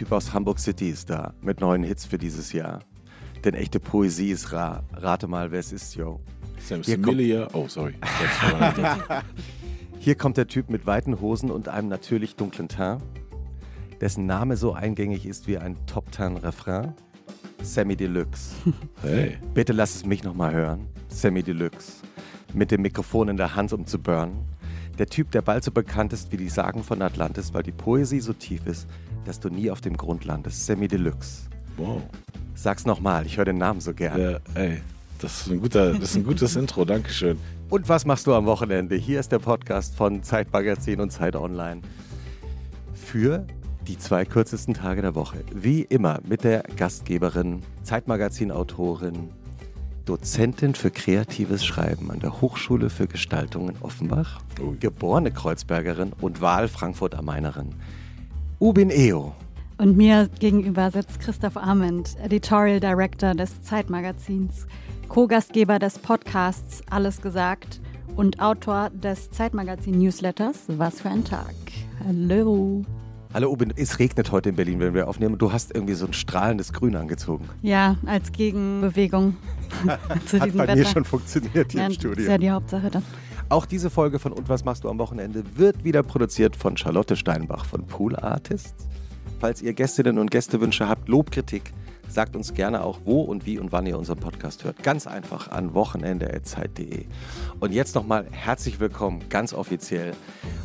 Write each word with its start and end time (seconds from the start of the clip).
Typ 0.00 0.12
aus 0.12 0.32
Hamburg 0.32 0.58
City 0.58 0.88
ist 0.88 1.10
da 1.10 1.34
mit 1.42 1.60
neuen 1.60 1.82
Hits 1.82 2.06
für 2.06 2.16
dieses 2.16 2.54
Jahr. 2.54 2.78
Denn 3.44 3.52
echte 3.52 3.78
Poesie 3.78 4.30
ist 4.30 4.50
rar. 4.50 4.82
Rate 4.94 5.26
mal, 5.26 5.50
wer 5.52 5.60
es 5.60 5.74
ist, 5.74 5.94
yo. 5.94 6.20
Sam 6.58 6.82
Similia. 6.82 7.48
Oh, 7.52 7.68
sorry. 7.68 7.96
Hier 9.98 10.14
kommt 10.14 10.38
der 10.38 10.46
Typ 10.46 10.70
mit 10.70 10.86
weiten 10.86 11.20
Hosen 11.20 11.50
und 11.50 11.68
einem 11.68 11.88
natürlich 11.88 12.34
dunklen 12.34 12.68
Teint, 12.68 13.02
dessen 14.00 14.24
Name 14.24 14.56
so 14.56 14.72
eingängig 14.72 15.26
ist 15.26 15.46
wie 15.46 15.58
ein 15.58 15.76
Top 15.84 16.10
Ten 16.12 16.38
Refrain. 16.38 16.94
Sammy 17.62 17.94
Deluxe. 17.94 18.54
hey. 19.02 19.36
Bitte 19.52 19.74
lass 19.74 19.96
es 19.96 20.06
mich 20.06 20.24
nochmal 20.24 20.54
hören. 20.54 20.88
Sammy 21.08 21.42
Deluxe. 21.42 22.00
Mit 22.54 22.70
dem 22.70 22.80
Mikrofon 22.80 23.28
in 23.28 23.36
der 23.36 23.54
Hand, 23.54 23.74
um 23.74 23.84
zu 23.84 23.98
burnen. 23.98 24.48
Der 24.98 25.08
Typ, 25.08 25.30
der 25.30 25.42
bald 25.42 25.62
so 25.62 25.70
bekannt 25.70 26.14
ist 26.14 26.32
wie 26.32 26.38
die 26.38 26.48
Sagen 26.48 26.82
von 26.82 27.02
Atlantis, 27.02 27.52
weil 27.52 27.62
die 27.62 27.72
Poesie 27.72 28.20
so 28.20 28.32
tief 28.32 28.66
ist, 28.66 28.86
dass 29.24 29.40
du 29.40 29.48
nie 29.48 29.70
auf 29.70 29.80
dem 29.80 29.96
Grund 29.96 30.24
landest. 30.24 30.66
Sammy 30.66 30.88
Deluxe. 30.88 31.42
Wow. 31.76 32.02
Sag's 32.54 32.84
nochmal, 32.84 33.26
ich 33.26 33.36
höre 33.36 33.46
den 33.46 33.58
Namen 33.58 33.80
so 33.80 33.94
gern. 33.94 34.20
Ja, 34.20 34.38
ey. 34.54 34.80
Das 35.18 35.42
ist 35.42 35.50
ein, 35.50 35.60
guter, 35.60 35.92
das 35.92 36.10
ist 36.10 36.16
ein 36.16 36.24
gutes 36.24 36.56
Intro. 36.56 36.84
Dankeschön. 36.84 37.38
Und 37.68 37.88
was 37.88 38.06
machst 38.06 38.26
du 38.26 38.34
am 38.34 38.46
Wochenende? 38.46 38.96
Hier 38.96 39.20
ist 39.20 39.30
der 39.32 39.38
Podcast 39.38 39.94
von 39.94 40.22
Zeitmagazin 40.22 41.00
und 41.00 41.10
Zeit 41.10 41.36
Online. 41.36 41.82
Für 42.94 43.46
die 43.86 43.98
zwei 43.98 44.24
kürzesten 44.24 44.74
Tage 44.74 45.02
der 45.02 45.14
Woche. 45.14 45.44
Wie 45.54 45.82
immer 45.82 46.20
mit 46.26 46.44
der 46.44 46.62
Gastgeberin, 46.76 47.62
Zeitmagazin-Autorin, 47.82 49.30
Dozentin 50.04 50.74
für 50.74 50.90
kreatives 50.90 51.64
Schreiben 51.64 52.10
an 52.10 52.20
der 52.20 52.40
Hochschule 52.40 52.90
für 52.90 53.06
Gestaltung 53.06 53.68
in 53.68 53.76
Offenbach, 53.80 54.40
Ui. 54.60 54.76
geborene 54.78 55.30
Kreuzbergerin 55.30 56.12
und 56.20 56.40
Wahl 56.40 56.68
Frankfurt 56.68 57.14
am 57.14 57.26
Mainerin. 57.26 57.74
Ubin 58.60 58.90
Eo. 58.90 59.34
Und 59.78 59.96
mir 59.96 60.28
gegenüber 60.38 60.90
sitzt 60.90 61.18
Christoph 61.20 61.56
Arment, 61.56 62.14
Editorial 62.22 62.78
Director 62.78 63.34
des 63.34 63.62
Zeitmagazins, 63.62 64.66
Co-Gastgeber 65.08 65.78
des 65.78 65.98
Podcasts 65.98 66.82
Alles 66.90 67.22
gesagt 67.22 67.80
und 68.16 68.38
Autor 68.38 68.90
des 68.90 69.30
Zeitmagazin-Newsletters 69.30 70.64
Was 70.76 71.00
für 71.00 71.08
ein 71.08 71.24
Tag. 71.24 71.54
Hallo. 72.06 72.82
Hallo 73.32 73.50
Ubin, 73.50 73.72
es 73.76 73.98
regnet 73.98 74.30
heute 74.30 74.50
in 74.50 74.56
Berlin, 74.56 74.78
wenn 74.80 74.92
wir 74.92 75.08
aufnehmen. 75.08 75.38
Du 75.38 75.52
hast 75.54 75.74
irgendwie 75.74 75.94
so 75.94 76.04
ein 76.04 76.12
strahlendes 76.12 76.74
Grün 76.74 76.96
angezogen. 76.96 77.48
Ja, 77.62 77.96
als 78.04 78.30
Gegenbewegung 78.30 79.36
zu 80.26 80.38
Hat 80.38 80.52
bei 80.52 80.58
Wetter. 80.58 80.76
mir 80.76 80.84
schon 80.84 81.04
funktioniert 81.06 81.72
hier 81.72 81.80
ja, 81.80 81.86
im 81.86 81.92
das 81.92 81.94
Studio. 81.94 82.24
ist 82.24 82.28
ja 82.28 82.36
die 82.36 82.50
Hauptsache 82.50 82.90
dann. 82.90 83.04
Auch 83.50 83.66
diese 83.66 83.90
Folge 83.90 84.20
von 84.20 84.32
Und 84.32 84.48
was 84.48 84.64
machst 84.64 84.84
du 84.84 84.88
am 84.88 84.98
Wochenende 84.98 85.42
wird 85.56 85.82
wieder 85.82 86.04
produziert 86.04 86.54
von 86.54 86.76
Charlotte 86.76 87.16
Steinbach 87.16 87.64
von 87.64 87.84
Pool 87.84 88.14
Artists. 88.14 88.86
Falls 89.40 89.60
ihr 89.60 89.74
Gästinnen 89.74 90.18
und 90.18 90.30
Gästewünsche 90.30 90.88
habt, 90.88 91.08
Lobkritik, 91.08 91.72
sagt 92.08 92.36
uns 92.36 92.54
gerne 92.54 92.84
auch, 92.84 93.00
wo 93.04 93.22
und 93.22 93.46
wie 93.46 93.58
und 93.58 93.72
wann 93.72 93.86
ihr 93.86 93.98
unseren 93.98 94.20
Podcast 94.20 94.62
hört. 94.62 94.80
Ganz 94.84 95.08
einfach 95.08 95.50
an 95.50 95.74
wochenende.zeit.de. 95.74 97.06
Und 97.58 97.72
jetzt 97.72 97.96
nochmal 97.96 98.24
herzlich 98.30 98.78
willkommen, 98.78 99.24
ganz 99.30 99.52
offiziell, 99.52 100.12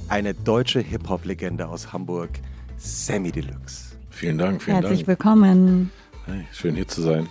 eine 0.07 0.35
deutsche 0.35 0.79
Hip-Hop-Legende 0.79 1.67
aus 1.67 1.91
Hamburg, 1.91 2.29
Sammy 2.77 3.31
Deluxe. 3.31 3.95
Vielen 4.11 4.37
Dank, 4.37 4.61
vielen 4.61 4.77
Herzlich 4.77 4.99
Dank. 4.99 5.07
willkommen. 5.07 5.91
Hey, 6.27 6.45
schön 6.51 6.75
hier 6.75 6.87
zu 6.87 7.01
sein. 7.01 7.27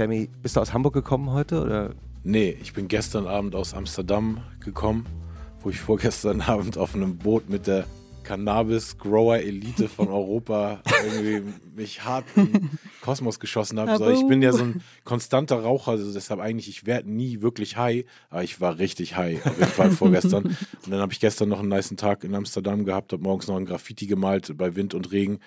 Sammy, 0.00 0.30
bist 0.40 0.56
du 0.56 0.60
aus 0.60 0.72
Hamburg 0.72 0.94
gekommen 0.94 1.30
heute? 1.30 1.60
Oder? 1.60 1.90
Nee, 2.24 2.56
ich 2.62 2.72
bin 2.72 2.88
gestern 2.88 3.26
Abend 3.26 3.54
aus 3.54 3.74
Amsterdam 3.74 4.40
gekommen, 4.58 5.04
wo 5.60 5.68
ich 5.68 5.78
vorgestern 5.78 6.40
Abend 6.40 6.78
auf 6.78 6.94
einem 6.94 7.18
Boot 7.18 7.50
mit 7.50 7.66
der 7.66 7.84
Cannabis-Grower-Elite 8.22 9.90
von 9.90 10.08
Europa 10.08 10.80
irgendwie 11.04 11.52
mich 11.76 12.02
hart 12.02 12.24
im 12.34 12.70
Kosmos 13.02 13.40
geschossen 13.40 13.78
habe. 13.78 13.98
So, 13.98 14.08
ich 14.08 14.26
bin 14.26 14.40
ja 14.40 14.52
so 14.52 14.62
ein 14.62 14.82
konstanter 15.04 15.56
Raucher, 15.60 15.90
also 15.90 16.10
deshalb 16.14 16.40
eigentlich, 16.40 16.70
ich 16.70 16.86
werde 16.86 17.10
nie 17.10 17.42
wirklich 17.42 17.76
high, 17.76 18.06
aber 18.30 18.42
ich 18.42 18.58
war 18.58 18.78
richtig 18.78 19.18
high, 19.18 19.44
auf 19.44 19.58
jeden 19.58 19.70
Fall 19.70 19.90
vorgestern. 19.90 20.44
Und 20.44 20.90
dann 20.92 21.00
habe 21.00 21.12
ich 21.12 21.20
gestern 21.20 21.50
noch 21.50 21.60
einen 21.60 21.68
niceen 21.68 21.98
Tag 21.98 22.24
in 22.24 22.34
Amsterdam 22.34 22.86
gehabt, 22.86 23.12
habe 23.12 23.22
morgens 23.22 23.48
noch 23.48 23.56
ein 23.58 23.66
Graffiti 23.66 24.06
gemalt 24.06 24.56
bei 24.56 24.76
Wind 24.76 24.94
und 24.94 25.12
Regen. 25.12 25.40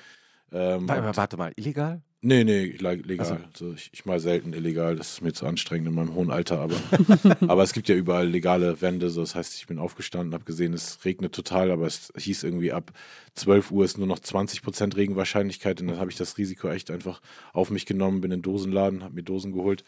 Ähm, 0.51 0.87
Warte, 0.87 1.17
warte 1.17 1.37
mal, 1.37 1.53
illegal? 1.55 2.03
Nee, 2.25 2.45
nee, 2.45 2.75
le- 2.79 2.95
legal. 2.95 3.41
Ach 3.44 3.47
Also 3.53 3.73
ich, 3.73 3.89
ich 3.91 4.06
mal 4.06 4.19
selten 4.19 4.53
illegal, 4.53 4.95
das 4.95 5.11
ist 5.11 5.22
mir 5.22 5.34
zu 5.34 5.45
anstrengend 5.45 5.89
in 5.89 5.94
meinem 5.94 6.16
hohen 6.16 6.31
Alter, 6.31 6.59
aber, 6.59 6.75
aber 7.47 7.63
es 7.63 7.73
gibt 7.73 7.89
ja 7.89 7.95
überall 7.95 8.29
legale 8.29 8.81
Wände, 8.81 9.09
so 9.09 9.19
das 9.22 9.35
heißt, 9.35 9.56
ich 9.57 9.67
bin 9.67 9.78
aufgestanden, 9.78 10.33
habe 10.33 10.45
gesehen, 10.45 10.73
es 10.73 11.03
regnet 11.03 11.35
total, 11.35 11.69
aber 11.69 11.85
es 11.85 12.13
hieß 12.17 12.44
irgendwie 12.44 12.72
ab 12.72 12.94
12 13.35 13.72
Uhr 13.72 13.83
ist 13.83 13.97
nur 13.97 14.07
noch 14.07 14.19
20% 14.19 14.95
Regenwahrscheinlichkeit 14.95 15.81
und 15.81 15.88
dann 15.88 16.00
habe 16.00 16.12
ich 16.12 16.17
das 16.17 16.38
Risiko 16.38 16.69
echt 16.69 16.91
einfach 16.91 17.22
auf 17.51 17.69
mich 17.72 17.85
genommen, 17.85 18.22
bin 18.22 18.31
in 18.31 18.39
den 18.39 18.44
Dosenladen, 18.44 19.03
habe 19.03 19.16
mir 19.16 19.23
Dosen 19.23 19.51
geholt, 19.51 19.83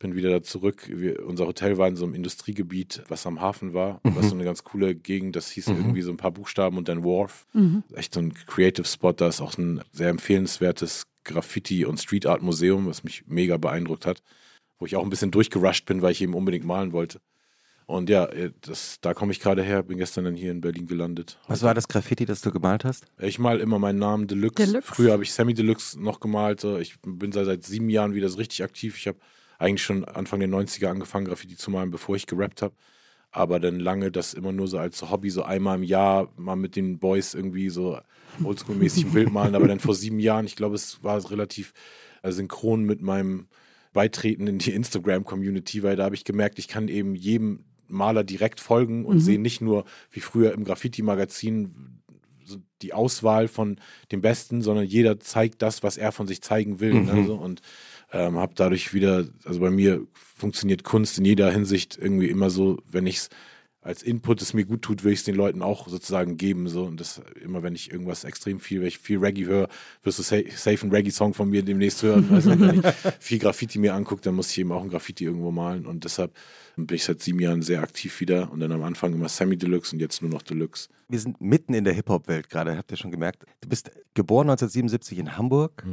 bin 0.00 0.14
wieder 0.14 0.30
da 0.30 0.42
zurück. 0.42 0.88
Wir, 0.88 1.24
unser 1.26 1.46
Hotel 1.46 1.78
war 1.78 1.86
in 1.88 1.96
so 1.96 2.04
einem 2.04 2.14
Industriegebiet, 2.14 3.02
was 3.08 3.26
am 3.26 3.40
Hafen 3.40 3.74
war, 3.74 4.00
was 4.02 4.28
so 4.28 4.34
eine 4.34 4.44
ganz 4.44 4.64
coole 4.64 4.94
Gegend, 4.94 5.36
das 5.36 5.50
hieß 5.50 5.68
irgendwie 5.68 6.02
so 6.02 6.10
ein 6.10 6.16
paar 6.16 6.30
Buchstaben 6.32 6.76
und 6.78 6.88
dann 6.88 7.04
Wharf. 7.04 7.46
Echt 7.94 8.14
so 8.14 8.20
ein 8.20 8.34
Creative 8.34 8.86
Spot, 8.86 9.12
da 9.12 9.28
ist 9.28 9.40
auch 9.40 9.56
ein 9.56 9.80
sehr 9.92 10.08
empfehlenswertes 10.08 11.06
Graffiti- 11.24 11.84
und 11.84 11.98
Street 11.98 12.26
Art 12.26 12.42
Museum, 12.42 12.86
was 12.86 13.04
mich 13.04 13.24
mega 13.26 13.56
beeindruckt 13.56 14.06
hat, 14.06 14.22
wo 14.78 14.86
ich 14.86 14.96
auch 14.96 15.02
ein 15.02 15.10
bisschen 15.10 15.30
durchgerusht 15.30 15.86
bin, 15.86 16.02
weil 16.02 16.12
ich 16.12 16.22
eben 16.22 16.34
unbedingt 16.34 16.64
malen 16.64 16.92
wollte. 16.92 17.20
Und 17.90 18.08
ja, 18.08 18.26
äh, 18.26 18.52
das, 18.60 18.98
da 19.00 19.14
komme 19.14 19.32
ich 19.32 19.40
gerade 19.40 19.64
her, 19.64 19.82
bin 19.82 19.98
gestern 19.98 20.24
dann 20.24 20.36
hier 20.36 20.52
in 20.52 20.60
Berlin 20.60 20.86
gelandet. 20.86 21.40
Was 21.48 21.62
war 21.62 21.74
das 21.74 21.88
Graffiti, 21.88 22.24
das 22.24 22.40
du 22.40 22.52
gemalt 22.52 22.84
hast? 22.84 23.04
Ich 23.18 23.40
mal 23.40 23.58
immer 23.58 23.80
meinen 23.80 23.98
Namen 23.98 24.28
Deluxe. 24.28 24.64
Deluxe. 24.64 24.94
Früher 24.94 25.12
habe 25.12 25.24
ich 25.24 25.32
Sammy 25.32 25.54
Deluxe 25.54 26.00
noch 26.00 26.20
gemalt. 26.20 26.60
so. 26.60 26.78
Ich 26.78 27.00
bin 27.00 27.32
seit, 27.32 27.46
seit 27.46 27.64
sieben 27.64 27.90
Jahren 27.90 28.14
wieder 28.14 28.28
so 28.28 28.38
richtig 28.38 28.62
aktiv. 28.62 28.96
Ich 28.96 29.08
habe 29.08 29.18
eigentlich 29.58 29.82
schon 29.82 30.04
Anfang 30.04 30.38
der 30.38 30.48
90er 30.48 30.86
angefangen, 30.86 31.26
Graffiti 31.26 31.56
zu 31.56 31.72
malen, 31.72 31.90
bevor 31.90 32.14
ich 32.14 32.26
gerappt 32.26 32.62
habe. 32.62 32.74
Aber 33.32 33.58
dann 33.58 33.80
lange 33.80 34.12
das 34.12 34.34
immer 34.34 34.52
nur 34.52 34.68
so 34.68 34.78
als 34.78 35.10
Hobby, 35.10 35.30
so 35.30 35.42
einmal 35.42 35.76
im 35.76 35.82
Jahr 35.82 36.32
mal 36.36 36.54
mit 36.54 36.76
den 36.76 37.00
Boys 37.00 37.34
irgendwie 37.34 37.70
so 37.70 37.98
oldschool-mäßig 38.42 39.06
ein 39.06 39.12
Bild 39.12 39.32
malen. 39.32 39.54
Aber 39.54 39.68
dann 39.68 39.80
vor 39.80 39.94
sieben 39.94 40.20
Jahren, 40.20 40.46
ich 40.46 40.56
glaube, 40.56 40.74
es 40.74 41.02
war 41.02 41.30
relativ 41.30 41.72
äh, 42.22 42.32
synchron 42.32 42.84
mit 42.84 43.02
meinem 43.02 43.46
Beitreten 43.92 44.46
in 44.46 44.58
die 44.58 44.72
Instagram-Community, 44.72 45.82
weil 45.82 45.96
da 45.96 46.04
habe 46.04 46.14
ich 46.14 46.24
gemerkt, 46.24 46.58
ich 46.58 46.68
kann 46.68 46.88
eben 46.88 47.14
jedem 47.14 47.64
Maler 47.88 48.22
direkt 48.22 48.60
folgen 48.60 49.04
und 49.04 49.18
sehe 49.20 49.40
nicht 49.40 49.60
nur 49.60 49.84
wie 50.12 50.20
früher 50.20 50.52
im 50.52 50.64
Graffiti-Magazin 50.64 52.00
die 52.82 52.92
Auswahl 52.92 53.48
von 53.48 53.76
dem 54.12 54.20
Besten, 54.20 54.62
sondern 54.62 54.86
jeder 54.86 55.20
zeigt 55.20 55.62
das, 55.62 55.82
was 55.82 55.96
er 55.96 56.12
von 56.12 56.26
sich 56.26 56.42
zeigen 56.42 56.80
will. 56.80 56.94
Ne, 56.94 57.24
so. 57.26 57.34
Und 57.34 57.60
ähm, 58.12 58.38
habe 58.38 58.54
dadurch 58.56 58.94
wieder, 58.94 59.26
also 59.44 59.60
bei 59.60 59.70
mir 59.70 60.06
funktioniert 60.12 60.84
Kunst 60.84 61.18
in 61.18 61.24
jeder 61.24 61.50
Hinsicht 61.50 61.98
irgendwie 62.00 62.28
immer 62.28 62.50
so, 62.50 62.78
wenn 62.90 63.06
ich 63.06 63.16
es 63.16 63.28
als 63.82 64.02
Input 64.02 64.42
es 64.42 64.52
mir 64.52 64.64
gut 64.64 64.82
tut, 64.82 65.04
will 65.04 65.12
ich 65.12 65.20
es 65.20 65.24
den 65.24 65.34
Leuten 65.34 65.62
auch 65.62 65.88
sozusagen 65.88 66.36
geben. 66.36 66.68
So. 66.68 66.84
Und 66.84 67.00
das 67.00 67.22
immer, 67.42 67.62
wenn 67.62 67.74
ich 67.74 67.90
irgendwas 67.90 68.24
extrem 68.24 68.60
viel, 68.60 68.80
wenn 68.80 68.88
ich 68.88 68.98
viel 68.98 69.18
Reggae 69.18 69.46
höre, 69.46 69.68
wirst 70.02 70.18
du 70.18 70.22
sa 70.22 70.36
safe 70.54 70.82
einen 70.82 70.92
Reggae-Song 70.92 71.32
von 71.32 71.48
mir 71.48 71.62
demnächst 71.62 72.02
hören. 72.02 72.28
Also, 72.30 72.50
wenn 72.50 72.80
ich 72.80 72.86
viel 73.20 73.38
Graffiti 73.38 73.78
mir 73.78 73.94
angucke, 73.94 74.20
dann 74.20 74.34
muss 74.34 74.50
ich 74.50 74.58
eben 74.58 74.72
auch 74.72 74.82
ein 74.82 74.90
Graffiti 74.90 75.24
irgendwo 75.24 75.50
malen. 75.50 75.86
Und 75.86 76.04
deshalb 76.04 76.36
bin 76.76 76.94
ich 76.94 77.04
seit 77.04 77.22
sieben 77.22 77.40
Jahren 77.40 77.62
sehr 77.62 77.82
aktiv 77.82 78.20
wieder. 78.20 78.52
Und 78.52 78.60
dann 78.60 78.72
am 78.72 78.82
Anfang 78.82 79.14
immer 79.14 79.28
Semi 79.28 79.56
Deluxe 79.56 79.94
und 79.94 80.00
jetzt 80.00 80.20
nur 80.20 80.30
noch 80.30 80.42
Deluxe. 80.42 80.88
Wir 81.08 81.18
sind 81.18 81.40
mitten 81.40 81.72
in 81.72 81.84
der 81.84 81.94
Hip-Hop-Welt 81.94 82.50
gerade, 82.50 82.76
habt 82.76 82.90
ihr 82.90 82.98
schon 82.98 83.10
gemerkt. 83.10 83.44
Du 83.62 83.68
bist 83.68 83.90
geboren 84.14 84.50
1977 84.50 85.18
in 85.18 85.36
Hamburg. 85.38 85.84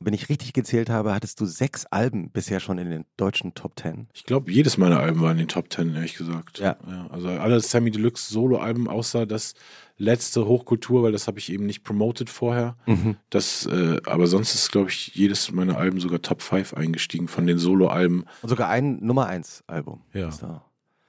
Wenn 0.00 0.14
ich 0.14 0.28
richtig 0.28 0.52
gezählt 0.52 0.90
habe, 0.90 1.12
hattest 1.12 1.40
du 1.40 1.44
sechs 1.44 1.84
Alben 1.86 2.30
bisher 2.30 2.60
schon 2.60 2.78
in 2.78 2.88
den 2.88 3.04
deutschen 3.16 3.54
Top 3.54 3.74
Ten. 3.74 4.06
Ich 4.14 4.24
glaube, 4.24 4.52
jedes 4.52 4.78
meiner 4.78 5.00
Alben 5.00 5.20
war 5.20 5.32
in 5.32 5.38
den 5.38 5.48
Top 5.48 5.70
Ten, 5.70 5.94
ehrlich 5.94 6.14
gesagt. 6.16 6.60
Ja. 6.60 6.76
also 7.10 7.28
alle 7.28 7.60
Sammy 7.60 7.90
Deluxe 7.90 8.32
Solo-Alben, 8.32 8.88
außer 8.88 9.26
das 9.26 9.54
letzte 9.96 10.46
Hochkultur, 10.46 11.02
weil 11.02 11.10
das 11.10 11.26
habe 11.26 11.40
ich 11.40 11.52
eben 11.52 11.66
nicht 11.66 11.82
promoted 11.82 12.30
vorher. 12.30 12.76
Das, 13.30 13.66
äh, 13.66 14.00
aber 14.06 14.28
sonst 14.28 14.54
ist, 14.54 14.70
glaube 14.70 14.90
ich, 14.90 15.16
jedes 15.16 15.50
meiner 15.50 15.76
Alben 15.76 15.98
sogar 15.98 16.22
Top 16.22 16.42
5 16.42 16.74
eingestiegen 16.74 17.26
von 17.26 17.48
den 17.48 17.58
Solo-Alben. 17.58 18.24
Und 18.42 18.48
sogar 18.48 18.68
ein 18.68 19.04
Nummer 19.04 19.26
1 19.26 19.64
Album. 19.66 20.02
Ja. 20.12 20.30
da. 20.40 20.64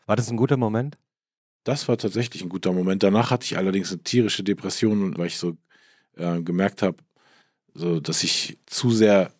War 0.07 0.15
das 0.15 0.31
ein 0.31 0.38
guter 0.38 0.57
Moment? 0.57 0.97
Das 1.63 1.88
war 1.88 1.97
tatsächlich 1.97 2.41
ein 2.41 2.50
guter 2.50 2.74
Moment. 2.74 3.03
Danach 3.03 3.30
hatte 3.30 3.45
ich 3.45 3.56
allerdings 3.56 3.91
eine 3.91 4.01
tierische 4.01 4.44
Depression, 4.44 5.15
weil 5.15 5.27
ich 5.27 5.38
so 5.38 5.56
äh, 6.18 6.41
gemerkt 6.41 6.81
habe, 6.81 6.97
so, 7.74 8.00
dass 8.00 8.24
ich 8.24 8.57
zu 8.66 8.92
sehr 8.92 9.31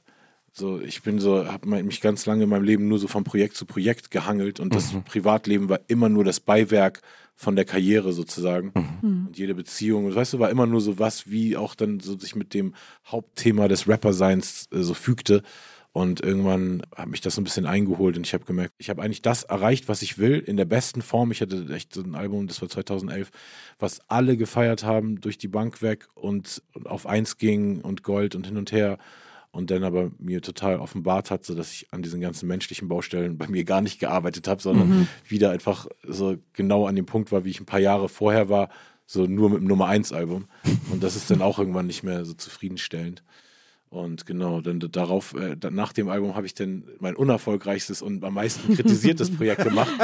so, 0.52 0.80
ich 0.80 1.04
bin 1.04 1.20
so, 1.20 1.46
habe 1.46 1.68
mich 1.84 2.02
ganz 2.02 2.26
lange 2.26 2.44
in 2.44 2.50
meinem 2.50 2.64
Leben 2.64 2.88
nur 2.88 3.00
so 3.00 3.08
von 3.08 3.24
Projekt 3.24 3.56
zu 3.56 3.66
Projekt 3.66 4.12
gehangelt 4.12 4.60
und 4.60 4.76
das 4.76 4.94
mhm. 4.94 5.04
Privatleben 5.04 5.70
war 5.70 5.80
immer 5.88 6.10
nur 6.10 6.24
das 6.24 6.40
Beiwerk 6.40 7.02
von 7.36 7.56
der 7.56 7.64
Karriere 7.64 8.12
sozusagen. 8.12 8.74
Mhm. 8.76 9.28
Und 9.28 9.38
jede 9.38 9.56
Beziehung, 9.56 10.14
weißt 10.14 10.34
du, 10.34 10.40
war 10.40 10.50
immer 10.50 10.66
nur 10.66 10.82
so 10.82 11.00
was, 11.00 11.30
wie 11.30 11.56
auch 11.56 11.74
dann 11.74 12.02
so 12.02 12.20
sich 12.20 12.36
mit 12.36 12.54
dem 12.54 12.76
Hauptthema 13.08 13.70
des 13.70 13.88
Rapperseins 13.88 14.68
äh, 14.74 14.82
so 14.82 14.94
fügte. 14.94 15.44
Und 15.92 16.22
irgendwann 16.22 16.84
hat 16.96 17.08
mich 17.08 17.22
das 17.22 17.36
so 17.36 17.42
ein 17.42 17.44
bisschen 17.44 17.66
eingeholt 17.66 18.16
und 18.16 18.26
ich 18.26 18.34
habe 18.34 18.46
gemerkt, 18.46 18.74
ich 18.78 18.92
habe 18.92 19.02
eigentlich 19.02 19.24
das 19.24 19.44
erreicht, 19.44 19.88
was 19.88 20.04
ich 20.04 20.20
will, 20.20 20.38
in 20.38 20.56
der 20.56 20.66
besten 20.66 21.02
Form. 21.02 21.32
Ich 21.32 21.42
hatte 21.42 21.66
echt 21.74 21.94
so 21.94 22.02
ein 22.02 22.14
Album, 22.14 22.46
das 22.46 22.62
war 22.62 22.70
2011, 22.70 23.32
was 23.80 24.00
alle 24.08 24.38
gefeiert 24.38 24.84
haben, 24.84 25.20
durch 25.20 25.40
die 25.40 25.48
Bank 25.48 25.82
weg 25.82 26.08
und 26.14 26.62
auf 26.86 27.08
eins 27.08 27.38
ging 27.38 27.82
und 27.82 28.04
Gold 28.04 28.36
und 28.36 28.46
hin 28.46 28.58
und 28.58 28.72
her 28.72 29.00
und 29.52 29.72
dann 29.72 29.84
aber 29.84 30.12
mir 30.20 30.42
total 30.42 30.80
offenbart 30.80 31.32
hat, 31.32 31.44
so 31.44 31.56
dass 31.56 31.72
ich 31.72 31.88
an 31.92 32.04
diesen 32.04 32.22
ganzen 32.22 32.48
menschlichen 32.48 32.88
Baustellen 32.88 33.38
bei 33.38 33.48
mir 33.48 33.64
gar 33.64 33.82
nicht 33.82 34.00
gearbeitet 34.00 34.48
habe, 34.48 34.62
sondern 34.62 34.90
mhm. 34.90 35.08
wieder 35.28 35.50
einfach 35.50 35.88
so 36.08 36.38
genau 36.54 36.86
an 36.86 36.96
dem 36.96 37.08
Punkt 37.08 37.32
war, 37.32 37.46
wie 37.46 37.50
ich 37.50 37.60
ein 37.60 37.66
paar 37.66 37.80
Jahre 37.80 38.10
vorher 38.10 38.50
war, 38.50 38.70
so 39.08 39.26
nur 39.26 39.50
mit 39.50 39.62
dem 39.62 39.68
Nummer 39.68 39.88
1 39.88 40.14
Album. 40.14 40.48
Und 40.92 41.02
das 41.02 41.16
ist 41.16 41.32
dann 41.32 41.42
auch 41.42 41.58
irgendwann 41.58 41.88
nicht 41.88 42.04
mehr 42.04 42.26
so 42.26 42.34
zufriedenstellend. 42.34 43.24
Und 43.90 44.28
genau, 44.28 44.62
dann 44.62 44.80
darauf, 44.80 45.34
äh, 45.34 45.56
nach 45.72 45.94
dem 45.94 46.10
Album 46.10 46.36
habe 46.36 46.46
ich 46.46 46.54
dann 46.54 46.84
mein 47.00 47.16
unerfolgreichstes 47.16 48.04
und 48.04 48.24
am 48.24 48.36
meisten 48.36 48.76
kritisiertes 48.76 49.36
Projekt 49.36 49.64
gemacht. 49.64 49.92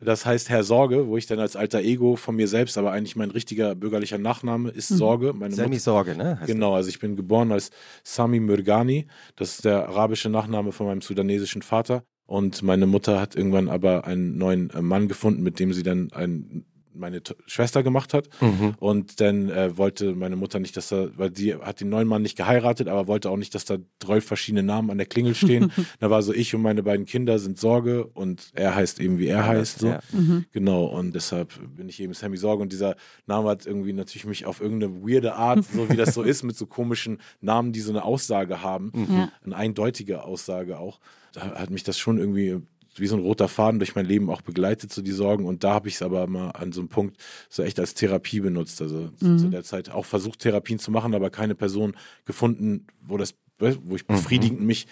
Das 0.00 0.24
heißt 0.24 0.48
Herr 0.48 0.64
Sorge, 0.64 1.08
wo 1.08 1.16
ich 1.16 1.26
dann 1.26 1.38
als 1.38 1.56
alter 1.56 1.80
Ego 1.80 2.16
von 2.16 2.36
mir 2.36 2.48
selbst, 2.48 2.78
aber 2.78 2.92
eigentlich 2.92 3.16
mein 3.16 3.30
richtiger 3.30 3.74
bürgerlicher 3.74 4.18
Nachname 4.18 4.70
ist 4.70 4.90
mhm. 4.90 4.96
Sorge. 4.96 5.32
Meine 5.32 5.54
Sami 5.54 5.78
Sorge, 5.78 6.16
ne? 6.16 6.38
Heißt 6.40 6.46
genau, 6.46 6.74
also 6.74 6.88
ich 6.88 6.98
bin 6.98 7.16
geboren 7.16 7.52
als 7.52 7.70
Sami 8.02 8.40
Mürgani. 8.40 9.06
Das 9.36 9.56
ist 9.56 9.64
der 9.64 9.88
arabische 9.88 10.30
Nachname 10.30 10.72
von 10.72 10.86
meinem 10.86 11.02
sudanesischen 11.02 11.62
Vater. 11.62 12.04
Und 12.26 12.62
meine 12.62 12.86
Mutter 12.86 13.20
hat 13.20 13.36
irgendwann 13.36 13.68
aber 13.68 14.06
einen 14.06 14.38
neuen 14.38 14.70
äh, 14.70 14.82
Mann 14.82 15.08
gefunden, 15.08 15.42
mit 15.42 15.58
dem 15.60 15.72
sie 15.72 15.82
dann 15.82 16.10
ein 16.12 16.64
meine 16.96 17.22
T 17.22 17.34
Schwester 17.46 17.82
gemacht 17.82 18.14
hat. 18.14 18.28
Mhm. 18.40 18.74
Und 18.78 19.20
dann 19.20 19.48
äh, 19.48 19.76
wollte 19.76 20.14
meine 20.14 20.36
Mutter 20.36 20.58
nicht, 20.58 20.76
dass 20.76 20.88
da, 20.88 21.08
weil 21.16 21.34
sie 21.34 21.54
hat 21.54 21.80
den 21.80 21.88
neuen 21.88 22.08
Mann 22.08 22.22
nicht 22.22 22.36
geheiratet, 22.36 22.88
aber 22.88 23.06
wollte 23.06 23.30
auch 23.30 23.36
nicht, 23.36 23.54
dass 23.54 23.64
da 23.64 23.76
zwölf 24.02 24.24
verschiedene 24.24 24.62
Namen 24.62 24.90
an 24.90 24.98
der 24.98 25.06
Klingel 25.06 25.34
stehen. 25.34 25.72
da 26.00 26.10
war 26.10 26.22
so, 26.22 26.32
ich 26.32 26.54
und 26.54 26.62
meine 26.62 26.82
beiden 26.82 27.06
Kinder 27.06 27.38
sind 27.38 27.58
Sorge 27.58 28.06
und 28.06 28.50
er 28.54 28.74
heißt 28.74 29.00
eben, 29.00 29.18
wie 29.18 29.26
er 29.26 29.40
ja, 29.40 29.46
heißt. 29.46 29.80
So. 29.80 29.88
Ja. 29.88 30.00
Mhm. 30.12 30.44
Genau, 30.52 30.86
und 30.86 31.14
deshalb 31.14 31.52
bin 31.76 31.88
ich 31.88 32.00
eben 32.00 32.14
Sammy 32.14 32.36
Sorge. 32.36 32.62
Und 32.62 32.72
dieser 32.72 32.96
Name 33.26 33.48
hat 33.48 33.66
irgendwie 33.66 33.92
natürlich 33.92 34.26
mich 34.26 34.46
auf 34.46 34.60
irgendeine 34.60 35.02
weirde 35.02 35.34
Art, 35.34 35.64
so 35.64 35.88
wie 35.88 35.96
das 35.96 36.14
so 36.14 36.22
ist, 36.22 36.42
mit 36.42 36.56
so 36.56 36.66
komischen 36.66 37.18
Namen, 37.40 37.72
die 37.72 37.80
so 37.80 37.90
eine 37.90 38.04
Aussage 38.04 38.62
haben. 38.62 38.92
Mhm. 38.94 39.28
Eine 39.44 39.56
eindeutige 39.56 40.24
Aussage 40.24 40.78
auch. 40.78 41.00
Da 41.32 41.54
hat 41.54 41.70
mich 41.70 41.82
das 41.82 41.98
schon 41.98 42.18
irgendwie 42.18 42.62
wie 43.00 43.06
so 43.06 43.16
ein 43.16 43.22
roter 43.22 43.48
Faden 43.48 43.78
durch 43.78 43.94
mein 43.94 44.06
Leben 44.06 44.30
auch 44.30 44.42
begleitet, 44.42 44.92
so 44.92 45.02
die 45.02 45.12
Sorgen. 45.12 45.46
Und 45.46 45.64
da 45.64 45.74
habe 45.74 45.88
ich 45.88 45.94
es 45.94 46.02
aber 46.02 46.26
mal 46.26 46.50
an 46.50 46.72
so 46.72 46.80
einem 46.80 46.88
Punkt 46.88 47.16
so 47.48 47.62
echt 47.62 47.78
als 47.78 47.94
Therapie 47.94 48.40
benutzt. 48.40 48.80
Also 48.82 49.10
mhm. 49.20 49.38
zu 49.38 49.48
der 49.48 49.64
Zeit 49.64 49.90
auch 49.90 50.04
versucht, 50.04 50.40
Therapien 50.40 50.78
zu 50.78 50.90
machen, 50.90 51.14
aber 51.14 51.30
keine 51.30 51.54
Person 51.54 51.96
gefunden, 52.24 52.86
wo 53.02 53.16
das, 53.16 53.34
wo 53.58 53.96
ich 53.96 54.08
mhm. 54.08 54.14
befriedigend 54.14 54.60
mhm. 54.60 54.66
mich 54.66 54.86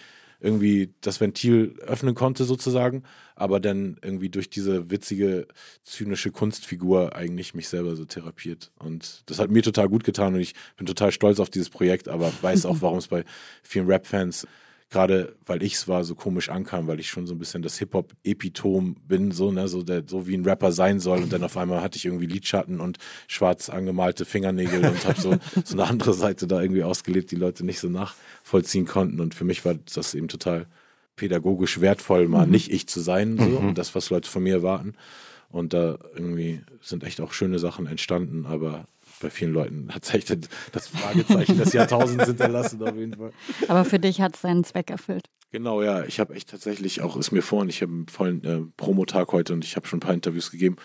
irgendwie 0.44 0.92
das 1.00 1.22
Ventil 1.22 1.76
öffnen 1.80 2.14
konnte 2.14 2.44
sozusagen, 2.44 3.04
aber 3.34 3.60
dann 3.60 3.96
irgendwie 4.02 4.28
durch 4.28 4.50
diese 4.50 4.90
witzige, 4.90 5.48
zynische 5.82 6.32
Kunstfigur 6.32 7.16
eigentlich 7.16 7.54
mich 7.54 7.68
selber 7.68 7.96
so 7.96 8.04
therapiert. 8.04 8.70
Und 8.78 9.22
das 9.26 9.38
hat 9.38 9.50
mir 9.50 9.62
total 9.62 9.88
gut 9.88 10.04
getan 10.04 10.34
und 10.34 10.40
ich 10.40 10.54
bin 10.76 10.86
total 10.86 11.12
stolz 11.12 11.40
auf 11.40 11.48
dieses 11.48 11.70
Projekt, 11.70 12.08
aber 12.08 12.30
weiß 12.42 12.66
auch, 12.66 12.76
warum 12.80 12.98
es 12.98 13.08
bei 13.08 13.24
vielen 13.62 13.86
Rap-Fans 13.86 14.46
gerade 14.94 15.34
weil 15.44 15.60
ich 15.64 15.74
es 15.74 15.88
war, 15.88 16.04
so 16.04 16.14
komisch 16.14 16.50
ankam, 16.50 16.86
weil 16.86 17.00
ich 17.00 17.08
schon 17.08 17.26
so 17.26 17.34
ein 17.34 17.38
bisschen 17.38 17.62
das 17.62 17.78
Hip-Hop-Epitom 17.78 18.94
bin, 19.08 19.32
so, 19.32 19.50
ne, 19.50 19.66
so, 19.66 19.82
der, 19.82 20.04
so 20.06 20.28
wie 20.28 20.36
ein 20.36 20.44
Rapper 20.44 20.70
sein 20.70 21.00
soll. 21.00 21.18
Und 21.18 21.32
dann 21.32 21.42
auf 21.42 21.56
einmal 21.56 21.82
hatte 21.82 21.96
ich 21.96 22.04
irgendwie 22.04 22.26
Lidschatten 22.26 22.78
und 22.78 22.98
schwarz 23.26 23.68
angemalte 23.68 24.24
Fingernägel 24.24 24.86
und 24.86 25.04
habe 25.04 25.20
so, 25.20 25.36
so 25.64 25.74
eine 25.74 25.88
andere 25.88 26.14
Seite 26.14 26.46
da 26.46 26.62
irgendwie 26.62 26.84
ausgelebt, 26.84 27.32
die 27.32 27.36
Leute 27.36 27.66
nicht 27.66 27.80
so 27.80 27.88
nachvollziehen 27.88 28.86
konnten. 28.86 29.20
Und 29.20 29.34
für 29.34 29.44
mich 29.44 29.64
war 29.64 29.74
das 29.92 30.14
eben 30.14 30.28
total 30.28 30.66
pädagogisch 31.16 31.80
wertvoll, 31.80 32.28
mal 32.28 32.46
mhm. 32.46 32.52
nicht 32.52 32.70
ich 32.70 32.86
zu 32.86 33.00
sein, 33.00 33.36
so, 33.36 33.44
mhm. 33.44 33.68
und 33.68 33.78
das, 33.78 33.96
was 33.96 34.10
Leute 34.10 34.30
von 34.30 34.44
mir 34.44 34.54
erwarten. 34.54 34.94
Und 35.50 35.72
da 35.72 35.98
irgendwie 36.14 36.60
sind 36.80 37.02
echt 37.02 37.20
auch 37.20 37.32
schöne 37.32 37.58
Sachen 37.58 37.88
entstanden, 37.88 38.46
aber 38.46 38.86
bei 39.20 39.30
vielen 39.30 39.52
Leuten 39.52 39.88
hat 39.94 40.04
sich 40.04 40.24
das 40.24 40.88
Fragezeichen 40.88 41.58
des 41.58 41.72
Jahrtausends 41.72 42.26
hinterlassen, 42.26 42.82
auf 42.82 42.96
jeden 42.96 43.14
Fall. 43.14 43.32
Aber 43.68 43.84
für 43.84 43.98
dich 43.98 44.20
hat 44.20 44.34
es 44.34 44.42
seinen 44.42 44.64
Zweck 44.64 44.90
erfüllt. 44.90 45.28
Genau, 45.50 45.82
ja. 45.82 46.04
Ich 46.04 46.18
habe 46.18 46.34
echt 46.34 46.50
tatsächlich 46.50 47.00
auch, 47.00 47.16
ist 47.16 47.30
mir 47.30 47.42
vorhin, 47.42 47.68
ich 47.68 47.80
habe 47.80 47.92
einen 47.92 48.08
vollen 48.08 48.44
äh, 48.44 48.60
Promotag 48.76 49.32
heute 49.32 49.52
und 49.52 49.64
ich 49.64 49.76
habe 49.76 49.86
schon 49.86 49.98
ein 49.98 50.00
paar 50.00 50.14
Interviews 50.14 50.50
gegeben. 50.50 50.76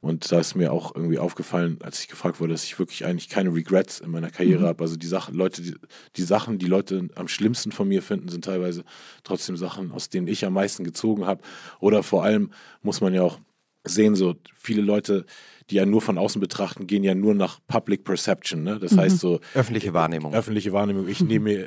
Und 0.00 0.30
da 0.30 0.40
ist 0.40 0.54
mir 0.54 0.72
auch 0.72 0.94
irgendwie 0.94 1.18
aufgefallen, 1.18 1.78
als 1.82 2.00
ich 2.00 2.08
gefragt 2.08 2.40
wurde, 2.40 2.52
dass 2.52 2.64
ich 2.64 2.78
wirklich 2.78 3.04
eigentlich 3.04 3.28
keine 3.28 3.52
Regrets 3.52 4.00
in 4.00 4.10
meiner 4.10 4.30
Karriere 4.30 4.62
mhm. 4.62 4.66
habe. 4.66 4.84
Also 4.84 4.96
die 4.96 5.06
Sachen, 5.06 5.34
Leute, 5.34 5.62
die, 5.62 5.74
die 6.16 6.22
Sachen, 6.22 6.58
die 6.58 6.66
Leute 6.66 7.08
am 7.14 7.28
schlimmsten 7.28 7.72
von 7.72 7.88
mir 7.88 8.02
finden, 8.02 8.28
sind 8.28 8.44
teilweise 8.44 8.84
trotzdem 9.24 9.56
Sachen, 9.56 9.92
aus 9.92 10.08
denen 10.08 10.28
ich 10.28 10.44
am 10.44 10.52
meisten 10.52 10.84
gezogen 10.84 11.26
habe. 11.26 11.42
Oder 11.80 12.02
vor 12.02 12.24
allem 12.24 12.52
muss 12.82 13.00
man 13.00 13.14
ja 13.14 13.22
auch 13.22 13.38
sehen, 13.84 14.14
so 14.14 14.34
viele 14.54 14.82
Leute 14.82 15.26
die 15.70 15.76
ja 15.76 15.86
nur 15.86 16.00
von 16.00 16.16
außen 16.16 16.40
betrachten, 16.40 16.86
gehen 16.86 17.02
ja 17.02 17.14
nur 17.14 17.34
nach 17.34 17.58
Public 17.66 18.04
Perception. 18.04 18.62
Ne? 18.62 18.78
Das 18.78 18.92
mhm. 18.92 19.00
heißt 19.00 19.18
so. 19.18 19.40
Öffentliche 19.54 19.92
Wahrnehmung. 19.94 20.32
Öffentliche 20.32 20.72
Wahrnehmung. 20.72 21.08
Ich 21.08 21.20
nehme 21.20 21.52
äh, 21.52 21.66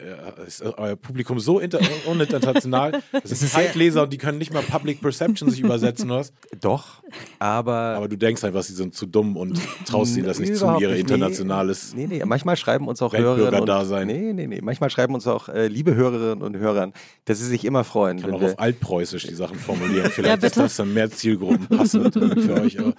euer 0.77 0.95
Publikum 0.95 1.39
so 1.39 1.59
inter 1.59 1.79
uninternational. 2.05 3.01
Das 3.11 3.39
sind 3.39 3.51
Zeitleser 3.51 4.03
und 4.03 4.13
die 4.13 4.17
können 4.17 4.37
nicht 4.37 4.53
mal 4.53 4.61
Public 4.61 5.01
Perception 5.01 5.49
sich 5.49 5.59
übersetzen, 5.59 6.09
oder 6.09 6.21
was? 6.21 6.33
Doch, 6.61 7.03
aber. 7.37 7.95
Aber 7.95 8.07
du 8.07 8.17
denkst 8.17 8.43
einfach, 8.43 8.63
sie 8.63 8.73
sind 8.73 8.95
zu 8.95 9.05
dumm 9.05 9.35
und 9.35 9.59
traust 9.85 10.15
ihnen 10.15 10.25
das 10.25 10.39
nicht 10.39 10.55
zu, 10.55 10.77
ihre 10.79 10.97
internationales. 10.97 11.93
Nee, 11.95 12.07
nee, 12.07 12.23
manchmal 12.25 12.55
schreiben 12.55 12.87
uns 12.87 13.01
auch 13.01 13.13
Hörerinnen. 13.13 13.61
Und, 13.61 14.07
nee, 14.07 14.33
nee, 14.33 14.47
nee. 14.47 14.61
Manchmal 14.61 14.89
schreiben 14.89 15.13
uns 15.15 15.27
auch 15.27 15.49
äh, 15.49 15.67
liebe 15.67 15.95
Hörerinnen 15.95 16.41
und 16.41 16.57
Hörer, 16.57 16.91
dass 17.25 17.39
sie 17.39 17.45
sich 17.45 17.65
immer 17.65 17.83
freuen. 17.83 18.17
Ich 18.17 18.23
kann 18.23 18.33
auch 18.33 18.41
auf 18.41 18.59
Altpreußisch 18.59 19.27
die 19.27 19.35
Sachen 19.35 19.57
formulieren. 19.57 20.09
Vielleicht 20.11 20.41
ja, 20.41 20.47
ist 20.47 20.57
das 20.57 20.75
dann 20.75 20.93
mehr 20.93 21.09
Zielgruppen 21.09 21.67
passend 21.67 22.13
für 22.13 22.61
euch. 22.61 22.79
Aber. 22.79 22.93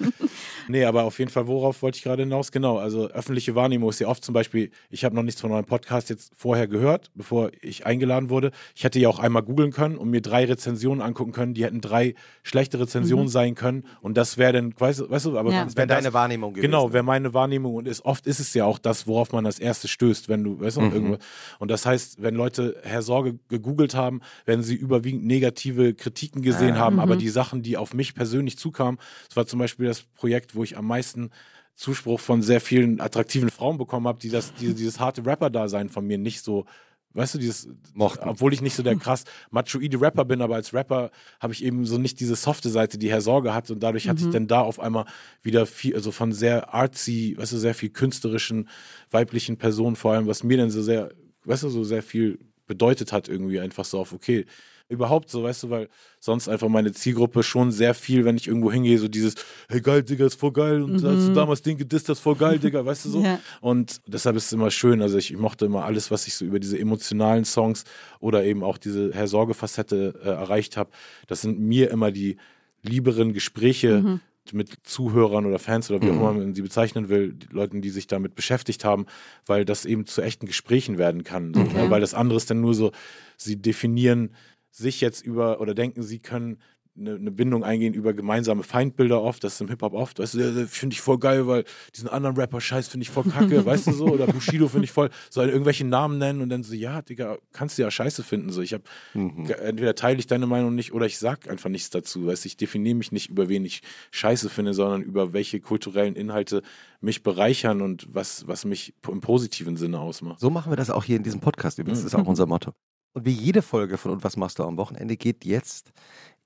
Nee, 0.70 0.84
aber 0.84 1.04
auf 1.04 1.18
jeden 1.18 1.30
Fall, 1.30 1.46
worauf 1.46 1.82
wollte 1.82 1.96
ich 1.96 2.04
gerade 2.04 2.22
hinaus? 2.22 2.52
Genau, 2.52 2.78
also 2.78 3.08
öffentliche 3.08 3.54
Wahrnehmung 3.54 3.90
ist 3.90 3.98
ja 3.98 4.06
oft 4.06 4.24
zum 4.24 4.32
Beispiel, 4.32 4.70
ich 4.88 5.04
habe 5.04 5.14
noch 5.14 5.22
nichts 5.22 5.40
von 5.40 5.50
eurem 5.50 5.64
Podcast 5.64 6.10
jetzt 6.10 6.32
vorher 6.36 6.68
gehört, 6.68 7.10
bevor 7.14 7.50
ich 7.60 7.86
eingeladen 7.86 8.30
wurde. 8.30 8.52
Ich 8.74 8.84
hätte 8.84 8.98
ja 9.00 9.08
auch 9.08 9.18
einmal 9.18 9.42
googeln 9.42 9.72
können 9.72 9.96
und 9.96 10.10
mir 10.10 10.20
drei 10.20 10.44
Rezensionen 10.44 11.02
angucken 11.02 11.32
können, 11.32 11.54
die 11.54 11.64
hätten 11.64 11.80
drei 11.80 12.14
schlechte 12.42 12.78
Rezensionen 12.78 13.26
mhm. 13.26 13.30
sein 13.30 13.54
können 13.54 13.84
und 14.00 14.16
das 14.16 14.38
wäre 14.38 14.52
dann, 14.52 14.74
weißt, 14.78 15.10
weißt 15.10 15.26
du, 15.26 15.38
aber 15.38 15.52
ja. 15.52 15.64
das 15.64 15.76
wäre 15.76 15.86
deine 15.86 16.12
Wahrnehmung 16.12 16.54
gewesen. 16.54 16.70
Genau, 16.70 16.92
wäre 16.92 17.02
meine 17.02 17.34
Wahrnehmung 17.34 17.74
und 17.74 17.88
ist, 17.88 18.04
oft 18.04 18.26
ist 18.26 18.38
es 18.38 18.54
ja 18.54 18.64
auch 18.64 18.78
das, 18.78 19.06
worauf 19.06 19.32
man 19.32 19.46
als 19.46 19.58
erstes 19.58 19.90
stößt, 19.90 20.28
wenn 20.28 20.44
du, 20.44 20.60
weißt 20.60 20.76
du, 20.76 20.82
mhm. 20.82 20.92
irgendwo. 20.92 21.18
Und 21.58 21.70
das 21.70 21.84
heißt, 21.84 22.22
wenn 22.22 22.34
Leute 22.34 22.76
Herr 22.82 23.02
Sorge 23.02 23.38
gegoogelt 23.48 23.94
haben, 23.94 24.20
werden 24.44 24.62
sie 24.62 24.76
überwiegend 24.76 25.24
negative 25.24 25.94
Kritiken 25.94 26.42
gesehen 26.42 26.76
ah. 26.76 26.80
haben, 26.80 27.00
aber 27.00 27.16
mhm. 27.16 27.20
die 27.20 27.28
Sachen, 27.28 27.62
die 27.62 27.76
auf 27.76 27.94
mich 27.94 28.14
persönlich 28.14 28.56
zukamen, 28.56 29.00
das 29.28 29.36
war 29.36 29.46
zum 29.46 29.58
Beispiel 29.58 29.86
das 29.86 30.02
Projekt, 30.02 30.54
wo 30.54 30.59
ich 30.64 30.76
am 30.76 30.86
meisten 30.86 31.20
meisten 31.20 31.30
Zuspruch 31.74 32.20
von 32.20 32.42
sehr 32.42 32.60
vielen 32.60 33.00
attraktiven 33.00 33.48
Frauen 33.48 33.78
bekommen 33.78 34.06
habe, 34.06 34.18
die 34.18 34.28
das, 34.28 34.52
die, 34.54 34.74
dieses 34.74 35.00
harte 35.00 35.24
Rapper-Dasein 35.24 35.88
von 35.88 36.06
mir 36.06 36.18
nicht 36.18 36.42
so 36.42 36.66
weißt 37.12 37.34
du, 37.34 37.38
dieses, 37.38 37.68
Mochten. 37.92 38.28
obwohl 38.28 38.52
ich 38.52 38.60
nicht 38.60 38.76
so 38.76 38.84
der 38.84 38.94
krass 38.94 39.24
machoide 39.50 40.00
Rapper 40.00 40.24
bin, 40.24 40.42
aber 40.42 40.54
als 40.54 40.72
Rapper 40.72 41.10
habe 41.40 41.52
ich 41.52 41.64
eben 41.64 41.84
so 41.84 41.98
nicht 41.98 42.20
diese 42.20 42.36
softe 42.36 42.68
Seite, 42.68 42.98
die 42.98 43.10
Herr 43.10 43.20
Sorge 43.20 43.52
hat 43.52 43.68
und 43.72 43.82
dadurch 43.82 44.04
mhm. 44.04 44.10
hatte 44.10 44.20
ich 44.20 44.26
mhm. 44.26 44.32
dann 44.32 44.46
da 44.46 44.60
auf 44.60 44.78
einmal 44.78 45.06
wieder 45.42 45.66
viel, 45.66 45.96
also 45.96 46.12
von 46.12 46.32
sehr 46.32 46.72
artsy, 46.72 47.34
weißt 47.36 47.50
du, 47.50 47.56
sehr 47.56 47.74
viel 47.74 47.88
künstlerischen, 47.88 48.68
weiblichen 49.10 49.56
Personen 49.56 49.96
vor 49.96 50.12
allem, 50.12 50.28
was 50.28 50.44
mir 50.44 50.58
dann 50.58 50.70
so 50.70 50.82
sehr, 50.82 51.10
weißt 51.46 51.64
du, 51.64 51.68
so 51.70 51.82
sehr 51.82 52.04
viel 52.04 52.38
bedeutet 52.68 53.12
hat 53.12 53.28
irgendwie 53.28 53.58
einfach 53.58 53.84
so 53.84 53.98
auf, 53.98 54.12
okay, 54.12 54.46
überhaupt 54.90 55.30
so, 55.30 55.42
weißt 55.42 55.62
du, 55.62 55.70
weil 55.70 55.88
sonst 56.18 56.48
einfach 56.48 56.68
meine 56.68 56.92
Zielgruppe 56.92 57.42
schon 57.42 57.70
sehr 57.72 57.94
viel, 57.94 58.24
wenn 58.24 58.36
ich 58.36 58.48
irgendwo 58.48 58.70
hingehe, 58.70 58.98
so 58.98 59.08
dieses, 59.08 59.34
hey 59.68 59.80
geil, 59.80 60.02
Digga, 60.02 60.26
ist 60.26 60.38
voll 60.38 60.52
geil 60.52 60.82
und 60.82 61.00
mhm. 61.00 61.06
als 61.08 61.26
du 61.26 61.32
damals 61.32 61.62
den 61.62 61.78
gedisst 61.78 62.08
hast, 62.08 62.20
voll 62.20 62.34
geil, 62.34 62.58
Digga, 62.58 62.84
weißt 62.84 63.04
du 63.06 63.08
so. 63.08 63.20
Ja. 63.30 63.38
Und 63.60 64.00
deshalb 64.06 64.34
ist 64.36 64.46
es 64.46 64.52
immer 64.52 64.70
schön, 64.70 65.02
also 65.02 65.18
ich, 65.18 65.30
ich, 65.30 65.38
mochte 65.38 65.66
immer 65.66 65.84
alles, 65.84 66.10
was 66.10 66.26
ich 66.26 66.34
so 66.34 66.44
über 66.44 66.58
diese 66.58 66.78
emotionalen 66.78 67.44
Songs 67.44 67.84
oder 68.18 68.44
eben 68.44 68.64
auch 68.64 68.78
diese 68.78 69.12
Herr 69.12 69.28
Sorge-Facette 69.28 70.18
äh, 70.24 70.28
erreicht 70.28 70.76
habe. 70.76 70.90
Das 71.28 71.42
sind 71.42 71.60
mir 71.60 71.90
immer 71.90 72.10
die 72.10 72.38
lieberen 72.82 73.34
Gespräche, 73.34 74.00
mhm 74.00 74.20
mit 74.52 74.78
Zuhörern 74.82 75.46
oder 75.46 75.58
Fans 75.58 75.90
oder 75.90 76.02
wie 76.02 76.10
auch 76.10 76.14
mhm. 76.14 76.20
immer 76.20 76.32
man 76.32 76.54
sie 76.54 76.62
bezeichnen 76.62 77.08
will, 77.08 77.34
die 77.34 77.46
Leuten, 77.52 77.82
die 77.82 77.90
sich 77.90 78.06
damit 78.06 78.34
beschäftigt 78.34 78.84
haben, 78.84 79.06
weil 79.46 79.64
das 79.64 79.84
eben 79.84 80.06
zu 80.06 80.22
echten 80.22 80.46
Gesprächen 80.46 80.98
werden 80.98 81.24
kann. 81.24 81.54
So, 81.54 81.62
ne? 81.62 81.90
Weil 81.90 82.00
das 82.00 82.14
andere 82.14 82.36
ist 82.36 82.50
dann 82.50 82.60
nur 82.60 82.74
so, 82.74 82.92
sie 83.36 83.56
definieren 83.56 84.30
sich 84.70 85.00
jetzt 85.00 85.24
über 85.24 85.60
oder 85.60 85.74
denken, 85.74 86.02
sie 86.02 86.18
können 86.18 86.58
eine, 86.98 87.14
eine 87.14 87.30
Bindung 87.30 87.64
eingehen 87.64 87.94
über 87.94 88.12
gemeinsame 88.12 88.62
Feindbilder 88.62 89.22
oft, 89.22 89.42
das 89.44 89.54
ist 89.54 89.60
im 89.60 89.68
Hip-Hop 89.68 89.92
oft, 89.92 90.18
weißt 90.18 90.34
du, 90.34 90.66
finde 90.66 90.94
ich 90.94 91.00
voll 91.00 91.18
geil, 91.18 91.46
weil 91.46 91.64
diesen 91.94 92.08
anderen 92.08 92.36
Rapper 92.36 92.60
Scheiß 92.60 92.88
finde 92.88 93.02
ich 93.02 93.10
voll 93.10 93.24
kacke, 93.24 93.64
weißt 93.66 93.86
du 93.86 93.92
so, 93.92 94.06
oder 94.06 94.26
Bushido 94.26 94.68
finde 94.68 94.84
ich 94.84 94.92
voll, 94.92 95.10
soll 95.30 95.48
irgendwelche 95.48 95.86
Namen 95.86 96.18
nennen 96.18 96.40
und 96.40 96.48
dann 96.48 96.62
so, 96.62 96.74
ja, 96.74 97.02
Digga, 97.02 97.38
kannst 97.52 97.78
du 97.78 97.82
ja 97.82 97.90
Scheiße 97.90 98.22
finden, 98.22 98.50
so, 98.50 98.60
ich 98.60 98.72
habe, 98.72 98.84
mhm. 99.14 99.50
entweder 99.62 99.94
teile 99.94 100.18
ich 100.18 100.26
deine 100.26 100.46
Meinung 100.46 100.74
nicht 100.74 100.92
oder 100.92 101.06
ich 101.06 101.18
sag 101.18 101.48
einfach 101.48 101.70
nichts 101.70 101.90
dazu, 101.90 102.26
weißt 102.26 102.44
du, 102.44 102.48
ich 102.48 102.56
definiere 102.56 102.96
mich 102.96 103.12
nicht 103.12 103.30
über 103.30 103.48
wen 103.48 103.64
ich 103.64 103.82
Scheiße 104.10 104.50
finde, 104.50 104.74
sondern 104.74 105.02
über 105.02 105.32
welche 105.32 105.60
kulturellen 105.60 106.16
Inhalte 106.16 106.62
mich 107.00 107.22
bereichern 107.22 107.80
und 107.82 108.06
was, 108.10 108.46
was 108.46 108.64
mich 108.64 108.94
im 109.08 109.20
positiven 109.20 109.76
Sinne 109.76 110.00
ausmacht. 110.00 110.40
So 110.40 110.50
machen 110.50 110.70
wir 110.70 110.76
das 110.76 110.90
auch 110.90 111.04
hier 111.04 111.16
in 111.16 111.22
diesem 111.22 111.40
Podcast 111.40 111.78
übrigens, 111.78 112.00
das 112.02 112.12
ist 112.12 112.18
auch 112.18 112.26
unser 112.26 112.46
Motto. 112.46 112.72
Und 113.12 113.24
wie 113.24 113.32
jede 113.32 113.62
Folge 113.62 113.98
von 113.98 114.12
Und 114.12 114.24
was 114.24 114.36
machst 114.36 114.58
du 114.58 114.64
am 114.64 114.76
Wochenende 114.76 115.16
geht 115.16 115.44
jetzt 115.44 115.92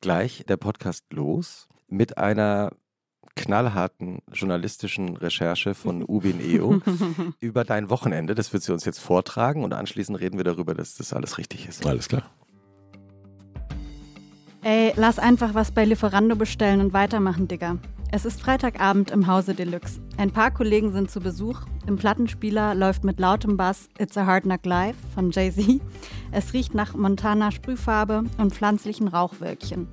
gleich 0.00 0.44
der 0.48 0.56
Podcast 0.56 1.04
los 1.12 1.68
mit 1.88 2.18
einer 2.18 2.70
knallharten 3.36 4.20
journalistischen 4.32 5.16
Recherche 5.16 5.74
von 5.74 6.02
Ubin 6.08 6.40
Eo 6.40 6.80
über 7.40 7.64
dein 7.64 7.90
Wochenende. 7.90 8.34
Das 8.34 8.52
wird 8.52 8.62
sie 8.62 8.72
uns 8.72 8.84
jetzt 8.84 8.98
vortragen 8.98 9.64
und 9.64 9.72
anschließend 9.72 10.18
reden 10.20 10.38
wir 10.38 10.44
darüber, 10.44 10.74
dass 10.74 10.94
das 10.94 11.12
alles 11.12 11.38
richtig 11.38 11.68
ist. 11.68 11.86
Alles 11.86 12.08
klar. 12.08 12.30
Ey, 14.62 14.94
lass 14.96 15.18
einfach 15.18 15.52
was 15.52 15.72
bei 15.72 15.84
Lieferando 15.84 16.36
bestellen 16.36 16.80
und 16.80 16.94
weitermachen, 16.94 17.48
Digga. 17.48 17.76
Es 18.16 18.24
ist 18.24 18.40
Freitagabend 18.40 19.10
im 19.10 19.26
Hause 19.26 19.54
Deluxe. 19.54 20.00
Ein 20.18 20.30
paar 20.30 20.52
Kollegen 20.52 20.92
sind 20.92 21.10
zu 21.10 21.18
Besuch. 21.18 21.62
Im 21.88 21.96
Plattenspieler 21.96 22.72
läuft 22.76 23.02
mit 23.02 23.18
lautem 23.18 23.56
Bass 23.56 23.88
It's 23.98 24.16
a 24.16 24.24
Hard 24.24 24.44
Knock 24.44 24.64
Live 24.66 24.94
von 25.16 25.32
Jay-Z. 25.32 25.80
Es 26.30 26.52
riecht 26.52 26.76
nach 26.76 26.94
Montana 26.94 27.50
Sprühfarbe 27.50 28.22
und 28.38 28.54
pflanzlichen 28.54 29.08
Rauchwölkchen. 29.08 29.88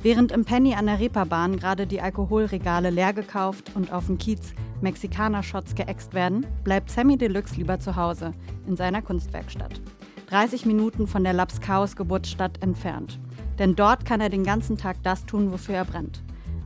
Während 0.00 0.32
im 0.32 0.46
Penny 0.46 0.72
an 0.72 0.86
der 0.86 1.00
Reeperbahn 1.00 1.58
gerade 1.58 1.86
die 1.86 2.00
Alkoholregale 2.00 2.88
leer 2.88 3.12
gekauft 3.12 3.72
und 3.74 3.92
auf 3.92 4.06
dem 4.06 4.16
Kiez 4.16 4.54
Mexikaner-Shots 4.80 5.74
geäxt 5.74 6.14
werden, 6.14 6.46
bleibt 6.64 6.90
Sammy 6.90 7.18
Deluxe 7.18 7.56
lieber 7.56 7.78
zu 7.78 7.94
Hause 7.94 8.32
in 8.66 8.78
seiner 8.78 9.02
Kunstwerkstatt. 9.02 9.82
30 10.28 10.64
Minuten 10.64 11.06
von 11.06 11.24
der 11.24 11.34
Labs 11.34 11.60
Chaos 11.60 11.94
Geburtsstadt 11.94 12.62
entfernt. 12.62 13.20
Denn 13.58 13.76
dort 13.76 14.06
kann 14.06 14.22
er 14.22 14.30
den 14.30 14.44
ganzen 14.44 14.78
Tag 14.78 14.96
das 15.02 15.26
tun, 15.26 15.52
wofür 15.52 15.74
er 15.74 15.84
brennt. 15.84 16.22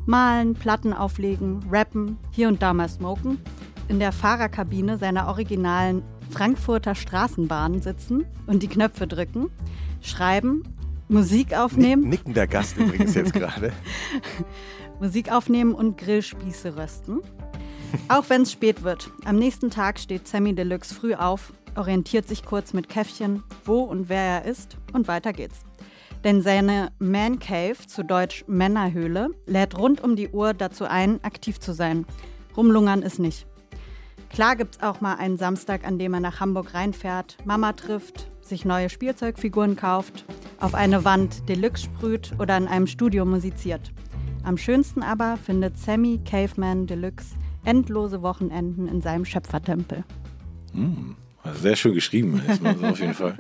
Malen, 0.07 0.55
Platten 0.55 0.93
auflegen, 0.93 1.61
rappen, 1.71 2.19
hier 2.31 2.49
und 2.49 2.63
da 2.63 2.75
mal 2.75 2.89
smoken, 2.89 3.39
in 3.89 3.99
der 3.99 4.13
Fahrerkabine 4.13 4.99
seiner 4.99 5.29
originalen 5.29 6.03
Frankfurter 6.31 6.95
Straßenbahn 6.95 7.81
sitzen 7.81 8.25
und 8.47 8.63
die 8.63 8.69
Knöpfe 8.69 9.07
drücken, 9.07 9.51
schreiben, 10.01 10.63
Musik 11.09 11.55
aufnehmen. 11.55 12.09
Nicken 12.09 12.35
der 12.35 12.47
Gast 12.47 12.77
übrigens 12.77 13.15
jetzt 13.15 13.33
gerade. 13.35 13.73
Musik 15.01 15.31
aufnehmen 15.31 15.75
und 15.75 15.99
Grillspieße 15.99 16.77
rösten. 16.77 17.21
Auch 18.09 18.29
wenn 18.29 18.43
es 18.43 18.53
spät 18.53 18.83
wird. 18.83 19.11
Am 19.25 19.37
nächsten 19.37 19.71
Tag 19.71 19.99
steht 19.99 20.27
Sammy 20.27 20.55
Deluxe 20.55 20.95
früh 20.95 21.15
auf, 21.15 21.53
orientiert 21.77 22.27
sich 22.27 22.45
kurz 22.45 22.73
mit 22.73 22.89
Käffchen, 22.89 23.43
wo 23.65 23.81
und 23.83 24.09
wer 24.09 24.19
er 24.19 24.45
ist 24.45 24.77
und 24.93 25.09
weiter 25.09 25.33
geht's. 25.33 25.61
Denn 26.25 26.41
seine 26.41 26.91
Man 26.99 27.39
Cave, 27.39 27.77
zu 27.87 28.03
Deutsch 28.03 28.45
Männerhöhle, 28.49 29.29
lädt 29.47 29.79
rund 29.79 30.03
um 30.03 30.17
die 30.17 30.31
Uhr 30.31 30.55
dazu 30.55 30.87
ein, 30.87 31.23
aktiv 31.23 31.61
zu 31.61 31.75
sein. 31.75 32.07
Rumlungern 32.57 33.03
ist 33.03 33.19
nicht. 33.19 33.47
Klar 34.31 34.57
gibt's 34.57 34.83
auch 34.83 35.01
mal 35.01 35.15
einen 35.17 35.37
Samstag, 35.37 35.87
an 35.87 35.99
dem 35.99 36.15
er 36.15 36.21
nach 36.21 36.41
Hamburg 36.41 36.75
reinfährt, 36.75 37.37
Mama 37.45 37.73
trifft, 37.75 38.31
sich 38.41 38.65
neue 38.65 38.89
Spielzeugfiguren 38.89 39.77
kauft, 39.77 40.25
auf 40.59 40.75
eine 40.75 41.05
Wand 41.05 41.49
Deluxe 41.49 41.85
sprüht 41.85 42.33
oder 42.39 42.57
in 42.57 42.67
einem 42.67 42.87
Studio 42.87 43.25
musiziert. 43.25 43.93
Am 44.43 44.57
schönsten 44.57 45.03
aber 45.03 45.37
findet 45.37 45.79
Sammy 45.79 46.21
Caveman 46.25 46.87
Deluxe 46.87 47.35
endlose 47.65 48.23
Wochenenden 48.23 48.89
in 48.89 49.01
seinem 49.01 49.25
Schöpfertempel. 49.25 50.05
Mm. 50.73 51.13
Sehr 51.61 51.77
schön 51.77 51.95
geschrieben, 51.95 52.43
erstmal 52.49 52.77
so 52.77 52.87
auf 52.87 52.99
jeden 52.99 53.15
Fall. 53.15 53.37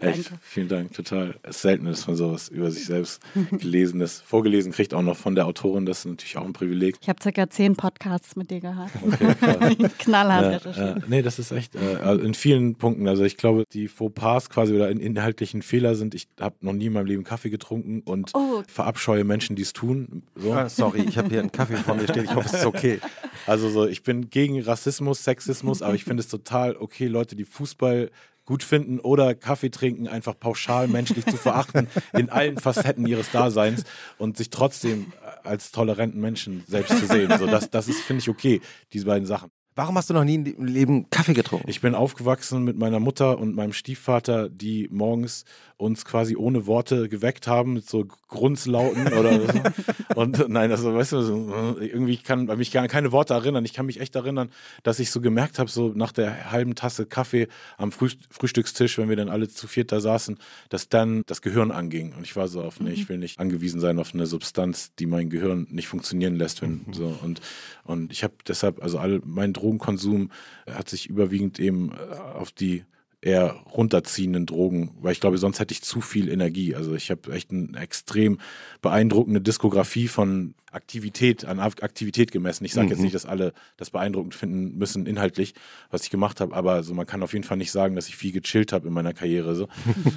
Echt, 0.00 0.30
vielen 0.42 0.68
Dank, 0.68 0.92
total. 0.92 1.34
Es 1.42 1.56
ist 1.56 1.62
selten, 1.62 1.86
dass 1.86 2.06
man 2.06 2.16
sowas 2.16 2.48
über 2.48 2.70
sich 2.70 2.86
selbst 2.86 3.20
gelesen 3.50 4.00
ist. 4.00 4.22
Vorgelesen 4.22 4.72
kriegt 4.72 4.94
auch 4.94 5.02
noch 5.02 5.16
von 5.16 5.34
der 5.34 5.46
Autorin, 5.46 5.84
das 5.84 6.00
ist 6.00 6.04
natürlich 6.06 6.36
auch 6.36 6.44
ein 6.44 6.52
Privileg. 6.52 6.96
Ich 7.00 7.08
habe 7.08 7.20
circa 7.20 7.50
zehn 7.50 7.74
Podcasts 7.74 8.36
mit 8.36 8.50
dir 8.50 8.60
gehabt. 8.60 8.92
Okay, 9.02 9.76
Knallhart 9.98 10.64
ja, 10.76 10.92
äh, 10.92 11.00
Nee, 11.08 11.22
das 11.22 11.38
ist 11.38 11.50
echt 11.50 11.74
äh, 11.74 11.96
also 11.96 12.22
in 12.22 12.34
vielen 12.34 12.76
Punkten. 12.76 13.08
Also 13.08 13.24
ich 13.24 13.36
glaube, 13.36 13.64
die 13.72 13.88
Fauxpas 13.88 14.50
quasi 14.50 14.74
oder 14.74 14.90
in 14.90 15.00
inhaltlichen 15.00 15.62
Fehler 15.62 15.94
sind, 15.94 16.14
ich 16.14 16.28
habe 16.40 16.56
noch 16.60 16.72
nie 16.72 16.86
in 16.86 16.92
meinem 16.92 17.06
Leben 17.06 17.24
Kaffee 17.24 17.50
getrunken 17.50 18.02
und 18.04 18.30
oh. 18.34 18.62
verabscheue 18.68 19.24
Menschen, 19.24 19.56
die 19.56 19.62
es 19.62 19.72
tun. 19.72 20.22
So. 20.36 20.52
Ah, 20.52 20.68
sorry, 20.68 21.02
ich 21.08 21.18
habe 21.18 21.28
hier 21.28 21.40
einen 21.40 21.52
Kaffee 21.52 21.76
vor 21.76 21.94
mir 21.94 22.04
stehen, 22.04 22.24
ich 22.24 22.34
hoffe, 22.34 22.46
es 22.46 22.54
ist 22.54 22.66
okay. 22.66 23.00
Also 23.46 23.68
so, 23.68 23.86
ich 23.86 24.02
bin 24.02 24.30
gegen 24.30 24.60
Rassismus, 24.60 25.24
Sexismus, 25.24 25.82
aber 25.82 25.94
ich 25.94 26.04
finde 26.04 26.22
es 26.22 26.28
total 26.28 26.76
okay, 26.76 27.06
Leute, 27.06 27.36
die 27.36 27.44
Fußball 27.44 28.10
gut 28.48 28.62
finden 28.62 28.98
oder 28.98 29.34
Kaffee 29.34 29.68
trinken 29.68 30.08
einfach 30.08 30.38
pauschal 30.38 30.88
menschlich 30.88 31.26
zu 31.26 31.36
verachten 31.36 31.86
in 32.14 32.30
allen 32.30 32.56
Facetten 32.56 33.06
ihres 33.06 33.30
Daseins 33.30 33.84
und 34.16 34.38
sich 34.38 34.48
trotzdem 34.48 35.12
als 35.44 35.70
toleranten 35.70 36.18
Menschen 36.18 36.64
selbst 36.66 36.98
zu 36.98 37.06
sehen. 37.06 37.30
So, 37.38 37.46
das, 37.46 37.68
das 37.68 37.88
ist, 37.88 38.00
finde 38.00 38.22
ich, 38.22 38.28
okay, 38.30 38.62
diese 38.94 39.04
beiden 39.04 39.26
Sachen. 39.26 39.50
Warum 39.78 39.96
hast 39.96 40.10
du 40.10 40.14
noch 40.14 40.24
nie 40.24 40.34
im 40.34 40.66
Leben 40.66 41.08
Kaffee 41.08 41.34
getrunken? 41.34 41.70
Ich 41.70 41.80
bin 41.80 41.94
aufgewachsen 41.94 42.64
mit 42.64 42.76
meiner 42.76 42.98
Mutter 42.98 43.38
und 43.38 43.54
meinem 43.54 43.72
Stiefvater, 43.72 44.48
die 44.48 44.88
morgens 44.90 45.44
uns 45.78 46.04
quasi 46.04 46.34
ohne 46.36 46.66
Worte 46.66 47.08
geweckt 47.08 47.46
haben, 47.46 47.74
mit 47.74 47.88
so 47.88 48.04
Grunzlauten 48.04 49.06
oder 49.12 49.40
so. 49.40 49.62
Und 50.16 50.48
nein, 50.48 50.72
also 50.72 50.92
weißt 50.92 51.12
du, 51.12 51.22
so, 51.22 51.76
irgendwie 51.80 52.16
kann 52.16 52.46
mich 52.58 52.72
gar 52.72 52.88
keine 52.88 53.12
Worte 53.12 53.34
erinnern. 53.34 53.64
Ich 53.64 53.74
kann 53.74 53.86
mich 53.86 54.00
echt 54.00 54.16
erinnern, 54.16 54.50
dass 54.82 54.98
ich 54.98 55.12
so 55.12 55.20
gemerkt 55.20 55.60
habe, 55.60 55.70
so 55.70 55.92
nach 55.94 56.10
der 56.10 56.50
halben 56.50 56.74
Tasse 56.74 57.06
Kaffee 57.06 57.46
am 57.76 57.92
Früh 57.92 58.10
Frühstückstisch, 58.30 58.98
wenn 58.98 59.08
wir 59.08 59.14
dann 59.14 59.28
alle 59.28 59.48
zu 59.48 59.68
viert 59.68 59.92
da 59.92 60.00
saßen, 60.00 60.38
dass 60.68 60.88
dann 60.88 61.22
das 61.26 61.42
Gehirn 61.42 61.70
anging. 61.70 62.12
Und 62.16 62.24
ich 62.24 62.34
war 62.34 62.48
so 62.48 62.62
auf, 62.62 62.80
nee, 62.80 62.90
ich 62.90 63.04
mhm. 63.04 63.08
will 63.10 63.18
nicht 63.18 63.38
angewiesen 63.38 63.80
sein 63.80 64.00
auf 64.00 64.12
eine 64.12 64.26
Substanz, 64.26 64.92
die 64.98 65.06
mein 65.06 65.30
Gehirn 65.30 65.68
nicht 65.70 65.86
funktionieren 65.86 66.34
lässt. 66.34 66.60
Wenn, 66.60 66.82
mhm. 66.86 66.92
so. 66.92 67.18
und, 67.22 67.40
und 67.84 68.10
ich 68.10 68.24
habe 68.24 68.34
deshalb, 68.48 68.82
also 68.82 68.98
all 68.98 69.20
mein 69.24 69.52
Drogenkonsum 69.68 70.30
hat 70.70 70.88
sich 70.88 71.08
überwiegend 71.08 71.58
eben 71.58 71.92
äh, 71.92 72.14
auf 72.14 72.52
die 72.52 72.84
eher 73.20 73.50
runterziehenden 73.72 74.46
Drogen, 74.46 74.92
weil 75.00 75.10
ich 75.10 75.20
glaube, 75.20 75.38
sonst 75.38 75.58
hätte 75.58 75.72
ich 75.72 75.82
zu 75.82 76.00
viel 76.00 76.28
Energie. 76.28 76.76
Also 76.76 76.94
ich 76.94 77.10
habe 77.10 77.32
echt 77.32 77.50
eine 77.50 77.76
extrem 77.76 78.38
beeindruckende 78.80 79.40
Diskografie 79.40 80.06
von 80.06 80.54
Aktivität, 80.70 81.44
an 81.44 81.58
Aktivität 81.58 82.30
gemessen. 82.30 82.64
Ich 82.64 82.74
sage 82.74 82.86
mhm. 82.86 82.92
jetzt 82.92 83.00
nicht, 83.00 83.14
dass 83.14 83.26
alle 83.26 83.54
das 83.76 83.90
beeindruckend 83.90 84.36
finden 84.36 84.78
müssen 84.78 85.04
inhaltlich, 85.06 85.54
was 85.90 86.04
ich 86.04 86.10
gemacht 86.10 86.40
habe, 86.40 86.54
aber 86.54 86.84
so 86.84 86.94
man 86.94 87.06
kann 87.06 87.24
auf 87.24 87.32
jeden 87.32 87.44
Fall 87.44 87.56
nicht 87.56 87.72
sagen, 87.72 87.96
dass 87.96 88.08
ich 88.08 88.16
viel 88.16 88.32
gechillt 88.32 88.72
habe 88.72 88.86
in 88.86 88.94
meiner 88.94 89.14
Karriere, 89.14 89.56
so 89.56 89.68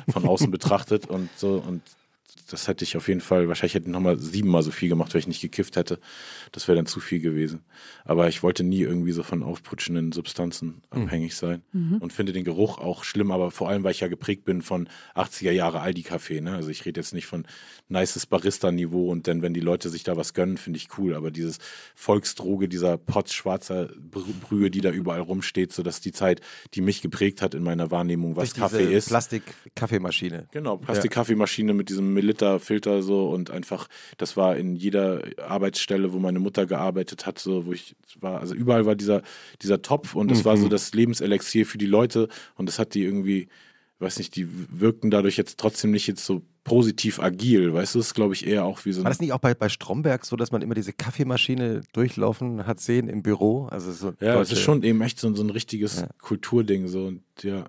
von 0.10 0.26
außen 0.26 0.52
betrachtet 0.52 1.08
und 1.08 1.30
so 1.38 1.56
und 1.56 1.82
das 2.52 2.68
hätte 2.68 2.84
ich 2.84 2.98
auf 2.98 3.08
jeden 3.08 3.22
Fall, 3.22 3.48
wahrscheinlich 3.48 3.76
hätte 3.76 3.88
ich 3.88 3.92
nochmal 3.92 4.20
siebenmal 4.20 4.64
so 4.64 4.72
viel 4.72 4.90
gemacht, 4.90 5.14
wenn 5.14 5.20
ich 5.20 5.28
nicht 5.28 5.42
gekifft 5.42 5.76
hätte. 5.76 6.00
Das 6.52 6.68
wäre 6.68 6.76
dann 6.76 6.86
zu 6.86 7.00
viel 7.00 7.20
gewesen. 7.20 7.62
Aber 8.06 8.28
ich 8.28 8.44
wollte 8.44 8.64
nie 8.64 8.82
irgendwie 8.82 9.12
so 9.12 9.24
von 9.24 9.44
aufputschenden 9.44 10.12
Substanzen 10.12 10.82
mhm. 10.94 11.04
abhängig 11.04 11.36
sein 11.36 11.62
mhm. 11.72 11.98
und 11.98 12.14
finde 12.14 12.34
den 12.34 12.44
Geruch 12.44 12.78
auch 12.78 13.04
schlimm, 13.04 13.32
aber 13.32 13.52
vor 13.52 13.70
allem, 13.70 13.84
weil 13.84 13.92
ich 13.92 14.02
ja 14.02 14.08
geprägt 14.08 14.46
bin 14.46 14.62
von 14.62 14.90
80er 15.16 15.52
Jahre 15.52 15.82
Aldi-Kaffee. 15.82 16.42
Ne? 16.42 16.56
Also 16.56 16.70
ich 16.70 16.86
rede 16.86 17.00
jetzt 17.00 17.14
nicht 17.14 17.26
von 17.26 17.46
nices 17.90 18.26
Barista-Niveau 18.26 19.10
und 19.10 19.28
dann, 19.28 19.42
wenn 19.42 19.54
die 19.54 19.60
Leute 19.60 19.90
sich 19.90 20.04
da 20.04 20.18
was 20.18 20.34
gönnen, 20.34 20.58
finde 20.58 20.78
ich 20.78 20.90
cool. 20.98 21.16
Aber 21.16 21.32
dieses 21.32 21.60
Volksdroge, 21.96 22.68
dieser 22.68 22.98
Potz 22.98 23.34
schwarzer 23.34 23.90
Brühe, 24.00 24.72
die 24.72 24.82
da 24.82 24.92
überall 24.92 25.22
rumsteht, 25.22 25.74
so 25.74 25.84
dass 25.84 26.02
die 26.02 26.12
Zeit, 26.12 26.42
die 26.74 26.82
mich 26.82 27.02
geprägt 27.02 27.42
hat 27.42 27.54
in 27.54 27.64
meiner 27.64 27.92
Wahrnehmung, 27.92 28.36
was 28.36 28.54
Kaffee 28.54 28.94
ist. 28.94 29.10
Plastik-Kaffeemaschine. 29.10 30.48
Genau, 30.52 30.78
Plastik-Kaffeemaschine 30.78 31.74
mit 31.74 31.90
diesem 31.90 32.14
Melitta-Filter 32.42 33.02
so 33.02 33.30
und 33.30 33.52
einfach, 33.52 33.88
das 34.18 34.36
war 34.38 34.58
in 34.58 34.76
jeder 34.76 35.22
Arbeitsstelle, 35.48 36.14
wo 36.14 36.20
meine 36.20 36.40
Mutter 36.40 36.66
gearbeitet 36.66 37.26
hat, 37.26 37.40
so 37.40 37.66
wo 37.66 37.74
ich 37.74 37.96
war, 38.20 38.40
also 38.40 38.54
überall 38.54 38.86
war 38.86 38.96
dieser, 38.96 39.22
dieser 39.62 39.82
Topf 39.82 40.16
und 40.16 40.30
das 40.30 40.40
mhm. 40.40 40.46
war 40.46 40.58
so 40.58 40.66
mhm. 40.66 40.70
das 40.72 40.94
Lebenselixier 40.94 41.66
für 41.66 41.78
die 41.78 41.86
Leute 41.86 42.28
und 42.56 42.68
das 42.68 42.80
hat 42.80 42.94
die 42.94 43.04
irgendwie, 43.04 43.48
weiß 44.00 44.18
nicht, 44.18 44.36
die 44.36 44.48
wirkten 44.72 45.12
dadurch 45.12 45.38
jetzt 45.38 45.60
trotzdem 45.60 45.92
nicht 45.92 46.08
jetzt 46.08 46.26
so 46.26 46.42
positiv 46.64 47.20
agil, 47.20 47.74
weißt 47.74 47.96
du, 47.96 48.00
das 48.00 48.08
ist 48.08 48.14
glaube 48.14 48.34
ich 48.34 48.46
eher 48.46 48.66
auch 48.66 48.86
wie 48.86 48.92
so. 48.92 49.04
War 49.04 49.10
das 49.10 49.20
nicht 49.20 49.34
auch 49.34 49.40
bei, 49.40 49.56
bei 49.56 49.68
Stromberg 49.68 50.26
so, 50.26 50.36
dass 50.36 50.52
man 50.52 50.62
immer 50.62 50.76
diese 50.76 50.94
Kaffeemaschine 50.94 51.82
durchlaufen 51.94 52.68
hat 52.68 52.80
sehen 52.80 53.08
im 53.08 53.24
Büro? 53.24 53.66
Also 53.66 53.92
so 53.92 54.14
ja, 54.20 54.40
es 54.40 54.52
ist 54.52 54.62
schon 54.62 54.84
eben 54.84 55.02
echt 55.02 55.20
so, 55.20 55.34
so 55.34 55.44
ein 55.44 55.50
richtiges 55.50 56.02
ja. 56.02 56.10
Kulturding 56.20 56.88
so 56.88 57.06
und 57.06 57.24
ja, 57.42 57.66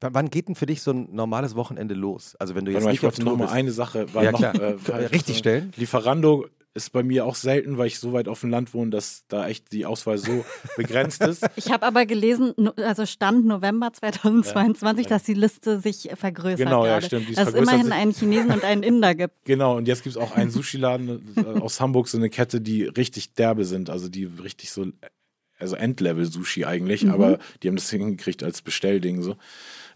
Wann 0.00 0.30
geht 0.30 0.48
denn 0.48 0.54
für 0.54 0.66
dich 0.66 0.82
so 0.82 0.92
ein 0.92 1.08
normales 1.12 1.54
Wochenende 1.54 1.94
los? 1.94 2.34
Also 2.36 2.54
wenn 2.54 2.64
du 2.64 2.72
jetzt 2.72 2.84
mal, 2.84 2.94
ich 2.94 3.02
wollte 3.02 3.22
noch 3.22 3.36
mal 3.36 3.48
eine 3.48 3.72
Sache 3.72 4.06
ja, 4.14 4.32
noch, 4.32 4.42
äh, 4.42 4.76
richtig 5.12 5.38
stellen. 5.38 5.72
Lieferando 5.76 6.46
ist 6.72 6.92
bei 6.92 7.02
mir 7.02 7.26
auch 7.26 7.34
selten, 7.34 7.78
weil 7.78 7.88
ich 7.88 7.98
so 7.98 8.12
weit 8.12 8.28
auf 8.28 8.40
dem 8.40 8.50
Land 8.50 8.72
wohne, 8.74 8.90
dass 8.90 9.24
da 9.28 9.48
echt 9.48 9.72
die 9.72 9.86
Auswahl 9.86 10.18
so 10.18 10.44
begrenzt 10.76 11.20
ist. 11.22 11.44
Ich 11.56 11.70
habe 11.70 11.84
aber 11.84 12.06
gelesen, 12.06 12.54
also 12.76 13.06
Stand 13.06 13.44
November 13.44 13.92
2022, 13.92 15.04
ja. 15.04 15.10
dass 15.10 15.24
die 15.24 15.34
Liste 15.34 15.80
sich 15.80 16.10
vergrößert. 16.14 16.58
Genau, 16.58 16.82
gerade. 16.82 16.88
ja, 16.88 17.00
stimmt. 17.02 17.36
Dass 17.36 17.48
es 17.48 17.54
immerhin 17.54 17.86
sich. 17.86 17.92
einen 17.92 18.12
Chinesen 18.12 18.52
und 18.52 18.64
einen 18.64 18.82
Inder 18.82 19.14
gibt. 19.14 19.34
Genau, 19.44 19.76
und 19.76 19.88
jetzt 19.88 20.04
gibt 20.04 20.14
es 20.14 20.22
auch 20.22 20.36
einen 20.36 20.50
Sushi-Laden 20.50 21.34
äh, 21.36 21.60
aus 21.60 21.80
Hamburg, 21.80 22.06
so 22.06 22.18
eine 22.18 22.30
Kette, 22.30 22.60
die 22.60 22.84
richtig 22.84 23.34
derbe 23.34 23.64
sind, 23.64 23.90
also 23.90 24.08
die 24.08 24.24
richtig 24.24 24.70
so, 24.70 24.86
also 25.58 25.74
Endlevel-Sushi 25.74 26.64
eigentlich, 26.66 27.04
mhm. 27.04 27.10
aber 27.10 27.38
die 27.62 27.68
haben 27.68 27.74
das 27.74 27.90
hingekriegt 27.90 28.44
als 28.44 28.62
Bestellding 28.62 29.22
so. 29.22 29.36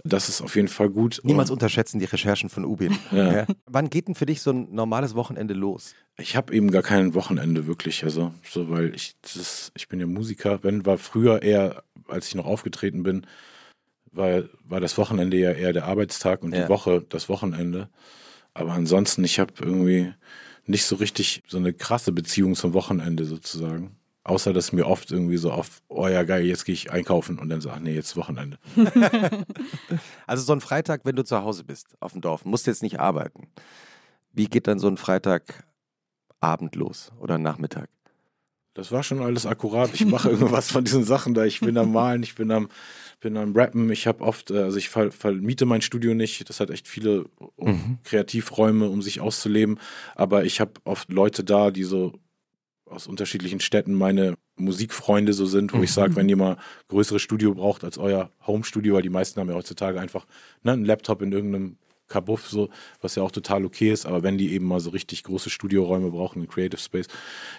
Das 0.07 0.29
ist 0.29 0.43
auf 0.43 0.55
jeden 0.55 0.69
Fall 0.69 0.91
gut. 0.91 1.21
Niemals 1.25 1.51
unterschätzen 1.51 1.99
die 1.99 2.05
Recherchen 2.05 2.51
von 2.51 2.67
Ubin. 2.67 2.97
Ja. 3.11 3.33
Ja. 3.33 3.47
Wann 3.67 3.89
geht 3.89 4.07
denn 4.07 4.15
für 4.15 4.27
dich 4.27 4.43
so 4.43 4.51
ein 4.51 4.75
normales 4.75 5.15
Wochenende 5.15 5.55
los? 5.55 5.95
Ich 6.19 6.37
habe 6.37 6.55
eben 6.55 6.71
gar 6.71 6.83
kein 6.83 7.15
Wochenende 7.15 7.67
wirklich, 7.67 8.05
also 8.05 8.33
so, 8.49 8.69
weil 8.69 8.95
ich 8.95 9.17
das, 9.23 9.73
ich 9.75 9.89
bin 9.89 10.01
ja 10.01 10.07
Musiker. 10.07 10.63
Wenn 10.63 10.85
war 10.85 10.99
früher 10.99 11.43
eher, 11.43 11.83
als 12.07 12.29
ich 12.29 12.35
noch 12.35 12.45
aufgetreten 12.45 13.03
bin, 13.03 13.27
war, 14.13 14.45
war 14.63 14.81
das 14.81 14.99
Wochenende 14.99 15.39
ja 15.39 15.53
eher 15.53 15.73
der 15.73 15.87
Arbeitstag 15.87 16.43
und 16.43 16.55
ja. 16.55 16.65
die 16.65 16.69
Woche 16.69 17.05
das 17.09 17.31
Wochenende. 17.31 17.89
Aber 18.53 18.73
ansonsten, 18.73 19.25
ich 19.25 19.41
habe 19.41 19.55
irgendwie 19.61 20.13
nicht 20.67 20.85
so 20.85 20.97
richtig 20.97 21.43
so 21.49 21.57
eine 21.57 21.73
krasse 21.73 22.13
Beziehung 22.13 22.55
zum 22.55 22.75
Wochenende 22.75 23.25
sozusagen. 23.25 23.97
Außer 24.25 24.55
dass 24.55 24.73
mir 24.73 24.87
oft 24.87 25.11
irgendwie 25.11 25.37
so 25.37 25.53
auf, 25.53 25.83
oh 25.89 26.09
ja 26.09 26.23
geil, 26.23 26.47
jetzt 26.47 26.65
gehe 26.65 26.73
ich 26.73 26.91
einkaufen 26.91 27.39
und 27.39 27.51
dann 27.51 27.61
sage, 27.61 27.83
nee, 27.83 27.95
jetzt 27.95 28.17
Wochenende. 28.17 28.59
also 30.27 30.43
so 30.43 30.55
ein 30.55 30.63
Freitag, 30.63 31.03
wenn 31.05 31.15
du 31.15 31.25
zu 31.25 31.43
Hause 31.43 31.63
bist, 31.63 31.95
auf 32.01 32.13
dem 32.13 32.23
Dorf, 32.23 32.47
musst 32.47 32.67
jetzt 32.67 32.83
nicht 32.83 32.99
arbeiten. 32.99 33.49
Wie 34.33 34.47
geht 34.47 34.67
dann 34.67 34.79
so 34.79 34.89
ein 34.89 34.97
Freitagabend 34.97 36.75
los 36.75 37.13
oder 37.21 37.37
Nachmittag? 37.37 37.91
Das 38.75 38.91
war 38.91 39.05
schon 39.05 39.23
alles 39.23 39.47
akkurat. 39.47 39.95
Ich 39.95 40.05
mache 40.05 40.31
irgendwas 40.31 40.73
von 40.73 40.85
diesen 40.85 41.05
Sachen 41.05 41.35
da. 41.35 41.45
Ich 41.45 41.61
bin 41.61 41.79
am 41.79 41.93
Malen, 41.93 42.25
ich 42.25 42.35
bin 42.35 42.51
am, 42.51 42.69
bin 43.21 43.37
am 43.37 43.55
Rappen. 43.55 43.89
Ich 43.91 44.09
habe 44.09 44.25
oft, 44.25 44.51
äh, 44.51 44.63
also 44.63 44.79
ich 44.79 44.89
vermiete 44.89 45.65
mein 45.65 45.81
Studio 45.81 46.15
nicht. 46.15 46.49
Das 46.49 46.59
hat 46.59 46.71
echt 46.71 46.89
viele 46.89 47.27
mhm. 47.57 47.99
Kreativräume, 48.03 48.89
um 48.89 49.01
sich 49.01 49.21
auszuleben. 49.21 49.79
Aber 50.17 50.45
ich 50.45 50.61
habe 50.61 50.73
oft 50.85 51.13
Leute 51.13 51.45
da, 51.45 51.71
die 51.71 51.85
so 51.85 52.15
aus 52.87 53.07
unterschiedlichen 53.07 53.61
Städten 53.61 53.95
meine 53.95 54.37
Musikfreunde 54.57 55.33
so 55.33 55.47
sind, 55.47 55.73
wo 55.73 55.79
mhm. 55.79 55.85
ich 55.85 55.93
sage, 55.93 56.17
wenn 56.17 56.29
ihr 56.29 56.37
mal 56.37 56.57
größeres 56.89 57.23
Studio 57.23 57.55
braucht 57.55 57.85
als 57.85 57.99
euer 57.99 58.31
Home-Studio, 58.47 58.95
weil 58.95 59.03
die 59.03 59.09
meisten 59.09 59.41
haben 59.41 59.49
ja 59.49 59.55
heutzutage 59.55 60.01
einfach 60.01 60.27
ne, 60.63 60.73
einen 60.73 60.85
Laptop 60.85 61.23
in 61.23 61.33
irgendeinem 61.33 61.77
Kabuff, 62.09 62.49
so, 62.49 62.69
was 63.01 63.15
ja 63.15 63.23
auch 63.23 63.31
total 63.31 63.65
okay 63.65 63.91
ist, 63.91 64.07
aber 64.07 64.23
wenn 64.23 64.37
die 64.37 64.53
eben 64.53 64.67
mal 64.67 64.81
so 64.81 64.91
richtig 64.91 65.25
große 65.25 65.51
Studioräume 65.51 66.11
brauchen, 66.11 66.41
einen 66.41 66.49
Creative 66.49 66.81
Space, 66.81 67.07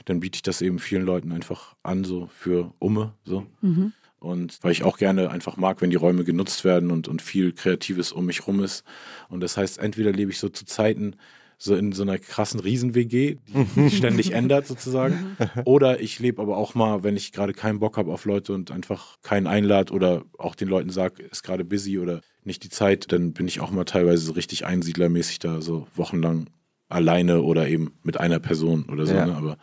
dann 0.05 0.19
biete 0.19 0.37
ich 0.37 0.43
das 0.43 0.61
eben 0.61 0.79
vielen 0.79 1.05
Leuten 1.05 1.31
einfach 1.31 1.75
an, 1.83 2.03
so 2.03 2.27
für 2.27 2.73
Umme, 2.79 3.13
so. 3.23 3.45
Mhm. 3.61 3.93
Und 4.19 4.57
weil 4.63 4.71
ich 4.71 4.83
auch 4.83 4.97
gerne 4.97 5.29
einfach 5.29 5.57
mag, 5.57 5.81
wenn 5.81 5.91
die 5.91 5.97
Räume 5.97 6.23
genutzt 6.23 6.63
werden 6.63 6.89
und, 6.89 7.07
und 7.07 7.21
viel 7.21 7.51
Kreatives 7.51 8.11
um 8.11 8.25
mich 8.25 8.47
rum 8.47 8.63
ist. 8.63 8.83
Und 9.29 9.41
das 9.41 9.55
heißt, 9.55 9.77
entweder 9.77 10.11
lebe 10.11 10.31
ich 10.31 10.39
so 10.39 10.49
zu 10.49 10.65
Zeiten, 10.65 11.15
so 11.57 11.75
in 11.75 11.91
so 11.91 12.03
einer 12.03 12.17
krassen 12.17 12.59
Riesen-WG, 12.59 13.37
die 13.47 13.89
ständig 13.95 14.31
ändert 14.31 14.67
sozusagen. 14.67 15.37
Oder 15.65 15.99
ich 15.99 16.19
lebe 16.19 16.41
aber 16.41 16.57
auch 16.57 16.75
mal, 16.75 17.03
wenn 17.03 17.15
ich 17.15 17.31
gerade 17.31 17.53
keinen 17.53 17.79
Bock 17.79 17.97
habe 17.97 18.11
auf 18.11 18.25
Leute 18.25 18.53
und 18.53 18.71
einfach 18.71 19.17
keinen 19.21 19.47
einlad 19.47 19.91
oder 19.91 20.23
auch 20.37 20.55
den 20.55 20.67
Leuten 20.67 20.89
sage, 20.89 21.23
ist 21.23 21.43
gerade 21.43 21.65
busy 21.65 21.99
oder 21.99 22.21
nicht 22.43 22.63
die 22.63 22.69
Zeit, 22.69 23.11
dann 23.11 23.33
bin 23.33 23.47
ich 23.47 23.59
auch 23.59 23.71
mal 23.71 23.85
teilweise 23.85 24.25
so 24.25 24.33
richtig 24.33 24.65
einsiedlermäßig 24.65 25.39
da 25.39 25.61
so 25.61 25.87
wochenlang 25.95 26.49
alleine 26.89 27.41
oder 27.41 27.67
eben 27.67 27.93
mit 28.03 28.19
einer 28.19 28.39
Person 28.39 28.85
oder 28.91 29.05
so, 29.05 29.15
ja. 29.15 29.25
ne? 29.25 29.35
aber 29.35 29.57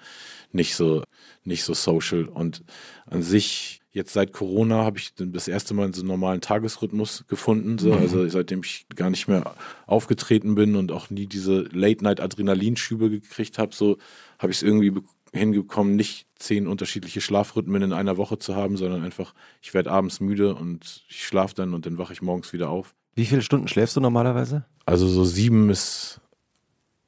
nicht 0.51 0.75
so, 0.75 1.03
nicht 1.45 1.65
so 1.65 1.75
social. 1.75 2.25
Und 2.25 2.65
an 3.07 3.23
sich 3.23 3.82
Jetzt 3.95 4.15
seit 4.15 4.33
Corona 4.33 4.85
habe 4.85 4.99
ich 4.99 5.13
das 5.15 5.49
erste 5.49 5.75
Mal 5.75 5.93
so 5.95 6.01
einen 6.01 6.09
normalen 6.09 6.41
Tagesrhythmus 6.41 7.25
gefunden. 7.29 7.77
So. 7.79 7.93
Mhm. 7.93 7.99
Also 7.99 8.27
seitdem 8.29 8.63
ich 8.65 8.87
gar 8.97 9.11
nicht 9.11 9.29
mehr 9.29 9.55
aufgetreten 9.87 10.55
bin 10.55 10.77
und 10.77 10.91
auch 10.91 11.11
nie 11.11 11.27
diese 11.27 11.61
Late-Night-Adrenalinschübe 11.73 13.11
gekriegt 13.11 13.59
habe, 13.59 13.75
so 13.75 13.99
habe 14.39 14.51
ich 14.51 14.59
es 14.59 14.63
irgendwie 14.63 14.95
hingekommen, 15.35 15.95
nicht 15.95 16.27
zehn 16.37 16.67
unterschiedliche 16.67 17.21
Schlafrhythmen 17.21 17.83
in 17.83 17.93
einer 17.93 18.17
Woche 18.17 18.39
zu 18.39 18.57
haben, 18.57 18.79
sondern 18.79 19.03
einfach, 19.03 19.35
ich 19.61 19.75
werde 19.75 19.91
abends 19.91 20.21
müde 20.21 20.55
und 20.55 21.05
ich 21.09 21.27
schlafe 21.27 21.55
dann 21.55 21.75
und 21.75 21.85
dann 21.85 21.99
wache 21.99 22.15
ich 22.15 22.23
morgens 22.23 22.53
wieder 22.55 22.71
auf. 22.71 22.95
Wie 23.15 23.27
viele 23.27 23.43
Stunden 23.43 23.69
schläfst 23.69 23.95
du 23.95 24.01
normalerweise? 24.01 24.65
Also 24.87 25.07
so 25.07 25.25
sieben 25.25 25.69
ist 25.69 26.22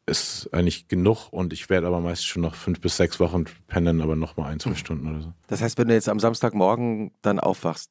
ist 0.07 0.51
eigentlich 0.53 0.89
genug 0.89 1.33
und 1.33 1.53
ich 1.53 1.71
werde 1.71 1.87
aber 1.87 2.01
meist 2.01 2.27
schon 2.27 2.43
noch 2.43 2.55
fünf 2.55 2.81
bis 2.81 2.97
sechs 2.97 3.21
Wochen 3.21 3.45
pennen, 3.69 4.01
aber 4.01 4.17
noch 4.17 4.37
mal 4.37 4.49
ein, 4.49 4.61
zwei 4.61 4.75
Stunden 4.75 5.09
oder 5.09 5.23
so. 5.23 5.33
Das 5.47 5.63
heißt, 5.63 5.79
wenn 5.79 5.89
du 5.89 5.95
jetzt 5.95 6.09
am 6.09 6.21
Samstagmorgen 6.21 7.13
dann 7.23 7.41
aufwachst, 7.41 7.91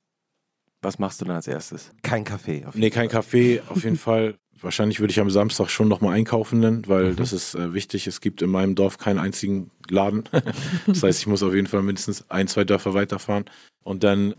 was 0.81 0.99
machst 0.99 1.21
du 1.21 1.25
dann 1.25 1.35
als 1.35 1.47
erstes? 1.47 1.91
Kein 2.03 2.23
Kaffee. 2.23 2.65
Auf 2.65 2.75
nee, 2.75 2.89
kein 2.89 3.09
Fall. 3.09 3.21
Kaffee, 3.21 3.61
auf 3.69 3.83
jeden 3.83 3.97
Fall. 3.97 4.35
Wahrscheinlich 4.61 4.99
würde 4.99 5.11
ich 5.11 5.19
am 5.19 5.29
Samstag 5.29 5.69
schon 5.69 5.87
noch 5.87 5.99
mal 6.01 6.13
einkaufen 6.13 6.59
nennen, 6.59 6.83
weil 6.87 7.11
mhm. 7.11 7.15
das 7.15 7.33
ist 7.33 7.55
äh, 7.55 7.73
wichtig. 7.73 8.07
Es 8.07 8.21
gibt 8.21 8.41
in 8.41 8.49
meinem 8.49 8.75
Dorf 8.75 8.97
keinen 8.97 9.19
einzigen 9.19 9.71
Laden. 9.89 10.23
das 10.87 11.03
heißt, 11.03 11.19
ich 11.19 11.27
muss 11.27 11.43
auf 11.43 11.53
jeden 11.53 11.67
Fall 11.67 11.81
mindestens 11.81 12.29
ein, 12.29 12.47
zwei 12.47 12.63
Dörfer 12.63 12.93
weiterfahren 12.93 13.45
und 13.83 14.03
dann 14.03 14.35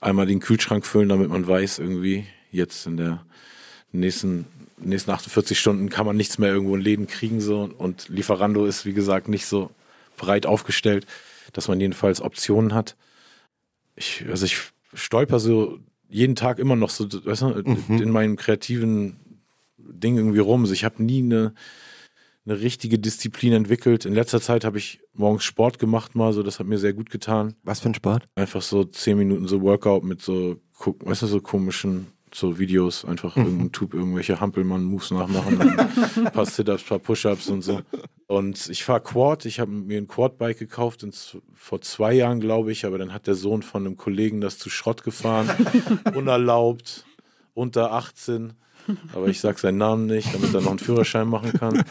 einmal 0.00 0.26
den 0.26 0.40
Kühlschrank 0.40 0.86
füllen, 0.86 1.08
damit 1.08 1.28
man 1.28 1.46
weiß, 1.46 1.78
irgendwie 1.78 2.26
jetzt 2.50 2.86
in 2.86 2.96
der 2.96 3.24
nächsten 3.92 4.46
nächsten 4.80 5.10
48 5.10 5.58
Stunden 5.58 5.88
kann 5.88 6.06
man 6.06 6.16
nichts 6.16 6.38
mehr 6.38 6.50
irgendwo 6.50 6.76
in 6.76 6.82
Läden 6.82 7.06
kriegen 7.06 7.40
so 7.40 7.70
und 7.78 8.08
Lieferando 8.08 8.66
ist 8.66 8.84
wie 8.86 8.92
gesagt 8.92 9.28
nicht 9.28 9.46
so 9.46 9.70
breit 10.16 10.46
aufgestellt, 10.46 11.06
dass 11.52 11.68
man 11.68 11.80
jedenfalls 11.80 12.20
Optionen 12.20 12.74
hat. 12.74 12.96
Ich, 13.96 14.24
also 14.28 14.44
ich 14.46 14.58
stolper 14.94 15.40
so 15.40 15.78
jeden 16.08 16.36
Tag 16.36 16.58
immer 16.58 16.76
noch 16.76 16.90
so, 16.90 17.06
weißt 17.10 17.42
du, 17.42 17.62
mhm. 17.64 18.02
in 18.02 18.10
meinem 18.10 18.36
kreativen 18.36 19.16
Ding 19.78 20.16
irgendwie 20.16 20.38
rum. 20.38 20.62
Also 20.62 20.72
ich 20.72 20.84
habe 20.84 21.02
nie 21.02 21.22
eine, 21.22 21.54
eine 22.46 22.60
richtige 22.60 22.98
Disziplin 22.98 23.52
entwickelt. 23.52 24.04
In 24.04 24.14
letzter 24.14 24.40
Zeit 24.40 24.64
habe 24.64 24.78
ich 24.78 25.00
morgens 25.14 25.44
Sport 25.44 25.78
gemacht 25.78 26.14
mal, 26.14 26.32
so 26.32 26.42
das 26.42 26.58
hat 26.58 26.66
mir 26.66 26.78
sehr 26.78 26.92
gut 26.92 27.10
getan. 27.10 27.54
Was 27.62 27.80
für 27.80 27.90
ein 27.90 27.94
Sport? 27.94 28.28
Einfach 28.34 28.62
so 28.62 28.84
zehn 28.84 29.18
Minuten 29.18 29.48
so 29.48 29.62
Workout 29.62 30.04
mit 30.04 30.22
so, 30.22 30.60
weißt 30.84 31.22
du, 31.22 31.26
so 31.26 31.40
komischen 31.40 32.06
so 32.34 32.58
Videos, 32.58 33.04
einfach 33.04 33.36
mhm. 33.36 33.44
irgendein 33.44 33.72
Tube, 33.72 33.94
irgendwelche 33.94 34.40
Hampelmann-Moves 34.40 35.10
nachmachen, 35.10 35.60
ein 35.60 36.24
paar 36.32 36.46
Sit-Ups, 36.46 36.82
ein 36.82 36.88
paar 36.88 36.98
Push-Ups 36.98 37.48
und 37.48 37.62
so. 37.62 37.80
Und 38.26 38.68
ich 38.68 38.84
fahre 38.84 39.00
Quad, 39.00 39.46
ich 39.46 39.60
habe 39.60 39.70
mir 39.70 39.98
ein 39.98 40.08
Quad-Bike 40.08 40.58
gekauft, 40.58 41.06
vor 41.54 41.80
zwei 41.80 42.12
Jahren, 42.12 42.40
glaube 42.40 42.72
ich, 42.72 42.84
aber 42.84 42.98
dann 42.98 43.12
hat 43.12 43.26
der 43.26 43.34
Sohn 43.34 43.62
von 43.62 43.86
einem 43.86 43.96
Kollegen 43.96 44.40
das 44.40 44.58
zu 44.58 44.70
Schrott 44.70 45.02
gefahren, 45.02 45.48
unerlaubt, 46.14 47.04
unter 47.54 47.92
18 47.92 48.54
aber 49.12 49.28
ich 49.28 49.40
sage 49.40 49.58
seinen 49.58 49.78
Namen 49.78 50.06
nicht, 50.06 50.32
damit 50.34 50.54
er 50.54 50.60
noch 50.60 50.70
einen 50.70 50.78
Führerschein 50.78 51.28
machen 51.28 51.52
kann. 51.52 51.84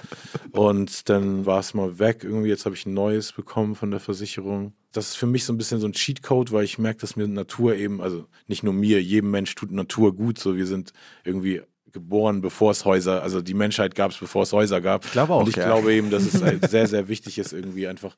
Und 0.52 1.10
dann 1.10 1.46
war 1.46 1.60
es 1.60 1.74
mal 1.74 2.00
weg. 2.00 2.24
Irgendwie, 2.24 2.50
jetzt 2.50 2.66
habe 2.66 2.76
ich 2.76 2.86
ein 2.86 2.94
neues 2.94 3.32
bekommen 3.32 3.76
von 3.76 3.92
der 3.92 4.00
Versicherung. 4.00 4.74
Das 4.92 5.10
ist 5.10 5.16
für 5.16 5.28
mich 5.28 5.44
so 5.44 5.54
ein 5.54 5.58
bisschen 5.58 5.80
so 5.80 5.88
ein 5.88 5.94
Cheatcode, 5.94 6.52
weil 6.52 6.64
ich 6.64 6.78
merke, 6.78 7.02
dass 7.02 7.16
mir 7.16 7.28
Natur 7.28 7.76
eben, 7.76 8.02
also 8.02 8.26
nicht 8.48 8.64
nur 8.64 8.74
mir, 8.74 9.02
jedem 9.02 9.32
Mensch 9.32 9.54
tut 9.56 9.72
Natur 9.72 10.16
gut. 10.16 10.40
So, 10.40 10.56
wir 10.56 10.66
sind 10.66 10.94
irgendwie 11.24 11.62
geboren, 11.92 12.42
bevor 12.42 12.72
es 12.72 12.86
Häuser, 12.86 13.24
also 13.24 13.42
die 13.42 13.54
Menschheit 13.54 13.96
gab 13.96 14.12
es, 14.12 14.18
bevor 14.18 14.44
es 14.44 14.54
Häuser 14.54 14.82
gab. 14.82 15.06
Ich 15.06 15.12
glaube 15.12 15.34
auch. 15.34 15.42
Und 15.42 15.50
ich 15.50 15.56
ja. 15.56 15.66
glaube 15.66 15.94
eben, 15.94 16.10
dass 16.10 16.24
es 16.24 16.42
halt 16.44 16.70
sehr, 16.70 16.88
sehr 16.88 17.08
wichtig 17.08 17.38
ist, 17.38 17.54
irgendwie 17.54 17.88
einfach 17.88 18.16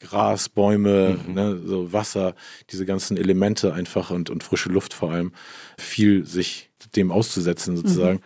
Gras, 0.00 0.48
Bäume, 0.48 1.18
mhm. 1.26 1.34
ne, 1.34 1.60
so 1.64 1.92
Wasser, 1.92 2.34
diese 2.70 2.86
ganzen 2.86 3.16
Elemente 3.16 3.74
einfach 3.74 4.10
und, 4.10 4.30
und 4.30 4.42
frische 4.42 4.70
Luft 4.70 4.94
vor 4.94 5.12
allem, 5.12 5.32
viel 5.78 6.24
sich 6.26 6.70
dem 6.96 7.12
auszusetzen 7.12 7.76
sozusagen. 7.76 8.20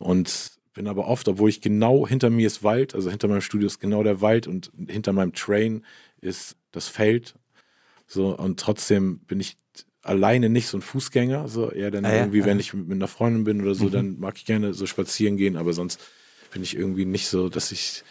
Mhm. 0.00 0.06
Und 0.06 0.50
bin 0.74 0.88
aber 0.88 1.06
oft, 1.06 1.28
obwohl 1.28 1.48
ich 1.48 1.60
genau 1.60 2.06
hinter 2.06 2.30
mir 2.30 2.46
ist 2.46 2.62
Wald, 2.62 2.94
also 2.94 3.10
hinter 3.10 3.28
meinem 3.28 3.40
Studio 3.40 3.66
ist 3.66 3.80
genau 3.80 4.02
der 4.02 4.20
Wald 4.20 4.46
und 4.46 4.72
hinter 4.88 5.12
meinem 5.12 5.32
Train 5.32 5.84
ist 6.20 6.56
das 6.72 6.88
Feld. 6.88 7.34
So, 8.12 8.36
und 8.36 8.58
trotzdem 8.58 9.20
bin 9.20 9.38
ich 9.38 9.56
alleine 10.02 10.50
nicht 10.50 10.66
so 10.66 10.76
ein 10.76 10.82
Fußgänger, 10.82 11.46
so 11.46 11.70
eher 11.70 11.92
dann 11.92 12.04
ah, 12.04 12.12
irgendwie, 12.12 12.40
ja. 12.40 12.46
wenn 12.46 12.58
ich 12.58 12.74
mit, 12.74 12.90
einer 12.90 13.06
Freundin 13.06 13.44
bin 13.44 13.62
oder 13.62 13.76
so, 13.76 13.84
mhm. 13.84 13.90
dann 13.92 14.18
mag 14.18 14.36
ich 14.36 14.46
gerne 14.46 14.74
so 14.74 14.86
spazieren 14.86 15.36
gehen, 15.36 15.56
aber 15.56 15.72
sonst 15.74 16.00
bin 16.50 16.60
ich 16.64 16.76
irgendwie 16.76 17.04
nicht 17.04 17.28
so, 17.28 17.48
dass 17.48 17.70
ich 17.70 18.02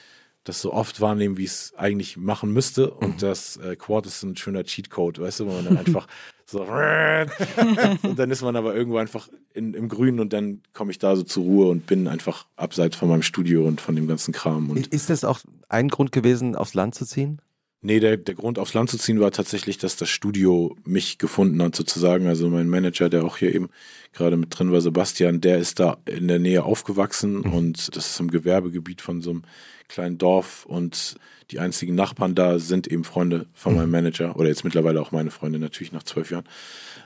das 0.45 0.61
so 0.61 0.71
oft 0.71 1.01
wahrnehmen, 1.01 1.35
wie 1.35 1.43
ich 1.43 1.49
es 1.49 1.73
eigentlich 1.75 2.15
machen 2.15 2.53
müsste. 2.53 2.91
Und 2.91 3.15
mhm. 3.15 3.19
das 3.19 3.57
äh, 3.57 3.75
Quad 3.75 4.05
ist 4.05 4.23
ein 4.23 4.37
schöner 4.37 4.63
Cheatcode, 4.63 5.19
weißt 5.19 5.41
du, 5.41 5.47
wo 5.47 5.51
man 5.51 5.65
dann 5.65 5.77
einfach 5.85 6.07
so 6.45 6.61
und 8.03 8.17
dann 8.17 8.31
ist 8.31 8.41
man 8.41 8.55
aber 8.55 8.73
irgendwo 8.73 8.99
einfach 8.99 9.27
in, 9.53 9.73
im 9.73 9.89
Grünen 9.89 10.21
und 10.21 10.31
dann 10.31 10.61
komme 10.71 10.91
ich 10.91 10.97
da 10.97 11.17
so 11.17 11.23
zur 11.23 11.43
Ruhe 11.43 11.69
und 11.69 11.87
bin 11.87 12.07
einfach 12.07 12.47
abseits 12.55 12.95
von 12.95 13.09
meinem 13.09 13.21
Studio 13.21 13.67
und 13.67 13.81
von 13.81 13.97
dem 13.97 14.07
ganzen 14.07 14.31
Kram. 14.33 14.69
Und 14.69 14.87
ist 14.87 15.09
das 15.09 15.25
auch 15.25 15.41
ein 15.67 15.89
Grund 15.89 16.13
gewesen, 16.13 16.55
aufs 16.55 16.73
Land 16.73 16.95
zu 16.95 17.05
ziehen? 17.05 17.41
Nee, 17.81 18.01
der, 18.01 18.17
der 18.17 18.35
Grund 18.35 18.59
aufs 18.59 18.73
Land 18.73 18.89
zu 18.89 18.97
ziehen 18.97 19.21
war 19.21 19.31
tatsächlich, 19.31 19.77
dass 19.77 19.95
das 19.95 20.09
Studio 20.09 20.75
mich 20.83 21.17
gefunden 21.17 21.61
hat 21.63 21.75
sozusagen. 21.75 22.27
Also 22.27 22.49
mein 22.49 22.67
Manager, 22.67 23.09
der 23.09 23.23
auch 23.23 23.37
hier 23.37 23.55
eben 23.55 23.69
gerade 24.11 24.35
mit 24.35 24.57
drin 24.57 24.71
war, 24.71 24.81
Sebastian, 24.81 25.39
der 25.39 25.59
ist 25.59 25.79
da 25.79 25.97
in 26.05 26.27
der 26.27 26.39
Nähe 26.39 26.63
aufgewachsen 26.63 27.39
mhm. 27.39 27.53
und 27.53 27.95
das 27.95 28.11
ist 28.11 28.19
im 28.19 28.31
Gewerbegebiet 28.31 29.01
von 29.01 29.21
so 29.21 29.29
einem 29.29 29.43
kleinen 29.87 30.17
Dorf 30.17 30.65
und 30.65 31.15
die 31.51 31.59
einzigen 31.59 31.95
Nachbarn 31.95 32.35
da 32.35 32.59
sind 32.59 32.85
eben 32.85 33.05
Freunde 33.05 33.47
von 33.53 33.75
meinem 33.75 33.85
mhm. 33.85 33.91
Manager 33.91 34.35
oder 34.35 34.49
jetzt 34.49 34.65
mittlerweile 34.65 35.01
auch 35.01 35.11
meine 35.11 35.31
Freunde 35.31 35.57
natürlich 35.57 35.93
nach 35.93 36.03
zwölf 36.03 36.31
Jahren. 36.31 36.47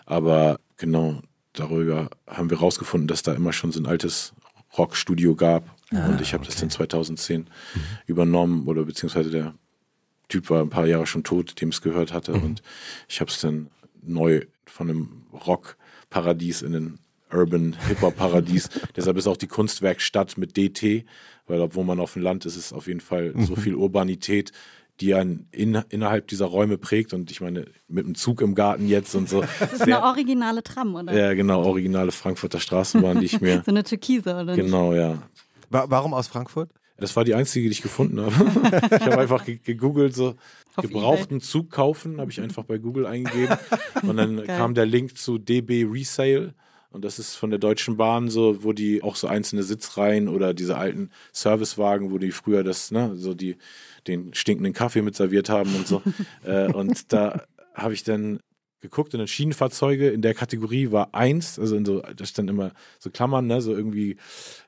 Aber 0.05 0.59
genau 0.77 1.21
darüber 1.53 2.09
haben 2.27 2.49
wir 2.49 2.57
rausgefunden, 2.57 3.07
dass 3.07 3.21
da 3.21 3.33
immer 3.33 3.53
schon 3.53 3.71
so 3.71 3.79
ein 3.79 3.86
altes 3.86 4.33
Rockstudio 4.75 5.36
gab 5.36 5.69
ah, 5.91 6.07
und 6.07 6.19
ich 6.19 6.33
habe 6.33 6.41
okay. 6.41 6.51
das 6.51 6.59
dann 6.59 6.71
2010 6.71 7.41
mhm. 7.41 7.47
übernommen 8.07 8.67
oder 8.67 8.83
beziehungsweise 8.86 9.29
der 9.29 9.53
Typ 10.29 10.49
war 10.49 10.62
ein 10.62 10.69
paar 10.69 10.88
Jahre 10.88 11.05
schon 11.05 11.23
tot, 11.23 11.59
dem 11.62 11.69
es 11.69 11.81
gehört 11.81 12.13
hatte 12.13 12.33
mhm. 12.33 12.43
und 12.43 12.63
ich 13.07 13.21
habe 13.21 13.29
es 13.29 13.39
dann 13.41 13.69
neu 14.01 14.41
von 14.65 14.89
einem 14.89 15.23
Rockparadies 15.33 16.62
in 16.62 16.75
ein 16.75 16.99
Urban 17.31 17.75
Hip-Hop 17.88 18.15
Paradies. 18.15 18.69
Deshalb 18.95 19.17
ist 19.17 19.27
auch 19.27 19.38
die 19.38 19.47
Kunstwerkstatt 19.47 20.38
mit 20.38 20.55
DT, 20.55 21.05
weil 21.47 21.59
obwohl 21.62 21.83
man 21.83 21.99
auf 21.99 22.13
dem 22.13 22.21
Land 22.21 22.45
ist, 22.45 22.55
ist 22.55 22.67
es 22.67 22.73
auf 22.73 22.88
jeden 22.88 23.01
Fall 23.01 23.33
so 23.38 23.55
mhm. 23.55 23.59
viel 23.59 23.75
Urbanität, 23.75 24.51
die 24.99 25.15
einen 25.15 25.47
in, 25.51 25.81
innerhalb 25.89 26.27
dieser 26.27 26.45
Räume 26.45 26.77
prägt. 26.77 27.13
Und 27.13 27.31
ich 27.31 27.41
meine, 27.41 27.65
mit 27.88 28.05
dem 28.05 28.15
Zug 28.15 28.41
im 28.41 28.55
Garten 28.55 28.88
jetzt 28.88 29.15
und 29.15 29.27
so. 29.27 29.43
Das 29.59 29.73
ist 29.73 29.81
eine 29.81 30.03
originale 30.03 30.63
Tram, 30.63 30.95
oder? 30.95 31.13
Ja, 31.13 31.33
genau, 31.33 31.63
originale 31.63 32.12
Frankfurter 32.12 32.59
Straßenbahn, 32.59 33.19
die 33.19 33.25
ich 33.25 33.41
mir. 33.41 33.62
so 33.65 33.71
eine 33.71 33.83
Türkise, 33.83 34.36
oder? 34.36 34.55
Genau, 34.55 34.91
nicht? 34.91 34.99
ja. 34.99 35.17
Warum 35.69 36.13
aus 36.13 36.27
Frankfurt? 36.27 36.69
Das 36.97 37.15
war 37.15 37.23
die 37.23 37.34
einzige, 37.34 37.67
die 37.67 37.71
ich 37.71 37.82
gefunden 37.82 38.21
habe. 38.21 38.34
ich 38.95 39.06
habe 39.06 39.19
einfach 39.19 39.45
gegoogelt, 39.45 40.15
so 40.15 40.36
Auf 40.75 40.86
gebrauchten 40.86 41.38
eBay. 41.38 41.47
Zug 41.47 41.71
kaufen, 41.71 42.19
habe 42.19 42.32
ich 42.32 42.39
einfach 42.39 42.63
bei 42.63 42.77
Google 42.77 43.06
eingegeben. 43.06 43.58
Und 44.03 44.17
dann 44.17 44.38
Geil. 44.45 44.58
kam 44.58 44.73
der 44.73 44.86
Link 44.86 45.17
zu 45.17 45.38
DB 45.38 45.86
Resale. 45.89 46.53
Und 46.91 47.03
das 47.03 47.17
ist 47.17 47.36
von 47.36 47.49
der 47.49 47.58
Deutschen 47.58 47.97
Bahn 47.97 48.29
so, 48.29 48.63
wo 48.63 48.71
die 48.71 49.01
auch 49.01 49.15
so 49.15 49.27
einzelne 49.27 49.63
Sitzreihen 49.63 50.27
oder 50.27 50.53
diese 50.53 50.77
alten 50.77 51.10
Servicewagen, 51.32 52.12
wo 52.12 52.19
die 52.19 52.32
früher 52.32 52.63
das, 52.63 52.91
ne, 52.91 53.15
so 53.15 53.34
die, 53.34 53.58
den 54.08 54.34
stinkenden 54.36 54.73
Kaffee 54.73 55.01
mit 55.01 55.15
serviert 55.15 55.49
haben 55.49 55.75
und 55.75 55.88
so. 55.88 56.03
äh, 56.45 56.71
und 56.71 57.12
da 57.12 57.45
habe 57.73 57.95
ich 57.95 58.03
dann 58.03 58.39
geguckt 58.84 59.13
und 59.13 59.19
dann 59.19 59.28
Schienenfahrzeuge 59.28 60.10
in 60.10 60.22
der 60.22 60.36
Kategorie 60.36 60.91
war 60.91 61.15
eins, 61.15 61.58
also 61.58 61.76
in 61.76 61.86
so, 61.86 62.02
da 62.02 62.26
stand 62.26 62.50
immer 62.50 62.72
so 63.00 63.10
Klammern, 63.10 63.48
ne, 63.48 63.62
so 63.62 63.74
irgendwie 63.74 64.17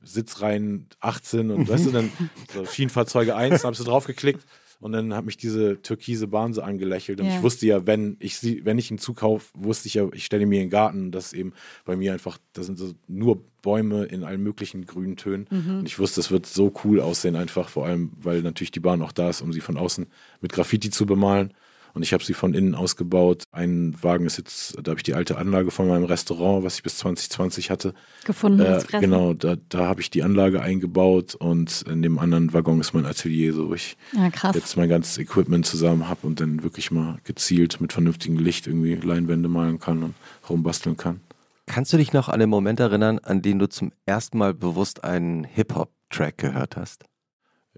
Sitzreihen 0.04 0.88
18 1.02 1.52
und 1.52 1.70
weißt 1.70 1.86
du, 1.86 1.92
dann 1.92 2.12
so 2.54 2.66
Schienenfahrzeuge 2.66 3.36
1, 3.36 3.62
da 3.62 3.66
habe 3.68 3.74
ich 3.74 3.78
so 3.78 3.84
draufgeklickt 3.84 4.44
und 4.80 4.94
dann 4.94 5.14
hat 5.14 5.26
mich 5.26 5.38
diese 5.38 5.82
türkise 5.82 6.28
Bahn 6.28 6.54
so 6.54 6.62
angelächelt. 6.62 7.20
Und 7.20 7.28
ja. 7.28 7.36
ich 7.36 7.44
wusste 7.44 7.66
ja, 7.66 7.86
wenn 7.88 8.18
ich 8.20 8.38
sie, 8.38 8.64
wenn 8.66 8.78
ich 8.78 8.92
einen 8.92 9.00
Zukauf, 9.00 9.52
wusste 9.54 9.88
ich 9.88 9.96
ja, 9.96 10.08
ich 10.14 10.26
stelle 10.26 10.46
mir 10.46 10.62
einen 10.62 10.70
Garten. 10.70 11.12
Das 11.12 11.34
eben 11.34 11.54
bei 11.86 11.96
mir 11.96 12.14
einfach, 12.14 12.38
das 12.54 12.68
sind 12.68 12.78
so 12.78 12.94
nur 13.08 13.42
Bäume 13.62 14.06
in 14.06 14.24
allen 14.24 14.44
möglichen 14.44 14.86
grünen 14.86 15.18
Tönen. 15.18 15.48
Mhm. 15.50 15.80
Und 15.80 15.86
ich 15.88 15.98
wusste, 15.98 16.20
es 16.20 16.30
wird 16.30 16.46
so 16.46 16.74
cool 16.84 17.00
aussehen, 17.00 17.36
einfach 17.36 17.70
vor 17.70 17.86
allem, 17.86 18.12
weil 18.22 18.42
natürlich 18.42 18.72
die 18.72 18.80
Bahn 18.80 19.02
auch 19.02 19.12
da 19.12 19.30
ist, 19.30 19.42
um 19.42 19.52
sie 19.54 19.62
von 19.62 19.78
außen 19.78 20.08
mit 20.42 20.54
Graffiti 20.54 20.90
zu 20.90 21.06
bemalen. 21.06 21.54
Und 21.96 22.04
ich 22.04 22.12
habe 22.14 22.24
sie 22.24 22.34
von 22.34 22.54
innen 22.54 22.76
ausgebaut. 22.76 23.44
Ein 23.54 23.96
Wagen 24.02 24.26
ist 24.26 24.38
jetzt, 24.38 24.76
da 24.84 24.92
habe 24.92 25.00
ich 25.00 25.04
die 25.04 25.14
alte 25.14 25.38
Anlage 25.38 25.72
von 25.72 25.88
meinem 25.88 26.04
Restaurant, 26.04 26.66
was 26.66 26.76
ich 26.76 26.84
bis 26.84 26.98
2020 26.98 27.72
hatte. 27.72 27.94
Gefunden. 28.26 28.62
Äh, 28.62 28.84
genau, 29.00 29.34
da, 29.34 29.56
da 29.70 29.86
habe 29.88 30.02
ich 30.02 30.10
die 30.10 30.22
Anlage 30.22 30.62
eingebaut 30.62 31.36
und 31.36 31.84
in 31.84 32.02
dem 32.02 32.20
anderen 32.20 32.54
Waggon 32.54 32.82
ist 32.82 32.94
mein 32.94 33.06
Atelier, 33.06 33.54
so 33.54 33.70
wo 33.70 33.74
ich 33.76 33.96
ja, 34.12 34.30
jetzt 34.54 34.76
mein 34.76 34.90
ganzes 34.90 35.18
Equipment 35.18 35.66
zusammen 35.66 36.10
habe 36.10 36.28
und 36.28 36.42
dann 36.42 36.64
wirklich 36.64 36.92
mal 36.92 37.18
gezielt 37.24 37.80
mit 37.80 37.94
vernünftigem 37.94 38.38
Licht 38.40 38.68
irgendwie 38.68 38.96
Leinwände 38.96 39.48
malen 39.48 39.80
kann 39.80 40.04
und 40.04 40.16
rumbasteln 40.50 40.98
kann. 40.98 41.22
Kannst 41.66 41.94
du 41.94 41.98
dich 41.98 42.12
noch 42.12 42.28
an 42.28 42.42
den 42.42 42.50
Moment 42.50 42.82
erinnern, 42.82 43.20
an 43.20 43.42
dem 43.42 43.58
du 43.58 43.70
zum 43.70 43.92
ersten 44.06 44.38
Mal 44.38 44.54
bewusst 44.54 45.06
einen 45.06 45.46
Hip-Hop-Track 45.46 46.38
gehört 46.38 46.76
hast? 46.76 47.06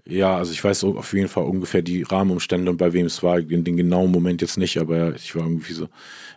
Ja, 0.08 0.38
also 0.38 0.52
ich 0.52 0.64
weiß 0.64 0.84
auf 0.84 1.12
jeden 1.12 1.28
Fall 1.28 1.44
ungefähr 1.44 1.82
die 1.82 2.02
Rahmenumstände 2.02 2.70
und 2.70 2.78
bei 2.78 2.94
wem 2.94 3.06
es 3.06 3.22
war, 3.22 3.38
in 3.38 3.62
den 3.62 3.76
genauen 3.76 4.10
Moment 4.10 4.40
jetzt 4.40 4.56
nicht, 4.56 4.78
aber 4.78 5.14
ich 5.14 5.36
war 5.36 5.42
irgendwie 5.42 5.74
so 5.74 5.88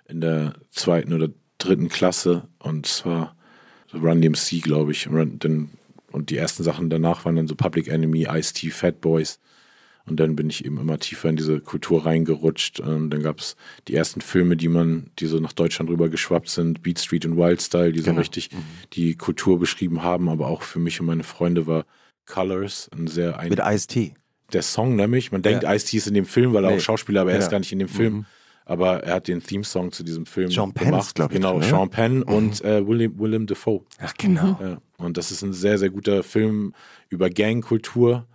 in 0.10 0.20
der 0.20 0.54
zweiten 0.72 1.14
oder 1.14 1.30
dritten 1.58 1.88
Klasse 1.88 2.50
und 2.60 2.86
es 2.86 3.06
war 3.06 3.36
so 3.88 4.00
Run 4.00 4.22
DMC, 4.22 4.62
glaube 4.62 4.92
ich. 4.92 5.08
Und, 5.08 5.46
und 6.12 6.30
die 6.30 6.38
ersten 6.38 6.64
Sachen 6.64 6.90
danach 6.90 7.24
waren 7.24 7.38
dann 7.38 7.48
so 7.48 7.56
Public 7.56 7.88
Enemy, 7.88 8.28
Ice-T, 8.30 8.72
Fat 8.72 9.00
Boys. 9.00 9.40
Und 10.06 10.20
dann 10.20 10.36
bin 10.36 10.50
ich 10.50 10.66
eben 10.66 10.80
immer 10.80 10.98
tiefer 10.98 11.30
in 11.30 11.36
diese 11.36 11.62
Kultur 11.62 12.06
reingerutscht. 12.06 12.80
Und 12.80 13.12
dann 13.12 13.22
gab 13.22 13.40
es 13.40 13.56
die 13.88 13.96
ersten 13.96 14.20
Filme, 14.20 14.58
die 14.58 14.68
man, 14.68 15.12
die 15.20 15.28
so 15.28 15.40
nach 15.40 15.54
Deutschland 15.54 15.90
rüber 15.90 16.10
geschwappt 16.10 16.50
sind, 16.50 16.82
Beat 16.82 17.00
Street 17.00 17.26
und 17.26 17.38
Wild 17.38 17.62
Style, 17.62 17.92
die 17.94 18.00
so 18.00 18.06
genau. 18.06 18.20
richtig 18.20 18.52
mhm. 18.52 18.64
die 18.94 19.16
Kultur 19.16 19.60
beschrieben 19.60 20.04
haben. 20.04 20.28
Aber 20.28 20.48
auch 20.48 20.64
für 20.64 20.80
mich 20.80 21.00
und 21.00 21.06
meine 21.06 21.24
Freunde 21.24 21.68
war 21.68 21.86
Colors, 22.26 22.90
ein 22.96 23.08
sehr 23.08 23.40
ein 23.40 23.50
Mit 23.50 23.60
Ice-T. 23.60 24.14
Der 24.54 24.62
Song 24.62 24.96
nämlich, 24.96 25.32
man 25.32 25.42
denkt, 25.42 25.64
ja. 25.64 25.74
Ice-T 25.74 25.98
ist 25.98 26.08
in 26.08 26.14
dem 26.14 26.26
Film, 26.26 26.54
weil 26.54 26.64
er 26.64 26.72
nee. 26.72 26.78
auch 26.78 26.82
Schauspieler, 26.82 27.22
aber 27.22 27.32
er 27.32 27.38
ja. 27.38 27.44
ist 27.44 27.50
gar 27.50 27.60
nicht 27.60 27.72
in 27.72 27.80
dem 27.80 27.88
Film. 27.88 28.14
Mhm. 28.14 28.26
Aber 28.66 29.04
er 29.04 29.16
hat 29.16 29.28
den 29.28 29.42
Theme-Song 29.42 29.92
zu 29.92 30.04
diesem 30.04 30.26
Film 30.26 30.52
Sean 30.52 30.74
Penn 30.74 30.92
gemacht. 30.92 31.16
glaube 31.16 31.34
ich. 31.34 31.40
Genau, 31.40 31.60
drin, 31.60 31.70
Sean 31.70 31.90
Penn 31.90 32.18
mhm. 32.18 32.24
und 32.24 32.64
äh, 32.64 32.88
William, 32.88 33.20
Willem 33.20 33.48
Dafoe. 33.48 33.82
Ach, 34.00 34.14
genau. 34.18 34.58
Ja. 34.62 34.78
Und 34.98 35.18
das 35.18 35.32
ist 35.32 35.42
ein 35.42 35.54
sehr, 35.54 35.78
sehr 35.78 35.90
guter 35.90 36.24
Film 36.24 36.74
über 37.10 37.30
Gangkultur 37.30 38.28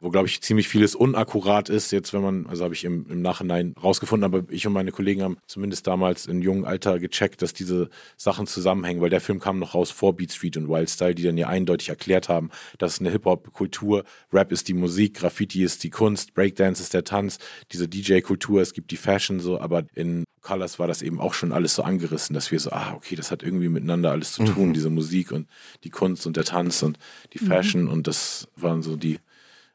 wo, 0.00 0.10
glaube 0.10 0.28
ich, 0.28 0.40
ziemlich 0.40 0.68
vieles 0.68 0.94
unakkurat 0.94 1.68
ist. 1.68 1.90
Jetzt, 1.90 2.12
wenn 2.12 2.22
man, 2.22 2.46
also 2.46 2.64
habe 2.64 2.74
ich 2.74 2.84
im, 2.84 3.06
im 3.08 3.22
Nachhinein 3.22 3.74
rausgefunden, 3.82 4.24
aber 4.24 4.44
ich 4.50 4.66
und 4.66 4.72
meine 4.72 4.92
Kollegen 4.92 5.22
haben 5.22 5.38
zumindest 5.46 5.86
damals 5.86 6.26
in 6.26 6.42
jungen 6.42 6.64
Alter 6.64 6.98
gecheckt, 6.98 7.42
dass 7.42 7.52
diese 7.52 7.88
Sachen 8.16 8.46
zusammenhängen, 8.46 9.00
weil 9.00 9.10
der 9.10 9.20
Film 9.20 9.40
kam 9.40 9.58
noch 9.58 9.74
raus 9.74 9.90
vor 9.90 10.14
Beat 10.14 10.32
Street 10.32 10.56
und 10.56 10.68
Wild 10.68 10.90
Style, 10.90 11.14
die 11.14 11.22
dann 11.22 11.38
ja 11.38 11.48
eindeutig 11.48 11.88
erklärt 11.88 12.28
haben, 12.28 12.50
dass 12.78 12.94
es 12.94 13.00
eine 13.00 13.10
Hip-Hop-Kultur, 13.10 14.04
Rap 14.32 14.52
ist 14.52 14.68
die 14.68 14.74
Musik, 14.74 15.14
Graffiti 15.14 15.62
ist 15.62 15.82
die 15.84 15.90
Kunst, 15.90 16.34
Breakdance 16.34 16.82
ist 16.82 16.94
der 16.94 17.04
Tanz, 17.04 17.38
diese 17.72 17.88
DJ-Kultur, 17.88 18.60
es 18.60 18.72
gibt 18.72 18.90
die 18.90 18.96
Fashion 18.96 19.40
so, 19.40 19.60
aber 19.60 19.84
in 19.94 20.24
Colors 20.40 20.78
war 20.78 20.86
das 20.86 21.02
eben 21.02 21.20
auch 21.20 21.34
schon 21.34 21.52
alles 21.52 21.74
so 21.74 21.82
angerissen, 21.82 22.34
dass 22.34 22.50
wir 22.50 22.60
so, 22.60 22.70
ah, 22.70 22.94
okay, 22.94 23.16
das 23.16 23.30
hat 23.30 23.42
irgendwie 23.42 23.68
miteinander 23.68 24.12
alles 24.12 24.32
zu 24.32 24.44
tun, 24.44 24.68
mhm. 24.68 24.72
diese 24.72 24.90
Musik 24.90 25.32
und 25.32 25.48
die 25.84 25.90
Kunst 25.90 26.26
und 26.26 26.36
der 26.36 26.44
Tanz 26.44 26.82
und 26.82 26.98
die 27.34 27.42
mhm. 27.42 27.48
Fashion 27.48 27.82
mhm. 27.82 27.90
und 27.90 28.06
das 28.06 28.48
waren 28.56 28.82
so 28.82 28.96
die 28.96 29.18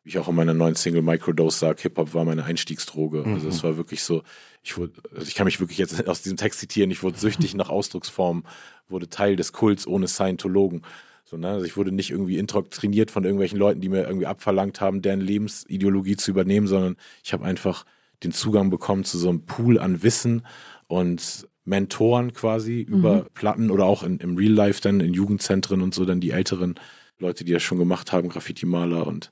wie 0.03 0.09
ich 0.09 0.17
auch 0.17 0.27
in 0.27 0.35
meiner 0.35 0.53
neuen 0.53 0.75
Single 0.75 1.01
Microdose 1.01 1.57
sage, 1.57 1.81
Hip-Hop 1.81 2.13
war 2.13 2.25
meine 2.25 2.43
Einstiegsdroge. 2.43 3.23
Mhm. 3.25 3.33
Also 3.35 3.47
es 3.47 3.63
war 3.63 3.77
wirklich 3.77 4.03
so, 4.03 4.23
ich 4.61 4.77
wurde, 4.77 4.93
also 5.15 5.27
ich 5.27 5.35
kann 5.35 5.45
mich 5.45 5.59
wirklich 5.59 5.77
jetzt 5.77 6.07
aus 6.07 6.21
diesem 6.21 6.37
Text 6.37 6.59
zitieren, 6.59 6.91
ich 6.91 7.03
wurde 7.03 7.17
süchtig 7.17 7.55
nach 7.55 7.69
Ausdrucksformen, 7.69 8.43
wurde 8.89 9.09
Teil 9.09 9.35
des 9.35 9.53
Kults 9.53 9.87
ohne 9.87 10.07
Scientologen. 10.07 10.81
So, 11.23 11.37
ne? 11.37 11.47
Also 11.49 11.65
ich 11.65 11.77
wurde 11.77 11.91
nicht 11.91 12.11
irgendwie 12.11 12.37
indoktriniert 12.37 13.11
von 13.11 13.23
irgendwelchen 13.23 13.57
Leuten, 13.57 13.79
die 13.79 13.89
mir 13.89 14.05
irgendwie 14.05 14.25
abverlangt 14.25 14.81
haben, 14.81 15.01
deren 15.01 15.21
Lebensideologie 15.21 16.17
zu 16.17 16.31
übernehmen, 16.31 16.67
sondern 16.67 16.97
ich 17.23 17.31
habe 17.31 17.45
einfach 17.45 17.85
den 18.23 18.33
Zugang 18.33 18.69
bekommen 18.69 19.05
zu 19.05 19.17
so 19.17 19.29
einem 19.29 19.45
Pool 19.45 19.79
an 19.79 20.03
Wissen 20.03 20.45
und 20.87 21.47
Mentoren 21.65 22.33
quasi 22.33 22.85
mhm. 22.87 22.95
über 22.95 23.25
Platten 23.33 23.71
oder 23.71 23.85
auch 23.85 24.03
in, 24.03 24.17
im 24.17 24.35
Real 24.35 24.51
Life 24.51 24.81
dann 24.81 24.99
in 24.99 25.13
Jugendzentren 25.13 25.81
und 25.81 25.93
so 25.93 26.03
dann 26.03 26.19
die 26.19 26.31
älteren 26.31 26.75
Leute, 27.19 27.45
die 27.45 27.53
das 27.53 27.63
schon 27.63 27.77
gemacht 27.77 28.11
haben, 28.11 28.27
Graffiti-Maler 28.27 29.07
und 29.07 29.31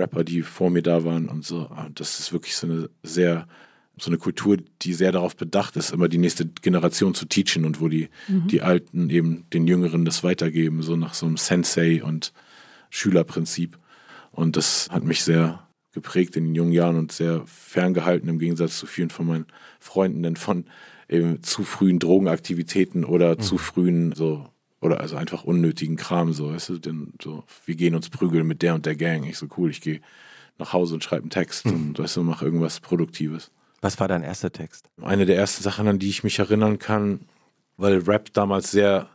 Rapper, 0.00 0.24
die 0.24 0.42
vor 0.42 0.70
mir 0.70 0.82
da 0.82 1.04
waren 1.04 1.28
und 1.28 1.44
so. 1.44 1.68
Ah, 1.70 1.88
das 1.94 2.18
ist 2.18 2.32
wirklich 2.32 2.56
so 2.56 2.66
eine 2.66 2.90
sehr, 3.02 3.46
so 3.98 4.10
eine 4.10 4.18
Kultur, 4.18 4.56
die 4.82 4.94
sehr 4.94 5.12
darauf 5.12 5.36
bedacht 5.36 5.76
ist, 5.76 5.92
immer 5.92 6.08
die 6.08 6.18
nächste 6.18 6.46
Generation 6.46 7.14
zu 7.14 7.26
teachen 7.26 7.64
und 7.64 7.80
wo 7.80 7.88
die, 7.88 8.08
mhm. 8.28 8.48
die 8.48 8.62
Alten 8.62 9.10
eben 9.10 9.44
den 9.52 9.66
Jüngeren 9.66 10.04
das 10.04 10.24
weitergeben, 10.24 10.82
so 10.82 10.96
nach 10.96 11.14
so 11.14 11.26
einem 11.26 11.36
Sensei 11.36 12.02
und 12.02 12.32
Schülerprinzip. 12.90 13.78
Und 14.32 14.56
das 14.56 14.88
hat 14.90 15.04
mich 15.04 15.22
sehr 15.22 15.66
geprägt 15.92 16.36
in 16.36 16.46
den 16.46 16.54
jungen 16.54 16.72
Jahren 16.72 16.96
und 16.96 17.12
sehr 17.12 17.42
ferngehalten 17.46 18.28
im 18.28 18.38
Gegensatz 18.38 18.78
zu 18.78 18.86
vielen 18.86 19.10
von 19.10 19.26
meinen 19.26 19.46
Freunden, 19.80 20.22
denn 20.22 20.36
von 20.36 20.64
eben 21.08 21.42
zu 21.42 21.64
frühen 21.64 21.98
Drogenaktivitäten 21.98 23.04
oder 23.04 23.34
mhm. 23.34 23.40
zu 23.40 23.58
frühen 23.58 24.12
so 24.12 24.48
oder 24.80 25.00
also 25.00 25.16
einfach 25.16 25.44
unnötigen 25.44 25.96
Kram, 25.96 26.32
so, 26.32 26.52
weißt 26.52 26.70
du, 26.70 26.78
denn 26.78 27.12
so, 27.22 27.44
wir 27.66 27.74
gehen 27.74 27.94
uns 27.94 28.08
prügeln 28.08 28.46
mit 28.46 28.62
der 28.62 28.74
und 28.74 28.86
der 28.86 28.96
Gang. 28.96 29.24
Ich 29.26 29.38
so, 29.38 29.46
cool, 29.56 29.70
ich 29.70 29.80
gehe 29.80 30.00
nach 30.58 30.72
Hause 30.72 30.94
und 30.94 31.04
schreibe 31.04 31.22
einen 31.22 31.30
Text 31.30 31.66
mhm. 31.66 31.72
und 31.72 31.98
weißt 31.98 32.16
du, 32.16 32.22
mach 32.22 32.42
irgendwas 32.42 32.80
Produktives. 32.80 33.50
Was 33.80 33.98
war 33.98 34.08
dein 34.08 34.22
erster 34.22 34.52
Text? 34.52 34.88
Eine 35.00 35.26
der 35.26 35.36
ersten 35.36 35.62
Sachen, 35.62 35.88
an 35.88 35.98
die 35.98 36.08
ich 36.08 36.22
mich 36.24 36.38
erinnern 36.38 36.78
kann, 36.78 37.20
weil 37.76 37.98
Rap 37.98 38.32
damals 38.32 38.70
sehr 38.70 39.08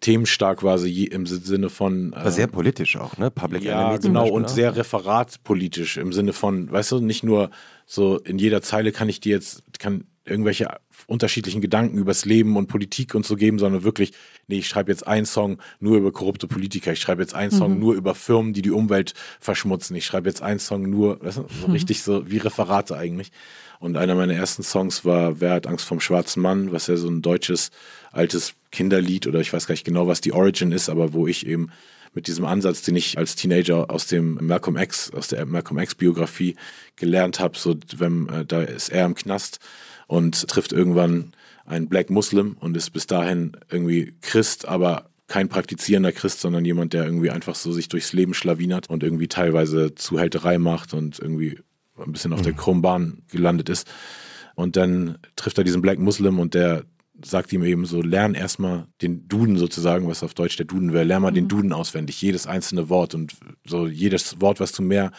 themenstark 0.00 0.62
war, 0.62 0.72
also 0.72 0.86
im 0.86 1.26
Sinne 1.26 1.68
von. 1.68 2.12
War 2.12 2.30
sehr 2.30 2.48
politisch 2.48 2.96
auch, 2.96 3.16
ne? 3.18 3.30
Public 3.30 3.62
ja, 3.64 3.90
Enemy. 3.90 4.00
genau, 4.00 4.28
und 4.28 4.46
auch. 4.46 4.48
sehr 4.48 4.76
referatpolitisch 4.76 5.96
im 5.96 6.12
Sinne 6.12 6.32
von, 6.32 6.70
weißt 6.70 6.92
du, 6.92 7.00
nicht 7.00 7.22
nur 7.22 7.50
so 7.86 8.18
in 8.18 8.38
jeder 8.38 8.62
Zeile 8.62 8.92
kann 8.92 9.08
ich 9.08 9.20
dir 9.20 9.32
jetzt, 9.32 9.62
kann 9.78 10.04
irgendwelche 10.24 10.68
unterschiedlichen 11.06 11.60
Gedanken 11.60 11.98
übers 11.98 12.24
Leben 12.24 12.56
und 12.56 12.68
Politik 12.68 13.14
und 13.14 13.26
so 13.26 13.34
geben, 13.34 13.58
sondern 13.58 13.82
wirklich, 13.82 14.12
nee, 14.46 14.58
ich 14.58 14.68
schreibe 14.68 14.92
jetzt 14.92 15.06
einen 15.06 15.26
Song 15.26 15.58
nur 15.80 15.96
über 15.96 16.12
korrupte 16.12 16.46
Politiker, 16.46 16.92
ich 16.92 17.00
schreibe 17.00 17.22
jetzt 17.22 17.34
einen 17.34 17.50
Song 17.50 17.74
mhm. 17.74 17.80
nur 17.80 17.94
über 17.94 18.14
Firmen, 18.14 18.52
die 18.52 18.62
die 18.62 18.70
Umwelt 18.70 19.14
verschmutzen, 19.40 19.96
ich 19.96 20.06
schreibe 20.06 20.28
jetzt 20.28 20.42
einen 20.42 20.60
Song 20.60 20.88
nur, 20.88 21.22
weißt 21.22 21.38
du, 21.38 21.46
so 21.60 21.66
mhm. 21.66 21.72
richtig 21.72 22.02
so 22.02 22.30
wie 22.30 22.38
Referate 22.38 22.96
eigentlich. 22.96 23.32
Und 23.80 23.96
einer 23.96 24.14
meiner 24.14 24.34
ersten 24.34 24.62
Songs 24.62 25.04
war 25.04 25.40
Wer 25.40 25.54
hat 25.54 25.66
Angst 25.66 25.86
vom 25.86 25.98
schwarzen 25.98 26.40
Mann, 26.40 26.70
was 26.70 26.86
ja 26.86 26.96
so 26.96 27.08
ein 27.08 27.20
deutsches 27.20 27.72
altes 28.12 28.54
Kinderlied 28.70 29.26
oder 29.26 29.40
ich 29.40 29.52
weiß 29.52 29.66
gar 29.66 29.72
nicht 29.72 29.84
genau, 29.84 30.06
was 30.06 30.20
die 30.20 30.32
Origin 30.32 30.70
ist, 30.70 30.88
aber 30.88 31.12
wo 31.12 31.26
ich 31.26 31.46
eben 31.48 31.72
mit 32.14 32.26
diesem 32.26 32.44
Ansatz, 32.44 32.82
den 32.82 32.94
ich 32.94 33.18
als 33.18 33.36
Teenager 33.36 33.90
aus 33.90 34.06
dem 34.06 34.38
Malcolm 34.40 34.76
X, 34.76 35.10
aus 35.12 35.28
der 35.28 35.46
Malcolm 35.46 35.78
X 35.80 35.94
Biografie 35.94 36.56
gelernt 36.96 37.40
habe, 37.40 37.58
so 37.58 37.74
wenn 37.96 38.28
äh, 38.28 38.44
da 38.44 38.62
ist 38.62 38.90
er 38.90 39.06
im 39.06 39.14
Knast 39.14 39.58
und 40.12 40.46
trifft 40.46 40.72
irgendwann 40.72 41.32
einen 41.64 41.88
Black 41.88 42.10
Muslim 42.10 42.58
und 42.60 42.76
ist 42.76 42.90
bis 42.90 43.06
dahin 43.06 43.56
irgendwie 43.70 44.12
Christ, 44.20 44.68
aber 44.68 45.06
kein 45.26 45.48
praktizierender 45.48 46.12
Christ, 46.12 46.42
sondern 46.42 46.66
jemand, 46.66 46.92
der 46.92 47.06
irgendwie 47.06 47.30
einfach 47.30 47.54
so 47.54 47.72
sich 47.72 47.88
durchs 47.88 48.12
Leben 48.12 48.34
schlawinert 48.34 48.90
und 48.90 49.02
irgendwie 49.02 49.28
teilweise 49.28 49.94
Zuhälterei 49.94 50.58
macht 50.58 50.92
und 50.92 51.18
irgendwie 51.18 51.60
ein 51.96 52.12
bisschen 52.12 52.34
auf 52.34 52.40
mhm. 52.40 52.44
der 52.44 52.52
Krumbahn 52.52 53.22
gelandet 53.30 53.70
ist. 53.70 53.90
Und 54.54 54.76
dann 54.76 55.16
trifft 55.34 55.56
er 55.56 55.64
diesen 55.64 55.80
Black 55.80 55.98
Muslim 55.98 56.38
und 56.40 56.52
der 56.52 56.84
sagt 57.24 57.50
ihm 57.54 57.64
eben 57.64 57.86
so, 57.86 58.02
lern 58.02 58.34
erstmal 58.34 58.88
den 59.00 59.28
Duden 59.28 59.56
sozusagen, 59.56 60.08
was 60.08 60.22
auf 60.22 60.34
Deutsch 60.34 60.56
der 60.56 60.66
Duden 60.66 60.92
wäre, 60.92 61.04
lern 61.04 61.22
mal 61.22 61.30
mhm. 61.30 61.36
den 61.36 61.48
Duden 61.48 61.72
auswendig, 61.72 62.20
jedes 62.20 62.46
einzelne 62.46 62.90
Wort 62.90 63.14
und 63.14 63.32
so 63.64 63.86
jedes 63.86 64.42
Wort, 64.42 64.60
was 64.60 64.72
du 64.72 64.82
mehr 64.82 65.10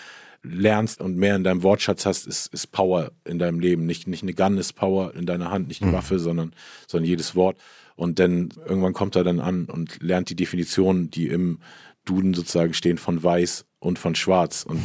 lernst 0.43 1.01
und 1.01 1.17
mehr 1.17 1.35
in 1.35 1.43
deinem 1.43 1.63
Wortschatz 1.63 2.05
hast, 2.05 2.27
ist, 2.27 2.53
ist 2.53 2.71
Power 2.71 3.11
in 3.25 3.39
deinem 3.39 3.59
Leben. 3.59 3.85
Nicht, 3.85 4.07
nicht 4.07 4.23
eine 4.23 4.33
Gun 4.33 4.57
ist 4.57 4.73
Power 4.73 5.13
in 5.15 5.25
deiner 5.25 5.49
Hand, 5.49 5.69
nicht 5.69 5.81
eine 5.81 5.91
mhm. 5.91 5.95
Waffe, 5.95 6.19
sondern, 6.19 6.53
sondern 6.87 7.07
jedes 7.07 7.35
Wort. 7.35 7.57
Und 7.95 8.19
dann 8.19 8.49
irgendwann 8.67 8.93
kommt 8.93 9.15
er 9.15 9.23
dann 9.23 9.39
an 9.39 9.65
und 9.65 10.01
lernt 10.01 10.29
die 10.29 10.35
Definitionen, 10.35 11.09
die 11.09 11.27
im 11.27 11.59
Duden 12.05 12.33
sozusagen 12.33 12.73
stehen 12.73 12.97
von 12.97 13.23
weiß 13.23 13.65
und 13.79 13.99
von 13.99 14.15
schwarz. 14.15 14.65
Und 14.67 14.81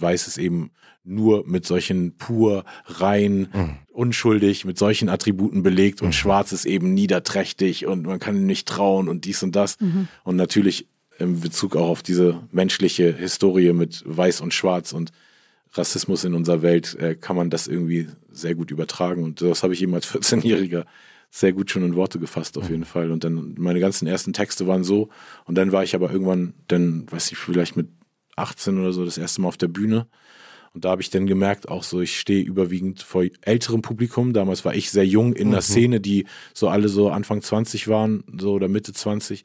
weiß 0.00 0.26
ist 0.26 0.38
eben 0.38 0.70
nur 1.04 1.46
mit 1.46 1.66
solchen 1.66 2.16
pur, 2.16 2.64
rein, 2.86 3.48
mhm. 3.52 3.76
unschuldig, 3.92 4.64
mit 4.64 4.78
solchen 4.78 5.10
Attributen 5.10 5.62
belegt 5.62 6.00
und 6.00 6.08
mhm. 6.08 6.12
schwarz 6.12 6.52
ist 6.52 6.64
eben 6.64 6.94
niederträchtig 6.94 7.86
und 7.86 8.06
man 8.06 8.18
kann 8.18 8.36
ihm 8.36 8.46
nicht 8.46 8.66
trauen 8.66 9.08
und 9.08 9.26
dies 9.26 9.42
und 9.42 9.54
das. 9.54 9.78
Mhm. 9.80 10.08
Und 10.22 10.36
natürlich 10.36 10.88
in 11.18 11.40
Bezug 11.40 11.76
auch 11.76 11.88
auf 11.88 12.02
diese 12.02 12.40
menschliche 12.50 13.12
Historie 13.12 13.72
mit 13.72 14.02
Weiß 14.06 14.40
und 14.40 14.54
Schwarz 14.54 14.92
und 14.92 15.12
Rassismus 15.72 16.24
in 16.24 16.34
unserer 16.34 16.62
Welt 16.62 16.94
äh, 16.96 17.14
kann 17.14 17.36
man 17.36 17.50
das 17.50 17.66
irgendwie 17.66 18.08
sehr 18.30 18.54
gut 18.54 18.70
übertragen. 18.70 19.24
Und 19.24 19.40
das 19.40 19.62
habe 19.62 19.74
ich 19.74 19.82
eben 19.82 19.94
als 19.94 20.06
14-Jähriger 20.14 20.84
sehr 21.30 21.52
gut 21.52 21.70
schon 21.70 21.84
in 21.84 21.96
Worte 21.96 22.20
gefasst, 22.20 22.56
auf 22.56 22.70
jeden 22.70 22.84
Fall. 22.84 23.10
Und 23.10 23.24
dann 23.24 23.54
meine 23.58 23.80
ganzen 23.80 24.06
ersten 24.06 24.32
Texte 24.32 24.68
waren 24.68 24.84
so. 24.84 25.08
Und 25.46 25.56
dann 25.56 25.72
war 25.72 25.82
ich 25.82 25.96
aber 25.96 26.12
irgendwann, 26.12 26.54
dann, 26.68 27.10
weiß 27.10 27.32
ich, 27.32 27.38
vielleicht 27.38 27.76
mit 27.76 27.88
18 28.36 28.78
oder 28.78 28.92
so, 28.92 29.04
das 29.04 29.18
erste 29.18 29.40
Mal 29.40 29.48
auf 29.48 29.56
der 29.56 29.68
Bühne. 29.68 30.06
Und 30.74 30.84
da 30.84 30.90
habe 30.90 31.02
ich 31.02 31.10
dann 31.10 31.26
gemerkt, 31.26 31.68
auch 31.68 31.82
so, 31.82 32.00
ich 32.00 32.18
stehe 32.18 32.42
überwiegend 32.42 33.02
vor 33.02 33.24
älterem 33.42 33.82
Publikum. 33.82 34.32
Damals 34.32 34.64
war 34.64 34.74
ich 34.74 34.90
sehr 34.90 35.06
jung 35.06 35.32
in 35.32 35.50
der 35.50 35.60
mhm. 35.60 35.64
Szene, 35.64 36.00
die 36.00 36.26
so 36.52 36.68
alle 36.68 36.88
so 36.88 37.10
Anfang 37.10 37.42
20 37.42 37.88
waren, 37.88 38.24
so 38.38 38.52
oder 38.52 38.68
Mitte 38.68 38.92
20 38.92 39.44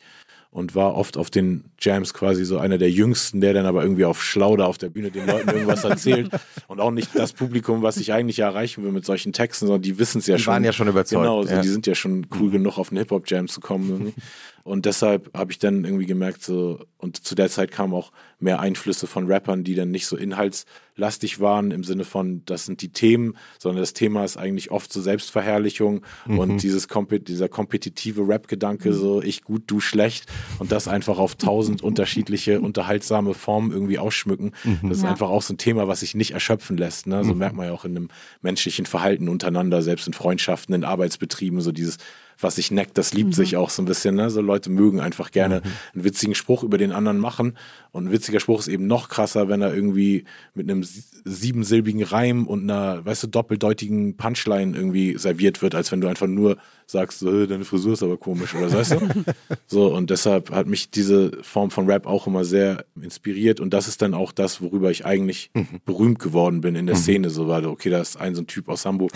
und 0.52 0.74
war 0.74 0.96
oft 0.96 1.16
auf 1.16 1.30
den 1.30 1.66
Jams 1.80 2.14
quasi 2.14 2.44
so 2.44 2.58
einer 2.58 2.80
der 2.80 2.90
Jüngsten, 2.90 3.40
der 3.40 3.54
dann 3.54 3.68
aber 3.68 3.84
irgendwie 3.84 4.06
auf 4.06 4.24
Schlauder 4.24 4.68
auf 4.68 4.80
der 4.80 4.90
Bühne 4.90 5.12
den 5.12 5.28
Leuten 5.28 5.50
irgendwas 5.50 5.84
erzählt 5.84 6.32
und 6.68 6.80
auch 6.80 6.90
nicht 6.90 7.12
das 7.14 7.34
Publikum, 7.34 7.84
was 7.84 7.98
ich 7.98 8.14
eigentlich 8.14 8.40
erreichen 8.40 8.84
will 8.84 8.92
mit 8.92 9.06
solchen 9.06 9.32
Texten, 9.32 9.68
sondern 9.68 9.84
die 9.84 10.00
wissen 10.00 10.20
es 10.20 10.28
ja 10.28 10.38
die 10.38 10.42
schon. 10.42 10.52
Die 10.52 10.56
waren 10.56 10.64
ja 10.64 10.74
schon 10.74 10.88
überzeugt. 10.88 11.22
Genau, 11.22 11.44
so, 11.44 11.50
ja. 11.50 11.62
die 11.62 11.68
sind 11.68 11.86
ja 11.86 11.94
schon 11.94 12.26
cool 12.40 12.48
mhm. 12.48 12.52
genug, 12.52 12.78
auf 12.80 12.90
einen 12.90 12.98
Hip-Hop-Jam 12.98 13.48
zu 13.48 13.62
kommen. 13.62 14.14
Und 14.63 14.86
deshalb 14.86 15.36
habe 15.36 15.52
ich 15.52 15.60
dann 15.60 15.84
irgendwie 15.84 16.06
gemerkt, 16.06 16.43
so, 16.43 16.80
und 16.98 17.24
zu 17.24 17.36
der 17.36 17.50
Zeit 17.50 17.72
kamen 17.72 17.93
auch 17.93 18.12
mehr 18.39 18.60
Einflüsse 18.60 19.08
von 19.08 19.28
Rappern, 19.28 19.63
die 19.63 19.76
dann 19.76 19.91
nicht 19.91 20.06
so 20.06 20.15
inhaltslastig 20.15 21.39
waren, 21.39 21.72
im 21.72 21.84
Sinne 21.84 22.06
von, 22.06 22.43
das 22.45 22.65
sind 22.65 22.82
die 22.82 22.89
Themen, 22.89 23.36
sondern 23.58 23.82
das 23.82 23.93
Thema 23.93 24.24
ist 24.24 24.38
eigentlich 24.38 24.72
oft 24.72 24.91
so 24.91 25.02
Selbstverherrlichung 25.02 26.02
mhm. 26.26 26.39
und 26.39 26.63
dieses 26.63 26.88
dieser 26.88 27.50
kompetitive 27.50 28.28
Rap-Gedanke, 28.28 28.93
so 28.93 29.22
ich 29.22 29.43
gut, 29.43 29.63
du 29.67 29.80
schlecht, 29.80 30.26
und 30.60 30.72
das 30.72 30.88
einfach 30.88 31.19
auf 31.19 31.36
tausend 31.36 31.82
unterschiedliche, 31.82 32.62
unterhaltsame 32.62 33.34
Formen 33.34 33.72
irgendwie 33.72 34.00
ausschmücken. 34.00 34.54
Mhm. 34.63 34.89
Das 34.89 35.00
ist 35.00 35.04
ja. 35.04 35.10
einfach 35.10 35.30
auch 35.30 35.41
so 35.41 35.54
ein 35.54 35.58
Thema, 35.58 35.88
was 35.88 36.02
sich 36.02 36.15
nicht 36.15 36.32
erschöpfen 36.32 36.78
lässt. 36.78 37.08
Ne? 37.08 37.24
So 37.24 37.34
mhm. 37.34 37.39
merkt 37.39 37.56
man 37.56 37.67
ja 37.67 37.74
auch 37.74 37.86
in 37.86 37.95
einem 37.95 38.10
menschlichen 38.41 38.86
Verhalten 38.86 39.30
untereinander, 39.30 39.82
selbst 39.82 40.08
in 40.08 40.13
Freundschaften, 40.13 40.74
in 40.76 40.84
Arbeitsbetrieben, 40.84 41.62
so 41.62 41.72
dieses 41.72 41.98
was 42.39 42.56
sich 42.56 42.71
neckt, 42.71 42.97
das 42.97 43.13
liebt 43.13 43.30
mhm. 43.30 43.34
sich 43.34 43.58
auch 43.58 43.69
so 43.69 43.82
ein 43.82 43.86
bisschen. 43.86 44.15
Ne? 44.15 44.30
So 44.30 44.41
Leute 44.41 44.69
mögen 44.69 44.99
einfach 44.99 45.32
gerne 45.32 45.62
mhm. 45.63 45.71
einen 45.93 46.04
witzigen 46.04 46.36
Spruch 46.36 46.63
über 46.63 46.78
den 46.78 46.91
anderen 46.91 47.19
machen. 47.19 47.58
Und 47.91 48.06
ein 48.06 48.12
witziger 48.12 48.39
Spruch 48.39 48.60
ist 48.60 48.67
eben 48.67 48.88
noch 48.88 49.10
krasser, 49.10 49.49
wenn 49.49 49.62
er 49.62 49.73
irgendwie 49.73 50.25
mit 50.54 50.69
einem 50.69 50.84
siebensilbigen 50.84 52.04
Reim 52.04 52.47
und 52.47 52.63
einer, 52.63 53.06
weißt 53.06 53.23
du, 53.23 53.28
doppeldeutigen 53.28 54.15
Punchline 54.15 54.75
irgendwie 54.75 55.17
serviert 55.17 55.62
wird, 55.62 55.75
als 55.75 55.91
wenn 55.91 56.02
du 56.02 56.08
einfach 56.08 56.28
nur 56.28 56.58
sagst, 56.86 57.19
so, 57.19 57.45
deine 57.45 57.65
Frisur 57.65 57.93
ist 57.93 58.02
aber 58.04 58.17
komisch 58.17 58.56
oder 58.56 58.69
so, 58.69 58.78
weißt 58.78 58.91
du? 58.93 58.99
so, 59.67 59.93
und 59.93 60.10
deshalb 60.10 60.49
hat 60.52 60.65
mich 60.65 60.89
diese 60.89 61.32
Form 61.43 61.69
von 61.69 61.86
Rap 61.88 62.08
auch 62.08 62.25
immer 62.25 62.45
sehr 62.45 62.86
inspiriert. 62.99 63.60
Und 63.60 63.73
das 63.73 63.88
ist 63.88 64.02
dann 64.02 64.13
auch 64.13 64.32
das, 64.32 64.62
worüber 64.62 64.89
ich 64.89 65.06
eigentlich 65.06 65.52
mhm. 65.54 65.82
berühmt 65.86 66.19
geworden 66.19 66.62
bin 66.62 66.75
in 66.75 66.88
der 66.88 66.95
mhm. 66.95 67.02
Szene. 67.02 67.30
So 67.30 67.47
war, 67.47 67.63
okay, 67.65 67.89
da 67.89 68.02
ist 68.02 68.17
ein 68.17 68.34
so 68.34 68.41
ein 68.41 68.47
Typ 68.47 68.69
aus 68.69 68.86
Hamburg. 68.86 69.12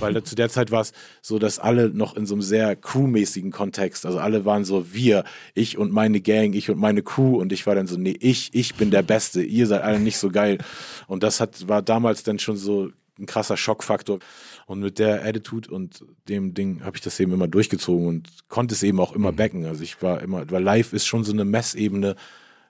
Weil 0.00 0.22
zu 0.22 0.34
der 0.34 0.50
Zeit 0.50 0.70
war 0.70 0.82
es 0.82 0.92
so, 1.22 1.38
dass 1.38 1.58
alle 1.58 1.88
noch 1.88 2.16
in 2.16 2.26
so 2.26 2.34
einem 2.34 2.42
sehr 2.42 2.63
crewmäßigen 2.72 3.50
Kontext, 3.50 4.06
also 4.06 4.18
alle 4.18 4.44
waren 4.44 4.64
so 4.64 4.92
wir, 4.92 5.24
ich 5.54 5.76
und 5.76 5.92
meine 5.92 6.20
Gang, 6.20 6.54
ich 6.54 6.70
und 6.70 6.78
meine 6.78 7.02
Crew 7.02 7.36
und 7.40 7.52
ich 7.52 7.66
war 7.66 7.74
dann 7.74 7.86
so, 7.86 7.98
nee, 7.98 8.16
ich, 8.20 8.50
ich 8.52 8.74
bin 8.74 8.90
der 8.90 9.02
Beste, 9.02 9.42
ihr 9.42 9.66
seid 9.66 9.82
alle 9.82 10.00
nicht 10.00 10.18
so 10.18 10.30
geil. 10.30 10.58
Und 11.06 11.22
das 11.22 11.40
hat, 11.40 11.68
war 11.68 11.82
damals 11.82 12.22
dann 12.22 12.38
schon 12.38 12.56
so 12.56 12.90
ein 13.18 13.26
krasser 13.26 13.56
Schockfaktor. 13.56 14.18
Und 14.66 14.80
mit 14.80 14.98
der 14.98 15.24
Attitude 15.24 15.70
und 15.70 16.04
dem 16.28 16.54
Ding 16.54 16.82
habe 16.84 16.96
ich 16.96 17.02
das 17.02 17.20
eben 17.20 17.32
immer 17.32 17.48
durchgezogen 17.48 18.06
und 18.06 18.48
konnte 18.48 18.74
es 18.74 18.82
eben 18.82 19.00
auch 19.00 19.12
immer 19.12 19.32
mhm. 19.32 19.36
backen. 19.36 19.66
Also 19.66 19.82
ich 19.82 20.02
war 20.02 20.22
immer, 20.22 20.50
weil 20.50 20.62
live 20.62 20.92
ist 20.92 21.06
schon 21.06 21.24
so 21.24 21.32
eine 21.32 21.44
Messebene, 21.44 22.16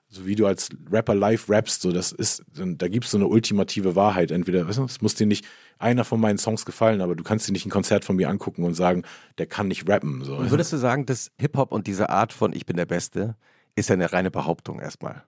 so 0.07 0.25
wie 0.25 0.35
du 0.35 0.45
als 0.45 0.69
Rapper 0.91 1.15
live 1.15 1.49
rappst, 1.49 1.81
so 1.81 1.91
das 1.91 2.11
ist, 2.11 2.43
da 2.53 2.87
gibt 2.87 3.05
es 3.05 3.11
so 3.11 3.17
eine 3.17 3.27
ultimative 3.27 3.95
Wahrheit. 3.95 4.31
Entweder, 4.31 4.67
weißt 4.67 4.77
du, 4.77 4.83
es 4.85 5.01
muss 5.01 5.15
dir 5.15 5.27
nicht 5.27 5.45
einer 5.77 6.05
von 6.05 6.19
meinen 6.19 6.37
Songs 6.37 6.65
gefallen, 6.65 7.01
aber 7.01 7.15
du 7.15 7.23
kannst 7.23 7.47
dir 7.47 7.51
nicht 7.51 7.65
ein 7.65 7.71
Konzert 7.71 8.05
von 8.05 8.15
mir 8.15 8.29
angucken 8.29 8.63
und 8.63 8.75
sagen, 8.75 9.03
der 9.37 9.45
kann 9.45 9.67
nicht 9.67 9.89
rappen. 9.89 10.23
So. 10.23 10.37
Und 10.37 10.51
würdest 10.51 10.71
du 10.71 10.77
sagen, 10.77 11.05
dass 11.05 11.31
Hip-Hop 11.37 11.71
und 11.71 11.87
diese 11.87 12.09
Art 12.09 12.31
von 12.31 12.53
Ich 12.53 12.65
bin 12.65 12.77
der 12.77 12.85
Beste 12.85 13.35
ist 13.75 13.89
ja 13.89 13.93
eine 13.93 14.13
reine 14.13 14.31
Behauptung 14.31 14.79
erstmal? 14.79 15.23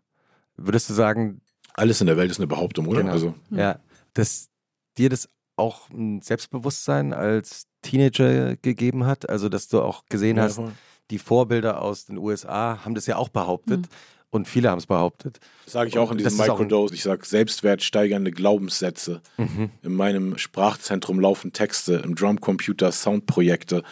Würdest 0.55 0.89
du 0.89 0.93
sagen. 0.93 1.41
Alles 1.73 2.01
in 2.01 2.07
der 2.07 2.17
Welt 2.17 2.31
ist 2.31 2.39
eine 2.39 2.47
Behauptung, 2.47 2.87
oder? 2.87 3.01
Genau. 3.01 3.11
Also. 3.11 3.35
Ja, 3.51 3.79
dass 4.13 4.49
dir 4.97 5.09
das 5.09 5.29
auch 5.57 5.89
ein 5.89 6.21
Selbstbewusstsein 6.21 7.13
als 7.13 7.67
Teenager 7.81 8.55
gegeben 8.55 9.05
hat? 9.05 9.29
Also, 9.29 9.49
dass 9.49 9.67
du 9.67 9.81
auch 9.81 10.05
gesehen 10.05 10.37
ja, 10.37 10.43
hast, 10.43 10.61
die 11.09 11.19
Vorbilder 11.19 11.81
aus 11.81 12.05
den 12.05 12.17
USA 12.17 12.83
haben 12.83 12.95
das 12.95 13.05
ja 13.05 13.17
auch 13.17 13.29
behauptet. 13.29 13.81
Mhm. 13.81 13.87
Und 14.29 14.47
viele 14.47 14.69
haben 14.69 14.77
es 14.77 14.87
behauptet. 14.87 15.39
Das 15.63 15.73
sage 15.73 15.89
ich 15.89 15.97
auch 15.97 16.11
in 16.11 16.17
diesem 16.17 16.37
Microdose. 16.37 16.93
Ich 16.93 17.03
sage 17.03 17.25
selbstwertsteigernde 17.25 18.31
Glaubenssätze. 18.31 19.21
Mhm. 19.37 19.69
In 19.83 19.95
meinem 19.95 20.37
Sprachzentrum 20.37 21.19
laufen 21.19 21.53
Texte, 21.53 22.01
im 22.03 22.15
Drumcomputer 22.15 22.91
Soundprojekte. 22.91 23.83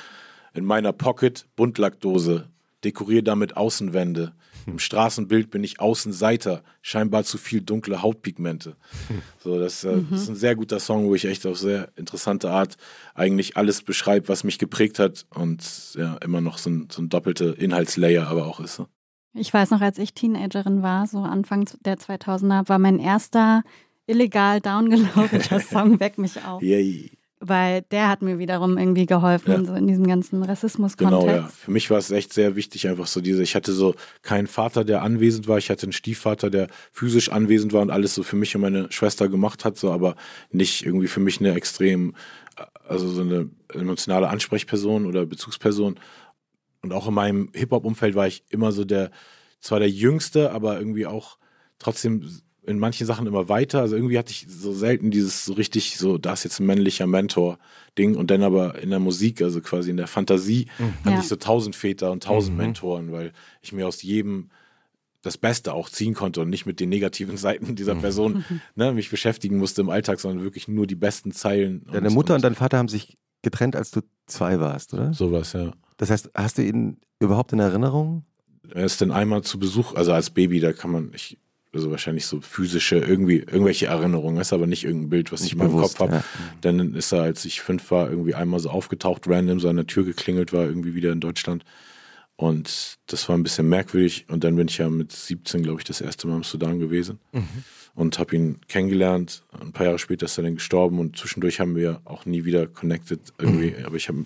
In 0.54 0.66
meiner 0.66 0.92
Pocket 0.92 1.46
Buntlackdose. 1.56 2.50
Dekoriere 2.84 3.24
damit 3.24 3.56
Außenwände. 3.58 4.34
Im 4.68 4.80
Straßenbild 4.80 5.52
bin 5.52 5.64
ich 5.64 5.80
Außenseiter, 5.80 6.64
scheinbar 6.82 7.24
zu 7.24 7.38
viel 7.38 7.62
dunkle 7.62 8.02
Hautpigmente. 8.02 8.76
So, 9.44 9.60
das, 9.60 9.84
äh, 9.84 9.98
mhm. 9.98 10.08
das, 10.10 10.24
ist 10.24 10.30
ein 10.30 10.36
sehr 10.36 10.56
guter 10.56 10.80
Song, 10.80 11.06
wo 11.06 11.14
ich 11.14 11.26
echt 11.26 11.46
auf 11.46 11.60
sehr 11.60 11.90
interessante 11.98 12.50
Art 12.50 12.78
eigentlich 13.14 13.58
alles 13.58 13.84
beschreibe, 13.84 14.28
was 14.28 14.44
mich 14.44 14.58
geprägt 14.58 14.98
hat 14.98 15.28
und 15.36 15.94
ja, 15.94 16.16
immer 16.18 16.42
noch 16.42 16.58
so 16.58 16.72
ein, 16.72 16.88
so 16.92 17.04
ein 17.04 17.10
doppelte 17.10 17.56
Inhaltslayer 17.56 18.26
aber 18.28 18.48
auch 18.48 18.60
ist. 18.60 18.82
Ich 19.38 19.54
weiß 19.54 19.72
noch, 19.72 19.82
als 19.82 20.00
ich 20.00 20.14
Teenagerin 20.14 20.82
war, 20.82 21.08
so 21.08 21.20
Anfang 21.20 21.70
der 21.84 21.98
2000er, 21.98 22.70
war 22.70 22.80
mein 22.80 23.00
erster 23.00 23.64
illegal 24.08 24.62
downgeloadeter 24.62 25.60
Song 25.72 26.00
Weck 26.00 26.18
mich 26.18 26.44
auf. 26.46 26.62
Yay 26.62 27.12
weil 27.48 27.82
der 27.92 28.08
hat 28.08 28.22
mir 28.22 28.40
wiederum 28.40 28.78
irgendwie 28.78 29.06
geholfen 29.06 29.52
ja. 29.52 29.64
so 29.64 29.74
in 29.76 29.88
diesem 29.88 30.08
ganzen 30.08 30.44
Rassismus-Kontext. 30.44 31.26
Genau, 31.26 31.36
ja. 31.36 31.48
Für 31.48 31.72
mich 31.72 31.90
war 31.90 31.98
es 31.98 32.12
echt 32.12 32.34
sehr 32.34 32.56
wichtig, 32.56 32.88
einfach 32.88 33.08
so 33.08 33.22
diese, 33.22 33.44
ich 33.44 33.56
hatte 33.56 33.74
so 33.74 33.96
keinen 34.22 34.48
Vater, 34.48 34.84
der 34.84 35.02
anwesend 35.02 35.48
war, 35.48 35.58
ich 35.58 35.70
hatte 35.70 35.84
einen 35.84 35.92
Stiefvater, 35.92 36.50
der 36.50 36.68
physisch 36.92 37.30
anwesend 37.30 37.74
war 37.74 37.82
und 37.82 37.92
alles 37.92 38.16
so 38.16 38.24
für 38.24 38.36
mich 38.36 38.56
und 38.56 38.62
meine 38.62 38.92
Schwester 38.92 39.28
gemacht 39.28 39.66
hat, 39.66 39.78
so, 39.78 39.92
aber 39.92 40.16
nicht 40.52 40.86
irgendwie 40.86 41.08
für 41.08 41.20
mich 41.20 41.40
eine 41.40 41.54
extrem, 41.54 42.16
also 42.88 43.08
so 43.10 43.22
eine 43.22 43.50
emotionale 43.74 44.30
Ansprechperson 44.30 45.06
oder 45.06 45.26
Bezugsperson. 45.26 46.00
Und 46.86 46.94
auch 46.94 47.08
in 47.08 47.16
meinem 47.16 47.50
Hip-Hop-Umfeld 47.54 48.14
war 48.14 48.28
ich 48.28 48.44
immer 48.50 48.72
so 48.72 48.86
der, 48.86 49.10
zwar 49.60 49.80
der 49.80 49.90
Jüngste, 49.90 50.52
aber 50.52 50.78
irgendwie 50.78 51.08
auch 51.08 51.40
trotzdem 51.80 52.30
in 52.62 52.78
manchen 52.78 53.08
Sachen 53.08 53.26
immer 53.26 53.50
weiter. 53.50 53.82
Also 53.82 53.96
irgendwie 53.96 54.20
hatte 54.20 54.30
ich 54.30 54.46
so 54.48 54.72
selten 54.72 55.10
dieses 55.10 55.46
so 55.46 55.54
richtig, 55.54 55.98
so, 55.98 56.20
da 56.20 56.34
ist 56.34 56.44
jetzt 56.44 56.60
ein 56.60 56.68
männlicher 56.68 57.08
Mentor-Ding 57.08 58.16
und 58.16 58.30
dann 58.30 58.44
aber 58.44 58.80
in 58.80 58.92
der 58.92 59.00
Musik, 59.00 59.42
also 59.42 59.62
quasi 59.62 59.90
in 59.90 59.98
der 59.98 60.06
Fantasie, 60.06 60.68
mhm. 60.78 60.94
hatte 61.00 61.16
ja. 61.16 61.20
ich 61.22 61.28
so 61.28 61.38
tausend 61.38 61.76
Väter 61.76 62.12
und 62.12 62.22
tausend 62.22 62.56
mhm. 62.56 62.64
Mentoren, 62.64 63.12
weil 63.12 63.34
ich 63.64 63.74
mir 63.74 63.88
aus 63.88 64.04
jedem 64.04 64.52
das 65.24 65.40
Beste 65.40 65.74
auch 65.74 65.90
ziehen 65.90 66.14
konnte 66.14 66.42
und 66.42 66.52
nicht 66.52 66.68
mit 66.68 66.80
den 66.80 66.90
negativen 66.90 67.38
Seiten 67.38 67.76
dieser 67.76 67.96
mhm. 67.96 68.02
Person 68.02 68.46
ne, 68.76 68.94
mich 68.94 69.10
beschäftigen 69.10 69.58
musste 69.58 69.82
im 69.82 69.90
Alltag, 69.90 70.20
sondern 70.20 70.44
wirklich 70.44 70.68
nur 70.68 70.86
die 70.86 70.94
besten 70.94 71.32
Zeilen. 71.32 71.84
Deine 71.92 72.10
und, 72.10 72.14
Mutter 72.14 72.36
und, 72.36 72.38
und 72.38 72.44
dein 72.44 72.56
Vater 72.56 72.78
haben 72.78 72.90
sich 72.90 73.18
getrennt, 73.42 73.76
als 73.76 73.90
du 73.90 74.02
zwei 74.28 74.60
warst, 74.60 74.94
oder? 74.94 75.12
Sowas, 75.16 75.54
ja. 75.54 75.72
Das 75.98 76.10
heißt, 76.10 76.32
hast 76.34 76.58
du 76.58 76.64
ihn 76.64 76.98
überhaupt 77.20 77.54
in 77.54 77.60
Erinnerung? 77.60 78.26
Er 78.74 78.86
ist 78.86 79.02
dann 79.02 79.12
einmal 79.12 79.44
zu 79.44 79.60
Besuch, 79.60 79.96
also 79.96 80.12
als 80.12 80.30
Baby, 80.30 80.60
da 80.60 80.74
kann 80.74 80.92
man, 80.92 81.12
ich, 81.14 81.38
also 81.72 81.92
wahrscheinlich 81.92 82.26
so 82.26 82.42
physische, 82.42 82.98
irgendwie, 82.98 83.38
irgendwelche 83.38 83.88
Erinnerungen, 83.88 84.42
ist 84.42 84.54
aber 84.54 84.68
nicht 84.68 84.84
irgendein 84.84 85.10
Bild, 85.10 85.32
was 85.32 85.42
nicht 85.42 85.54
ich 85.54 85.60
in 85.60 85.68
meinem 85.68 85.80
Kopf 85.80 86.00
habe. 86.00 86.16
Ja. 86.16 86.24
Dann 86.62 86.96
ist 86.96 87.12
er, 87.12 87.22
als 87.22 87.46
ich 87.46 87.62
fünf 87.62 87.92
war, 87.92 88.10
irgendwie 88.10 88.34
einmal 88.34 88.60
so 88.60 88.70
aufgetaucht, 88.70 89.28
random, 89.28 89.60
so 89.60 89.70
an 89.70 89.76
der 89.76 89.88
Tür 89.88 90.04
geklingelt 90.04 90.52
war, 90.52 90.66
irgendwie 90.66 90.96
wieder 90.96 91.12
in 91.12 91.20
Deutschland. 91.20 91.64
Und 92.38 92.98
das 93.08 93.30
war 93.30 93.38
ein 93.38 93.44
bisschen 93.44 93.70
merkwürdig. 93.70 94.26
Und 94.30 94.44
dann 94.44 94.56
bin 94.56 94.68
ich 94.68 94.78
ja 94.78 94.90
mit 94.90 95.12
17, 95.12 95.64
glaube 95.64 95.80
ich, 95.80 95.86
das 95.86 96.02
erste 96.02 96.28
Mal 96.28 96.38
im 96.38 96.44
Sudan 96.44 96.80
gewesen 96.80 97.20
mhm. 97.32 97.64
Und 97.96 98.20
habe 98.20 98.36
ihn 98.36 98.60
kennengelernt. 98.68 99.44
Ein 99.60 99.72
paar 99.72 99.86
Jahre 99.86 100.00
später 100.00 100.26
ist 100.26 100.38
er 100.38 100.44
dann 100.44 100.56
gestorben 100.56 101.00
und 101.00 101.18
zwischendurch 101.18 101.60
haben 101.60 101.76
wir 101.76 102.02
auch 102.06 102.26
nie 102.26 102.46
wieder 102.46 102.68
connected 102.68 103.22
irgendwie. 103.40 103.72
Mhm. 103.72 103.86
Aber 103.86 103.96
ich 103.96 104.10
habe 104.10 104.26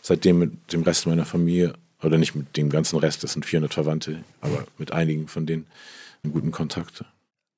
seitdem 0.00 0.38
mit 0.38 0.72
dem 0.72 0.82
Rest 0.82 1.06
meiner 1.06 1.26
Familie, 1.26 1.74
oder 2.02 2.16
nicht 2.16 2.36
mit 2.36 2.56
dem 2.56 2.70
ganzen 2.70 2.98
Rest, 2.98 3.24
das 3.24 3.32
sind 3.32 3.44
400 3.44 3.74
Verwandte, 3.74 4.22
aber 4.40 4.64
mit 4.78 4.92
einigen 4.92 5.26
von 5.26 5.46
denen 5.46 5.66
einen 6.22 6.32
guten 6.32 6.52
Kontakt. 6.52 7.04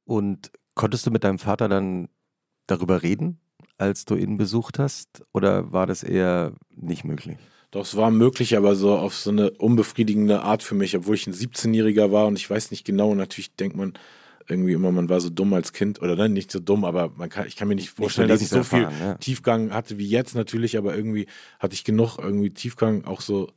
Und 0.05 0.51
konntest 0.75 1.07
du 1.07 1.11
mit 1.11 1.25
deinem 1.25 1.38
Vater 1.38 1.68
dann 1.68 2.09
darüber 2.66 3.03
reden, 3.03 3.38
als 3.77 4.07
du 4.07 4.16
ihn 4.16 4.38
besucht 4.38 4.79
hast? 4.79 5.23
Oder 5.33 5.73
war 5.73 5.87
das 5.87 6.03
eher 6.03 6.53
nicht 6.75 7.05
möglich? 7.05 7.37
Doch, 7.70 7.83
es 7.83 7.96
war 7.96 8.11
möglich, 8.11 8.57
aber 8.57 8.75
so 8.75 8.96
auf 8.96 9.14
so 9.14 9.31
eine 9.31 9.51
unbefriedigende 9.53 10.42
Art 10.42 10.62
für 10.62 10.75
mich, 10.75 10.96
obwohl 10.96 11.14
ich 11.14 11.27
ein 11.27 11.35
17-Jähriger 11.35 12.11
war 12.11 12.27
und 12.27 12.37
ich 12.37 12.49
weiß 12.49 12.70
nicht 12.70 12.85
genau, 12.85 13.14
natürlich 13.14 13.55
denkt 13.55 13.77
man 13.77 13.92
irgendwie 14.50 14.72
immer, 14.72 14.92
man 14.92 15.08
war 15.08 15.20
so 15.20 15.30
dumm 15.30 15.54
als 15.54 15.72
Kind 15.72 16.00
oder 16.02 16.16
dann 16.16 16.32
nicht 16.32 16.50
so 16.50 16.60
dumm, 16.60 16.84
aber 16.84 17.12
man 17.16 17.28
kann, 17.28 17.46
ich 17.46 17.56
kann 17.56 17.68
mir 17.68 17.74
nicht 17.74 17.90
vorstellen, 17.90 18.28
nicht 18.28 18.36
dass 18.36 18.42
ich 18.42 18.48
so 18.48 18.58
erfahren, 18.58 18.92
viel 18.92 19.06
ja. 19.06 19.14
Tiefgang 19.14 19.72
hatte 19.72 19.98
wie 19.98 20.06
jetzt 20.06 20.34
natürlich, 20.34 20.76
aber 20.76 20.94
irgendwie 20.94 21.26
hatte 21.58 21.74
ich 21.74 21.84
genug 21.84 22.18
irgendwie 22.18 22.50
Tiefgang, 22.50 23.04
auch 23.04 23.20
so 23.20 23.48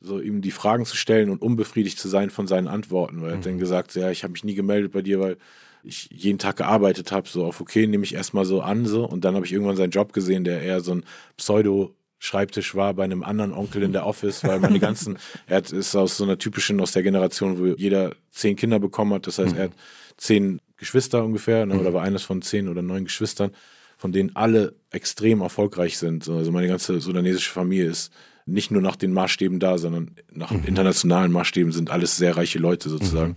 so 0.00 0.20
ihm 0.20 0.42
die 0.42 0.50
Fragen 0.50 0.84
zu 0.84 0.96
stellen 0.96 1.30
und 1.30 1.42
unbefriedigt 1.42 1.98
zu 1.98 2.08
sein 2.08 2.30
von 2.30 2.46
seinen 2.46 2.68
Antworten, 2.68 3.22
weil 3.22 3.30
er 3.30 3.36
hat 3.38 3.46
dann 3.46 3.54
mhm. 3.54 3.58
gesagt, 3.58 3.94
ja, 3.94 4.10
ich 4.10 4.22
habe 4.22 4.32
mich 4.32 4.44
nie 4.44 4.54
gemeldet 4.54 4.92
bei 4.92 5.02
dir, 5.02 5.20
weil 5.20 5.36
ich 5.82 6.08
jeden 6.12 6.38
Tag 6.38 6.56
gearbeitet 6.56 7.12
habe, 7.12 7.28
so 7.28 7.44
auf 7.44 7.60
okay, 7.60 7.86
nehme 7.86 8.04
ich 8.04 8.14
erstmal 8.14 8.44
so 8.44 8.60
an 8.60 8.86
so 8.86 9.08
und 9.08 9.24
dann 9.24 9.34
habe 9.34 9.46
ich 9.46 9.52
irgendwann 9.52 9.76
seinen 9.76 9.90
Job 9.90 10.12
gesehen, 10.12 10.44
der 10.44 10.62
eher 10.62 10.80
so 10.80 10.92
ein 10.92 11.04
Pseudo 11.36 11.94
Schreibtisch 12.18 12.74
war 12.74 12.94
bei 12.94 13.04
einem 13.04 13.22
anderen 13.22 13.52
Onkel 13.52 13.82
in 13.82 13.92
der 13.92 14.06
Office, 14.06 14.42
weil 14.42 14.58
meine 14.58 14.80
ganzen, 14.80 15.18
er 15.46 15.62
ist 15.70 15.94
aus 15.94 16.16
so 16.16 16.24
einer 16.24 16.38
typischen, 16.38 16.80
aus 16.80 16.92
der 16.92 17.02
Generation, 17.02 17.58
wo 17.58 17.66
jeder 17.66 18.14
zehn 18.30 18.56
Kinder 18.56 18.80
bekommen 18.80 19.12
hat. 19.12 19.26
Das 19.26 19.38
heißt, 19.38 19.52
mhm. 19.52 19.58
er 19.58 19.64
hat 19.64 19.72
zehn 20.16 20.60
Geschwister 20.76 21.24
ungefähr, 21.24 21.66
ne, 21.66 21.74
mhm. 21.74 21.80
oder 21.80 21.94
war 21.94 22.02
eines 22.02 22.22
von 22.22 22.42
zehn 22.42 22.68
oder 22.68 22.82
neun 22.82 23.04
Geschwistern, 23.04 23.50
von 23.96 24.12
denen 24.12 24.36
alle 24.36 24.74
extrem 24.90 25.40
erfolgreich 25.40 25.98
sind. 25.98 26.28
Also 26.28 26.52
meine 26.52 26.68
ganze 26.68 27.00
sudanesische 27.00 27.50
Familie 27.50 27.86
ist 27.86 28.12
nicht 28.44 28.70
nur 28.70 28.82
nach 28.82 28.96
den 28.96 29.12
Maßstäben 29.12 29.58
da, 29.58 29.78
sondern 29.78 30.12
nach 30.32 30.50
mhm. 30.52 30.64
internationalen 30.64 31.32
Maßstäben 31.32 31.72
sind 31.72 31.90
alles 31.90 32.16
sehr 32.16 32.36
reiche 32.36 32.58
Leute 32.58 32.88
sozusagen. 32.88 33.32
Mhm. 33.32 33.36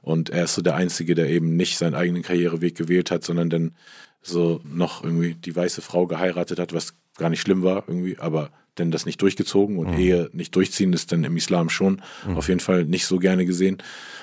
Und 0.00 0.30
er 0.30 0.44
ist 0.44 0.54
so 0.54 0.62
der 0.62 0.76
Einzige, 0.76 1.14
der 1.14 1.28
eben 1.28 1.56
nicht 1.56 1.76
seinen 1.76 1.94
eigenen 1.94 2.22
Karriereweg 2.22 2.76
gewählt 2.76 3.10
hat, 3.10 3.24
sondern 3.24 3.50
dann 3.50 3.74
so 4.22 4.60
noch 4.64 5.04
irgendwie 5.04 5.34
die 5.34 5.54
weiße 5.54 5.82
Frau 5.82 6.06
geheiratet 6.06 6.58
hat, 6.58 6.72
was 6.72 6.94
gar 7.16 7.28
nicht 7.28 7.40
schlimm 7.40 7.62
war 7.62 7.84
irgendwie, 7.86 8.18
aber 8.18 8.50
denn 8.78 8.90
das 8.90 9.06
nicht 9.06 9.20
durchgezogen 9.22 9.78
und 9.78 9.92
mhm. 9.92 9.98
Ehe 9.98 10.30
nicht 10.32 10.54
durchziehen 10.54 10.92
ist 10.92 11.12
dann 11.12 11.24
im 11.24 11.36
Islam 11.36 11.68
schon 11.68 12.02
mhm. 12.26 12.36
auf 12.36 12.48
jeden 12.48 12.60
Fall 12.60 12.84
nicht 12.84 13.06
so 13.06 13.18
gerne 13.18 13.46
gesehen 13.46 13.78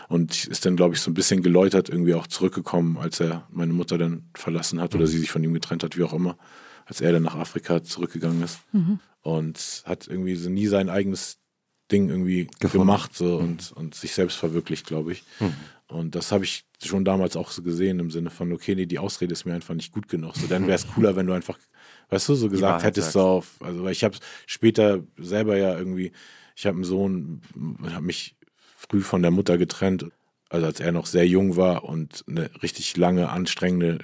und 0.08 0.48
ist 0.48 0.66
dann 0.66 0.76
glaube 0.76 0.96
ich 0.96 1.02
so 1.02 1.12
ein 1.12 1.14
bisschen 1.14 1.42
geläutert 1.44 1.90
irgendwie 1.90 2.14
auch 2.14 2.28
zurückgekommen, 2.28 2.98
als 2.98 3.20
er 3.20 3.48
meine 3.52 3.74
Mutter 3.74 3.98
dann 3.98 4.30
verlassen 4.34 4.82
hat 4.82 4.94
mhm. 4.94 5.00
oder 5.00 5.08
sie 5.08 5.20
sich 5.20 5.32
von 5.32 5.44
ihm 5.44 5.54
getrennt 5.54 5.84
hat, 5.84 5.98
wie 5.98 6.04
auch 6.04 6.14
immer, 6.14 6.38
als 6.86 7.02
er 7.02 7.12
dann 7.12 7.24
nach 7.24 7.36
Afrika 7.36 7.84
zurückgegangen 7.84 8.42
ist 8.44 8.60
mhm. 8.72 9.00
und 9.22 9.84
hat 9.86 10.08
irgendwie 10.08 10.36
so 10.36 10.50
nie 10.50 10.68
sein 10.68 10.90
eigenes 10.90 11.40
Ding 11.92 12.10
irgendwie 12.10 12.48
Gefunden. 12.60 12.88
gemacht 12.88 13.16
so 13.16 13.40
mhm. 13.40 13.46
und, 13.46 13.72
und 13.74 13.96
sich 13.96 14.14
selbst 14.14 14.38
verwirklicht, 14.38 14.88
glaube 14.88 15.12
ich. 15.12 15.24
Mhm. 15.40 15.54
Und 15.88 16.16
das 16.16 16.32
habe 16.32 16.44
ich 16.44 16.66
schon 16.84 17.06
damals 17.06 17.36
auch 17.36 17.52
so 17.52 17.62
gesehen 17.62 18.00
im 18.00 18.10
Sinne 18.10 18.32
von, 18.32 18.52
okay, 18.52 18.74
nee, 18.74 18.88
die 18.88 18.98
Ausrede 18.98 19.34
ist 19.34 19.46
mir 19.46 19.54
einfach 19.54 19.76
nicht 19.76 19.92
gut 19.92 20.08
genug. 20.08 20.36
So, 20.36 20.48
dann 20.48 20.66
wäre 20.66 20.76
es 20.76 20.88
cooler, 20.88 21.16
wenn 21.16 21.28
du 21.28 21.34
einfach 21.34 21.60
weißt 22.10 22.30
du, 22.30 22.36
so 22.36 22.50
gesagt 22.50 22.84
hättest 22.84 23.14
sagst. 23.14 23.16
du 23.16 23.20
auf, 23.22 23.56
also 23.62 23.88
ich 23.88 24.04
habe 24.04 24.18
später 24.46 25.00
selber 25.18 25.58
ja 25.58 25.78
irgendwie, 25.78 26.12
ich 26.56 26.66
habe 26.66 26.76
einen 26.76 26.84
Sohn, 26.84 27.42
habe 27.92 28.06
mich 28.06 28.36
früh 28.78 29.02
von 29.02 29.22
der 29.22 29.32
Mutter 29.32 29.58
getrennt, 29.58 30.08
also 30.50 30.66
als 30.66 30.80
er 30.80 30.92
noch 30.92 31.06
sehr 31.06 31.28
jung 31.28 31.56
war 31.56 31.84
und 31.84 32.24
eine 32.28 32.50
richtig 32.62 32.96
lange, 32.98 33.30
anstrengende, 33.30 34.00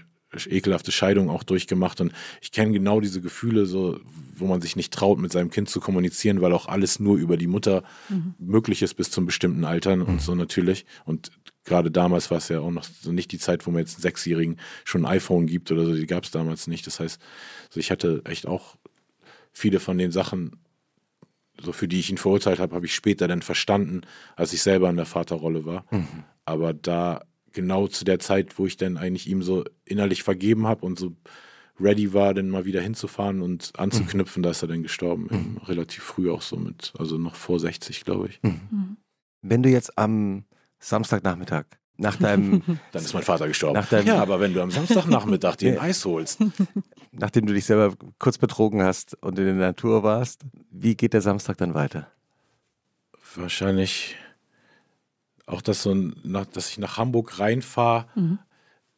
ekelhafte 0.47 0.91
Scheidung 0.91 1.29
auch 1.29 1.43
durchgemacht 1.43 2.01
und 2.01 2.13
ich 2.41 2.51
kenne 2.51 2.71
genau 2.71 3.01
diese 3.01 3.21
Gefühle, 3.21 3.65
so 3.65 3.99
wo 4.35 4.47
man 4.47 4.61
sich 4.61 4.75
nicht 4.75 4.93
traut, 4.93 5.19
mit 5.19 5.31
seinem 5.31 5.49
Kind 5.49 5.69
zu 5.69 5.79
kommunizieren, 5.79 6.41
weil 6.41 6.53
auch 6.53 6.67
alles 6.67 6.99
nur 6.99 7.17
über 7.17 7.37
die 7.37 7.47
Mutter 7.47 7.83
mhm. 8.09 8.35
möglich 8.39 8.81
ist 8.81 8.95
bis 8.95 9.11
zum 9.11 9.25
bestimmten 9.25 9.65
Altern 9.65 9.99
mhm. 9.99 10.05
und 10.05 10.21
so 10.21 10.35
natürlich 10.35 10.85
und 11.05 11.31
gerade 11.63 11.91
damals 11.91 12.31
war 12.31 12.37
es 12.37 12.49
ja 12.49 12.59
auch 12.59 12.71
noch 12.71 12.83
so 12.83 13.11
nicht 13.11 13.31
die 13.31 13.37
Zeit, 13.37 13.65
wo 13.67 13.71
man 13.71 13.79
jetzt 13.79 13.95
einen 13.95 14.01
Sechsjährigen 14.01 14.57
schon 14.83 15.05
ein 15.05 15.11
iPhone 15.17 15.47
gibt 15.47 15.71
oder 15.71 15.85
so, 15.85 15.93
die 15.93 16.07
gab 16.07 16.23
es 16.23 16.31
damals 16.31 16.67
nicht. 16.67 16.87
Das 16.87 16.99
heißt, 16.99 17.21
also 17.67 17.79
ich 17.79 17.91
hatte 17.91 18.21
echt 18.25 18.47
auch 18.47 18.77
viele 19.51 19.79
von 19.79 19.97
den 19.97 20.11
Sachen, 20.11 20.57
so 21.61 21.73
für 21.73 21.87
die 21.87 21.99
ich 21.99 22.09
ihn 22.09 22.17
verurteilt 22.17 22.59
habe, 22.59 22.75
habe 22.75 22.85
ich 22.85 22.95
später 22.95 23.27
dann 23.27 23.41
verstanden, 23.41 24.01
als 24.35 24.53
ich 24.53 24.61
selber 24.61 24.89
in 24.89 24.97
der 24.97 25.05
Vaterrolle 25.05 25.65
war. 25.65 25.85
Mhm. 25.91 26.23
Aber 26.45 26.73
da 26.73 27.21
genau 27.53 27.87
zu 27.87 28.05
der 28.05 28.19
Zeit, 28.19 28.57
wo 28.57 28.65
ich 28.65 28.77
dann 28.77 28.97
eigentlich 28.97 29.27
ihm 29.27 29.41
so 29.41 29.63
innerlich 29.85 30.23
vergeben 30.23 30.67
habe 30.67 30.85
und 30.85 30.99
so 30.99 31.15
ready 31.79 32.13
war, 32.13 32.33
dann 32.33 32.49
mal 32.49 32.65
wieder 32.65 32.81
hinzufahren 32.81 33.41
und 33.41 33.73
anzuknüpfen, 33.77 34.41
mhm. 34.41 34.43
da 34.43 34.51
ist 34.51 34.61
er 34.61 34.67
dann 34.67 34.83
gestorben. 34.83 35.27
Mhm. 35.29 35.57
Relativ 35.65 36.03
früh 36.03 36.29
auch 36.29 36.41
so 36.41 36.55
mit, 36.57 36.93
also 36.97 37.17
noch 37.17 37.35
vor 37.35 37.59
60, 37.59 38.05
glaube 38.05 38.29
ich. 38.29 38.39
Mhm. 38.43 38.61
Mhm. 38.69 38.97
Wenn 39.41 39.63
du 39.63 39.69
jetzt 39.69 39.97
am 39.97 40.45
Samstagnachmittag. 40.79 41.65
Nach 41.97 42.15
deinem. 42.15 42.63
Dann 42.91 43.03
ist 43.03 43.13
mein 43.13 43.21
Vater 43.21 43.47
gestorben. 43.47 43.79
Deinem, 43.91 44.07
ja, 44.07 44.19
aber 44.19 44.39
wenn 44.39 44.55
du 44.55 44.61
am 44.61 44.71
Samstagnachmittag 44.71 45.57
dir 45.57 45.73
ein 45.73 45.79
Eis 45.89 46.03
holst. 46.03 46.39
Nachdem 47.11 47.45
du 47.45 47.53
dich 47.53 47.65
selber 47.65 47.95
kurz 48.17 48.39
betrogen 48.39 48.81
hast 48.81 49.15
und 49.21 49.37
in 49.37 49.45
der 49.45 49.53
Natur 49.53 50.01
warst, 50.01 50.41
wie 50.71 50.95
geht 50.95 51.13
der 51.13 51.21
Samstag 51.21 51.57
dann 51.57 51.75
weiter? 51.75 52.11
Wahrscheinlich 53.35 54.15
auch, 55.45 55.61
dass, 55.61 55.83
so 55.83 55.93
ein, 55.93 56.15
dass 56.53 56.69
ich 56.69 56.77
nach 56.77 56.97
Hamburg 56.97 57.39
reinfahre. 57.39 58.05
Mhm. 58.15 58.39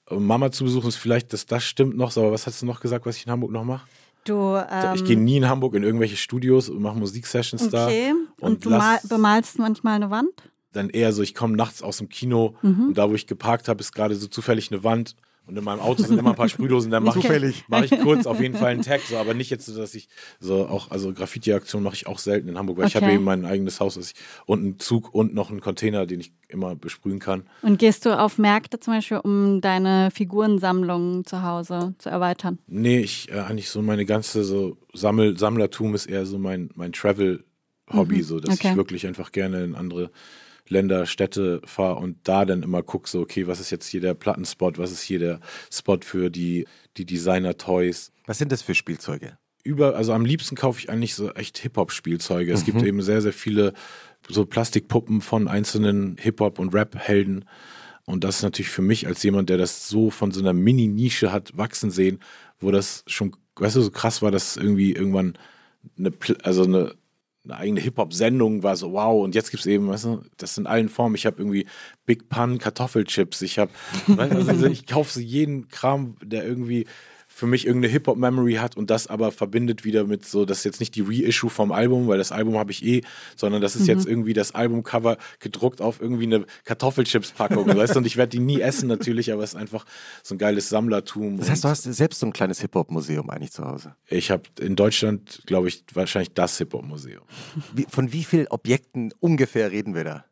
Mama 0.09 0.51
zu 0.51 0.65
besuchen 0.65 0.89
ist 0.89 0.97
vielleicht, 0.97 1.33
dass 1.33 1.45
das 1.45 1.63
stimmt 1.63 1.95
noch, 1.95 2.15
aber 2.17 2.31
was 2.31 2.45
hast 2.45 2.61
du 2.61 2.65
noch 2.65 2.81
gesagt, 2.81 3.05
was 3.05 3.17
ich 3.17 3.25
in 3.25 3.31
Hamburg 3.31 3.51
noch 3.51 3.63
mache? 3.63 3.87
Du, 4.25 4.55
ähm, 4.55 4.95
ich 4.95 5.03
gehe 5.03 5.17
nie 5.17 5.37
in 5.37 5.49
Hamburg 5.49 5.75
in 5.75 5.83
irgendwelche 5.83 6.17
Studios 6.17 6.69
und 6.69 6.81
mache 6.81 6.97
Musiksessions 6.97 7.63
okay. 7.63 7.71
da. 7.71 7.85
Okay. 7.85 8.13
Und, 8.39 8.65
und 8.65 8.65
du 8.65 9.07
bemalst 9.07 9.59
manchmal 9.59 9.95
eine 9.95 10.11
Wand? 10.11 10.31
dann 10.73 10.89
eher 10.89 11.13
so, 11.13 11.21
ich 11.21 11.33
komme 11.33 11.55
nachts 11.55 11.81
aus 11.81 11.97
dem 11.97 12.09
Kino 12.09 12.55
mhm. 12.61 12.87
und 12.87 12.97
da, 12.97 13.09
wo 13.09 13.15
ich 13.15 13.27
geparkt 13.27 13.67
habe, 13.67 13.79
ist 13.79 13.93
gerade 13.93 14.15
so 14.15 14.27
zufällig 14.27 14.71
eine 14.71 14.83
Wand 14.83 15.15
und 15.45 15.57
in 15.57 15.63
meinem 15.63 15.81
Auto 15.81 16.03
sind 16.03 16.17
immer 16.17 16.29
ein 16.29 16.35
paar 16.35 16.47
Sprühdosen, 16.47 16.89
dann 16.89 17.03
mache 17.03 17.19
ich, 17.19 17.65
mach 17.67 17.83
ich 17.83 17.99
kurz 17.99 18.25
auf 18.25 18.39
jeden 18.39 18.55
Fall 18.55 18.71
einen 18.71 18.81
Tag, 18.81 19.01
so, 19.01 19.17
aber 19.17 19.33
nicht 19.33 19.49
jetzt 19.49 19.65
so, 19.65 19.77
dass 19.77 19.93
ich 19.93 20.07
so 20.39 20.67
auch, 20.67 20.89
also 20.89 21.11
Graffiti-Aktionen 21.11 21.83
mache 21.83 21.95
ich 21.95 22.07
auch 22.07 22.19
selten 22.19 22.47
in 22.47 22.57
Hamburg, 22.57 22.77
weil 22.77 22.85
okay. 22.85 22.97
ich 22.97 23.03
habe 23.03 23.13
eben 23.13 23.23
mein 23.25 23.43
eigenes 23.43 23.81
Haus 23.81 23.97
ich, 23.97 24.13
und 24.45 24.59
einen 24.59 24.79
Zug 24.79 25.13
und 25.13 25.33
noch 25.33 25.49
einen 25.49 25.59
Container, 25.59 26.05
den 26.05 26.21
ich 26.21 26.31
immer 26.47 26.75
besprühen 26.75 27.19
kann. 27.19 27.43
Und 27.61 27.77
gehst 27.77 28.05
du 28.05 28.17
auf 28.17 28.37
Märkte 28.37 28.79
zum 28.79 28.93
Beispiel, 28.93 29.17
um 29.17 29.59
deine 29.59 30.11
Figurensammlung 30.11 31.25
zu 31.25 31.43
Hause 31.43 31.93
zu 31.97 32.09
erweitern? 32.09 32.59
Nee, 32.67 32.99
ich 32.99 33.29
äh, 33.29 33.39
eigentlich 33.39 33.69
so 33.69 33.81
meine 33.81 34.05
ganze 34.05 34.45
so 34.45 34.77
Sammel, 34.93 35.37
Sammlertum 35.37 35.93
ist 35.93 36.05
eher 36.05 36.25
so 36.25 36.37
mein, 36.37 36.69
mein 36.75 36.93
Travel-Hobby, 36.93 38.17
mhm. 38.17 38.23
so 38.23 38.39
dass 38.39 38.55
okay. 38.55 38.69
ich 38.69 38.75
wirklich 38.77 39.07
einfach 39.07 39.33
gerne 39.33 39.65
in 39.65 39.75
andere 39.75 40.09
Länder, 40.69 41.05
Städte 41.05 41.61
fahre 41.65 41.99
und 41.99 42.17
da 42.23 42.45
dann 42.45 42.63
immer 42.63 42.83
gucke, 42.83 43.09
so, 43.09 43.21
okay, 43.21 43.47
was 43.47 43.59
ist 43.59 43.69
jetzt 43.69 43.87
hier 43.87 44.01
der 44.01 44.13
Plattenspot, 44.13 44.77
was 44.77 44.91
ist 44.91 45.01
hier 45.01 45.19
der 45.19 45.39
Spot 45.71 45.99
für 46.01 46.29
die, 46.29 46.65
die 46.97 47.05
Designer-Toys. 47.05 48.11
Was 48.25 48.37
sind 48.37 48.51
das 48.51 48.61
für 48.61 48.75
Spielzeuge? 48.75 49.37
Über, 49.63 49.95
also 49.95 50.13
am 50.13 50.25
liebsten 50.25 50.55
kaufe 50.55 50.79
ich 50.79 50.89
eigentlich 50.89 51.15
so 51.15 51.31
echt 51.31 51.57
Hip-Hop-Spielzeuge. 51.59 52.51
Mhm. 52.51 52.57
Es 52.57 52.65
gibt 52.65 52.81
mhm. 52.81 52.87
eben 52.87 53.01
sehr, 53.01 53.21
sehr 53.21 53.33
viele 53.33 53.73
so 54.27 54.45
Plastikpuppen 54.45 55.21
von 55.21 55.47
einzelnen 55.47 56.17
Hip-Hop- 56.17 56.59
und 56.59 56.73
Rap-Helden. 56.73 57.45
Und 58.05 58.23
das 58.23 58.37
ist 58.37 58.43
natürlich 58.43 58.69
für 58.69 58.81
mich 58.81 59.07
als 59.07 59.23
jemand, 59.23 59.49
der 59.49 59.57
das 59.57 59.87
so 59.87 60.09
von 60.09 60.31
so 60.31 60.41
einer 60.41 60.53
Mini-Nische 60.53 61.31
hat 61.31 61.57
wachsen 61.57 61.91
sehen, 61.91 62.19
wo 62.59 62.71
das 62.71 63.03
schon, 63.07 63.35
weißt 63.55 63.77
du, 63.77 63.81
so 63.81 63.91
krass 63.91 64.21
war, 64.21 64.31
dass 64.31 64.57
irgendwie 64.57 64.93
irgendwann 64.93 65.37
eine, 65.97 66.11
also 66.43 66.63
eine 66.63 66.95
eine 67.45 67.57
eigene 67.57 67.81
Hip-Hop-Sendung 67.81 68.63
war 68.63 68.75
so, 68.75 68.93
wow, 68.93 69.23
und 69.23 69.35
jetzt 69.35 69.51
gibt 69.51 69.61
es 69.61 69.67
eben, 69.67 69.89
weißt 69.89 70.05
du, 70.05 70.21
das 70.37 70.57
in 70.57 70.65
allen 70.65 70.87
Formen. 70.87 71.15
Ich 71.15 71.25
habe 71.25 71.37
irgendwie 71.39 71.65
Big 72.05 72.29
Pun 72.29 72.57
Kartoffelchips, 72.57 73.41
ich 73.41 73.59
habe, 73.59 73.71
also 74.17 74.65
ich 74.65 74.87
kaufe 74.87 75.11
so 75.11 75.19
jeden 75.19 75.67
Kram, 75.67 76.15
der 76.21 76.45
irgendwie 76.45 76.85
für 77.33 77.47
mich 77.47 77.65
irgendeine 77.65 77.91
Hip-Hop-Memory 77.91 78.55
hat 78.55 78.77
und 78.77 78.91
das 78.91 79.07
aber 79.07 79.31
verbindet 79.31 79.83
wieder 79.83 80.05
mit 80.05 80.23
so, 80.23 80.45
das 80.45 80.59
ist 80.59 80.63
jetzt 80.65 80.79
nicht 80.79 80.95
die 80.95 81.01
Reissue 81.01 81.49
vom 81.49 81.71
Album, 81.71 82.07
weil 82.07 82.19
das 82.19 82.31
Album 82.31 82.57
habe 82.57 82.71
ich 82.71 82.85
eh, 82.85 83.01
sondern 83.35 83.59
das 83.59 83.75
ist 83.75 83.83
mhm. 83.83 83.87
jetzt 83.87 84.05
irgendwie 84.05 84.33
das 84.33 84.53
Albumcover 84.53 85.17
gedruckt 85.39 85.81
auf 85.81 85.99
irgendwie 85.99 86.25
eine 86.25 86.45
Kartoffelchips-Packung, 86.65 87.67
weißt 87.75 87.95
du, 87.95 87.99
und 87.99 88.05
ich 88.05 88.17
werde 88.17 88.29
die 88.29 88.39
nie 88.39 88.61
essen 88.61 88.87
natürlich, 88.87 89.33
aber 89.33 89.43
es 89.43 89.51
ist 89.51 89.55
einfach 89.55 89.85
so 90.21 90.35
ein 90.35 90.37
geiles 90.37 90.69
Sammlertum. 90.69 91.37
Das 91.37 91.49
heißt, 91.49 91.63
du 91.63 91.69
hast 91.69 91.83
selbst 91.83 92.19
so 92.19 92.27
ein 92.27 92.33
kleines 92.33 92.61
Hip-Hop-Museum 92.61 93.29
eigentlich 93.31 93.51
zu 93.51 93.65
Hause? 93.65 93.95
Ich 94.07 94.29
habe 94.29 94.43
in 94.59 94.75
Deutschland, 94.75 95.41
glaube 95.47 95.69
ich, 95.69 95.83
wahrscheinlich 95.93 96.33
das 96.33 96.59
Hip-Hop-Museum. 96.59 97.23
Von 97.89 98.13
wie 98.13 98.23
vielen 98.23 98.47
Objekten 98.47 99.11
ungefähr 99.19 99.71
reden 99.71 99.95
wir 99.95 100.03
da? 100.03 100.25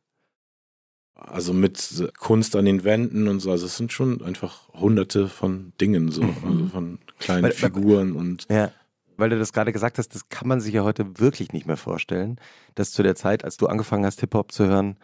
Also 1.27 1.53
mit 1.53 2.11
Kunst 2.17 2.55
an 2.55 2.65
den 2.65 2.83
Wänden 2.83 3.27
und 3.27 3.39
so. 3.39 3.51
Also 3.51 3.65
es 3.65 3.77
sind 3.77 3.91
schon 3.91 4.21
einfach 4.23 4.69
hunderte 4.73 5.27
von 5.27 5.73
Dingen, 5.79 6.11
so, 6.11 6.23
mhm. 6.23 6.35
also 6.43 6.67
von 6.67 6.99
kleinen 7.19 7.43
weil, 7.43 7.51
Figuren 7.51 8.13
und. 8.13 8.47
Ja, 8.49 8.71
weil 9.17 9.29
du 9.29 9.37
das 9.37 9.53
gerade 9.53 9.71
gesagt 9.71 9.97
hast, 9.99 10.15
das 10.15 10.29
kann 10.29 10.47
man 10.47 10.61
sich 10.61 10.73
ja 10.73 10.83
heute 10.83 11.19
wirklich 11.19 11.53
nicht 11.53 11.67
mehr 11.67 11.77
vorstellen, 11.77 12.39
dass 12.75 12.91
zu 12.91 13.03
der 13.03 13.15
Zeit, 13.15 13.43
als 13.43 13.57
du 13.57 13.67
angefangen 13.67 14.05
hast, 14.05 14.19
Hip-Hop 14.21 14.51
zu 14.51 14.65
hören, 14.65 14.97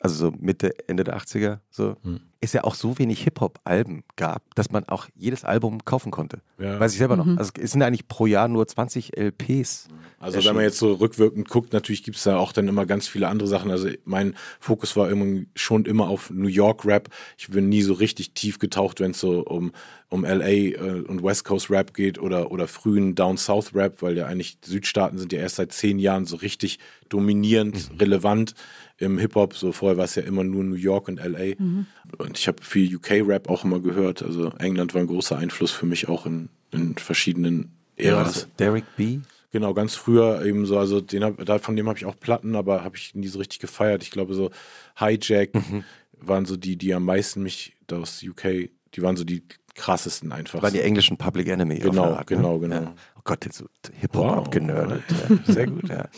also 0.00 0.30
so 0.30 0.36
Mitte, 0.38 0.88
Ende 0.88 1.04
der 1.04 1.16
80er, 1.16 1.58
so, 1.70 1.96
hm. 2.02 2.20
Es 2.42 2.52
ja 2.52 2.64
auch 2.64 2.74
so 2.74 2.98
wenig 2.98 3.22
Hip-Hop-Alben 3.22 4.02
gab, 4.16 4.42
dass 4.56 4.70
man 4.70 4.84
auch 4.88 5.06
jedes 5.14 5.44
Album 5.44 5.84
kaufen 5.84 6.10
konnte. 6.10 6.40
Ja. 6.58 6.78
Weiß 6.78 6.92
ich 6.92 6.98
selber 6.98 7.16
mhm. 7.16 7.34
noch. 7.34 7.38
Also 7.38 7.52
es 7.58 7.70
sind 7.70 7.82
eigentlich 7.82 8.08
pro 8.08 8.26
Jahr 8.26 8.48
nur 8.48 8.66
20 8.66 9.16
LPs. 9.16 9.88
Also 10.18 10.36
erschienen. 10.36 10.50
wenn 10.50 10.56
man 10.56 10.64
jetzt 10.64 10.78
so 10.78 10.92
rückwirkend 10.94 11.48
guckt, 11.48 11.72
natürlich 11.72 12.02
gibt 12.02 12.16
es 12.16 12.24
da 12.24 12.36
auch 12.36 12.52
dann 12.52 12.66
immer 12.66 12.84
ganz 12.84 13.06
viele 13.06 13.28
andere 13.28 13.48
Sachen. 13.48 13.70
Also 13.70 13.88
mein 14.04 14.34
Fokus 14.58 14.96
war 14.96 15.08
immer, 15.08 15.44
schon 15.54 15.84
immer 15.84 16.08
auf 16.08 16.30
New 16.30 16.48
York 16.48 16.84
Rap. 16.84 17.08
Ich 17.38 17.48
bin 17.48 17.68
nie 17.68 17.82
so 17.82 17.92
richtig 17.92 18.32
tief 18.32 18.58
getaucht, 18.58 18.98
wenn 18.98 19.12
es 19.12 19.20
so 19.20 19.44
um, 19.44 19.72
um 20.08 20.24
LA 20.24 20.46
äh, 20.46 21.04
und 21.06 21.22
West 21.22 21.44
Coast 21.44 21.70
Rap 21.70 21.94
geht 21.94 22.18
oder, 22.18 22.50
oder 22.50 22.66
frühen 22.66 23.14
Down 23.14 23.36
South 23.36 23.72
Rap, 23.72 24.02
weil 24.02 24.16
ja 24.16 24.26
eigentlich 24.26 24.58
Südstaaten 24.64 25.16
sind 25.16 25.32
ja 25.32 25.38
erst 25.38 25.56
seit 25.56 25.72
zehn 25.72 26.00
Jahren 26.00 26.26
so 26.26 26.36
richtig 26.36 26.80
dominierend, 27.08 27.92
mhm. 27.92 27.98
relevant 27.98 28.54
im 28.98 29.18
Hip-Hop. 29.18 29.54
So 29.54 29.72
vorher 29.72 29.96
war 29.98 30.04
es 30.04 30.14
ja 30.14 30.22
immer 30.22 30.44
nur 30.44 30.64
New 30.64 30.76
York 30.76 31.08
und 31.08 31.22
LA. 31.22 31.54
Mhm. 31.58 31.86
Und 32.32 32.38
ich 32.38 32.48
habe 32.48 32.62
viel 32.62 32.96
UK-Rap 32.96 33.50
auch 33.50 33.62
immer 33.62 33.78
gehört. 33.78 34.22
Also 34.22 34.52
England 34.58 34.94
war 34.94 35.02
ein 35.02 35.06
großer 35.06 35.36
Einfluss 35.36 35.70
für 35.70 35.84
mich 35.84 36.08
auch 36.08 36.24
in, 36.24 36.48
in 36.70 36.94
verschiedenen 36.94 37.76
Äras. 37.94 38.48
Derek 38.58 38.84
B. 38.96 39.18
Genau, 39.50 39.74
ganz 39.74 39.96
früher 39.96 40.42
eben 40.46 40.64
so, 40.64 40.78
also 40.78 41.02
den 41.02 41.24
hab, 41.24 41.62
von 41.62 41.76
dem 41.76 41.88
habe 41.88 41.98
ich 41.98 42.06
auch 42.06 42.18
Platten, 42.18 42.56
aber 42.56 42.84
habe 42.84 42.96
ich 42.96 43.14
nie 43.14 43.26
so 43.26 43.38
richtig 43.38 43.58
gefeiert. 43.58 44.02
Ich 44.02 44.10
glaube 44.10 44.32
so 44.32 44.50
Hijack 44.98 45.54
mhm. 45.54 45.84
waren 46.22 46.46
so 46.46 46.56
die, 46.56 46.76
die 46.78 46.94
am 46.94 47.04
meisten 47.04 47.42
mich 47.42 47.76
aus 47.92 48.24
UK, 48.26 48.70
die 48.94 49.02
waren 49.02 49.18
so 49.18 49.24
die 49.24 49.42
krassesten 49.74 50.32
einfach. 50.32 50.62
Waren 50.62 50.72
die 50.72 50.80
englischen 50.80 51.18
Public 51.18 51.48
Enemy. 51.48 51.80
Genau, 51.80 52.14
Art, 52.14 52.28
genau, 52.28 52.54
ne? 52.54 52.60
genau. 52.60 52.82
Ja. 52.82 52.94
Oh 53.18 53.20
Gott, 53.24 53.44
jetzt 53.44 53.58
so 53.58 53.66
Hip-Hop 54.00 54.24
wow. 54.24 54.38
abgenördet. 54.38 55.02
Ja. 55.28 55.52
Sehr 55.52 55.66
gut, 55.66 55.86
ja. 55.86 56.08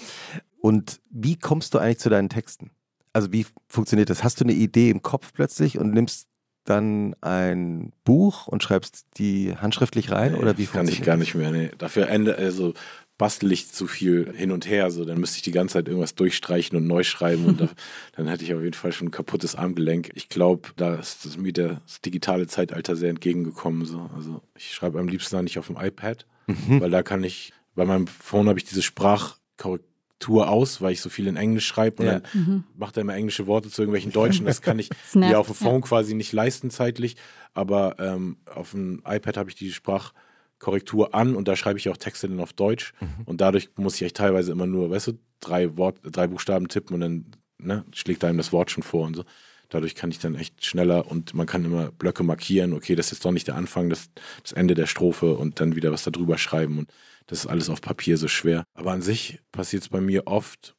Und 0.60 1.00
wie 1.10 1.34
kommst 1.34 1.74
du 1.74 1.78
eigentlich 1.78 1.98
zu 1.98 2.08
deinen 2.08 2.28
Texten? 2.28 2.70
Also 3.14 3.32
wie 3.32 3.46
funktioniert 3.68 4.10
das? 4.10 4.22
Hast 4.22 4.40
du 4.40 4.44
eine 4.44 4.52
Idee 4.52 4.90
im 4.90 5.00
Kopf 5.00 5.32
plötzlich 5.32 5.78
und 5.78 5.94
nimmst 5.94 6.28
dann 6.64 7.14
ein 7.20 7.92
Buch 8.04 8.48
und 8.48 8.62
schreibst 8.62 9.06
die 9.18 9.56
handschriftlich 9.56 10.10
rein 10.10 10.32
nee, 10.32 10.38
oder 10.38 10.58
wie 10.58 10.66
Kann 10.66 10.88
ich 10.88 11.02
gar 11.02 11.16
nicht 11.16 11.34
mehr. 11.34 11.50
Nee. 11.50 11.70
Dafür 11.78 12.08
Ende, 12.08 12.36
also 12.36 12.74
bastel 13.18 13.52
ich 13.52 13.70
zu 13.70 13.86
viel 13.86 14.32
hin 14.34 14.50
und 14.50 14.68
her. 14.68 14.90
So, 14.90 15.04
dann 15.04 15.20
müsste 15.20 15.36
ich 15.36 15.42
die 15.42 15.52
ganze 15.52 15.74
Zeit 15.74 15.86
irgendwas 15.86 16.16
durchstreichen 16.16 16.76
und 16.76 16.86
neu 16.86 17.04
schreiben 17.04 17.44
und 17.44 17.60
da, 17.60 17.68
dann 18.16 18.26
hätte 18.26 18.42
ich 18.42 18.52
auf 18.54 18.62
jeden 18.62 18.74
Fall 18.74 18.92
schon 18.92 19.08
ein 19.08 19.12
kaputtes 19.12 19.54
Armgelenk. 19.54 20.10
Ich 20.14 20.28
glaube, 20.28 20.70
da 20.76 20.96
ist 20.96 21.24
das 21.24 21.36
mir 21.36 21.52
das 21.52 22.00
digitale 22.04 22.48
Zeitalter 22.48 22.96
sehr 22.96 23.10
entgegengekommen. 23.10 23.84
So. 23.84 24.10
Also 24.16 24.42
ich 24.56 24.74
schreibe 24.74 24.98
am 24.98 25.06
liebsten 25.06 25.44
nicht 25.44 25.58
auf 25.58 25.68
dem 25.68 25.76
iPad, 25.76 26.26
mhm. 26.48 26.80
weil 26.80 26.90
da 26.90 27.02
kann 27.04 27.22
ich, 27.22 27.52
bei 27.76 27.84
meinem 27.84 28.08
Phone 28.08 28.48
habe 28.48 28.58
ich 28.58 28.64
diese 28.64 28.82
Sprachkorrektur 28.82 29.93
Tour 30.18 30.48
aus, 30.48 30.80
weil 30.80 30.92
ich 30.92 31.00
so 31.00 31.10
viel 31.10 31.26
in 31.26 31.36
Englisch 31.36 31.66
schreibe 31.66 32.02
und 32.02 32.06
ja. 32.06 32.20
dann 32.20 32.30
mhm. 32.32 32.64
macht 32.76 32.96
er 32.96 33.02
immer 33.02 33.14
englische 33.14 33.46
Worte 33.46 33.68
zu 33.68 33.82
irgendwelchen 33.82 34.12
Deutschen. 34.12 34.46
Das 34.46 34.62
kann 34.62 34.78
ich 34.78 34.90
mir 35.14 35.38
auf 35.38 35.46
dem 35.46 35.56
Phone 35.56 35.82
quasi 35.82 36.14
nicht 36.14 36.32
leisten 36.32 36.70
zeitlich, 36.70 37.16
aber 37.52 37.96
ähm, 37.98 38.38
auf 38.52 38.70
dem 38.70 39.02
iPad 39.06 39.36
habe 39.36 39.50
ich 39.50 39.56
die 39.56 39.72
Sprachkorrektur 39.72 41.14
an 41.14 41.36
und 41.36 41.48
da 41.48 41.56
schreibe 41.56 41.78
ich 41.78 41.88
auch 41.88 41.96
Texte 41.96 42.28
dann 42.28 42.40
auf 42.40 42.52
Deutsch 42.52 42.94
mhm. 43.00 43.24
und 43.24 43.40
dadurch 43.40 43.70
muss 43.76 43.96
ich 43.96 44.02
echt 44.02 44.16
teilweise 44.16 44.52
immer 44.52 44.66
nur, 44.66 44.90
weißt 44.90 45.08
du, 45.08 45.18
drei 45.40 45.76
Wort, 45.76 45.98
drei 46.02 46.26
Buchstaben 46.26 46.68
tippen 46.68 46.94
und 46.94 47.00
dann 47.00 47.26
ne, 47.58 47.84
schlägt 47.92 48.24
einem 48.24 48.38
das 48.38 48.52
Wort 48.52 48.70
schon 48.70 48.82
vor 48.82 49.06
und 49.06 49.16
so. 49.16 49.24
Dadurch 49.70 49.94
kann 49.94 50.10
ich 50.10 50.20
dann 50.20 50.36
echt 50.36 50.64
schneller 50.64 51.10
und 51.10 51.34
man 51.34 51.46
kann 51.46 51.64
immer 51.64 51.90
Blöcke 51.90 52.22
markieren, 52.22 52.74
okay, 52.74 52.94
das 52.94 53.12
ist 53.12 53.24
doch 53.24 53.32
nicht 53.32 53.48
der 53.48 53.56
Anfang, 53.56 53.90
das, 53.90 54.10
das 54.42 54.52
Ende 54.52 54.74
der 54.74 54.86
Strophe 54.86 55.34
und 55.34 55.58
dann 55.58 55.74
wieder 55.74 55.90
was 55.90 56.04
darüber 56.04 56.38
schreiben 56.38 56.78
und 56.78 56.90
das 57.26 57.40
ist 57.40 57.46
alles 57.46 57.70
auf 57.70 57.80
Papier 57.80 58.16
so 58.18 58.28
schwer. 58.28 58.64
Aber 58.74 58.92
an 58.92 59.02
sich 59.02 59.40
passiert 59.52 59.82
es 59.82 59.88
bei 59.88 60.00
mir 60.00 60.26
oft. 60.26 60.74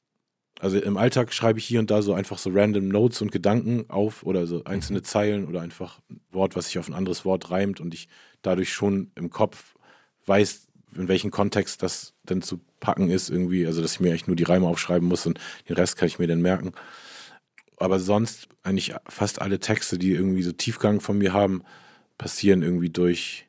Also 0.60 0.80
im 0.80 0.98
Alltag 0.98 1.34
schreibe 1.34 1.60
ich 1.60 1.66
hier 1.66 1.80
und 1.80 1.92
da 1.92 2.02
so 2.02 2.14
einfach 2.14 2.38
so 2.38 2.50
random 2.50 2.88
Notes 2.88 3.22
und 3.22 3.32
Gedanken 3.32 3.90
auf 3.90 4.24
oder 4.24 4.48
so 4.48 4.64
einzelne 4.64 5.00
mhm. 5.00 5.04
Zeilen 5.04 5.46
oder 5.48 5.62
einfach 5.62 6.00
ein 6.10 6.22
Wort, 6.32 6.56
was 6.56 6.68
sich 6.68 6.80
auf 6.80 6.88
ein 6.88 6.94
anderes 6.94 7.26
Wort 7.26 7.52
reimt 7.52 7.82
und 7.82 7.94
ich 7.94 8.08
dadurch 8.42 8.72
schon 8.72 9.12
im 9.16 9.30
Kopf 9.30 9.76
weiß, 10.28 10.68
in 10.96 11.08
welchem 11.08 11.32
Kontext 11.32 11.84
das 11.84 12.14
denn 12.24 12.42
zu 12.42 12.62
packen 12.80 13.10
ist 13.10 13.30
irgendwie. 13.30 13.66
Also 13.66 13.82
dass 13.82 13.94
ich 13.94 14.00
mir 14.00 14.10
eigentlich 14.10 14.28
nur 14.28 14.38
die 14.38 14.44
Reime 14.44 14.68
aufschreiben 14.68 15.08
muss 15.08 15.26
und 15.26 15.40
den 15.68 15.76
Rest 15.76 15.98
kann 15.98 16.08
ich 16.08 16.20
mir 16.20 16.28
dann 16.28 16.42
merken. 16.42 16.72
Aber 17.78 18.00
sonst 18.00 18.48
eigentlich 18.64 18.96
fast 19.10 19.42
alle 19.42 19.60
Texte, 19.60 19.98
die 19.98 20.12
irgendwie 20.12 20.44
so 20.44 20.54
Tiefgang 20.54 21.02
von 21.02 21.18
mir 21.18 21.34
haben, 21.34 21.64
passieren 22.18 22.62
irgendwie 22.62 22.90
durch 22.90 23.46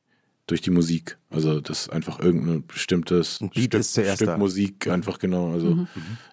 durch 0.47 0.61
die 0.61 0.71
Musik. 0.71 1.19
Also 1.29 1.61
das 1.61 1.83
ist 1.83 1.91
einfach 1.91 2.21
irgendein 2.21 2.67
bestimmtes 2.67 3.41
ein 3.41 3.51
Beat 3.51 3.85
Stück, 3.85 4.07
Stück 4.07 4.27
da. 4.27 4.39
Musik, 4.39 4.87
einfach 4.89 5.19
genau. 5.19 5.53
Also 5.53 5.75
mhm. 5.75 5.89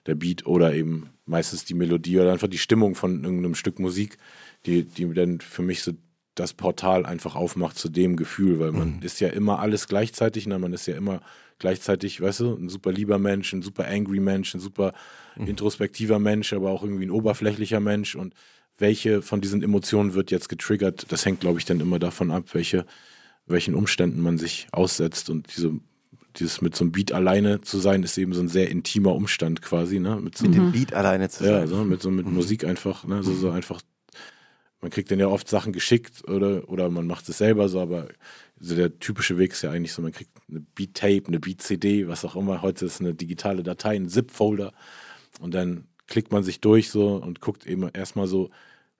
der 0.05 0.15
Beat 0.15 0.45
oder 0.45 0.73
eben 0.73 1.09
meistens 1.25 1.65
die 1.65 1.73
Melodie 1.73 2.19
oder 2.19 2.31
einfach 2.31 2.47
die 2.47 2.57
Stimmung 2.57 2.95
von 2.95 3.23
irgendeinem 3.23 3.55
Stück 3.55 3.79
Musik, 3.79 4.17
die, 4.65 4.83
die 4.83 5.11
dann 5.13 5.39
für 5.39 5.63
mich 5.63 5.81
so 5.81 5.93
das 6.35 6.53
Portal 6.53 7.05
einfach 7.05 7.35
aufmacht 7.35 7.77
zu 7.77 7.89
dem 7.89 8.15
Gefühl, 8.15 8.59
weil 8.59 8.71
man 8.71 8.97
mhm. 8.97 9.01
ist 9.03 9.19
ja 9.19 9.29
immer 9.29 9.59
alles 9.59 9.87
gleichzeitig, 9.87 10.47
ne? 10.47 10.57
man 10.57 10.73
ist 10.73 10.87
ja 10.87 10.95
immer 10.95 11.21
gleichzeitig, 11.59 12.21
weißt 12.21 12.39
du, 12.41 12.55
ein 12.55 12.69
super 12.69 12.91
lieber 12.91 13.19
Mensch, 13.19 13.53
ein 13.53 13.61
super 13.61 13.87
angry 13.87 14.19
Mensch, 14.19 14.53
ein 14.55 14.59
super 14.59 14.93
mhm. 15.35 15.47
introspektiver 15.47 16.19
Mensch, 16.19 16.53
aber 16.53 16.71
auch 16.71 16.83
irgendwie 16.83 17.05
ein 17.05 17.11
oberflächlicher 17.11 17.79
Mensch 17.79 18.15
und 18.15 18.33
welche 18.79 19.21
von 19.21 19.41
diesen 19.41 19.61
Emotionen 19.61 20.15
wird 20.15 20.31
jetzt 20.31 20.49
getriggert, 20.49 21.05
das 21.09 21.25
hängt, 21.25 21.41
glaube 21.41 21.59
ich, 21.59 21.65
dann 21.65 21.79
immer 21.79 21.99
davon 21.99 22.31
ab, 22.31 22.45
welche 22.53 22.85
welchen 23.45 23.75
Umständen 23.75 24.21
man 24.21 24.37
sich 24.37 24.67
aussetzt 24.71 25.29
und 25.29 25.55
diese 25.55 25.73
dieses 26.37 26.61
mit 26.61 26.75
so 26.75 26.83
einem 26.83 26.91
Beat 26.91 27.11
alleine 27.11 27.61
zu 27.61 27.77
sein, 27.77 28.03
ist 28.03 28.17
eben 28.17 28.33
so 28.33 28.41
ein 28.41 28.47
sehr 28.47 28.69
intimer 28.69 29.15
Umstand 29.15 29.61
quasi, 29.61 29.99
ne? 29.99 30.19
Mit, 30.19 30.37
so, 30.37 30.45
mit 30.45 30.55
dem 30.55 30.71
Beat 30.71 30.93
alleine 30.93 31.29
zu 31.29 31.43
sein. 31.43 31.53
Ja, 31.53 31.67
so, 31.67 31.83
mit 31.83 32.01
so 32.01 32.11
mit 32.11 32.25
mhm. 32.25 32.33
Musik 32.33 32.65
einfach, 32.65 33.05
ne? 33.05 33.23
So, 33.23 33.33
so 33.33 33.51
einfach, 33.51 33.81
man 34.81 34.91
kriegt 34.91 35.11
dann 35.11 35.19
ja 35.19 35.27
oft 35.27 35.47
Sachen 35.47 35.73
geschickt 35.73 36.27
oder, 36.27 36.67
oder 36.69 36.89
man 36.89 37.07
macht 37.07 37.29
es 37.29 37.37
selber 37.37 37.69
so, 37.69 37.79
aber 37.79 38.07
so 38.59 38.75
der 38.75 38.97
typische 38.99 39.37
Weg 39.37 39.51
ist 39.51 39.61
ja 39.61 39.71
eigentlich 39.71 39.93
so, 39.93 40.01
man 40.01 40.11
kriegt 40.11 40.31
eine 40.49 40.61
Beat-Tape, 40.61 41.23
eine 41.27 41.39
Beat-CD, 41.39 42.07
was 42.07 42.25
auch 42.25 42.35
immer, 42.35 42.61
heute 42.61 42.85
ist 42.85 42.99
eine 42.99 43.13
digitale 43.13 43.63
Datei, 43.63 43.95
ein 43.95 44.09
ZIP-Folder 44.09 44.73
und 45.39 45.53
dann 45.53 45.85
klickt 46.07 46.31
man 46.31 46.43
sich 46.43 46.61
durch 46.61 46.89
so 46.89 47.15
und 47.15 47.41
guckt 47.41 47.65
eben 47.65 47.89
erstmal 47.93 48.27
so, 48.27 48.49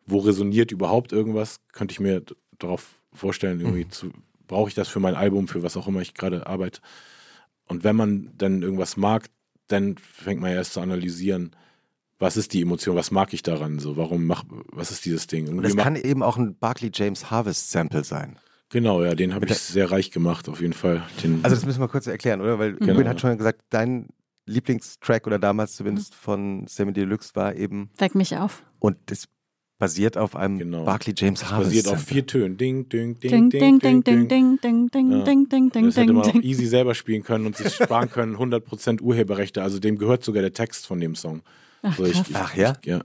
wo 0.05 0.19
resoniert 0.19 0.71
überhaupt 0.71 1.11
irgendwas, 1.11 1.59
könnte 1.71 1.93
ich 1.93 1.99
mir 1.99 2.23
darauf 2.59 2.99
vorstellen, 3.13 3.59
irgendwie 3.59 3.85
mhm. 3.85 3.91
zu 3.91 4.11
brauche 4.53 4.69
ich 4.69 4.75
das 4.75 4.87
für 4.87 4.99
mein 4.99 5.15
Album, 5.15 5.47
für 5.47 5.63
was 5.63 5.75
auch 5.75 5.87
immer 5.87 6.01
ich 6.01 6.13
gerade 6.13 6.45
arbeite. 6.45 6.79
Und 7.65 7.83
wenn 7.83 7.95
man 7.95 8.31
dann 8.37 8.61
irgendwas 8.61 8.97
mag, 8.97 9.27
dann 9.67 9.97
fängt 9.97 10.41
man 10.41 10.51
erst 10.51 10.73
zu 10.73 10.79
analysieren, 10.79 11.55
was 12.19 12.37
ist 12.37 12.53
die 12.53 12.61
Emotion, 12.61 12.95
was 12.95 13.09
mag 13.09 13.33
ich 13.33 13.41
daran, 13.41 13.79
so, 13.79 13.97
warum 13.97 14.27
mach, 14.27 14.43
was 14.71 14.91
ist 14.91 15.05
dieses 15.05 15.25
Ding? 15.25 15.47
Und 15.47 15.63
das 15.63 15.75
kann 15.75 15.95
eben 15.95 16.21
auch 16.21 16.37
ein 16.37 16.55
Barclay 16.55 16.91
James 16.93 17.31
Harvest 17.31 17.71
Sample 17.71 18.03
sein. 18.03 18.37
Genau, 18.69 19.03
ja, 19.03 19.15
den 19.15 19.33
habe 19.33 19.47
ich 19.47 19.57
sehr 19.57 19.89
reich 19.89 20.11
gemacht, 20.11 20.47
auf 20.47 20.61
jeden 20.61 20.73
Fall. 20.73 21.01
Den 21.23 21.43
also 21.43 21.55
das 21.55 21.65
müssen 21.65 21.81
wir 21.81 21.87
kurz 21.87 22.05
erklären, 22.05 22.39
oder? 22.39 22.59
Weil 22.59 22.75
genau. 22.75 23.03
Hat 23.05 23.21
schon 23.21 23.35
gesagt, 23.37 23.61
dein 23.71 24.09
Lieblingstrack 24.45 25.25
oder 25.25 25.39
damals 25.39 25.75
zumindest 25.75 26.13
von 26.13 26.67
Sammy 26.67 26.93
Deluxe 26.93 27.31
war 27.33 27.55
eben 27.55 27.89
Weck 27.97 28.13
mich 28.13 28.37
auf. 28.37 28.63
Und 28.79 28.97
das 29.07 29.25
basiert 29.83 30.17
auf 30.17 30.37
einem 30.37 30.59
genau. 30.59 30.85
Barclay 30.85 31.13
James 31.13 31.43
Harvest. 31.43 31.71
Basiert 31.71 31.87
auf 31.87 32.01
vier 32.01 32.25
Tönen. 32.25 32.55
Ding, 32.55 32.87
ding, 32.87 33.19
ding, 33.19 33.49
ding, 33.49 33.79
ding, 33.79 33.79
ding, 33.81 34.03
ding, 34.03 34.29
ding, 34.29 34.61
ding, 34.61 34.89
ding, 34.89 35.25
ding, 35.25 35.49
ding, 35.49 35.69
ding. 35.71 35.85
Das 35.87 35.97
hätte 35.97 36.13
man 36.13 36.23
auch 36.23 36.35
easy 36.35 36.67
selber 36.67 36.95
spielen 36.95 37.21
können 37.21 37.45
und 37.45 37.57
sich 37.57 37.73
sparen 37.73 38.09
können, 38.09 38.37
100% 38.37 39.01
Urheberrechte. 39.01 39.61
Also 39.61 39.79
dem 39.79 39.97
gehört 39.97 40.23
sogar 40.23 40.41
der 40.41 40.53
Text 40.53 40.87
von 40.87 41.01
dem 41.01 41.15
Song. 41.15 41.41
Ach, 41.81 41.99
Ach 42.33 42.55
ja? 42.55 42.77
ja. 42.85 43.01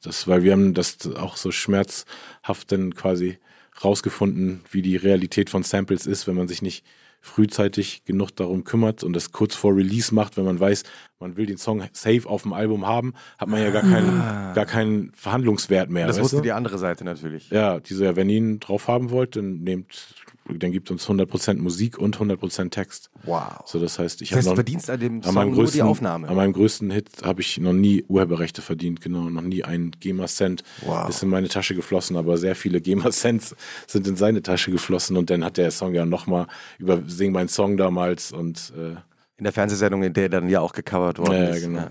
Das, 0.00 0.28
weil 0.28 0.44
wir 0.44 0.52
haben 0.52 0.74
das 0.74 0.98
auch 1.16 1.36
so 1.36 1.50
schmerzhaft 1.50 2.70
dann 2.70 2.94
quasi 2.94 3.38
rausgefunden, 3.82 4.60
wie 4.70 4.82
die 4.82 4.94
Realität 4.94 5.50
von 5.50 5.64
Samples 5.64 6.06
ist, 6.06 6.28
wenn 6.28 6.36
man 6.36 6.46
sich 6.46 6.62
nicht 6.62 6.84
frühzeitig 7.20 8.04
genug 8.04 8.30
darum 8.36 8.62
kümmert 8.62 9.02
und 9.02 9.12
das 9.12 9.32
kurz 9.32 9.56
vor 9.56 9.74
Release 9.74 10.14
macht, 10.14 10.36
wenn 10.36 10.44
man 10.44 10.60
weiß, 10.60 10.84
man 11.22 11.36
will 11.36 11.46
den 11.46 11.56
Song 11.56 11.82
safe 11.92 12.28
auf 12.28 12.42
dem 12.42 12.52
Album 12.52 12.86
haben, 12.86 13.14
hat 13.38 13.48
man 13.48 13.62
ja 13.62 13.70
gar 13.70 13.82
keinen, 13.82 14.20
ah. 14.20 14.52
gar 14.54 14.66
keinen 14.66 15.12
Verhandlungswert 15.14 15.88
mehr. 15.88 16.06
Das 16.06 16.20
wusste 16.20 16.36
du? 16.36 16.42
die 16.42 16.52
andere 16.52 16.78
Seite 16.78 17.04
natürlich. 17.04 17.48
Ja, 17.50 17.80
diese, 17.80 18.04
ja, 18.04 18.16
wenn 18.16 18.28
ihr 18.28 18.36
ihn 18.36 18.60
drauf 18.60 18.88
haben 18.88 19.10
wollt, 19.10 19.36
dann 19.36 19.60
nehmt 19.62 20.14
dann 20.48 20.72
gibt 20.72 20.90
uns 20.90 21.08
100% 21.08 21.58
Musik 21.58 21.98
und 21.98 22.18
100% 22.18 22.70
Text. 22.70 23.10
Wow. 23.22 23.62
So, 23.64 23.78
das 23.78 23.98
heißt, 23.98 24.22
ich 24.22 24.30
das 24.30 24.38
heißt, 24.38 24.48
noch, 24.48 24.54
verdienst 24.56 24.90
an 24.90 24.98
dem 24.98 25.22
Song 25.22 25.36
an 25.38 25.52
größten, 25.52 25.78
nur 25.78 25.86
die 25.86 25.90
Aufnahme. 25.90 26.28
An 26.28 26.34
meinem 26.34 26.52
größten 26.52 26.90
Hit 26.90 27.10
habe 27.22 27.40
ich 27.40 27.58
noch 27.58 27.72
nie 27.72 28.04
Urheberrechte 28.08 28.60
verdient, 28.60 29.00
genau, 29.00 29.30
noch 29.30 29.42
nie 29.42 29.62
einen 29.62 29.92
GEMA-Cent 29.92 30.64
wow. 30.84 31.08
ist 31.08 31.22
in 31.22 31.28
meine 31.28 31.48
Tasche 31.48 31.76
geflossen, 31.76 32.16
aber 32.16 32.38
sehr 32.38 32.56
viele 32.56 32.80
GEMA-Cents 32.80 33.54
sind 33.86 34.08
in 34.08 34.16
seine 34.16 34.42
Tasche 34.42 34.72
geflossen 34.72 35.16
und 35.16 35.30
dann 35.30 35.44
hat 35.44 35.58
der 35.58 35.70
Song 35.70 35.94
ja 35.94 36.04
nochmal 36.04 36.48
über 36.78 37.00
Sing 37.06 37.30
mein 37.30 37.48
Song 37.48 37.76
damals 37.76 38.32
und 38.32 38.72
äh, 38.76 38.96
in 39.42 39.44
der 39.44 39.52
Fernsehsendung, 39.52 40.04
in 40.04 40.12
der 40.12 40.28
dann 40.28 40.48
ja 40.48 40.60
auch 40.60 40.72
gecovert 40.72 41.18
worden 41.18 41.32
ja, 41.32 41.48
ist. 41.48 41.62
Genau. 41.62 41.80
Ja. 41.80 41.90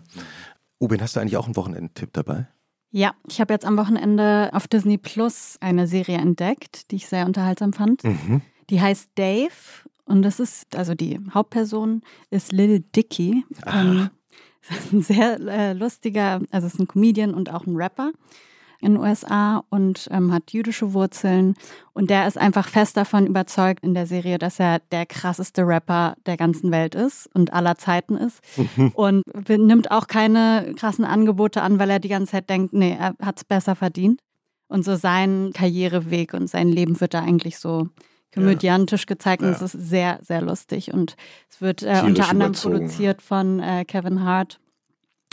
Ubin, 0.79 1.01
hast 1.01 1.17
du 1.17 1.19
eigentlich 1.19 1.35
auch 1.35 1.47
einen 1.47 1.57
Wochenendtipp 1.57 2.13
dabei? 2.13 2.47
Ja, 2.91 3.13
ich 3.27 3.41
habe 3.41 3.53
jetzt 3.53 3.65
am 3.65 3.75
Wochenende 3.77 4.49
auf 4.53 4.69
Disney 4.69 4.97
Plus 4.97 5.57
eine 5.59 5.85
Serie 5.85 6.17
entdeckt, 6.17 6.91
die 6.91 6.95
ich 6.95 7.07
sehr 7.07 7.25
unterhaltsam 7.25 7.73
fand. 7.73 8.05
Mhm. 8.05 8.41
Die 8.69 8.79
heißt 8.79 9.09
Dave 9.15 9.49
und 10.05 10.21
das 10.21 10.39
ist, 10.39 10.77
also 10.77 10.95
die 10.95 11.19
Hauptperson 11.33 12.03
ist 12.29 12.53
Lil 12.53 12.85
Dicky. 12.95 13.43
Ähm, 13.65 14.09
ein 14.93 15.01
sehr 15.01 15.37
äh, 15.41 15.73
lustiger, 15.73 16.39
also 16.51 16.67
ist 16.67 16.79
ein 16.79 16.87
Comedian 16.87 17.33
und 17.33 17.51
auch 17.51 17.65
ein 17.65 17.75
Rapper 17.75 18.13
in 18.81 18.93
den 18.93 19.01
USA 19.01 19.63
und 19.69 20.07
ähm, 20.11 20.33
hat 20.33 20.51
jüdische 20.51 20.93
Wurzeln. 20.93 21.55
Und 21.93 22.09
der 22.09 22.27
ist 22.27 22.37
einfach 22.37 22.67
fest 22.67 22.97
davon 22.97 23.27
überzeugt 23.27 23.83
in 23.83 23.93
der 23.93 24.07
Serie, 24.07 24.37
dass 24.37 24.59
er 24.59 24.79
der 24.91 25.05
krasseste 25.05 25.65
Rapper 25.65 26.15
der 26.25 26.37
ganzen 26.37 26.71
Welt 26.71 26.95
ist 26.95 27.29
und 27.33 27.53
aller 27.53 27.77
Zeiten 27.77 28.17
ist. 28.17 28.41
und 28.95 29.23
nimmt 29.47 29.91
auch 29.91 30.07
keine 30.07 30.73
krassen 30.75 31.05
Angebote 31.05 31.61
an, 31.61 31.79
weil 31.79 31.89
er 31.89 31.99
die 31.99 32.09
ganze 32.09 32.31
Zeit 32.31 32.49
denkt, 32.49 32.73
nee, 32.73 32.97
er 32.99 33.15
hat 33.21 33.37
es 33.37 33.43
besser 33.43 33.75
verdient. 33.75 34.19
Und 34.67 34.83
so 34.83 34.95
sein 34.95 35.51
Karriereweg 35.53 36.33
und 36.33 36.49
sein 36.49 36.69
Leben 36.69 36.99
wird 37.01 37.13
da 37.13 37.21
eigentlich 37.21 37.59
so 37.59 37.89
komödiantisch 38.33 39.05
gezeigt. 39.05 39.41
Ja. 39.41 39.49
Und 39.49 39.55
es 39.55 39.61
ist 39.61 39.73
sehr, 39.73 40.19
sehr 40.21 40.41
lustig. 40.41 40.93
Und 40.93 41.15
es 41.49 41.61
wird 41.61 41.83
äh, 41.83 42.01
unter 42.05 42.29
anderem 42.29 42.51
überzogen. 42.51 42.75
produziert 42.77 43.21
von 43.21 43.59
äh, 43.59 43.85
Kevin 43.85 44.23
Hart 44.23 44.59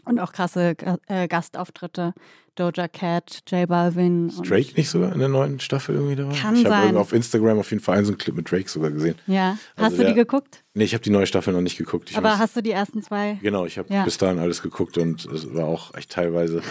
und 0.09 0.19
auch 0.19 0.33
krasse 0.33 0.75
äh, 1.07 1.29
Gastauftritte. 1.29 2.15
Doja 2.59 2.89
Cat, 2.89 3.43
J 3.49 3.69
Balvin. 3.69 4.29
Ist 4.29 4.51
Drake 4.51 4.75
nicht 4.77 4.91
sogar 4.91 5.13
in 5.13 5.21
der 5.21 5.29
neuen 5.29 5.61
Staffel 5.61 5.95
irgendwie 5.95 6.17
dabei? 6.17 6.35
Kann 6.35 6.57
ich 6.57 6.67
habe 6.67 6.99
auf 6.99 7.13
Instagram 7.13 7.61
auf 7.61 7.71
jeden 7.71 7.83
Fall 7.83 7.99
einen 7.99 8.05
so 8.05 8.11
einen 8.11 8.19
Clip 8.19 8.35
mit 8.35 8.51
Drake 8.51 8.69
sogar 8.69 8.91
gesehen. 8.91 9.15
Ja. 9.29 9.57
Also 9.77 9.87
hast 9.87 9.93
du 9.93 10.03
der, 10.03 10.09
die 10.09 10.15
geguckt? 10.15 10.65
Nee, 10.75 10.85
ich 10.85 10.93
habe 10.93 11.05
die 11.05 11.11
neue 11.11 11.27
Staffel 11.27 11.53
noch 11.53 11.61
nicht 11.61 11.79
geguckt. 11.79 12.11
Ich 12.11 12.17
Aber 12.17 12.31
weiß, 12.31 12.39
hast 12.39 12.57
du 12.57 12.61
die 12.61 12.73
ersten 12.73 13.01
zwei? 13.01 13.39
Genau, 13.43 13.65
ich 13.65 13.79
habe 13.79 13.95
ja. 13.95 14.03
bis 14.03 14.19
dahin 14.19 14.41
alles 14.41 14.61
geguckt 14.61 14.99
und 14.99 15.25
es 15.27 15.55
war 15.55 15.67
auch 15.67 15.95
echt 15.95 16.11
teilweise 16.11 16.63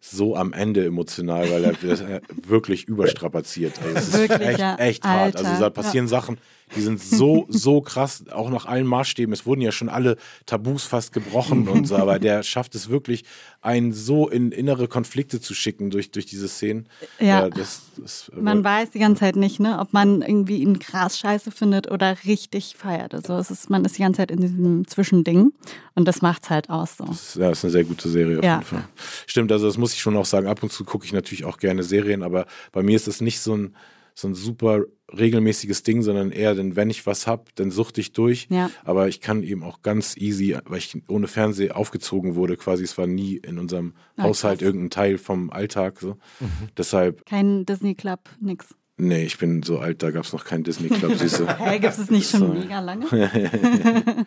so 0.00 0.34
am 0.34 0.52
Ende 0.52 0.84
emotional, 0.84 1.48
weil 1.50 1.64
er 1.64 1.74
wirklich 2.48 2.88
überstrapaziert. 2.88 3.74
Also 3.80 3.96
es 3.96 4.08
ist 4.08 4.18
wirklich, 4.18 4.48
echt, 4.48 4.80
echt 4.80 5.04
hart. 5.04 5.36
Also 5.36 5.60
da 5.60 5.70
passieren 5.70 6.06
ja. 6.06 6.10
Sachen, 6.10 6.38
die 6.76 6.80
sind 6.80 7.00
so, 7.00 7.46
so 7.50 7.80
krass, 7.80 8.24
auch 8.30 8.50
nach 8.50 8.66
allen 8.66 8.86
Maßstäben. 8.86 9.32
Es 9.32 9.46
wurden 9.46 9.60
ja 9.60 9.72
schon 9.72 9.88
alle 9.88 10.16
Tabus 10.46 10.84
fast 10.84 11.12
gebrochen 11.12 11.68
und 11.68 11.86
so, 11.86 11.96
aber 11.96 12.18
der 12.18 12.42
schafft 12.42 12.74
es 12.74 12.88
wirklich, 12.88 13.24
einen 13.60 13.92
so 13.92 14.28
in 14.28 14.52
innere 14.52 14.86
Konflikte 14.86 15.40
zu 15.40 15.54
schicken 15.54 15.90
durch, 15.90 16.10
durch 16.10 16.26
diese 16.26 16.48
Szenen. 16.48 16.86
Ja. 17.18 17.26
ja 17.26 17.50
das, 17.50 17.82
das, 17.96 18.30
man 18.34 18.62
weiß 18.62 18.90
die 18.90 19.00
ganze 19.00 19.20
Zeit 19.20 19.36
nicht, 19.36 19.58
ne, 19.58 19.78
ob 19.80 19.92
man 19.92 20.22
irgendwie 20.22 20.58
ihn 20.58 20.78
krass 20.78 21.18
scheiße 21.18 21.50
findet 21.50 21.90
oder 21.90 22.16
richtig 22.24 22.76
feiert. 22.76 23.14
Also 23.14 23.36
es 23.36 23.50
ist, 23.50 23.68
man 23.68 23.84
ist 23.84 23.98
die 23.98 24.02
ganze 24.02 24.18
Zeit 24.18 24.30
in 24.30 24.40
diesem 24.40 24.86
Zwischending 24.86 25.52
und 25.94 26.06
das 26.06 26.22
macht 26.22 26.44
es 26.44 26.50
halt 26.50 26.70
aus. 26.70 26.96
So. 26.96 27.04
Das, 27.04 27.34
ja, 27.34 27.48
das 27.48 27.58
ist 27.58 27.64
eine 27.64 27.72
sehr 27.72 27.84
gute 27.84 28.08
Serie 28.08 28.38
auf 28.38 28.44
ja. 28.44 28.54
jeden 28.54 28.66
Fall. 28.66 28.84
Stimmt, 29.26 29.50
also 29.50 29.66
das 29.66 29.76
muss 29.76 29.92
ich 29.92 30.00
schon 30.00 30.16
auch 30.16 30.24
sagen. 30.24 30.46
Ab 30.46 30.62
und 30.62 30.72
zu 30.72 30.84
gucke 30.84 31.04
ich 31.04 31.12
natürlich 31.12 31.44
auch 31.44 31.58
gerne 31.58 31.82
Serien, 31.82 32.22
aber 32.22 32.46
bei 32.72 32.82
mir 32.82 32.96
ist 32.96 33.08
es 33.08 33.20
nicht 33.20 33.40
so 33.40 33.56
ein 33.56 33.74
so 34.18 34.26
ein 34.26 34.34
super 34.34 34.82
regelmäßiges 35.16 35.84
Ding, 35.84 36.02
sondern 36.02 36.32
eher, 36.32 36.56
denn 36.56 36.74
wenn 36.74 36.90
ich 36.90 37.06
was 37.06 37.28
habe, 37.28 37.44
dann 37.54 37.70
suchte 37.70 38.00
ich 38.00 38.12
durch. 38.12 38.48
Ja. 38.50 38.68
Aber 38.84 39.06
ich 39.06 39.20
kann 39.20 39.44
eben 39.44 39.62
auch 39.62 39.82
ganz 39.82 40.16
easy, 40.16 40.56
weil 40.64 40.78
ich 40.78 41.00
ohne 41.06 41.28
Fernseher 41.28 41.76
aufgezogen 41.76 42.34
wurde, 42.34 42.56
quasi, 42.56 42.82
es 42.82 42.98
war 42.98 43.06
nie 43.06 43.36
in 43.36 43.58
unserem 43.58 43.94
Ach, 44.16 44.24
Haushalt 44.24 44.58
krass. 44.58 44.66
irgendein 44.66 44.90
Teil 44.90 45.18
vom 45.18 45.50
Alltag. 45.50 46.00
So. 46.00 46.16
Mhm. 46.40 46.48
Deshalb. 46.76 47.24
Kein 47.26 47.64
Disney 47.64 47.94
Club, 47.94 48.28
nix. 48.40 48.74
Nee, 48.96 49.22
ich 49.22 49.38
bin 49.38 49.62
so 49.62 49.78
alt, 49.78 50.02
da 50.02 50.10
gab 50.10 50.24
es 50.24 50.32
noch 50.32 50.44
keinen 50.44 50.64
Disney 50.64 50.88
Club, 50.88 51.12
siehst 51.16 51.38
du. 51.38 51.46
Hey, 51.46 51.78
gibt 51.78 51.96
es 51.96 52.10
nicht 52.10 52.28
schon 52.28 52.40
so. 52.40 52.48
mega 52.48 52.80
lange? 52.80 53.06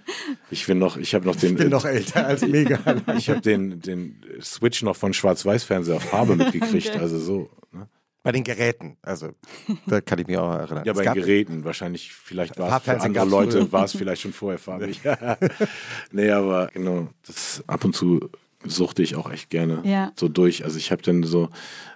ich 0.52 0.66
bin 0.66 0.80
noch, 0.80 0.96
ich 0.96 1.14
habe 1.14 1.26
noch 1.26 1.36
den. 1.36 1.52
Ich 1.52 1.58
bin 1.58 1.70
noch 1.70 1.84
älter 1.84 2.26
als 2.26 2.48
mega 2.48 2.80
lange. 2.86 3.04
ich 3.18 3.30
habe 3.30 3.42
den, 3.42 3.82
den 3.82 4.22
Switch 4.42 4.84
noch 4.84 4.96
von 4.96 5.14
Schwarz-Weiß-Fernseher 5.14 5.98
auf 5.98 6.04
Farbe 6.04 6.38
mitgekriegt, 6.38 6.92
okay. 6.92 7.00
also 7.00 7.20
so. 7.20 7.50
Ne? 7.74 7.90
Bei 8.24 8.32
den 8.32 8.44
Geräten, 8.44 8.98
also 9.02 9.30
da 9.88 10.02
kann 10.02 10.20
ich 10.20 10.28
mich 10.28 10.38
auch 10.38 10.54
erinnern. 10.54 10.84
Ja, 10.86 10.94
bei 10.94 11.04
den 11.04 11.14
Geräten, 11.14 11.64
wahrscheinlich, 11.64 12.14
vielleicht 12.14 12.60
war 12.60 12.78
es 12.78 12.84
für 12.84 13.00
andere 13.00 13.26
Leute, 13.26 13.72
war 13.72 13.86
es 13.86 13.94
vielleicht 13.94 14.22
schon 14.22 14.34
vorher 14.34 14.60
farbig. 14.60 15.02
nee, 16.12 16.30
aber 16.30 16.68
genau, 16.68 17.10
das 17.26 17.64
ab 17.68 17.84
und 17.84 17.96
zu 17.96 18.30
suchte 18.64 19.02
ich 19.02 19.16
auch 19.16 19.32
echt 19.32 19.50
gerne 19.50 19.82
ja. 19.84 20.12
so 20.16 20.28
durch. 20.28 20.64
Also 20.64 20.78
ich 20.78 20.92
habe 20.92 21.02
dann 21.02 21.24
so, 21.24 21.50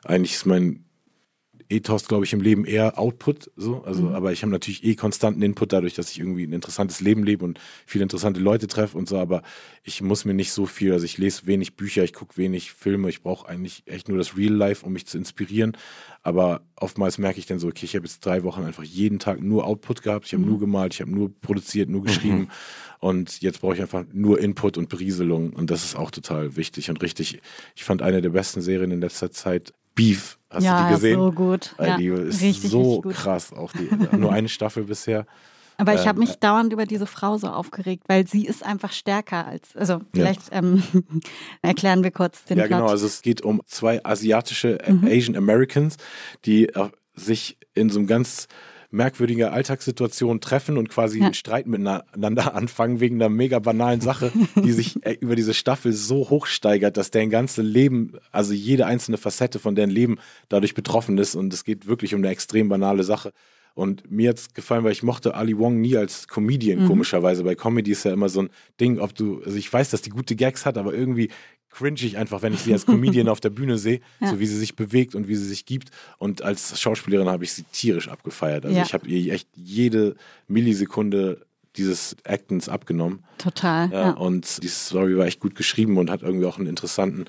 eigentlich 0.04 0.34
ist 0.34 0.46
mein 0.46 0.85
Ethos, 1.70 2.08
glaube 2.08 2.26
ich, 2.26 2.34
im 2.34 2.42
Leben 2.42 2.66
eher 2.66 3.00
Output, 3.00 3.52
so. 3.56 3.84
Also, 3.84 4.04
mhm. 4.04 4.16
aber 4.16 4.32
ich 4.32 4.42
habe 4.42 4.52
natürlich 4.52 4.84
eh 4.84 4.96
konstanten 4.96 5.42
Input 5.42 5.74
dadurch, 5.74 5.94
dass 5.94 6.12
ich 6.12 6.20
irgendwie 6.20 6.46
ein 6.46 6.54
interessantes 6.54 7.02
Leben 7.02 7.24
lebe 7.24 7.44
und 7.44 7.60
viele 7.86 8.04
interessante 8.04 8.40
Leute 8.40 8.68
treffe 8.68 8.98
und 8.98 9.08
so, 9.08 9.18
aber 9.18 9.42
ich 9.84 10.02
muss 10.02 10.26
mir 10.26 10.34
nicht 10.34 10.52
so 10.52 10.66
viel, 10.66 10.94
also 10.94 11.06
ich 11.06 11.18
lese 11.18 11.48
wenig 11.48 11.76
Bücher, 11.76 12.04
ich 12.04 12.14
gucke 12.14 12.38
wenig 12.38 12.72
Filme, 12.72 13.10
ich 13.10 13.22
brauche 13.22 13.48
eigentlich 13.48 13.84
echt 13.86 14.10
nur 14.10 14.18
das 14.18 14.38
Real 14.38 14.54
Life, 14.54 14.86
um 14.86 14.94
mich 14.94 15.06
zu 15.08 15.18
inspirieren. 15.18 15.78
Aber 16.24 16.62
oftmals 16.76 17.20
merke 17.20 17.38
ich 17.38 17.46
dann 17.46 17.60
so, 17.60 17.68
okay, 17.68 17.86
ich 17.86 17.96
habe 17.96 18.06
jetzt 18.06 18.26
drei 18.26 18.44
Wochen 18.44 18.64
einfach 18.64 18.84
jeden 18.84 19.20
Tag 19.20 19.42
nur 19.42 19.66
Output 19.66 20.02
gehabt, 20.02 20.26
ich 20.26 20.34
habe 20.34 20.44
mhm. 20.44 20.50
nur 20.50 20.60
gemalt, 20.60 20.94
ich 20.96 21.02
habe 21.02 21.12
nur 21.12 21.32
produziert, 21.40 21.90
nur 21.90 22.04
geschrieben. 22.04 22.40
Mhm. 22.40 22.50
Und 23.00 23.42
jetzt 23.42 23.62
brauche 23.62 23.76
ich 23.76 23.82
einfach 23.82 24.06
nur 24.12 24.40
Input 24.40 24.80
und 24.80 24.90
Berieselung. 24.90 25.54
Und 25.54 25.70
das 25.70 25.86
ist 25.86 25.96
auch 25.96 26.10
total 26.10 26.56
wichtig 26.56 26.90
und 26.90 27.02
richtig. 27.04 27.40
Ich 27.76 27.84
fand 27.84 28.02
eine 28.02 28.22
der 28.22 28.32
besten 28.32 28.62
Serien 28.62 28.90
in 28.90 29.02
letzter 29.02 29.30
Zeit 29.30 29.74
Beef. 29.94 30.40
Hast 30.56 30.64
ja, 30.64 30.82
du 30.82 30.88
die 30.88 30.94
gesehen? 30.96 31.20
so 31.20 31.32
gut. 31.32 31.76
Ja, 31.80 31.98
die 31.98 32.08
ist 32.08 32.42
richtig, 32.42 32.72
so 32.72 32.96
richtig 33.00 33.18
krass. 33.22 33.54
Auch 33.54 33.72
die, 33.74 33.90
nur 34.18 34.32
eine 34.32 34.50
Staffel 34.50 34.86
bisher. 34.86 35.26
Aber 35.78 35.94
ich 35.94 36.08
habe 36.08 36.20
mich 36.20 36.30
ähm, 36.30 36.36
dauernd 36.40 36.74
über 36.74 36.86
diese 36.86 37.06
Frau 37.06 37.38
so 37.38 37.48
aufgeregt, 37.48 38.04
weil 38.08 38.28
sie 38.28 38.46
ist 38.46 38.66
einfach 38.66 38.94
stärker 38.94 39.46
als. 39.46 39.76
Also 39.76 40.00
vielleicht 40.14 40.52
ja. 40.52 40.60
ähm, 40.60 40.84
erklären 41.62 42.04
wir 42.04 42.12
kurz 42.12 42.46
den 42.46 42.58
Ja, 42.58 42.66
Plot. 42.66 42.80
genau. 42.80 42.90
Also 42.90 43.06
es 43.06 43.22
geht 43.22 43.42
um 43.42 43.62
zwei 43.66 44.04
asiatische 44.06 44.78
mhm. 44.88 45.06
Asian 45.06 45.36
Americans, 45.36 45.98
die 46.46 46.70
äh, 46.70 46.90
sich 47.14 47.58
in 47.74 47.90
so 47.90 48.00
einem 48.00 48.08
ganz 48.08 48.48
merkwürdige 48.96 49.52
Alltagssituationen 49.52 50.42
treffen 50.42 50.78
und 50.78 50.90
quasi 50.90 51.20
ja. 51.20 51.26
einen 51.26 51.34
Streit 51.34 51.68
miteinander 51.68 52.56
anfangen 52.56 53.00
wegen 53.00 53.16
einer 53.16 53.30
mega 53.30 53.60
banalen 53.60 54.02
Sache, 54.02 54.32
die 54.56 54.72
sich 54.72 54.96
äh, 55.06 55.18
über 55.20 55.36
diese 55.36 55.54
Staffel 55.54 55.94
so 55.94 56.30
hochsteigert, 56.30 56.98
dass 56.98 57.12
deren 57.12 57.30
ganze 57.30 57.62
Leben, 57.62 58.14
also 58.32 58.54
jede 58.54 58.86
einzelne 58.86 59.18
Facette 59.18 59.60
von 59.60 59.76
deren 59.76 59.90
Leben 59.90 60.18
dadurch 60.50 60.74
betroffen 60.74 61.18
ist 61.18 61.36
und 61.36 61.54
es 61.54 61.64
geht 61.64 61.88
wirklich 61.88 62.16
um 62.16 62.22
eine 62.22 62.30
extrem 62.30 62.70
banale 62.70 63.04
Sache. 63.04 63.34
Und 63.76 64.10
mir 64.10 64.30
hat 64.30 64.38
es 64.38 64.54
gefallen, 64.54 64.86
weil 64.86 64.94
ich 64.94 65.04
mochte 65.04 65.36
Ali 65.36 65.58
Wong 65.58 65.82
nie 65.82 65.98
als 65.98 66.28
Comedian, 66.30 66.84
mhm. 66.84 66.88
komischerweise. 66.88 67.44
Bei 67.44 67.56
Comedy 67.56 67.92
ist 67.92 68.06
ja 68.06 68.14
immer 68.14 68.30
so 68.30 68.44
ein 68.44 68.50
Ding, 68.80 69.00
ob 69.00 69.14
du, 69.14 69.42
also 69.44 69.58
ich 69.58 69.72
weiß, 69.72 69.90
dass 69.90 70.02
die 70.02 70.10
gute 70.10 70.36
Gags 70.36 70.66
hat, 70.66 70.78
aber 70.78 70.94
irgendwie 70.94 71.30
cringe 71.70 72.00
ich 72.02 72.18
einfach, 72.18 72.42
wenn 72.42 72.54
ich 72.54 72.62
sie 72.62 72.72
als 72.72 72.86
Comedian 72.88 73.28
auf 73.28 73.42
der 73.42 73.50
Bühne 73.50 73.78
sehe, 73.78 74.00
ja. 74.22 74.30
so 74.30 74.40
wie 74.40 74.48
sie 74.48 74.58
sich 74.58 74.78
bewegt 74.78 75.14
und 75.14 75.28
wie 75.28 75.36
sie 75.36 75.46
sich 75.46 75.66
gibt. 75.66 75.90
Und 76.18 76.42
als 76.42 76.80
Schauspielerin 76.80 77.28
habe 77.28 77.44
ich 77.44 77.52
sie 77.52 77.64
tierisch 77.64 78.08
abgefeiert. 78.08 78.66
Also 78.66 78.78
ja. 78.78 78.84
ich 78.84 78.94
habe 78.94 79.08
ihr 79.08 79.34
echt 79.34 79.50
jede 79.54 80.16
Millisekunde 80.48 81.46
dieses 81.76 82.16
Actens 82.24 82.70
abgenommen. 82.70 83.26
Total. 83.38 83.92
Ja. 83.92 84.12
Und 84.12 84.64
die 84.64 84.70
Story 84.70 85.18
war 85.18 85.26
echt 85.26 85.42
gut 85.42 85.56
geschrieben 85.56 85.98
und 85.98 86.10
hat 86.10 86.22
irgendwie 86.22 86.46
auch 86.46 86.58
einen 86.58 86.68
interessanten 86.68 87.26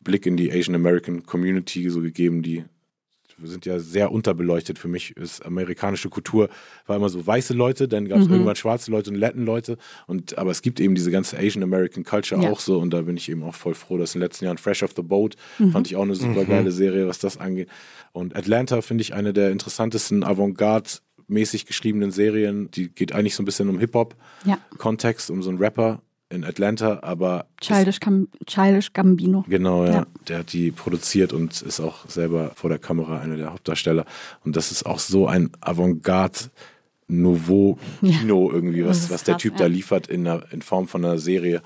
Blick 0.00 0.26
in 0.26 0.36
die 0.36 0.52
Asian 0.52 0.74
American 0.74 1.24
Community 1.24 1.88
so 1.88 2.02
gegeben, 2.02 2.42
die 2.42 2.64
wir 3.38 3.48
sind 3.48 3.66
ja 3.66 3.78
sehr 3.78 4.12
unterbeleuchtet 4.12 4.78
für 4.78 4.88
mich. 4.88 5.16
Ist 5.16 5.44
amerikanische 5.44 6.08
Kultur 6.08 6.48
war 6.86 6.96
immer 6.96 7.08
so 7.08 7.26
weiße 7.26 7.54
Leute, 7.54 7.88
dann 7.88 8.08
gab 8.08 8.20
es 8.20 8.26
mhm. 8.26 8.32
irgendwann 8.32 8.56
schwarze 8.56 8.90
Leute 8.90 9.10
und 9.10 9.16
Latin 9.16 9.44
Leute. 9.44 9.76
Und 10.06 10.38
aber 10.38 10.50
es 10.50 10.62
gibt 10.62 10.80
eben 10.80 10.94
diese 10.94 11.10
ganze 11.10 11.38
Asian 11.38 11.62
American 11.62 12.04
Culture 12.04 12.42
ja. 12.42 12.50
auch 12.50 12.60
so 12.60 12.78
und 12.78 12.90
da 12.92 13.02
bin 13.02 13.16
ich 13.16 13.28
eben 13.28 13.42
auch 13.42 13.54
voll 13.54 13.74
froh, 13.74 13.98
dass 13.98 14.14
in 14.14 14.20
den 14.20 14.26
letzten 14.26 14.44
Jahren 14.46 14.58
Fresh 14.58 14.82
off 14.82 14.94
the 14.96 15.02
Boat 15.02 15.36
mhm. 15.58 15.72
fand 15.72 15.86
ich 15.86 15.96
auch 15.96 16.02
eine 16.02 16.14
super 16.14 16.44
geile 16.44 16.70
mhm. 16.70 16.74
Serie, 16.74 17.06
was 17.08 17.18
das 17.18 17.36
angeht. 17.36 17.68
Und 18.12 18.34
Atlanta 18.36 18.80
finde 18.82 19.02
ich 19.02 19.14
eine 19.14 19.32
der 19.32 19.50
interessantesten 19.50 20.24
Avantgarde 20.24 20.90
mäßig 21.28 21.66
geschriebenen 21.66 22.10
Serien. 22.10 22.70
Die 22.70 22.88
geht 22.88 23.12
eigentlich 23.12 23.34
so 23.34 23.42
ein 23.42 23.46
bisschen 23.46 23.68
um 23.68 23.78
Hip-Hop-Kontext, 23.78 25.28
ja. 25.28 25.34
um 25.34 25.42
so 25.42 25.50
einen 25.50 25.58
Rapper, 25.58 26.02
in 26.28 26.44
Atlanta, 26.44 27.00
aber 27.02 27.46
Childish, 27.60 28.00
Cam 28.00 28.28
Childish 28.46 28.92
Gambino. 28.92 29.44
Genau, 29.48 29.84
ja. 29.84 29.92
Ja. 29.92 30.06
Der 30.28 30.38
hat 30.38 30.52
die 30.52 30.70
produziert 30.72 31.32
und 31.32 31.62
ist 31.62 31.80
auch 31.80 32.08
selber 32.08 32.52
vor 32.54 32.68
der 32.70 32.78
Kamera 32.78 33.20
einer 33.20 33.36
der 33.36 33.52
Hauptdarsteller. 33.52 34.04
Und 34.44 34.56
das 34.56 34.72
ist 34.72 34.86
auch 34.86 34.98
so 34.98 35.28
ein 35.28 35.50
Avantgarde 35.60 36.50
Nouveau 37.08 37.78
Kino 38.00 38.50
irgendwie, 38.50 38.84
was, 38.84 39.10
was 39.10 39.22
der 39.22 39.34
krass, 39.34 39.42
Typ 39.42 39.52
ja. 39.52 39.58
da 39.60 39.66
liefert 39.66 40.08
in, 40.08 40.26
einer, 40.26 40.44
in 40.52 40.60
Form 40.60 40.88
von 40.88 41.04
einer 41.04 41.18
Serie. 41.18 41.62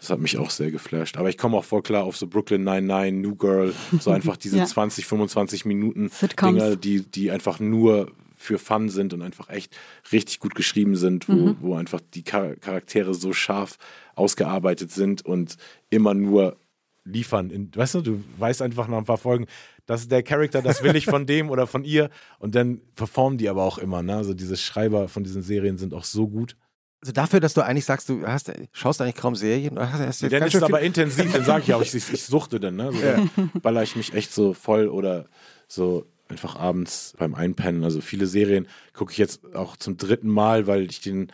Das 0.00 0.10
hat 0.10 0.18
mich 0.18 0.38
auch 0.38 0.50
sehr 0.50 0.72
geflasht. 0.72 1.16
Aber 1.16 1.28
ich 1.28 1.38
komme 1.38 1.56
auch 1.56 1.64
voll 1.64 1.82
klar 1.82 2.04
auf 2.04 2.16
so 2.16 2.26
Brooklyn 2.26 2.64
99, 2.64 3.22
New 3.22 3.36
Girl, 3.36 3.72
so 4.00 4.10
einfach 4.10 4.36
diese 4.36 4.56
Ja. 4.60 4.66
20, 4.66 5.06
25 5.06 5.64
Minuten 5.64 6.08
Sitcoms. 6.08 6.58
Dinger, 6.58 6.76
die, 6.76 7.02
die 7.02 7.30
einfach 7.30 7.60
nur 7.60 8.10
für 8.40 8.58
Fun 8.58 8.88
sind 8.88 9.12
und 9.12 9.20
einfach 9.20 9.50
echt 9.50 9.76
richtig 10.12 10.38
gut 10.40 10.54
geschrieben 10.54 10.96
sind, 10.96 11.28
wo, 11.28 11.32
Mhm. 11.32 11.56
wo 11.60 11.74
einfach 11.74 12.00
die 12.14 12.24
Char 12.26 12.56
Charaktere 12.56 13.12
so 13.12 13.34
scharf 13.34 13.76
ausgearbeitet 14.14 14.90
sind 14.90 15.24
und 15.26 15.56
immer 15.90 16.14
nur 16.14 16.56
liefern. 17.04 17.50
In, 17.50 17.70
weißt 17.74 17.96
du, 17.96 18.00
du 18.00 18.24
weißt 18.38 18.62
einfach 18.62 18.88
nach 18.88 18.98
ein 18.98 19.04
paar 19.04 19.18
Folgen, 19.18 19.46
das 19.84 20.02
ist 20.02 20.10
der 20.10 20.22
Charakter, 20.22 20.62
das 20.62 20.82
will 20.82 20.96
ich 20.96 21.04
von 21.04 21.26
dem 21.32 21.50
oder 21.50 21.66
von 21.66 21.84
ihr 21.84 22.08
und 22.38 22.54
dann 22.54 22.80
performen 22.94 23.36
die 23.36 23.48
aber 23.50 23.62
auch 23.62 23.76
immer. 23.78 24.02
Ne? 24.02 24.16
Also 24.16 24.32
diese 24.32 24.56
Schreiber 24.56 25.08
von 25.08 25.22
diesen 25.22 25.42
Serien 25.42 25.76
sind 25.76 25.92
auch 25.92 26.04
so 26.04 26.26
gut. 26.26 26.56
Also 27.02 27.12
dafür, 27.12 27.40
dass 27.40 27.52
du 27.54 27.60
eigentlich 27.62 27.84
sagst, 27.86 28.08
du 28.08 28.26
hast, 28.26 28.50
schaust 28.72 29.00
eigentlich 29.02 29.14
kaum 29.16 29.34
Serien. 29.34 29.72
oder 29.72 29.92
Hast, 29.92 30.00
hast 30.00 30.22
jetzt 30.22 30.32
Dann 30.32 30.42
ist 30.44 30.54
es 30.54 30.62
aber 30.62 30.80
intensiv, 30.80 31.32
dann 31.32 31.44
sage 31.44 31.64
ich 31.66 31.74
auch, 31.74 31.82
ich, 31.82 31.94
ich, 32.12 32.24
suchte 32.24 32.58
dann. 32.58 32.76
Ne? 32.76 32.90
So, 32.92 33.00
Dann 33.00 33.50
baller 33.62 33.82
ich 33.82 33.96
mich 33.96 34.12
echt 34.14 34.32
so 34.32 34.52
voll 34.54 34.88
oder 34.88 35.26
so 35.68 36.06
einfach 36.30 36.56
abends 36.56 37.14
beim 37.18 37.34
Einpennen. 37.34 37.84
Also 37.84 38.00
viele 38.00 38.26
Serien 38.26 38.66
gucke 38.94 39.12
ich 39.12 39.18
jetzt 39.18 39.54
auch 39.54 39.76
zum 39.76 39.96
dritten 39.96 40.28
Mal, 40.28 40.66
weil 40.66 40.82
ich 40.90 41.00
den, 41.00 41.30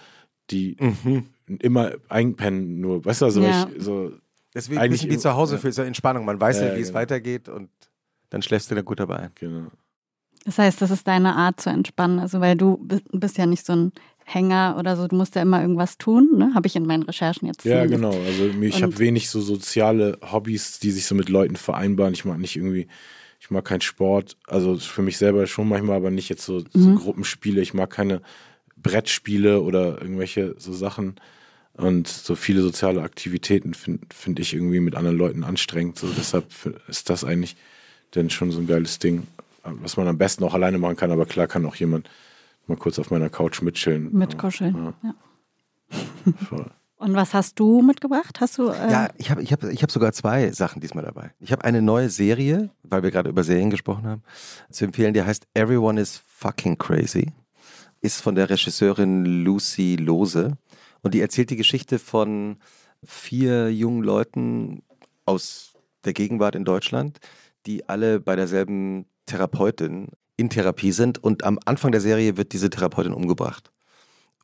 die 0.51 0.77
immer 1.59 1.93
einpennen 2.09 2.81
nur, 2.81 3.05
weißt 3.05 3.21
du, 3.23 3.25
also 3.27 3.43
Ja. 3.43 3.69
ich 3.77 3.83
so 3.83 4.13
Deswegen 4.55 4.81
eigentlich 4.81 5.09
wie 5.09 5.19
zu 5.19 5.35
Hause 5.35 5.57
ja. 5.57 5.61
für 5.61 5.71
so 5.73 5.83
Entspannung. 5.83 6.25
Man 6.25 6.41
weiß 6.41 6.61
ja, 6.61 6.69
Ja, 6.69 6.77
wie 6.77 6.81
es 6.81 6.89
genau. 6.89 7.01
weitergeht 7.01 7.49
und 7.49 7.69
dann 8.31 8.41
schläfst 8.43 8.71
du 8.71 8.75
da 8.75 8.81
gut 8.81 8.99
dabei 9.01 9.17
ein. 9.19 9.31
Genau. 9.35 9.67
Das 10.47 10.59
heißt, 10.59 10.81
das 10.81 10.91
ist 10.91 11.07
deine 11.07 11.35
Art 11.35 11.61
zu 11.61 11.69
entspannen. 11.71 12.21
Also, 12.21 12.41
weil 12.41 12.57
du 12.57 12.79
bi- 12.79 13.03
bist 13.13 13.37
ja 13.37 13.47
nicht 13.47 13.67
so 13.67 13.75
ein 13.75 13.93
Hänger 14.25 14.77
oder 14.79 14.97
so, 14.97 15.07
du 15.09 15.15
musst 15.17 15.35
ja 15.35 15.43
immer 15.43 15.61
irgendwas 15.61 15.99
tun, 15.99 16.31
ne? 16.37 16.53
Habe 16.55 16.67
ich 16.69 16.75
in 16.75 16.87
meinen 16.87 17.03
Recherchen 17.03 17.47
jetzt 17.47 17.65
Ja, 17.65 17.85
genau. 17.87 18.11
Also 18.11 18.47
ich 18.63 18.83
habe 18.83 18.99
wenig 18.99 19.29
so 19.29 19.41
soziale 19.41 20.19
Hobbys, 20.33 20.79
die 20.81 20.91
sich 20.91 21.07
so 21.07 21.15
mit 21.15 21.29
Leuten 21.29 21.57
vereinbaren. 21.57 22.15
Ich 22.15 22.25
mag 22.25 22.39
nicht 22.39 22.57
irgendwie, 22.57 22.87
ich 23.47 23.51
mag 23.53 23.65
keinen 23.65 23.81
Sport. 23.81 24.37
Also 24.49 24.77
für 24.77 25.03
mich 25.03 25.19
selber 25.19 25.47
schon 25.47 25.69
manchmal, 25.69 25.99
aber 25.99 26.11
nicht 26.11 26.29
jetzt 26.29 26.45
so, 26.45 26.65
so 26.73 26.89
Mhm. 26.89 26.97
Gruppenspiele. 26.97 27.61
Ich 27.61 27.75
mag 27.75 27.91
keine 27.91 28.21
Brettspiele 28.77 29.61
oder 29.61 30.03
irgendwelche 30.03 30.57
so 30.59 30.73
Sachen. 30.73 31.15
Und 31.75 32.09
so 32.09 32.35
viele 32.35 32.61
soziale 32.61 33.03
Aktivitäten 33.03 33.75
finde 33.75 34.05
find 34.13 34.41
ich 34.41 34.53
irgendwie 34.53 34.81
mit 34.81 34.97
anderen 34.97 35.17
Leuten 35.17 35.45
anstrengend. 35.45 35.97
So 35.97 36.09
deshalb 36.09 36.47
ist 36.89 37.09
das 37.09 37.23
eigentlich 37.23 37.55
dann 38.11 38.31
schon 38.31 38.51
so 38.51 38.59
ein 38.59 38.67
geiles 38.67 38.99
Ding, 38.99 39.29
was 39.63 39.97
man 39.97 40.09
am 40.09 40.19
besten 40.19 40.43
auch 40.43 40.55
alleine 40.55 40.79
machen 40.79 40.97
kann. 40.97 41.13
Aber 41.13 41.25
klar 41.25 41.47
kann 41.47 41.65
auch 41.67 41.77
jemand 41.77 42.11
mal 42.67 42.77
kurz 42.77 42.99
auf 42.99 43.13
meiner 43.13 43.29
Couch 43.29 43.63
mitchillen. 43.63 44.13
Mitkuscheln. 44.13 44.93
Ja. 45.05 45.15
Voll. 46.49 46.69
Und 46.99 47.15
was 47.15 47.35
hast 47.35 47.59
du 47.61 47.83
mitgebracht? 47.83 48.41
Hast 48.41 48.57
du. 48.57 48.71
Äh, 48.71 48.91
Ja, 48.91 49.09
ich 49.19 49.31
habe 49.31 49.43
ich 49.43 49.53
hab, 49.53 49.63
ich 49.65 49.83
hab 49.83 49.91
sogar 49.91 50.13
zwei 50.13 50.51
Sachen 50.53 50.81
diesmal 50.81 51.05
dabei. 51.05 51.31
Ich 51.41 51.53
habe 51.53 51.65
eine 51.65 51.83
neue 51.83 52.09
Serie, 52.09 52.71
weil 52.83 53.03
wir 53.03 53.11
gerade 53.11 53.29
über 53.29 53.45
Serien 53.45 53.71
gesprochen 53.71 54.07
haben, 54.07 54.23
zu 54.71 54.85
empfehlen, 54.85 55.13
die 55.13 55.23
heißt 55.23 55.47
Everyone 55.55 56.01
is 56.01 56.23
Fucking 56.27 56.79
Crazy. 56.79 57.33
Ist 58.01 58.23
von 58.23 58.35
der 58.35 58.49
Regisseurin 58.49 59.25
Lucy 59.45 59.97
Lose. 59.97 60.57
Und 61.03 61.13
die 61.13 61.21
erzählt 61.21 61.51
die 61.51 61.57
Geschichte 61.57 61.99
von 61.99 62.57
vier 63.05 63.71
jungen 63.73 64.03
Leuten 64.03 64.83
aus 65.27 65.75
der 66.05 66.15
Gegenwart 66.15 66.55
in 66.55 66.65
Deutschland, 66.65 67.19
die 67.67 67.89
alle 67.89 68.21
bei 68.21 68.37
derselben 68.37 69.07
Therapeutin 69.27 70.09
in 70.37 70.49
Therapie 70.51 70.93
sind. 70.93 71.23
Und 71.23 71.45
am 71.45 71.59
Anfang 71.65 71.93
der 71.93 72.01
Serie 72.01 72.37
wird 72.37 72.53
diese 72.53 72.71
Therapeutin 72.71 73.13
umgebracht. 73.13 73.71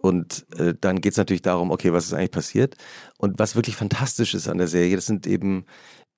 Und 0.03 0.47
äh, 0.59 0.75
dann 0.79 1.01
geht 1.01 1.13
es 1.13 1.17
natürlich 1.17 1.43
darum, 1.43 1.71
okay, 1.71 1.93
was 1.93 2.07
ist 2.07 2.13
eigentlich 2.13 2.33
passiert? 2.33 2.75
Und 3.19 3.39
was 3.39 3.55
wirklich 3.55 3.77
fantastisch 3.77 4.35
ist 4.35 4.49
an 4.49 4.59
der 4.59 4.67
Serie, 4.67 4.97
das 4.97 5.07
sind 5.07 5.29
eben 5.29 5.65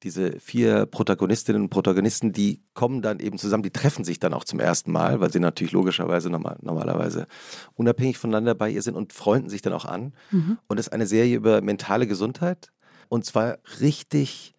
diese 0.03 0.41
vier 0.41 0.87
Protagonistinnen 0.87 1.63
und 1.63 1.69
Protagonisten, 1.69 2.33
die 2.33 2.63
kommen 2.73 3.03
dann 3.03 3.21
eben 3.21 3.39
zusammen, 3.39 3.63
die 3.63 3.71
treffen 3.71 4.05
sich 4.05 4.19
dann 4.19 4.33
auch 4.33 4.45
zum 4.45 4.59
ersten 4.59 4.91
Mal, 4.91 5.21
weil 5.21 5.31
sie 5.31 5.39
natürlich 5.39 5.73
logischerweise 5.73 6.31
normal, 6.31 6.57
normalerweise 6.63 7.27
unabhängig 7.75 8.17
voneinander 8.17 8.55
bei 8.55 8.71
ihr 8.71 8.83
sind 8.83 8.97
und 8.97 9.13
freunden 9.13 9.51
sich 9.51 9.61
dann 9.61 9.75
auch 9.75 9.85
an. 9.85 10.15
Und 10.67 10.81
es 10.81 10.87
ist 10.87 10.93
eine 10.93 11.07
Serie 11.07 11.37
über 11.37 11.61
mentale 11.61 12.07
Gesundheit 12.07 12.73
und 13.09 13.27
zwar 13.27 13.59
richtig 13.81 14.55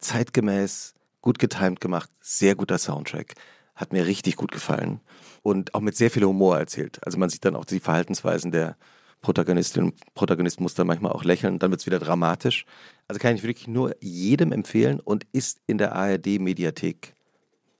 zeitgemäß, 0.00 0.94
gut 1.22 1.38
getimt 1.38 1.80
gemacht, 1.80 2.10
sehr 2.20 2.54
guter 2.54 2.78
Soundtrack. 2.78 3.34
Hat 3.78 3.92
mir 3.92 4.06
richtig 4.06 4.34
gut 4.36 4.50
gefallen 4.50 5.00
und 5.42 5.74
auch 5.74 5.80
mit 5.80 5.96
sehr 5.96 6.10
viel 6.10 6.24
Humor 6.24 6.58
erzählt. 6.58 6.98
Also 7.06 7.16
man 7.16 7.30
sieht 7.30 7.44
dann 7.44 7.54
auch 7.54 7.64
die 7.64 7.78
Verhaltensweisen 7.80 8.50
der 8.50 8.76
Protagonistin 9.20 9.84
und 9.84 10.14
Protagonist 10.14 10.60
muss 10.60 10.74
dann 10.74 10.86
manchmal 10.88 11.12
auch 11.12 11.22
lächeln, 11.24 11.58
dann 11.60 11.70
wird 11.70 11.80
es 11.80 11.86
wieder 11.86 11.98
dramatisch. 12.00 12.64
Also 13.06 13.20
kann 13.20 13.34
ich 13.36 13.42
wirklich 13.44 13.68
nur 13.68 13.94
jedem 14.00 14.50
empfehlen 14.52 14.98
und 15.00 15.26
ist 15.32 15.60
in 15.68 15.78
der 15.78 15.94
ARD-Mediathek 15.94 17.14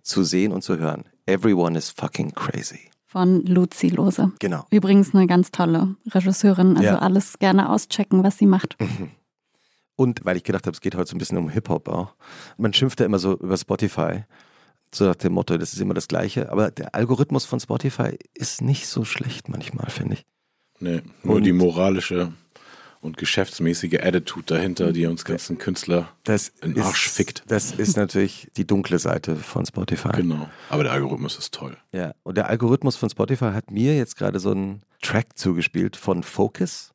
zu 0.02 0.22
sehen 0.22 0.52
und 0.52 0.62
zu 0.62 0.78
hören. 0.78 1.04
Everyone 1.26 1.76
is 1.76 1.90
fucking 1.90 2.32
crazy. 2.32 2.90
Von 3.06 3.44
Luzi 3.44 3.88
Lose. 3.88 4.32
Genau. 4.38 4.66
Übrigens 4.70 5.14
eine 5.14 5.26
ganz 5.26 5.50
tolle 5.50 5.96
Regisseurin. 6.06 6.76
Also 6.76 6.82
Ja. 6.90 6.98
alles 6.98 7.38
gerne 7.38 7.70
auschecken, 7.70 8.22
was 8.22 8.38
sie 8.38 8.46
macht. 8.46 8.76
Und 9.96 10.24
weil 10.24 10.36
ich 10.36 10.44
gedacht 10.44 10.66
habe, 10.66 10.74
es 10.74 10.80
geht 10.80 10.94
heute 10.94 11.10
so 11.10 11.16
ein 11.16 11.18
bisschen 11.18 11.38
um 11.38 11.48
Hip-Hop 11.48 11.88
auch. 11.88 12.14
Man 12.56 12.72
schimpft 12.72 13.00
ja 13.00 13.06
immer 13.06 13.18
so 13.18 13.32
über 13.36 13.56
Spotify. 13.56 14.24
So 14.94 15.04
nach 15.04 15.16
dem 15.16 15.32
Motto, 15.34 15.56
das 15.58 15.72
ist 15.72 15.80
immer 15.80 15.94
das 15.94 16.08
Gleiche. 16.08 16.50
Aber 16.50 16.70
der 16.70 16.94
Algorithmus 16.94 17.44
von 17.44 17.60
Spotify 17.60 18.16
ist 18.34 18.62
nicht 18.62 18.86
so 18.86 19.04
schlecht 19.04 19.48
manchmal, 19.48 19.90
finde 19.90 20.14
ich. 20.14 20.26
Nee, 20.80 21.02
nur 21.22 21.36
Und- 21.36 21.42
die 21.44 21.52
moralische 21.52 22.32
und 23.00 23.16
geschäftsmäßige 23.16 24.00
Attitude 24.00 24.46
dahinter, 24.46 24.92
die 24.92 25.06
uns 25.06 25.24
ganzen 25.24 25.58
Künstler 25.58 26.08
Das 26.24 26.48
in 26.62 26.72
den 26.74 26.78
ist, 26.82 26.86
Arsch 26.86 27.08
fickt. 27.08 27.44
Das 27.46 27.70
ist 27.72 27.96
natürlich 27.96 28.48
die 28.56 28.66
dunkle 28.66 28.98
Seite 28.98 29.36
von 29.36 29.64
Spotify. 29.66 30.10
Genau. 30.16 30.48
Aber 30.68 30.82
der 30.82 30.92
Algorithmus 30.92 31.38
ist 31.38 31.54
toll. 31.54 31.76
Ja, 31.92 32.12
und 32.24 32.36
der 32.36 32.48
Algorithmus 32.48 32.96
von 32.96 33.08
Spotify 33.08 33.52
hat 33.52 33.70
mir 33.70 33.96
jetzt 33.96 34.16
gerade 34.16 34.40
so 34.40 34.50
einen 34.50 34.82
Track 35.00 35.38
zugespielt 35.38 35.96
von 35.96 36.24
Focus, 36.24 36.92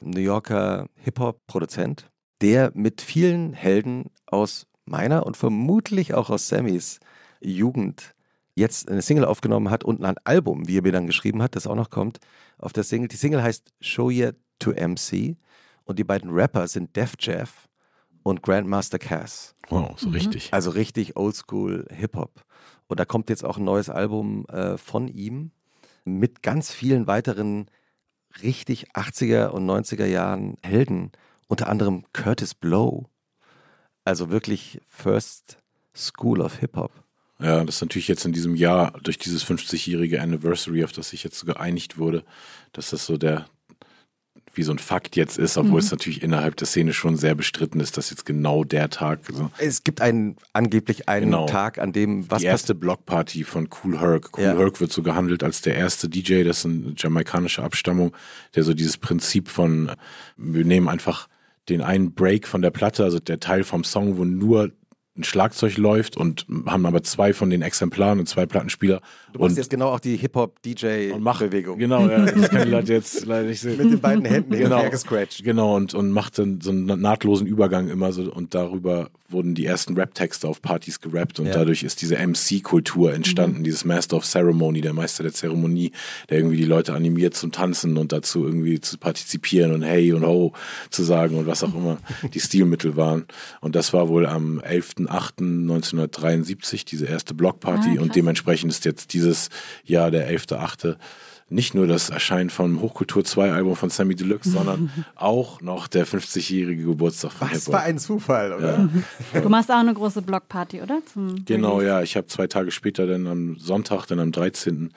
New 0.00 0.20
Yorker 0.20 0.88
Hip-Hop-Produzent, 0.96 2.10
der 2.42 2.70
mit 2.74 3.00
vielen 3.00 3.52
Helden 3.54 4.10
aus 4.26 4.66
meiner 4.84 5.24
und 5.26 5.36
vermutlich 5.36 6.12
auch 6.14 6.28
aus 6.30 6.48
Sammys 6.48 7.00
Jugend 7.40 8.14
jetzt 8.54 8.90
eine 8.90 9.02
Single 9.02 9.24
aufgenommen 9.24 9.70
hat 9.70 9.84
und 9.84 10.04
ein 10.04 10.16
Album, 10.24 10.66
wie 10.68 10.78
er 10.78 10.82
mir 10.82 10.92
dann 10.92 11.06
geschrieben 11.06 11.42
hat, 11.42 11.56
das 11.56 11.66
auch 11.66 11.76
noch 11.76 11.90
kommt, 11.90 12.18
auf 12.58 12.72
der 12.72 12.82
Single. 12.82 13.08
Die 13.08 13.16
Single 13.16 13.42
heißt 13.42 13.72
Show 13.80 14.10
Ya 14.10 14.32
to 14.58 14.72
MC 14.72 15.36
und 15.84 15.98
die 15.98 16.04
beiden 16.04 16.30
Rapper 16.30 16.66
sind 16.66 16.94
Def 16.96 17.14
Jeff 17.18 17.68
und 18.22 18.42
Grandmaster 18.42 18.98
Cass. 18.98 19.54
Wow, 19.68 19.98
so 19.98 20.10
richtig. 20.10 20.52
Also 20.52 20.70
richtig 20.70 21.16
oldschool 21.16 21.86
Hip-Hop. 21.90 22.44
Und 22.88 23.00
da 23.00 23.04
kommt 23.04 23.30
jetzt 23.30 23.44
auch 23.44 23.58
ein 23.58 23.64
neues 23.64 23.88
Album 23.88 24.46
äh, 24.46 24.76
von 24.76 25.08
ihm 25.08 25.52
mit 26.04 26.42
ganz 26.42 26.72
vielen 26.72 27.06
weiteren 27.06 27.70
richtig 28.42 28.90
80er 28.92 29.48
und 29.48 29.66
90er 29.66 30.06
Jahren 30.06 30.56
Helden, 30.62 31.12
unter 31.48 31.68
anderem 31.68 32.04
Curtis 32.12 32.54
Blow. 32.54 33.06
Also 34.04 34.30
wirklich 34.30 34.80
First 34.88 35.58
School 35.94 36.40
of 36.40 36.58
Hip-Hop. 36.58 36.92
Ja, 37.40 37.64
das 37.64 37.76
ist 37.76 37.82
natürlich 37.82 38.08
jetzt 38.08 38.24
in 38.24 38.32
diesem 38.32 38.56
Jahr 38.56 38.92
durch 39.02 39.18
dieses 39.18 39.44
50-jährige 39.44 40.20
Anniversary, 40.20 40.82
auf 40.84 40.92
das 40.92 41.10
sich 41.10 41.22
jetzt 41.22 41.46
geeinigt 41.46 41.96
wurde, 41.98 42.24
dass 42.72 42.90
das 42.90 43.06
so 43.06 43.16
der, 43.16 43.46
wie 44.54 44.64
so 44.64 44.72
ein 44.72 44.80
Fakt 44.80 45.14
jetzt 45.14 45.38
ist, 45.38 45.56
obwohl 45.56 45.78
es 45.78 45.92
natürlich 45.92 46.22
innerhalb 46.24 46.56
der 46.56 46.66
Szene 46.66 46.92
schon 46.92 47.16
sehr 47.16 47.36
bestritten 47.36 47.78
ist, 47.78 47.96
dass 47.96 48.10
jetzt 48.10 48.26
genau 48.26 48.64
der 48.64 48.90
Tag, 48.90 49.20
so 49.32 49.52
Es 49.58 49.84
gibt 49.84 50.00
einen, 50.00 50.36
angeblich 50.52 51.08
einen 51.08 51.26
Genau. 51.26 51.46
Tag, 51.46 51.78
an 51.78 51.92
dem 51.92 52.28
was 52.28 52.40
die 52.40 52.46
erste 52.46 52.74
Blockparty 52.74 53.44
von 53.44 53.68
Cool 53.84 54.00
Herc. 54.00 54.36
Cool 54.36 54.42
Ja. 54.44 54.56
Herc 54.56 54.80
wird 54.80 54.92
so 54.92 55.04
gehandelt 55.04 55.44
als 55.44 55.62
der 55.62 55.76
erste 55.76 56.08
DJ, 56.08 56.42
das 56.42 56.58
ist 56.58 56.64
eine 56.66 56.94
jamaikanische 56.96 57.62
Abstammung, 57.62 58.16
der 58.56 58.64
so 58.64 58.74
dieses 58.74 58.96
Prinzip 58.96 59.48
von, 59.48 59.92
wir 60.36 60.64
nehmen 60.64 60.88
einfach 60.88 61.28
den 61.68 61.82
einen 61.82 62.14
Break 62.14 62.48
von 62.48 62.62
der 62.62 62.70
Platte, 62.70 63.04
also 63.04 63.20
der 63.20 63.38
Teil 63.38 63.62
vom 63.62 63.84
Song, 63.84 64.16
wo 64.16 64.24
nur 64.24 64.72
ein 65.18 65.24
Schlagzeug 65.24 65.76
läuft 65.76 66.16
und 66.16 66.46
haben 66.66 66.86
aber 66.86 67.02
zwei 67.02 67.32
von 67.32 67.50
den 67.50 67.62
Exemplaren 67.62 68.18
und 68.20 68.28
zwei 68.28 68.46
Plattenspieler 68.46 69.00
Du 69.32 69.40
machst 69.40 69.52
und, 69.52 69.56
jetzt 69.58 69.70
genau 69.70 69.88
auch 69.88 70.00
die 70.00 70.16
Hip-Hop-DJ-Bewegung. 70.16 71.78
Genau, 71.78 72.08
ja, 72.08 72.24
das 72.24 72.48
können 72.48 72.64
die 72.64 72.70
Leute 72.70 72.92
jetzt 72.94 73.26
leider 73.26 73.48
nicht 73.48 73.60
sehen. 73.60 73.76
Mit 73.76 73.90
den 73.92 74.00
beiden 74.00 74.24
Händen 74.24 74.52
Genau. 74.52 74.88
gescratcht. 74.88 75.44
Genau, 75.44 75.76
und, 75.76 75.94
und 75.94 76.10
macht 76.10 76.38
dann 76.38 76.60
so 76.60 76.70
einen 76.70 76.86
nahtlosen 77.00 77.46
Übergang 77.46 77.88
immer 77.88 78.12
so 78.12 78.32
und 78.32 78.54
darüber 78.54 79.10
wurden 79.30 79.54
die 79.54 79.66
ersten 79.66 79.94
Rap-Texte 79.94 80.48
auf 80.48 80.62
Partys 80.62 81.00
gerappt 81.00 81.38
und 81.38 81.46
Ja. 81.46 81.52
dadurch 81.52 81.82
ist 81.82 82.00
diese 82.00 82.16
MC-Kultur 82.16 83.12
entstanden, 83.12 83.62
dieses 83.62 83.84
Master 83.84 84.16
of 84.16 84.24
Ceremony, 84.24 84.80
der 84.80 84.94
Meister 84.94 85.22
der 85.22 85.32
Zeremonie, 85.34 85.92
der 86.30 86.38
irgendwie 86.38 86.56
die 86.56 86.64
Leute 86.64 86.94
animiert 86.94 87.34
zum 87.34 87.52
Tanzen 87.52 87.96
und 87.98 88.10
dazu 88.12 88.44
irgendwie 88.44 88.80
zu 88.80 88.96
partizipieren 88.98 89.72
und 89.72 89.82
hey 89.82 90.12
und 90.12 90.24
ho 90.24 90.52
zu 90.90 91.04
sagen 91.04 91.36
und 91.36 91.46
was 91.46 91.62
auch 91.62 91.74
immer 91.74 91.98
die 92.34 92.40
Stilmittel 92.40 92.96
waren. 92.96 93.26
Und 93.60 93.76
das 93.76 93.92
war 93.92 94.08
wohl 94.08 94.26
am 94.26 94.60
11.08.1973, 94.60 96.84
diese 96.86 97.06
erste 97.06 97.34
Blockparty 97.34 97.98
Ah, 97.98 98.02
und 98.02 98.14
dementsprechend 98.14 98.72
ist 98.72 98.84
jetzt 98.84 99.12
dieses 99.12 99.48
Jahr 99.84 100.10
der 100.10 100.30
11.08. 100.30 100.96
nicht 101.50 101.74
nur 101.74 101.86
das 101.86 102.10
Erscheinen 102.10 102.50
vom 102.50 102.80
Hochkultur 102.82 103.24
2 103.24 103.52
Album 103.52 103.74
von 103.74 103.88
Sammy 103.90 104.14
Deluxe, 104.14 104.50
sondern 104.50 104.92
auch 105.14 105.60
noch 105.60 105.86
der 105.86 106.06
50-jährige 106.06 106.84
Geburtstag 106.84 107.32
von 107.32 107.50
Was 107.50 107.64
für 107.64 107.78
ein 107.78 107.98
Zufall, 107.98 108.52
oder? 108.52 108.88
Du 109.42 109.48
machst 109.48 109.70
auch 109.70 109.78
eine 109.78 109.94
große 109.94 110.22
Blockparty, 110.22 110.82
oder? 110.82 111.00
Zum 111.12 111.44
Genau, 111.44 111.76
Release. 111.78 111.86
ja. 111.88 112.02
Ich 112.02 112.16
habe 112.16 112.26
zwei 112.26 112.46
Tage 112.46 112.70
später, 112.70 113.06
dann 113.06 113.26
am 113.26 113.56
Sonntag, 113.58 114.06
dann 114.06 114.20
am 114.20 114.32
13. 114.32 114.92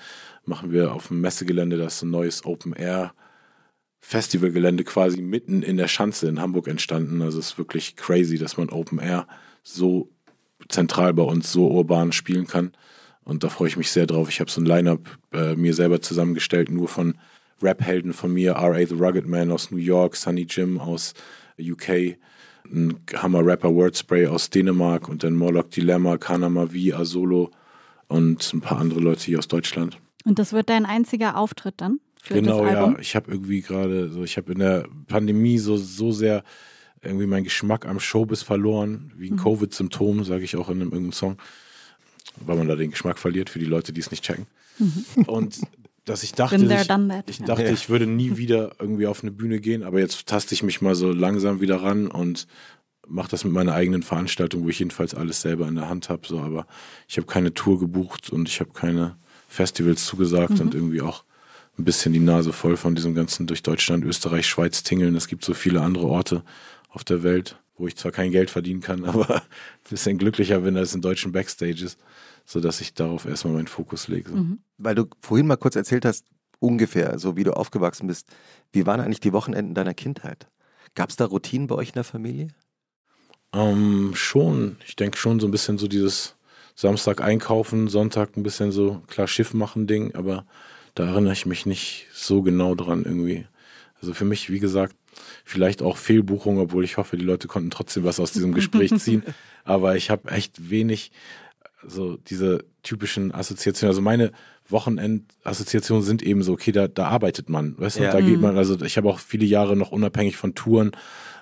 machen 0.45 0.71
wir 0.71 0.93
auf 0.93 1.07
dem 1.07 1.21
Messegelände 1.21 1.77
das 1.77 2.01
ein 2.01 2.09
neues 2.09 2.45
Open 2.45 2.73
Air 2.73 3.13
Festivalgelände 4.03 4.83
quasi 4.83 5.21
mitten 5.21 5.61
in 5.61 5.77
der 5.77 5.87
Schanze 5.87 6.27
in 6.27 6.41
Hamburg 6.41 6.67
entstanden. 6.67 7.21
Also 7.21 7.39
es 7.39 7.51
ist 7.51 7.57
wirklich 7.57 7.95
crazy, 7.95 8.37
dass 8.37 8.57
man 8.57 8.69
Open 8.69 8.97
Air 8.99 9.27
so 9.63 10.09
zentral 10.69 11.13
bei 11.13 11.23
uns, 11.23 11.51
so 11.51 11.67
urban 11.69 12.11
spielen 12.11 12.47
kann. 12.47 12.71
Und 13.23 13.43
da 13.43 13.49
freue 13.49 13.67
ich 13.67 13.77
mich 13.77 13.91
sehr 13.91 14.07
drauf. 14.07 14.29
Ich 14.29 14.39
habe 14.39 14.49
so 14.49 14.61
ein 14.61 14.65
Line-Up 14.65 15.17
äh, 15.33 15.55
mir 15.55 15.73
selber 15.73 16.01
zusammengestellt, 16.01 16.71
nur 16.71 16.87
von 16.87 17.15
Rap-Helden 17.61 18.13
von 18.13 18.33
mir, 18.33 18.53
R.A. 18.53 18.85
The 18.85 18.95
Rugged 18.95 19.27
Man 19.27 19.51
aus 19.51 19.69
New 19.71 19.77
York, 19.77 20.15
Sunny 20.15 20.47
Jim 20.49 20.79
aus 20.79 21.13
UK, 21.59 22.17
ein 22.65 22.95
Hammer-Rapper 23.13 23.73
Wordspray 23.73 24.25
aus 24.27 24.49
Dänemark 24.49 25.07
und 25.07 25.23
dann 25.23 25.35
Morlock 25.35 25.69
Dilemma, 25.69 26.17
Kanama 26.17 26.67
V, 26.67 26.95
Asolo 26.97 27.51
und 28.07 28.51
ein 28.53 28.61
paar 28.61 28.79
andere 28.79 28.99
Leute 28.99 29.25
hier 29.25 29.37
aus 29.39 29.47
Deutschland. 29.47 29.99
Und 30.25 30.39
das 30.39 30.53
wird 30.53 30.69
dein 30.69 30.85
einziger 30.85 31.37
Auftritt 31.37 31.75
dann 31.77 31.99
für 32.21 32.35
Genau, 32.35 32.65
ja. 32.65 32.95
Ich 32.99 33.15
habe 33.15 33.31
irgendwie 33.31 33.61
gerade 33.61 34.09
so, 34.09 34.23
ich 34.23 34.37
habe 34.37 34.51
in 34.53 34.59
der 34.59 34.85
Pandemie 35.07 35.57
so, 35.59 35.77
so 35.77 36.11
sehr 36.11 36.43
irgendwie 37.03 37.25
meinen 37.25 37.43
Geschmack 37.43 37.85
am 37.87 37.99
Showbiz 37.99 38.41
verloren, 38.43 39.11
wie 39.15 39.29
ein 39.29 39.35
Mhm. 39.35 39.39
Covid-Symptom, 39.39 40.23
sage 40.23 40.43
ich 40.43 40.55
auch 40.55 40.69
in 40.69 40.75
einem 40.81 40.91
irgendeinem 40.91 41.13
Song, 41.13 41.37
weil 42.37 42.57
man 42.57 42.67
da 42.67 42.75
den 42.75 42.91
Geschmack 42.91 43.19
verliert 43.19 43.49
für 43.49 43.59
die 43.59 43.65
Leute, 43.65 43.93
die 43.93 44.01
es 44.01 44.11
nicht 44.11 44.23
checken. 44.23 44.47
Und 45.27 45.59
dass 46.05 46.23
ich 46.23 46.31
dachte, 46.33 46.57
there, 46.67 46.81
ich, 46.81 46.87
that. 46.87 47.29
ich 47.29 47.39
Ja. 47.39 47.45
dachte, 47.45 47.69
ich 47.69 47.89
würde 47.89 48.07
nie 48.07 48.37
wieder 48.37 48.71
irgendwie 48.79 49.07
auf 49.07 49.21
eine 49.21 49.31
Bühne 49.31 49.59
gehen, 49.59 49.83
aber 49.83 49.99
jetzt 49.99 50.25
taste 50.27 50.53
ich 50.53 50.63
mich 50.63 50.81
mal 50.81 50.95
so 50.95 51.11
langsam 51.11 51.61
wieder 51.61 51.81
ran 51.81 52.07
und 52.07 52.47
mache 53.07 53.29
das 53.29 53.43
mit 53.43 53.53
meiner 53.53 53.73
eigenen 53.73 54.03
Veranstaltung, 54.03 54.63
wo 54.63 54.69
ich 54.69 54.79
jedenfalls 54.79 55.13
alles 55.13 55.41
selber 55.41 55.67
in 55.67 55.75
der 55.75 55.89
Hand 55.89 56.09
habe. 56.09 56.25
So, 56.27 56.39
aber 56.39 56.65
ich 57.07 57.17
habe 57.17 57.27
keine 57.27 57.53
Tour 57.53 57.79
gebucht 57.79 58.29
und 58.29 58.47
ich 58.47 58.59
habe 58.59 58.71
keine 58.71 59.17
Festivals 59.47 60.05
zugesagt 60.05 60.51
Mhm. 60.55 60.61
und 60.61 60.75
irgendwie 60.75 61.01
auch 61.01 61.23
ein 61.77 61.83
bisschen 61.83 62.13
die 62.13 62.19
Nase 62.19 62.53
voll 62.53 62.77
von 62.77 62.95
diesem 62.95 63.13
ganzen 63.15 63.47
durch 63.47 63.63
Deutschland, 63.63 64.05
Österreich, 64.05 64.45
Schweiz 64.47 64.83
tingeln. 64.83 65.15
Es 65.15 65.27
gibt 65.27 65.43
so 65.43 65.53
viele 65.53 65.81
andere 65.81 66.07
Orte 66.07 66.43
auf 66.89 67.03
der 67.03 67.23
Welt, 67.23 67.57
wo 67.77 67.87
ich 67.87 67.95
zwar 67.95 68.11
kein 68.11 68.31
Geld 68.31 68.49
verdienen 68.49 68.81
kann, 68.81 69.03
aber 69.05 69.35
ein 69.37 69.41
bisschen 69.89 70.17
glücklicher 70.17 70.59
bin 70.61 70.77
als 70.77 70.93
in 70.95 71.01
deutschen 71.01 71.31
Backstages, 71.31 71.97
sodass 72.45 72.81
ich 72.81 72.93
darauf 72.93 73.25
erstmal 73.25 73.53
meinen 73.53 73.67
Fokus 73.67 74.07
lege. 74.07 74.31
Mhm. 74.31 74.59
Weil 74.77 74.95
du 74.95 75.05
vorhin 75.21 75.47
mal 75.47 75.57
kurz 75.57 75.75
erzählt 75.75 76.05
hast, 76.05 76.25
ungefähr, 76.59 77.19
so 77.19 77.35
wie 77.35 77.43
du 77.43 77.55
aufgewachsen 77.55 78.07
bist. 78.07 78.27
Wie 78.71 78.85
waren 78.85 79.01
eigentlich 79.01 79.19
die 79.19 79.33
Wochenenden 79.33 79.73
deiner 79.73 79.93
Kindheit? 79.93 80.47
Gab 80.95 81.09
es 81.09 81.15
da 81.15 81.25
Routinen 81.25 81.67
bei 81.67 81.75
euch 81.75 81.89
in 81.89 81.95
der 81.95 82.03
Familie? 82.03 82.49
Ähm, 83.53 84.11
schon. 84.13 84.77
Ich 84.85 84.95
denke 84.95 85.17
schon 85.17 85.39
so 85.39 85.47
ein 85.47 85.51
bisschen 85.51 85.77
so 85.77 85.87
dieses 85.87 86.35
Samstag 86.75 87.21
einkaufen, 87.21 87.87
Sonntag 87.87 88.37
ein 88.37 88.43
bisschen 88.43 88.71
so 88.71 89.01
klar 89.07 89.27
Schiff 89.27 89.53
machen 89.53 89.87
Ding, 89.87 90.15
aber 90.15 90.45
da 90.95 91.05
erinnere 91.05 91.33
ich 91.33 91.45
mich 91.45 91.65
nicht 91.65 92.07
so 92.13 92.41
genau 92.41 92.75
dran 92.75 93.03
irgendwie. 93.03 93.45
Also 93.99 94.13
für 94.13 94.25
mich, 94.25 94.49
wie 94.49 94.59
gesagt, 94.59 94.95
vielleicht 95.43 95.81
auch 95.81 95.97
Fehlbuchung, 95.97 96.59
obwohl 96.59 96.83
ich 96.83 96.97
hoffe, 96.97 97.17
die 97.17 97.25
Leute 97.25 97.47
konnten 97.47 97.69
trotzdem 97.69 98.03
was 98.03 98.19
aus 98.19 98.31
diesem 98.31 98.53
Gespräch 98.53 98.91
ziehen. 98.99 99.23
Aber 99.63 99.95
ich 99.95 100.09
habe 100.09 100.31
echt 100.31 100.69
wenig 100.69 101.11
so 101.87 102.17
diese 102.17 102.65
typischen 102.83 103.33
Assoziationen. 103.33 103.91
Also 103.91 104.01
meine 104.01 104.31
Wochenendassoziationen 104.67 106.03
sind 106.03 106.21
eben 106.23 106.43
so, 106.43 106.53
okay, 106.53 106.71
da, 106.71 106.87
da 106.87 107.07
arbeitet 107.07 107.49
man, 107.49 107.77
weißt 107.77 107.99
du, 107.99 108.03
Ja. 108.03 108.11
da 108.11 108.21
geht 108.21 108.39
man, 108.39 108.57
also 108.57 108.79
ich 108.83 108.97
habe 108.97 109.09
auch 109.09 109.19
viele 109.19 109.45
Jahre 109.45 109.75
noch 109.75 109.91
unabhängig 109.91 110.37
von 110.37 110.55
Touren 110.55 110.91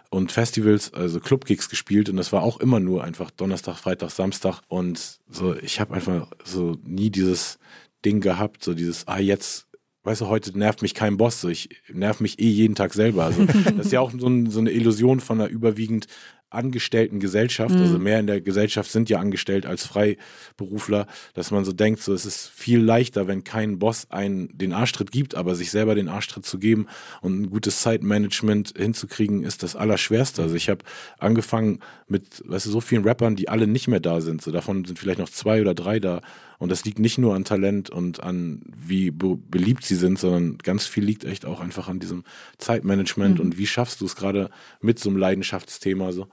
und 0.09 0.31
Festivals, 0.31 0.93
also 0.93 1.19
Clubgigs 1.19 1.69
gespielt 1.69 2.09
und 2.09 2.17
das 2.17 2.31
war 2.33 2.41
auch 2.41 2.59
immer 2.59 2.79
nur 2.79 3.03
einfach 3.03 3.29
Donnerstag, 3.31 3.77
Freitag, 3.77 4.09
Samstag 4.11 4.61
und 4.67 5.19
so, 5.29 5.55
ich 5.55 5.79
habe 5.79 5.93
einfach 5.93 6.27
so 6.43 6.77
nie 6.83 7.09
dieses 7.11 7.59
Ding 8.05 8.19
gehabt, 8.21 8.63
so 8.63 8.73
dieses, 8.73 9.07
ah, 9.07 9.19
jetzt, 9.19 9.67
weißt 10.03 10.21
du, 10.21 10.27
heute 10.27 10.57
nervt 10.57 10.81
mich 10.81 10.93
kein 10.95 11.17
Boss, 11.17 11.41
so 11.41 11.49
ich 11.49 11.69
nerv 11.93 12.21
mich 12.21 12.39
eh 12.39 12.49
jeden 12.49 12.73
Tag 12.75 12.93
selber. 12.93 13.25
Also 13.25 13.45
das 13.75 13.87
ist 13.87 13.91
ja 13.91 13.99
auch 13.99 14.11
so, 14.17 14.27
ein, 14.27 14.49
so 14.49 14.59
eine 14.59 14.71
Illusion 14.71 15.19
von 15.19 15.39
einer 15.39 15.49
überwiegend 15.49 16.07
angestellten 16.49 17.19
Gesellschaft, 17.19 17.75
also 17.75 17.99
mehr 17.99 18.19
in 18.19 18.27
der 18.27 18.41
Gesellschaft 18.41 18.91
sind 18.91 19.09
ja 19.09 19.19
angestellt 19.19 19.65
als 19.65 19.85
Freiberufler, 19.85 21.05
dass 21.33 21.51
man 21.51 21.63
so 21.63 21.73
denkt, 21.73 22.01
so 22.01 22.13
es 22.13 22.25
ist 22.25 22.47
viel 22.47 22.79
leichter, 22.79 23.27
wenn 23.27 23.43
kein 23.43 23.77
Boss 23.77 24.09
einen 24.09 24.57
den 24.57 24.73
Arschtritt 24.73 25.11
gibt, 25.11 25.35
aber 25.35 25.55
sich 25.55 25.69
selber 25.69 25.95
den 25.95 26.07
Arschtritt 26.07 26.45
zu 26.45 26.57
geben 26.57 26.87
und 27.21 27.41
ein 27.41 27.49
gutes 27.49 27.81
Zeitmanagement 27.81 28.73
hinzukriegen, 28.75 29.43
ist 29.43 29.61
das 29.61 29.75
Allerschwerste. 29.75 30.41
Also 30.41 30.55
ich 30.55 30.69
habe 30.69 30.83
angefangen 31.19 31.79
mit, 32.07 32.43
weißt 32.47 32.65
du, 32.65 32.71
so 32.71 32.81
vielen 32.81 33.03
Rappern, 33.03 33.35
die 33.35 33.49
alle 33.49 33.67
nicht 33.67 33.87
mehr 33.87 33.99
da 33.99 34.21
sind. 34.21 34.41
So 34.41 34.51
davon 34.51 34.85
sind 34.85 34.97
vielleicht 34.97 35.19
noch 35.19 35.29
zwei 35.29 35.61
oder 35.61 35.75
drei 35.75 35.99
da. 35.99 36.21
Und 36.59 36.69
das 36.69 36.83
liegt 36.83 36.99
nicht 36.99 37.17
nur 37.17 37.35
an 37.35 37.45
Talent 37.45 37.89
und 37.89 38.21
an 38.21 38.61
wie 38.75 39.11
be 39.11 39.37
beliebt 39.37 39.85
sie 39.85 39.95
sind, 39.95 40.19
sondern 40.19 40.57
ganz 40.57 40.85
viel 40.85 41.05
liegt 41.05 41.23
echt 41.23 41.45
auch 41.45 41.61
einfach 41.61 41.87
an 41.87 41.99
diesem 41.99 42.25
Zeitmanagement 42.57 43.39
und 43.39 43.57
wie 43.57 43.65
schaffst 43.65 44.01
du 44.01 44.05
es 44.05 44.17
gerade 44.17 44.49
mit 44.81 44.99
so 44.99 45.09
einem 45.09 45.17
Leidenschaftsthema 45.17 46.11
so, 46.11 46.27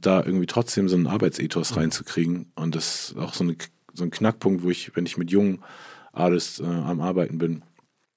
da 0.00 0.24
irgendwie 0.24 0.46
trotzdem 0.46 0.88
so 0.88 0.96
einen 0.96 1.06
Arbeitsethos 1.06 1.76
reinzukriegen. 1.76 2.52
Und 2.54 2.74
das 2.74 3.10
ist 3.10 3.16
auch 3.16 3.34
so, 3.34 3.44
eine, 3.44 3.56
so 3.92 4.04
ein 4.04 4.10
Knackpunkt, 4.10 4.62
wo 4.62 4.70
ich, 4.70 4.94
wenn 4.96 5.06
ich 5.06 5.16
mit 5.16 5.30
jungen 5.30 5.62
Artists 6.12 6.60
äh, 6.60 6.64
am 6.64 7.00
Arbeiten 7.00 7.38
bin, 7.38 7.62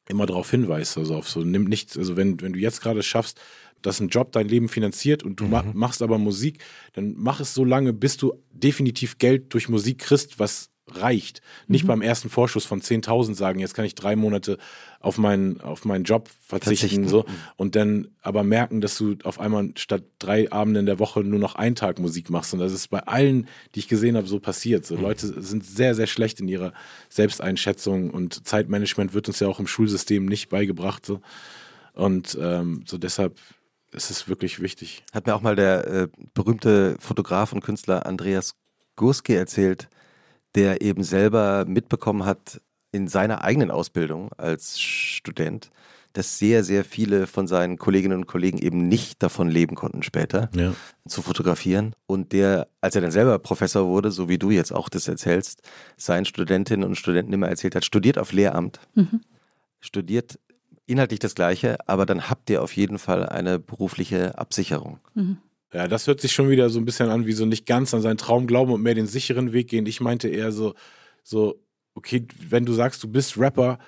immer 0.08 0.26
darauf 0.26 0.50
hinweise, 0.52 1.00
also 1.00 1.16
auf 1.16 1.30
so, 1.30 1.42
nimm 1.42 1.66
nicht, 1.66 1.98
also 1.98 2.18
wenn, 2.18 2.42
wenn 2.42 2.54
du 2.54 2.60
jetzt 2.60 2.82
gerade 2.82 3.04
schaffst, 3.04 3.40
dass 3.82 4.00
ein 4.00 4.10
Job 4.10 4.32
dein 4.32 4.48
Leben 4.48 4.70
finanziert 4.70 5.24
und 5.24 5.40
du 5.40 5.46
ma 5.46 5.64
machst 5.74 6.02
aber 6.02 6.18
Musik, 6.18 6.64
dann 6.94 7.16
mach 7.18 7.40
es 7.40 7.54
so 7.54 7.66
lange, 7.66 7.94
bis 7.94 8.18
du 8.18 8.34
definitiv 8.52 9.18
Geld 9.18 9.54
durch 9.54 9.70
Musik 9.70 10.00
kriegst, 10.00 10.40
was 10.40 10.70
reicht. 10.88 11.42
Nicht 11.68 11.88
beim 11.88 12.02
ersten 12.02 12.30
Vorschuss 12.30 12.66
von 12.66 12.82
10.000 12.82 13.36
sagen, 13.36 13.60
jetzt 13.60 13.74
kann 13.74 13.86
ich 13.86 13.96
drei 13.96 14.16
Monate 14.16 14.58
auf 15.00 15.18
meinen, 15.18 15.62
auf 15.62 15.86
meinen 15.86 16.04
Job 16.04 16.30
verzichten, 16.46 16.88
Verzichten. 16.88 17.08
so 17.08 17.26
und 17.56 17.76
dann 17.76 18.10
aber 18.22 18.44
merken, 18.44 18.82
dass 18.82 18.98
du 18.98 19.16
auf 19.24 19.40
einmal 19.40 19.72
statt 19.76 20.04
drei 20.20 20.52
Abende 20.52 20.82
in 20.82 20.86
der 20.86 21.00
Woche 21.00 21.22
nur 21.22 21.40
noch 21.40 21.56
einen 21.56 21.76
Tag 21.76 22.00
Musik 22.00 22.30
machst. 22.30 22.54
Und 22.54 22.60
das 22.60 22.74
ist 22.74 22.90
bei 22.90 23.00
allen, 23.00 23.48
die 23.76 23.80
ich 23.80 23.88
gesehen 23.88 24.18
habe, 24.18 24.28
so 24.28 24.40
passiert. 24.40 24.86
So 24.86 24.96
Leute 24.96 25.42
sind 25.42 25.66
sehr, 25.66 25.96
sehr 25.96 26.08
schlecht 26.08 26.40
in 26.40 26.48
ihrer 26.48 26.74
Selbsteinschätzung 27.10 28.10
und 28.10 28.46
Zeitmanagement 28.46 29.14
wird 29.14 29.28
uns 29.28 29.40
ja 29.40 29.48
auch 29.48 29.60
im 29.60 29.68
Schulsystem 29.68 30.26
nicht 30.26 30.50
beigebracht. 30.50 31.06
So. 31.06 31.22
Und 31.94 32.38
ähm, 32.42 32.84
so 32.86 32.98
deshalb 32.98 33.40
ist 33.92 34.10
es 34.10 34.28
wirklich 34.28 34.62
wichtig. 34.62 35.04
Hat 35.14 35.28
mir 35.28 35.36
auch 35.36 35.42
mal 35.42 35.56
der 35.56 35.88
äh, 35.88 36.08
berühmte 36.34 36.98
Fotograf 37.00 37.54
und 37.54 37.62
Künstler 37.62 38.06
Andreas 38.06 38.56
Gurski 38.96 39.34
erzählt, 39.34 39.90
der 40.56 40.82
eben 40.82 41.04
selber 41.04 41.66
mitbekommen 41.66 42.26
hat 42.26 42.62
in 42.92 43.08
seiner 43.08 43.44
eigenen 43.44 43.72
Ausbildung 43.72 44.32
als 44.38 44.80
Student, 44.80 45.72
dass 46.14 46.38
sehr, 46.38 46.64
sehr 46.64 46.86
viele 46.86 47.26
von 47.26 47.48
seinen 47.48 47.78
Kolleginnen 47.80 48.20
und 48.20 48.28
Kollegen 48.28 48.60
eben 48.60 48.88
nicht 48.88 49.24
davon 49.24 49.50
leben 49.50 49.76
konnten 49.76 50.04
später 50.04 50.50
Ja. 50.54 50.76
zu 51.08 51.24
fotografieren. 51.24 51.96
Und 52.06 52.34
der, 52.34 52.68
als 52.82 52.94
er 52.96 53.02
dann 53.02 53.10
selber 53.10 53.40
Professor 53.40 53.88
wurde, 53.88 54.12
so 54.12 54.30
wie 54.30 54.38
du 54.38 54.52
jetzt 54.52 54.72
auch 54.72 54.90
das 54.90 55.08
erzählst, 55.08 55.64
seinen 55.98 56.26
Studentinnen 56.26 56.88
und 56.88 56.96
Studenten 56.96 57.34
immer 57.34 57.48
erzählt 57.48 57.74
hat, 57.76 57.84
studiert 57.84 58.20
auf 58.20 58.32
Lehramt, 58.32 58.80
studiert 59.80 60.40
inhaltlich 60.86 61.20
das 61.20 61.34
Gleiche, 61.34 61.78
aber 61.88 62.06
dann 62.06 62.30
habt 62.30 62.50
ihr 62.52 62.62
auf 62.62 62.76
jeden 62.76 63.00
Fall 63.00 63.28
eine 63.28 63.58
berufliche 63.58 64.38
Absicherung. 64.38 65.00
Ja, 65.74 65.88
das 65.88 66.08
hört 66.08 66.22
sich 66.22 66.32
schon 66.32 66.50
wieder 66.50 66.70
so 66.70 66.80
ein 66.80 66.86
bisschen 66.86 67.10
an, 67.10 67.26
wie 67.26 67.34
so 67.34 67.46
nicht 67.46 67.66
ganz 67.66 67.94
an 67.94 68.02
seinen 68.02 68.18
Traum 68.18 68.48
glauben 68.48 68.72
und 68.72 68.82
mehr 68.84 68.96
den 68.96 69.08
sicheren 69.08 69.54
Weg 69.54 69.70
gehen. 69.70 69.86
Ich 69.86 70.02
meinte 70.02 70.28
eher 70.30 70.52
so, 70.52 70.74
so, 71.24 71.60
okay, 71.96 72.26
wenn 72.50 72.66
du 72.66 72.74
sagst, 72.74 73.04
du 73.04 73.08
bist 73.08 73.38
Rapper, 73.38 73.80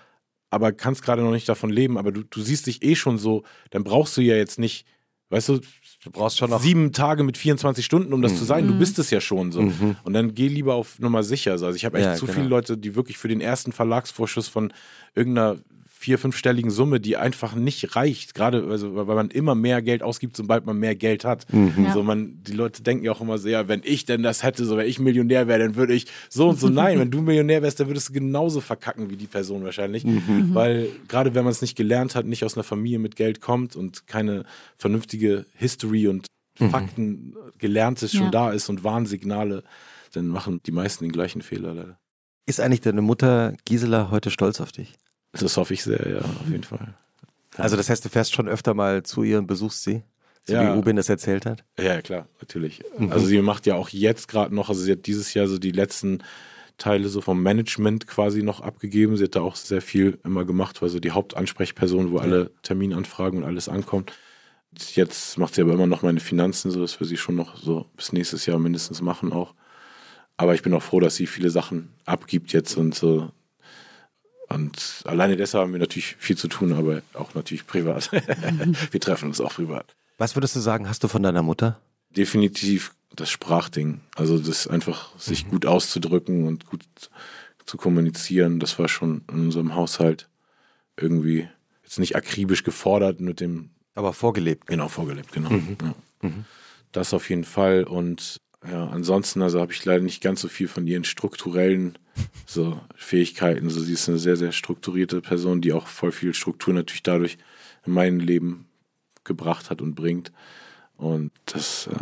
aber 0.49 0.71
kannst 0.71 1.03
gerade 1.03 1.21
noch 1.21 1.31
nicht 1.31 1.47
davon 1.49 1.69
leben, 1.69 1.97
aber 1.97 2.11
du, 2.11 2.23
du 2.23 2.41
siehst 2.41 2.67
dich 2.67 2.81
eh 2.83 2.95
schon 2.95 3.17
so, 3.17 3.43
dann 3.69 3.83
brauchst 3.83 4.15
du 4.17 4.21
ja 4.21 4.35
jetzt 4.35 4.57
nicht, 4.57 4.85
weißt 5.29 5.49
du, 5.49 5.59
Du 6.05 6.11
brauchst 6.11 6.37
schon 6.37 6.51
noch 6.51 6.61
sieben 6.61 6.91
Tage 6.91 7.23
mit 7.23 7.35
24 7.35 7.83
Stunden, 7.83 8.13
um 8.13 8.21
das 8.21 8.37
zu 8.37 8.45
sein. 8.45 8.65
Mhm. 8.65 8.73
Du 8.73 8.77
bist 8.77 8.99
es 8.99 9.09
ja 9.09 9.19
schon 9.19 9.51
so. 9.51 9.63
Mhm. 9.63 9.95
Und 10.03 10.13
dann 10.13 10.35
geh 10.35 10.47
lieber 10.47 10.75
auf 10.75 10.99
Nummer 10.99 11.23
sicher. 11.23 11.53
Also 11.53 11.71
ich 11.71 11.83
habe 11.83 11.97
echt 11.97 12.05
Ja, 12.05 12.13
zu 12.13 12.27
genau. 12.27 12.35
viele 12.37 12.47
Leute, 12.47 12.77
die 12.77 12.93
wirklich 12.93 13.17
für 13.17 13.27
den 13.27 13.41
ersten 13.41 13.71
Verlagsvorschuss 13.71 14.47
von 14.47 14.71
irgendeiner 15.15 15.57
vier, 15.97 16.19
fünfstelligen 16.19 16.71
Summe, 16.71 16.99
die 16.99 17.15
einfach 17.17 17.55
nicht 17.55 17.95
reicht. 17.95 18.33
Gerade 18.35 18.67
also, 18.69 18.95
weil 19.07 19.15
man 19.15 19.29
immer 19.29 19.55
mehr 19.55 19.81
Geld 19.81 20.03
ausgibt, 20.03 20.35
sobald 20.35 20.65
man 20.65 20.77
mehr 20.77 20.93
Geld 20.93 21.23
hat. 21.23 21.51
Mhm. 21.51 21.85
Ja. 21.85 21.93
So 21.93 22.03
man, 22.03 22.43
die 22.43 22.51
Leute 22.51 22.83
denken 22.83 23.05
ja 23.05 23.13
auch 23.13 23.21
immer 23.21 23.37
so, 23.37 23.47
ja, 23.47 23.67
wenn 23.67 23.81
ich 23.83 24.05
denn 24.05 24.21
das 24.21 24.43
hätte, 24.43 24.65
so 24.65 24.77
wenn 24.77 24.87
ich 24.87 24.99
Millionär 24.99 25.47
wäre, 25.47 25.59
dann 25.59 25.75
würde 25.75 25.93
ich 25.93 26.07
so 26.29 26.49
und 26.49 26.59
so. 26.59 26.69
Nein, 26.69 26.99
wenn 26.99 27.11
du 27.11 27.21
Millionär 27.21 27.61
wärst, 27.61 27.79
dann 27.79 27.87
würdest 27.87 28.09
du 28.09 28.13
genauso 28.13 28.61
verkacken 28.61 29.09
wie 29.09 29.15
die 29.15 29.25
Person 29.25 29.63
wahrscheinlich. 29.63 30.03
Mhm. 30.03 30.53
Weil 30.53 30.89
gerade 31.07 31.33
wenn 31.33 31.43
man 31.45 31.51
es 31.51 31.61
nicht 31.61 31.75
gelernt 31.77 32.13
hat, 32.13 32.25
nicht 32.25 32.43
aus 32.43 32.55
einer 32.55 32.63
Familie 32.63 32.99
mit 32.99 33.15
Geld 33.15 33.39
kommt 33.41 33.75
und 33.75 34.05
keine 34.05 34.43
vernünftige 34.77 35.45
History 35.55 36.07
und 36.07 36.27
Fakten 36.57 37.35
gelerntes 37.57 38.11
schon 38.11 38.25
Ja. 38.25 38.31
da 38.31 38.51
ist 38.51 38.69
und 38.69 38.83
Warnsignale, 38.83 39.63
dann 40.13 40.27
machen 40.27 40.61
die 40.65 40.71
meisten 40.71 41.03
den 41.03 41.11
gleichen 41.11 41.41
Fehler 41.41 41.73
leider. 41.73 41.99
Ist 42.47 42.59
eigentlich 42.59 42.81
deine 42.81 43.01
Mutter 43.01 43.53
Gisela 43.65 44.11
heute 44.11 44.29
stolz 44.29 44.61
auf 44.61 44.71
dich? 44.71 44.93
Das 45.39 45.57
hoffe 45.57 45.73
ich 45.73 45.83
sehr, 45.83 46.07
ja, 46.09 46.19
auf 46.19 46.49
jeden 46.49 46.63
Fall. 46.63 46.93
Also 47.57 47.77
das 47.77 47.89
heißt, 47.89 48.03
du 48.03 48.09
fährst 48.09 48.33
schon 48.33 48.47
öfter 48.47 48.73
mal 48.73 49.03
zu 49.03 49.23
ihr 49.23 49.37
und 49.39 49.47
besuchst 49.47 49.83
sie? 49.83 50.03
So 50.45 50.53
Ja. 50.53 50.73
wie 50.73 50.77
Ubin 50.77 50.95
das 50.95 51.09
erzählt 51.09 51.45
hat? 51.45 51.63
Ja, 51.79 52.01
klar, 52.01 52.27
natürlich. 52.39 52.83
Mhm. 52.97 53.11
Also 53.11 53.25
sie 53.25 53.41
macht 53.41 53.65
ja 53.65 53.75
auch 53.75 53.89
jetzt 53.89 54.27
gerade 54.27 54.53
noch, 54.53 54.69
also 54.69 54.81
sie 54.81 54.91
hat 54.91 55.05
dieses 55.07 55.33
Jahr 55.33 55.47
so 55.47 55.57
die 55.57 55.71
letzten 55.71 56.19
Teile 56.77 57.07
so 57.07 57.21
vom 57.21 57.41
Management 57.41 58.05
quasi 58.05 58.43
noch 58.43 58.59
abgegeben. 58.61 59.15
Sie 59.15 59.23
hat 59.23 59.35
da 59.35 59.41
auch 59.41 59.55
sehr 59.55 59.81
viel 59.81 60.19
immer 60.23 60.43
gemacht, 60.45 60.81
war 60.81 60.89
so 60.89 60.99
die 60.99 61.11
Hauptansprechperson, 61.11 62.11
wo 62.11 62.17
alle 62.17 62.51
Terminanfragen 62.63 63.39
und 63.43 63.45
alles 63.45 63.69
ankommt. 63.69 64.11
Jetzt 64.93 65.37
macht 65.37 65.55
sie 65.55 65.61
aber 65.61 65.73
immer 65.73 65.87
noch 65.87 66.01
meine 66.01 66.19
Finanzen, 66.19 66.69
so 66.71 66.81
das 66.81 66.99
wir 66.99 67.07
sie 67.07 67.15
schon 67.17 67.35
noch 67.35 67.55
so 67.55 67.85
bis 67.95 68.11
nächstes 68.11 68.45
Jahr 68.45 68.59
mindestens 68.59 69.01
machen 69.01 69.31
auch. 69.31 69.53
Aber 70.37 70.53
ich 70.53 70.63
bin 70.63 70.73
auch 70.73 70.83
froh, 70.83 70.99
dass 70.99 71.15
sie 71.15 71.27
viele 71.27 71.49
Sachen 71.49 71.93
abgibt 72.05 72.51
jetzt 72.51 72.75
und 72.75 72.93
so. 72.93 73.31
Und 74.49 75.01
alleine 75.05 75.35
deshalb 75.37 75.63
haben 75.63 75.73
wir 75.73 75.79
natürlich 75.79 76.15
viel 76.19 76.37
zu 76.37 76.47
tun, 76.47 76.73
aber 76.73 77.01
auch 77.13 77.33
natürlich 77.33 77.65
privat. 77.65 78.11
wir 78.91 78.99
treffen 78.99 79.29
uns 79.29 79.41
auch 79.41 79.53
privat 79.53 79.95
Was 80.17 80.35
würdest 80.35 80.55
du 80.55 80.59
sagen, 80.59 80.87
hast 80.87 81.03
du 81.03 81.07
von 81.07 81.23
deiner 81.23 81.43
Mutter? 81.43 81.79
definitiv 82.15 82.93
das 83.15 83.29
Sprachding. 83.29 84.01
Also 84.15 84.37
das 84.37 84.67
einfach 84.67 85.17
sich 85.19 85.47
gut 85.49 85.65
auszudrücken 85.65 86.47
und 86.47 86.65
gut 86.65 86.85
zu 87.65 87.77
kommunizieren, 87.77 88.59
das 88.59 88.77
war 88.77 88.87
schon 88.87 89.23
in 89.31 89.45
unserem 89.45 89.75
Haushalt 89.75 90.29
irgendwie 90.97 91.47
jetzt 91.83 91.99
nicht 91.99 92.15
akribisch 92.15 92.63
gefordert 92.63 93.19
mit 93.19 93.39
dem 93.39 93.71
Aber 93.95 94.13
vorgelebt. 94.13 94.67
genau 94.67 94.87
vorgelebt, 94.87 95.31
genau. 95.31 95.49
Ja. 95.51 96.31
Das 96.91 97.13
auf 97.13 97.29
jeden 97.29 97.43
Fall 97.43 97.83
und 97.83 98.37
ja, 98.71 98.87
ansonsten 98.87 99.41
also 99.41 99.59
habe 99.59 99.71
ich 99.73 99.83
leider 99.85 100.03
nicht 100.03 100.21
ganz 100.21 100.41
so 100.41 100.47
viel 100.47 100.67
von 100.67 100.87
ihren 100.87 101.03
strukturellen 101.03 101.97
so 102.45 102.79
Fähigkeiten. 102.95 103.69
So 103.69 103.79
sie 103.81 103.93
ist 103.93 104.07
eine 104.09 104.17
sehr 104.19 104.37
sehr 104.37 104.51
strukturierte 104.51 105.21
Person, 105.21 105.61
die 105.61 105.73
auch 105.73 105.87
voll 105.87 106.11
viel 106.11 106.33
Struktur 106.33 106.73
natürlich 106.73 107.03
dadurch 107.03 107.37
in 107.85 107.93
mein 107.93 108.19
Leben 108.19 108.65
gebracht 109.23 109.69
hat 109.69 109.81
und 109.81 109.95
bringt. 109.95 110.31
Und 110.97 111.31
das 111.45 111.87
äh, 111.87 111.95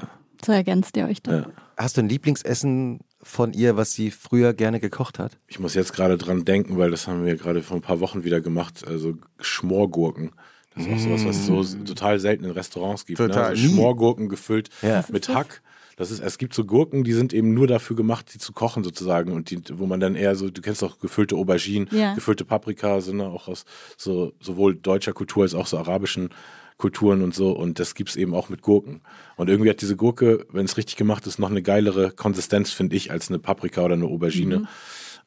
So 0.46 0.52
ergänzt 0.52 0.96
ihr 0.98 1.06
euch 1.08 1.22
dann. 1.22 1.44
ja. 1.44 1.50
Hast 1.78 1.98
du 1.98 2.02
ein 2.02 2.10
Lieblingsessen 2.10 3.00
von 3.24 3.54
ihr, 3.54 3.76
was 3.78 3.94
sie 3.94 4.12
früher 4.12 4.54
gerne 4.54 4.80
gekocht 4.80 5.18
hat? 5.18 5.38
Ich 5.48 5.60
muss 5.60 5.74
jetzt 5.74 5.94
gerade 5.94 6.18
dran 6.18 6.46
denken, 6.46 6.78
weil 6.78 6.92
das 6.92 7.08
haben 7.08 7.26
wir 7.26 7.36
gerade 7.36 7.64
vor 7.64 7.78
ein 7.78 7.82
paar 7.82 8.00
Wochen 8.00 8.24
wieder 8.24 8.42
gemacht. 8.42 8.86
Also 8.86 9.16
Schmorgurken. 9.40 10.32
Das 10.76 10.86
ist 10.86 10.92
auch 10.92 11.00
sowas, 11.00 11.26
was 11.26 11.38
es 11.38 11.46
so 11.48 11.64
total 11.86 12.20
selten 12.20 12.46
in 12.46 12.52
Restaurants 12.52 13.06
gibt. 13.06 13.18
Total. 13.18 13.36
Ne? 13.42 13.48
Also. 13.50 13.68
Schmorgurken 13.70 14.30
gefüllt 14.30 14.70
Ja. 14.82 15.04
mit 15.12 15.30
Hack. 15.30 15.62
Das 15.96 16.12
ist, 16.12 16.20
es 16.22 16.38
gibt 16.38 16.54
so 16.54 16.66
Gurken, 16.66 17.04
die 17.04 17.14
sind 17.14 17.34
eben 17.34 17.54
nur 17.54 17.68
dafür 17.68 17.96
gemacht, 17.96 18.34
die 18.34 18.40
zu 18.40 18.52
kochen 18.54 18.84
sozusagen 18.84 19.32
und 19.32 19.50
die, 19.52 19.62
wo 19.74 19.86
man 19.86 20.00
dann 20.00 20.16
eher 20.16 20.36
so, 20.36 20.50
du 20.50 20.62
kennst 20.62 20.84
auch 20.84 21.00
gefüllte 21.00 21.36
Auberginen, 21.36 21.88
Ja. 21.92 22.14
gefüllte 22.16 22.46
Paprika, 22.46 23.00
sind 23.02 23.18
ne, 23.18 23.26
auch 23.26 23.48
aus 23.48 23.66
so 23.98 24.34
sowohl 24.40 24.76
deutscher 24.76 25.14
Kultur 25.14 25.44
als 25.44 25.54
auch 25.54 25.68
so 25.68 25.78
arabischen 25.78 26.30
Kulturen 26.78 27.22
und 27.22 27.36
so 27.36 27.52
und 27.52 27.80
das 27.80 27.94
gibt's 27.96 28.16
eben 28.16 28.34
auch 28.34 28.50
mit 28.50 28.62
Gurken. 28.62 29.02
Und 29.38 29.50
irgendwie 29.50 29.70
hat 29.70 29.82
diese 29.82 29.96
Gurke, 29.96 30.46
wenn 30.52 30.66
es 30.66 30.76
richtig 30.76 30.96
gemacht 30.98 31.26
ist, 31.28 31.38
noch 31.40 31.52
eine 31.52 31.62
geilere 31.62 32.12
Konsistenz, 32.12 32.72
finde 32.72 32.96
ich, 32.96 33.12
als 33.12 33.30
eine 33.30 33.40
Paprika 33.40 33.84
oder 33.84 33.94
eine 33.94 34.06
Aubergine. 34.06 34.68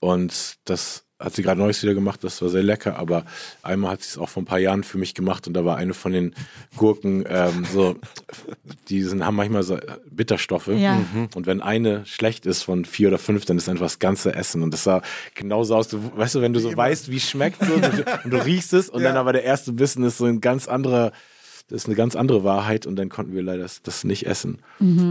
Und 0.01 0.57
das 0.64 1.05
hat 1.19 1.35
sie 1.35 1.43
gerade 1.43 1.61
neues 1.61 1.83
wieder 1.83 1.95
gemacht, 1.95 2.23
das 2.25 2.43
war 2.43 2.51
sehr 2.51 2.62
lecker, 2.62 2.99
aber 2.99 3.25
einmal 3.62 3.93
hat 3.93 4.03
sie 4.03 4.11
es 4.11 4.19
auch 4.19 4.29
vor 4.29 4.43
ein 4.43 4.47
paar 4.47 4.59
Jahren 4.59 4.85
für 4.85 4.99
mich 4.99 5.14
gemacht 5.14 5.47
und 5.47 5.55
da 5.55 5.64
war 5.64 5.77
eine 5.77 5.95
von 5.95 6.12
den 6.12 6.35
Gurken 6.77 7.25
ähm, 7.29 7.67
so, 7.73 7.97
die 8.89 9.03
sind, 9.03 9.25
haben 9.25 9.37
manchmal 9.37 9.62
so 9.62 9.79
Bitterstoffe. 10.11 10.69
Ja. 10.69 11.01
und 11.35 11.47
wenn 11.47 11.62
eine 11.62 12.05
schlecht 12.05 12.45
ist 12.45 12.62
von 12.62 12.85
vier 12.85 13.09
oder 13.09 13.19
fünf, 13.19 13.47
dann 13.47 13.57
ist 13.57 13.69
einfach 13.69 13.87
das 13.87 13.99
ganze 13.99 14.35
Essen. 14.35 14.62
Und 14.62 14.73
das 14.73 14.85
sah 14.85 15.03
genauso 15.35 15.77
aus, 15.77 15.89
du, 15.89 16.01
weißt 16.17 16.35
du, 16.35 16.41
wenn 16.43 16.53
du 16.53 16.61
so 16.61 16.77
weißt, 16.77 17.11
wie 17.11 17.17
es 17.17 17.31
schmeckt 17.31 17.64
so, 17.64 17.75
und, 17.75 17.83
du, 17.83 18.05
und 18.25 18.31
du 18.31 18.45
riechst 18.45 18.73
es 18.75 18.91
und 18.91 19.03
dann 19.03 19.17
aber 19.17 19.33
der 19.33 19.45
erste 19.45 19.73
Bissen 19.73 20.05
ist 20.05 20.19
so 20.19 20.27
ein 20.27 20.41
ganz 20.41 20.69
anderer, 20.69 21.12
das 21.69 21.83
ist 21.83 21.87
eine 21.87 21.97
ganz 21.97 22.14
andere 22.14 22.45
Wahrheit 22.45 22.87
und 22.87 22.97
dann 22.97 23.09
konnten 23.09 23.35
wir 23.35 23.43
leider 23.43 23.62
das, 23.62 23.83
das 23.83 24.05
nicht 24.05 24.27
essen 24.27 24.59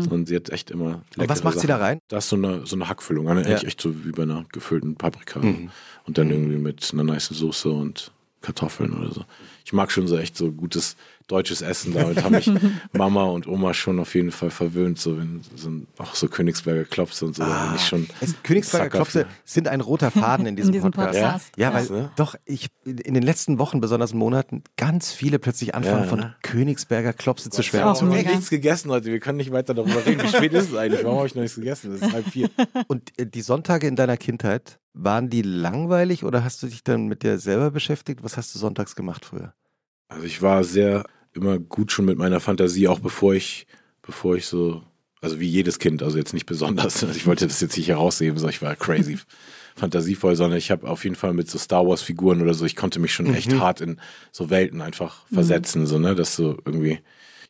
und 0.10 0.28
sie 0.28 0.36
hat 0.36 0.50
echt 0.50 0.72
immer 0.72 1.02
Und 1.18 1.30
was 1.30 1.44
macht 1.44 1.60
sie 1.60 1.68
da 1.68 1.74
Sachen. 1.76 1.84
rein? 1.86 2.00
Da 2.08 2.18
ist 2.20 2.30
so 2.30 2.36
eine, 2.38 2.66
so 2.66 2.76
eine 2.76 2.88
Hackfüllung, 2.88 3.28
eine, 3.28 3.42
eigentlich 3.46 3.66
echt 3.66 3.82
so 3.82 4.06
wie 4.06 4.12
bei 4.12 4.24
einer 4.24 4.46
gefüllten 4.52 4.96
Paprika. 4.96 5.42
Und 5.42 6.18
dann 6.18 6.30
irgendwie 6.30 6.58
mit 6.58 6.90
einer 6.94 7.04
nice 7.04 7.28
Soße 7.28 7.70
und 7.70 8.12
Kartoffeln 8.42 8.94
oder 8.94 9.12
so. 9.12 9.26
Ich 9.66 9.74
mag 9.74 9.92
schon 9.92 10.08
so 10.08 10.18
echt 10.18 10.38
so 10.38 10.52
gutes 10.52 10.96
deutsches 11.28 11.62
Essen. 11.62 11.94
Damit 11.94 12.24
haben 12.24 12.34
mich 12.34 12.52
Mama 12.94 13.24
und 13.26 13.48
Oma 13.48 13.74
schon 13.74 14.00
auf 14.00 14.14
jeden 14.16 14.32
Fall 14.32 14.52
verwöhnt. 14.52 15.00
So 15.00 15.18
wenn 15.18 15.42
so 15.56 15.70
auch 15.98 16.16
so 16.16 16.28
Königsberger 16.28 16.86
Klopse 16.86 17.26
und 17.26 17.36
so, 17.36 17.44
da 17.44 17.66
bin 17.68 17.76
ich 17.76 17.86
schon. 17.86 18.08
Es, 18.22 18.36
Königsberger 18.44 18.90
Klopse 18.90 19.22
für. 19.26 19.28
sind 19.44 19.68
ein 19.68 19.82
roter 19.82 20.12
Faden 20.12 20.46
in 20.46 20.56
diesem, 20.56 20.72
diesem 20.72 20.92
Podcast. 20.92 21.20
Podcast. 21.20 21.52
Ja, 21.58 21.74
weil 21.74 21.86
Ja. 21.90 22.12
doch 22.16 22.36
ich 22.46 22.68
in 22.86 23.14
den 23.14 23.24
letzten 23.24 23.58
Wochen, 23.60 23.82
besonders 23.82 24.14
Monaten, 24.14 24.64
ganz 24.78 25.12
viele 25.12 25.40
plötzlich 25.40 25.74
anfangen 25.76 26.04
Ja. 26.04 26.08
von 26.10 26.34
Königsberger 26.44 27.14
Klopse 27.14 27.50
zu 27.50 27.64
schwärmen. 27.64 27.96
Ich 27.96 28.02
habe 28.02 28.36
nichts 28.36 28.50
gegessen 28.50 28.92
heute. 28.92 29.06
Wir 29.12 29.20
können 29.20 29.38
nicht 29.38 29.52
weiter 29.52 29.74
darüber 29.74 30.06
reden. 30.06 30.22
Wie 30.24 30.28
spät 30.28 30.54
ist 30.54 30.70
es 30.72 30.76
eigentlich? 30.76 31.04
Warum 31.04 31.18
habe 31.18 31.28
ich 31.28 31.36
noch 31.36 31.42
nichts 31.42 31.56
gegessen? 31.56 31.94
Es 31.94 32.02
ist 32.02 32.14
halb 32.14 32.28
vier. 32.28 32.50
Und 32.88 33.18
äh, 33.20 33.26
die 33.26 33.42
Sonntage 33.42 33.88
in 33.88 33.96
deiner 33.96 34.18
Kindheit, 34.18 34.80
waren 34.98 35.30
die 35.30 35.42
langweilig 35.42 36.24
oder 36.24 36.46
hast 36.46 36.64
du 36.64 36.68
dich 36.68 36.82
dann 36.82 37.08
mit 37.08 37.22
dir 37.24 37.38
selber 37.38 37.70
beschäftigt? 37.70 38.24
Was 38.24 38.38
hast 38.38 38.56
du 38.56 38.60
sonntags 38.60 38.96
gemacht 38.96 39.26
früher? 39.26 39.54
Also 40.08 40.24
ich 40.26 40.42
war 40.42 40.64
sehr 40.64 41.04
immer 41.36 41.60
gut 41.60 41.92
schon 41.92 42.06
mit 42.06 42.18
meiner 42.18 42.40
Fantasie, 42.40 42.88
auch 42.88 43.00
bevor 43.00 43.36
ich, 43.36 43.68
bevor 44.02 44.36
ich 44.36 44.46
so, 44.46 44.82
also 45.22 45.40
wie 45.40 45.48
jedes 45.48 45.80
Kind, 45.80 46.02
also 46.02 46.18
jetzt 46.18 46.34
nicht 46.34 46.46
besonders. 46.46 47.02
Also 47.04 47.16
ich 47.16 47.28
wollte 47.28 47.48
das 47.48 47.62
jetzt 47.62 47.78
nicht 47.78 47.90
herausheben, 47.90 48.40
so 48.40 48.48
ich 48.48 48.62
war 48.62 48.76
crazy 48.76 49.20
fantasievoll, 49.76 50.36
sondern 50.36 50.58
ich 50.58 50.72
habe 50.72 50.88
auf 50.88 51.04
jeden 51.04 51.16
Fall 51.16 51.34
mit 51.34 51.50
so 51.50 51.58
Star 51.58 51.86
Wars 51.86 52.02
Figuren 52.02 52.42
oder 52.42 52.54
so, 52.54 52.66
ich 52.66 52.76
konnte 52.76 53.00
mich 53.00 53.14
schon 53.14 53.34
echt 53.34 53.54
hart 53.54 53.82
in 53.82 54.00
so 54.32 54.50
Welten 54.50 54.82
einfach 54.82 55.26
versetzen, 55.28 55.86
so 55.86 56.00
ne, 56.00 56.16
dass 56.16 56.36
so 56.36 56.58
irgendwie 56.66 57.00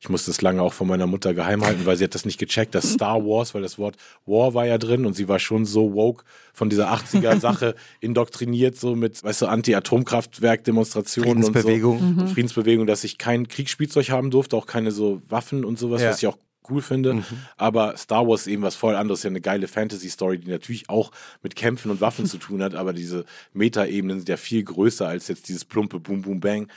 ich 0.06 0.10
musste 0.10 0.30
es 0.30 0.42
lange 0.44 0.62
auch 0.62 0.72
von 0.72 0.88
meiner 0.88 1.08
Mutter 1.08 1.34
geheim 1.34 1.66
halten, 1.66 1.88
weil 1.88 1.98
sie 1.98 2.04
hat 2.04 2.14
das 2.14 2.26
nicht 2.26 2.38
gecheckt, 2.38 2.76
dass 2.76 2.92
Star 2.94 3.26
Wars, 3.26 3.56
weil 3.56 3.64
das 3.64 3.80
Wort 3.80 3.96
War 4.28 4.54
war 4.54 4.68
ja 4.68 4.78
drin 4.78 5.04
und 5.08 5.16
sie 5.16 5.28
war 5.28 5.40
schon 5.40 5.66
so 5.66 5.96
woke 5.96 6.24
von 6.54 6.70
dieser 6.70 6.94
80er 6.94 7.40
Sache 7.40 7.74
indoktriniert, 8.02 8.78
so 8.78 8.96
mit, 8.96 9.24
weißt 9.24 9.42
du, 9.42 9.46
Anti-Atomkraftwerk-Demonstrationen 9.48 11.38
und 11.38 11.44
so. 11.44 11.52
Friedensbewegung. 11.54 12.18
Und 12.20 12.30
Friedensbewegung, 12.30 12.86
dass 12.86 13.04
ich 13.04 13.18
kein 13.18 13.48
Kriegsspielzeug 13.48 14.12
haben 14.12 14.30
durfte, 14.30 14.56
auch 14.56 14.68
keine 14.68 14.92
so 14.92 15.24
Waffen 15.28 15.66
und 15.66 15.80
sowas, 15.80 16.04
Ja. 16.04 16.10
was 16.12 16.20
ich 16.20 16.28
auch 16.28 16.38
cool 16.70 16.82
finde. 16.82 17.24
Aber 17.58 17.96
Star 17.98 18.28
Wars 18.28 18.42
ist 18.42 18.48
eben 18.48 18.62
was 18.64 18.76
voll 18.76 18.96
anderes, 18.96 19.24
ja 19.24 19.30
eine 19.30 19.42
geile 19.42 19.68
Fantasy-Story, 19.68 20.40
die 20.40 20.50
natürlich 20.50 20.90
auch 20.90 21.12
mit 21.44 21.56
Kämpfen 21.56 21.92
und 21.92 22.02
Waffen 22.02 22.26
zu 22.26 22.38
tun 22.38 22.62
hat, 22.64 22.76
aber 22.76 22.94
diese 22.94 23.26
Meta-Ebenen 23.54 24.18
sind 24.20 24.30
ja 24.30 24.38
viel 24.38 24.64
größer 24.64 25.08
als 25.08 25.28
jetzt 25.28 25.48
dieses 25.50 25.66
plumpe 25.66 26.00
Boom 26.00 26.22
Boom 26.22 26.40
Bang. 26.40 26.68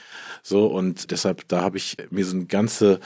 So, 0.43 0.67
und 0.67 1.11
deshalb, 1.11 1.47
da 1.49 1.63
habe 1.63 1.77
ich 1.77 1.97
mir 2.11 2.25
so 2.25 2.37
eine 2.37 2.47
ganze 2.47 3.01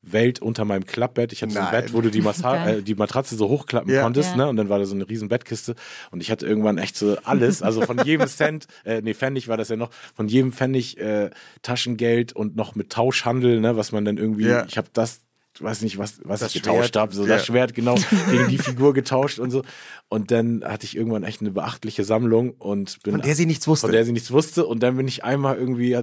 Welt 0.00 0.40
unter 0.40 0.64
meinem 0.64 0.86
Klappbett. 0.86 1.32
Ich 1.32 1.42
hatte 1.42 1.52
so 1.52 1.58
ein 1.58 1.64
Nein. 1.66 1.82
Bett, 1.82 1.92
wo 1.92 2.00
du 2.00 2.10
die, 2.10 2.20
äh, 2.44 2.82
die 2.82 2.94
Matratze 2.94 3.34
so 3.36 3.48
hochklappen 3.48 3.92
Ja. 3.92 4.02
konntest, 4.02 4.30
Ja. 4.30 4.36
ne? 4.36 4.48
Und 4.48 4.56
dann 4.56 4.68
war 4.68 4.78
da 4.78 4.86
so 4.86 4.94
eine 4.94 5.08
riesen 5.08 5.28
Bettkiste 5.28 5.74
und 6.12 6.20
ich 6.22 6.30
hatte 6.30 6.46
irgendwann 6.46 6.78
echt 6.78 6.96
so 6.96 7.16
alles, 7.24 7.62
also 7.62 7.82
von 7.82 7.98
jedem 8.04 8.26
Cent, 8.28 8.68
äh, 8.84 9.02
nee, 9.02 9.12
Pfennig 9.12 9.48
war 9.48 9.56
das 9.56 9.68
ja 9.70 9.76
noch, 9.76 9.90
von 10.14 10.28
jedem 10.28 10.52
Pfennig 10.52 10.98
äh, 10.98 11.30
Taschengeld 11.62 12.32
und 12.32 12.56
noch 12.56 12.74
mit 12.76 12.90
Tauschhandel, 12.90 13.60
ne, 13.60 13.76
was 13.76 13.92
man 13.92 14.04
dann 14.04 14.18
irgendwie, 14.18 14.46
Ja. 14.46 14.64
ich 14.68 14.78
habe 14.78 14.88
das 14.92 15.20
weiß 15.62 15.82
nicht, 15.82 15.98
was, 15.98 16.20
was 16.24 16.40
Das 16.40 16.54
ich 16.54 16.62
getauscht 16.62 16.96
habe, 16.96 17.14
so 17.14 17.22
Ja. 17.22 17.28
das 17.36 17.46
Schwert 17.46 17.74
genau 17.74 17.96
gegen 18.30 18.48
die 18.48 18.58
Figur 18.58 18.94
getauscht 18.94 19.38
und 19.38 19.50
so. 19.50 19.62
Und 20.08 20.30
dann 20.30 20.62
hatte 20.64 20.84
ich 20.84 20.96
irgendwann 20.96 21.22
echt 21.24 21.40
eine 21.40 21.50
beachtliche 21.50 22.04
Sammlung 22.04 22.52
und 22.52 23.02
bin 23.02 23.12
Von 23.14 23.22
der 23.22 23.34
sie 23.34 23.46
nichts 23.46 23.66
wusste. 23.68 23.86
von 23.86 23.92
der 23.92 24.04
sie 24.04 24.12
nichts 24.12 24.30
wusste. 24.30 24.66
Und 24.66 24.82
dann 24.82 24.96
bin 24.96 25.08
ich 25.08 25.24
einmal 25.24 25.56
irgendwie 25.56 25.98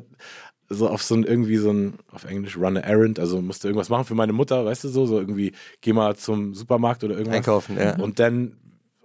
so 0.69 0.89
auf 0.89 1.03
so 1.03 1.15
ein, 1.15 1.23
irgendwie 1.23 1.57
so 1.57 1.71
ein, 1.71 1.93
auf 2.11 2.25
Englisch, 2.25 2.57
run 2.57 2.77
a 2.77 2.79
errand, 2.79 3.19
also 3.19 3.41
musste 3.41 3.67
irgendwas 3.67 3.89
machen 3.89 4.05
für 4.05 4.15
meine 4.15 4.33
Mutter, 4.33 4.65
weißt 4.65 4.83
du 4.85 4.89
so, 4.89 5.05
so 5.05 5.19
irgendwie, 5.19 5.51
geh 5.81 5.93
mal 5.93 6.15
zum 6.15 6.55
Supermarkt 6.55 7.03
oder 7.03 7.13
irgendwas. 7.13 7.37
Einkaufen, 7.37 7.77
ja. 7.77 7.95
Und 7.97 8.19
dann 8.19 8.57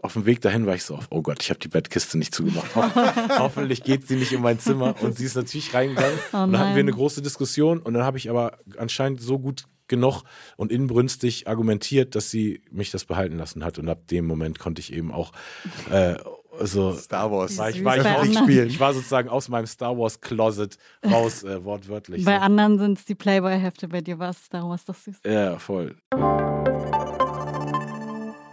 auf 0.03 0.15
dem 0.15 0.25
Weg 0.25 0.41
dahin 0.41 0.65
war 0.65 0.75
ich 0.75 0.85
so 0.85 0.95
auf, 0.95 1.09
oh 1.11 1.21
Gott, 1.21 1.43
ich 1.43 1.51
habe 1.51 1.61
die 1.61 1.69
Bettkiste 1.69 2.17
nicht 2.17 2.35
zugemacht. 2.35 2.75
Ho 2.75 2.83
hoffentlich 3.39 3.83
geht 3.83 4.09
sie 4.09 4.17
nicht 4.17 4.33
in 4.33 4.41
mein 4.41 4.59
Zimmer. 4.59 4.95
Und 5.03 5.19
sie 5.19 5.27
ist 5.27 5.37
natürlich 5.37 5.75
reingegangen. 5.75 6.19
Oh 6.33 6.39
und 6.39 6.53
dann 6.53 6.59
hatten 6.59 6.75
wir 6.75 6.81
eine 6.81 6.93
große 6.93 7.21
Diskussion. 7.21 7.81
Und 7.81 7.93
dann 7.93 8.05
habe 8.05 8.17
ich 8.17 8.31
aber 8.31 8.57
anscheinend 8.79 9.21
so 9.21 9.39
gut 9.39 9.65
genug 9.91 10.23
und 10.57 10.73
inbrünstig 10.73 11.47
argumentiert, 11.47 12.15
dass 12.15 12.31
sie 12.31 12.63
mich 12.71 12.91
das 12.91 13.05
behalten 13.05 13.37
lassen 13.37 13.63
hat. 13.63 13.79
Und 13.79 13.91
ab 13.91 14.07
dem 14.07 14.27
Moment 14.27 14.59
konnte 14.59 14.81
ich 14.81 14.95
eben 14.95 15.13
auch 15.13 15.33
äh, 15.91 16.15
so 16.63 16.95
Star 16.95 17.31
Wars. 17.31 17.59
war 17.59 17.69
ich, 17.69 17.85
war 17.85 17.99
ich, 17.99 18.05
raus, 18.05 18.37
anderen- 18.37 18.67
ich 18.67 18.81
war 18.81 18.95
sozusagen 18.95 19.29
aus 19.29 19.49
meinem 19.49 19.67
Star 19.67 19.97
Wars 19.99 20.21
Closet 20.21 20.79
raus, 21.05 21.43
äh, 21.45 21.63
wortwörtlich. 21.65 22.25
Bei 22.25 22.37
so. 22.37 22.43
anderen 22.43 22.79
sind 22.79 22.99
es 22.99 23.05
die 23.05 23.15
Playboy-Hefte, 23.15 23.89
bei 23.89 24.01
dir 24.01 24.19
war 24.19 24.31
es 24.31 24.45
Star 24.45 24.69
Wars 24.69 24.85
doch 24.87 24.95
süß. 24.95 25.21
Ja, 25.27 25.59
voll. 25.59 25.97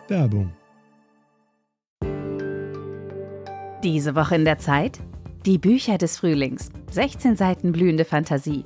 Werbung. 0.10 0.54
Diese 3.84 4.16
Woche 4.16 4.36
in 4.36 4.46
der 4.46 4.58
Zeit? 4.58 5.00
Die 5.46 5.58
Bücher 5.58 5.98
des 5.98 6.18
Frühlings. 6.18 6.70
16 6.92 7.36
Seiten 7.36 7.72
blühende 7.72 8.06
Fantasie. 8.06 8.66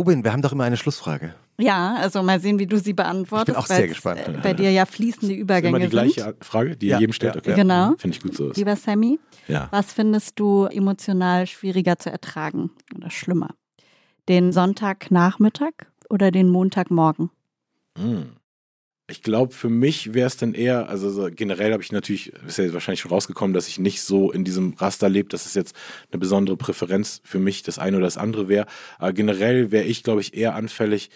Ubin, 0.00 0.24
wir 0.24 0.32
haben 0.32 0.42
doch 0.42 0.52
immer 0.52 0.64
eine 0.64 0.76
Schlussfrage. 0.76 1.34
Ja, 1.58 1.94
also 1.96 2.22
mal 2.22 2.40
sehen, 2.40 2.58
wie 2.58 2.66
du 2.66 2.78
sie 2.78 2.94
beantwortest. 2.94 3.48
Ich 3.48 3.54
bin 3.54 3.62
auch 3.62 3.66
sehr 3.66 3.86
gespannt. 3.86 4.20
äh, 4.26 4.32
Bei 4.42 4.54
dir 4.54 4.70
ja 4.72 4.86
fließende 4.86 5.34
Ist 5.34 5.40
Übergänge 5.40 5.76
immer 5.76 5.84
die 5.86 5.90
gleiche 5.90 6.22
sind. 6.22 6.42
Frage, 6.44 6.76
die 6.76 6.86
Ja, 6.86 6.96
ihr 6.96 7.00
jedem 7.00 7.12
stellt. 7.12 7.36
Okay. 7.36 7.54
Genau. 7.54 7.94
Finde 7.98 8.16
ich 8.16 8.22
gut 8.22 8.34
so. 8.34 8.50
Lieber 8.52 8.76
Sammy, 8.76 9.18
Ja. 9.46 9.68
was 9.70 9.92
findest 9.92 10.38
du 10.40 10.64
emotional 10.64 11.46
schwieriger 11.46 11.98
zu 11.98 12.10
ertragen 12.10 12.70
oder 12.96 13.10
schlimmer? 13.10 13.50
Den 14.28 14.52
Sonntagnachmittag 14.52 15.72
oder 16.08 16.30
den 16.30 16.48
Montagmorgen? 16.48 17.30
Hm. 17.98 18.30
Ich 19.10 19.22
glaube, 19.22 19.52
für 19.52 19.68
mich 19.68 20.14
wäre 20.14 20.26
es 20.26 20.36
dann 20.36 20.54
eher, 20.54 20.88
also 20.88 21.10
so 21.10 21.28
generell 21.30 21.72
habe 21.72 21.82
ich 21.82 21.92
natürlich, 21.92 22.32
ist 22.46 22.58
ja 22.58 22.72
wahrscheinlich 22.72 23.00
schon 23.00 23.10
rausgekommen, 23.10 23.52
dass 23.52 23.68
ich 23.68 23.78
nicht 23.78 24.02
so 24.02 24.30
in 24.30 24.44
diesem 24.44 24.74
Raster 24.74 25.08
lebe, 25.08 25.28
dass 25.28 25.46
es 25.46 25.54
jetzt 25.54 25.74
eine 26.10 26.18
besondere 26.18 26.56
Präferenz 26.56 27.20
für 27.24 27.38
mich 27.38 27.62
das 27.62 27.78
eine 27.78 27.96
oder 27.96 28.06
das 28.06 28.18
andere 28.18 28.48
wäre. 28.48 28.66
Aber 28.98 29.12
generell 29.12 29.70
wäre 29.70 29.84
ich, 29.84 30.02
glaube 30.02 30.20
ich, 30.20 30.34
eher 30.34 30.54
anfällig, 30.54 31.10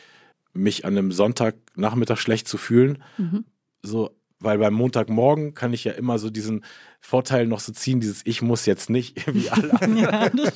mich 0.52 0.84
an 0.84 0.96
einem 0.96 1.12
Sonntagnachmittag 1.12 2.18
schlecht 2.18 2.48
zu 2.48 2.58
fühlen. 2.58 3.02
Mhm. 3.18 3.44
So, 3.82 4.16
weil 4.44 4.58
beim 4.58 4.74
Montagmorgen 4.74 5.54
kann 5.54 5.72
ich 5.72 5.84
ja 5.84 5.92
immer 5.92 6.18
so 6.18 6.30
diesen 6.30 6.64
Vorteil 7.00 7.46
noch 7.46 7.60
so 7.60 7.72
ziehen, 7.72 8.00
dieses 8.00 8.22
Ich 8.24 8.40
muss 8.40 8.64
jetzt 8.64 8.88
nicht, 8.88 9.26
wie 9.34 9.50
alle 9.50 9.72
anderen. 9.80 9.96
Ja, 9.98 10.28
das. 10.30 10.54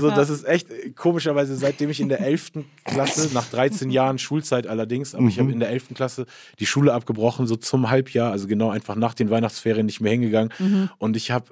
So, 0.00 0.10
das 0.10 0.30
ist 0.30 0.44
echt 0.46 0.68
komischerweise, 0.96 1.54
seitdem 1.56 1.90
ich 1.90 2.00
in 2.00 2.08
der 2.08 2.20
11. 2.20 2.52
Klasse, 2.84 3.28
nach 3.34 3.46
13 3.46 3.90
Jahren 3.90 4.18
Schulzeit 4.18 4.66
allerdings, 4.66 5.14
aber 5.14 5.26
ich 5.26 5.38
habe 5.38 5.52
in 5.52 5.60
der 5.60 5.68
11. 5.70 5.88
Klasse 5.94 6.26
die 6.60 6.66
Schule 6.66 6.94
abgebrochen, 6.94 7.46
so 7.46 7.56
zum 7.56 7.90
Halbjahr, 7.90 8.32
also 8.32 8.46
genau 8.46 8.70
einfach 8.70 8.94
nach 8.94 9.14
den 9.14 9.28
Weihnachtsferien 9.30 9.84
nicht 9.86 10.00
mehr 10.00 10.12
hingegangen. 10.12 10.90
Und 10.98 11.16
ich 11.16 11.30
habe 11.30 11.46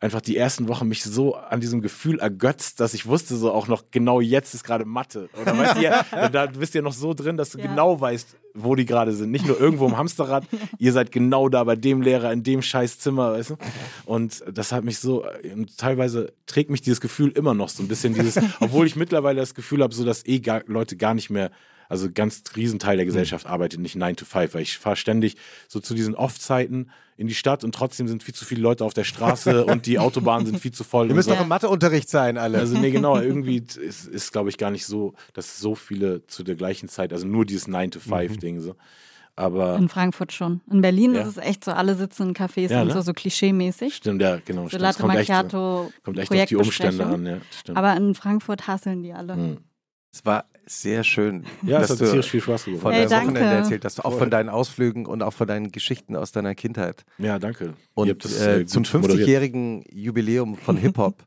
einfach 0.00 0.20
die 0.20 0.36
ersten 0.36 0.68
Wochen 0.68 0.86
mich 0.88 1.02
so 1.02 1.34
an 1.36 1.60
diesem 1.60 1.80
Gefühl 1.80 2.18
ergötzt, 2.18 2.80
dass 2.80 2.92
ich 2.92 3.06
wusste 3.06 3.36
so 3.36 3.50
auch 3.52 3.66
noch, 3.68 3.84
genau 3.90 4.20
jetzt 4.20 4.52
ist 4.54 4.64
gerade 4.64 4.84
Mathe. 4.84 5.30
Oder 5.40 5.56
weißt 5.56 5.78
du, 5.78 5.82
ja, 5.82 6.28
da 6.28 6.46
bist 6.46 6.74
du 6.74 6.78
ja 6.78 6.82
noch 6.82 6.92
so 6.92 7.14
drin, 7.14 7.36
dass 7.38 7.50
du 7.50 7.58
Ja. 7.58 7.66
genau 7.66 7.98
weißt, 7.98 8.36
wo 8.56 8.74
die 8.74 8.86
gerade 8.86 9.12
sind. 9.12 9.30
Nicht 9.30 9.46
nur 9.46 9.60
irgendwo 9.60 9.86
im 9.86 9.96
Hamsterrad, 9.96 10.44
ihr 10.78 10.92
seid 10.92 11.12
genau 11.12 11.48
da 11.48 11.64
bei 11.64 11.76
dem 11.76 12.02
Lehrer 12.02 12.32
in 12.32 12.42
dem 12.42 12.62
scheiß 12.62 12.98
Zimmer, 12.98 13.32
weißt 13.32 13.50
du? 13.50 13.56
Und 14.04 14.42
das 14.52 14.72
hat 14.72 14.84
mich 14.84 14.98
so, 14.98 15.24
teilweise 15.76 16.32
trägt 16.46 16.70
mich 16.70 16.82
dieses 16.82 17.00
Gefühl 17.00 17.30
immer 17.30 17.54
noch 17.54 17.68
so 17.68 17.82
ein 17.82 17.88
bisschen 17.88 18.14
dieses, 18.14 18.38
obwohl 18.60 18.86
ich 18.86 18.96
mittlerweile 18.96 19.40
das 19.40 19.54
Gefühl 19.54 19.82
habe, 19.82 19.94
so 19.94 20.04
dass 20.04 20.26
eh 20.26 20.40
gar, 20.40 20.62
Leute 20.66 20.96
gar 20.96 21.14
nicht 21.14 21.30
mehr 21.30 21.50
also 21.88 22.08
ganz 22.12 22.42
Riesenteil 22.56 22.96
der 22.96 23.06
Gesellschaft 23.06 23.46
arbeitet 23.46 23.78
nicht 23.80 23.94
9 23.94 24.16
to 24.16 24.24
5, 24.24 24.54
weil 24.54 24.62
ich 24.62 24.78
fahre 24.78 24.96
ständig 24.96 25.36
so 25.68 25.78
zu 25.78 25.94
diesen 25.94 26.16
Off-Zeiten 26.16 26.90
in 27.16 27.26
die 27.28 27.34
Stadt 27.34 27.64
und 27.64 27.74
trotzdem 27.74 28.08
sind 28.08 28.22
viel 28.22 28.34
zu 28.34 28.44
viele 28.44 28.60
Leute 28.60 28.84
auf 28.84 28.92
der 28.94 29.04
Straße 29.04 29.64
und 29.66 29.86
die 29.86 29.98
Autobahnen 29.98 30.46
sind 30.46 30.60
viel 30.60 30.72
zu 30.72 30.84
voll. 30.84 31.06
Wir 31.06 31.10
und 31.10 31.16
müssen 31.16 31.30
so. 31.30 31.34
doch 31.36 31.42
im 31.42 31.48
Matheunterricht 31.48 32.08
sein, 32.10 32.36
alle. 32.38 32.58
Also 32.58 32.78
nee, 32.78 32.90
genau, 32.90 33.18
irgendwie 33.20 33.56
ist, 33.78 34.06
ist 34.06 34.32
glaube 34.32 34.50
ich, 34.50 34.58
gar 34.58 34.70
nicht 34.70 34.86
so, 34.86 35.14
dass 35.32 35.58
so 35.58 35.74
viele 35.74 36.26
zu 36.26 36.42
der 36.42 36.54
gleichen 36.56 36.88
Zeit, 36.88 37.12
also 37.12 37.26
nur 37.26 37.44
dieses 37.46 37.68
9-to-5-Ding 37.68 38.60
so. 38.60 38.76
Aber 39.38 39.76
In 39.76 39.90
Frankfurt 39.90 40.32
schon. 40.32 40.62
In 40.70 40.80
Berlin 40.80 41.14
Ja. 41.14 41.20
ist 41.22 41.28
es 41.28 41.36
echt 41.36 41.62
so, 41.64 41.70
alle 41.72 41.94
sitzen 41.94 42.28
in 42.28 42.34
Cafés 42.34 42.70
Ja, 42.70 42.80
und 42.80 42.88
ne? 42.88 42.94
so, 42.94 43.02
so 43.02 43.12
klischee-mäßig. 43.12 43.94
stimmt, 43.94 44.22
ja, 44.22 44.38
genau. 44.42 44.62
So 44.62 44.68
Stimmt. 44.68 44.82
Latte 44.82 45.00
kommt 45.02 45.14
echt, 45.14 45.28
Macchiato, 45.28 45.92
kommt 46.02 46.18
echt 46.18 46.32
auf 46.32 46.44
die 46.46 46.56
Umstände 46.56 47.04
an, 47.04 47.26
ja. 47.26 47.36
Stimmt. 47.60 47.76
Aber 47.76 47.94
in 47.96 48.14
Frankfurt 48.14 48.66
hasseln 48.66 49.02
die 49.02 49.12
alle. 49.12 49.34
Hm. 49.34 49.58
es 50.10 50.24
war 50.24 50.46
sehr 50.66 51.04
schön, 51.04 51.44
ja, 51.62 51.80
es 51.80 51.88
dass 51.88 52.00
hat 52.00 52.06
du 52.06 52.10
tierisch 52.10 52.30
viel 52.30 52.40
Spaß 52.40 52.64
gemacht. 52.64 52.82
von 52.82 52.92
Ey, 52.92 53.00
deinem 53.00 53.10
danke. 53.10 53.26
Wochenende 53.26 53.56
erzählt 53.56 53.84
hast, 53.84 54.04
auch 54.04 54.10
Voll. 54.10 54.18
von 54.18 54.30
deinen 54.30 54.48
Ausflügen 54.48 55.06
und 55.06 55.22
auch 55.22 55.32
von 55.32 55.46
deinen 55.46 55.70
Geschichten 55.70 56.16
aus 56.16 56.32
deiner 56.32 56.54
Kindheit. 56.54 57.04
Ja, 57.18 57.38
danke. 57.38 57.74
Und 57.94 58.24
das, 58.24 58.40
äh, 58.40 58.66
zum 58.66 58.82
gut 58.82 59.02
moderiert. 59.02 59.28
50-jährigen 59.28 59.84
Jubiläum 59.90 60.56
von 60.56 60.76
Hip-Hop 60.78 61.24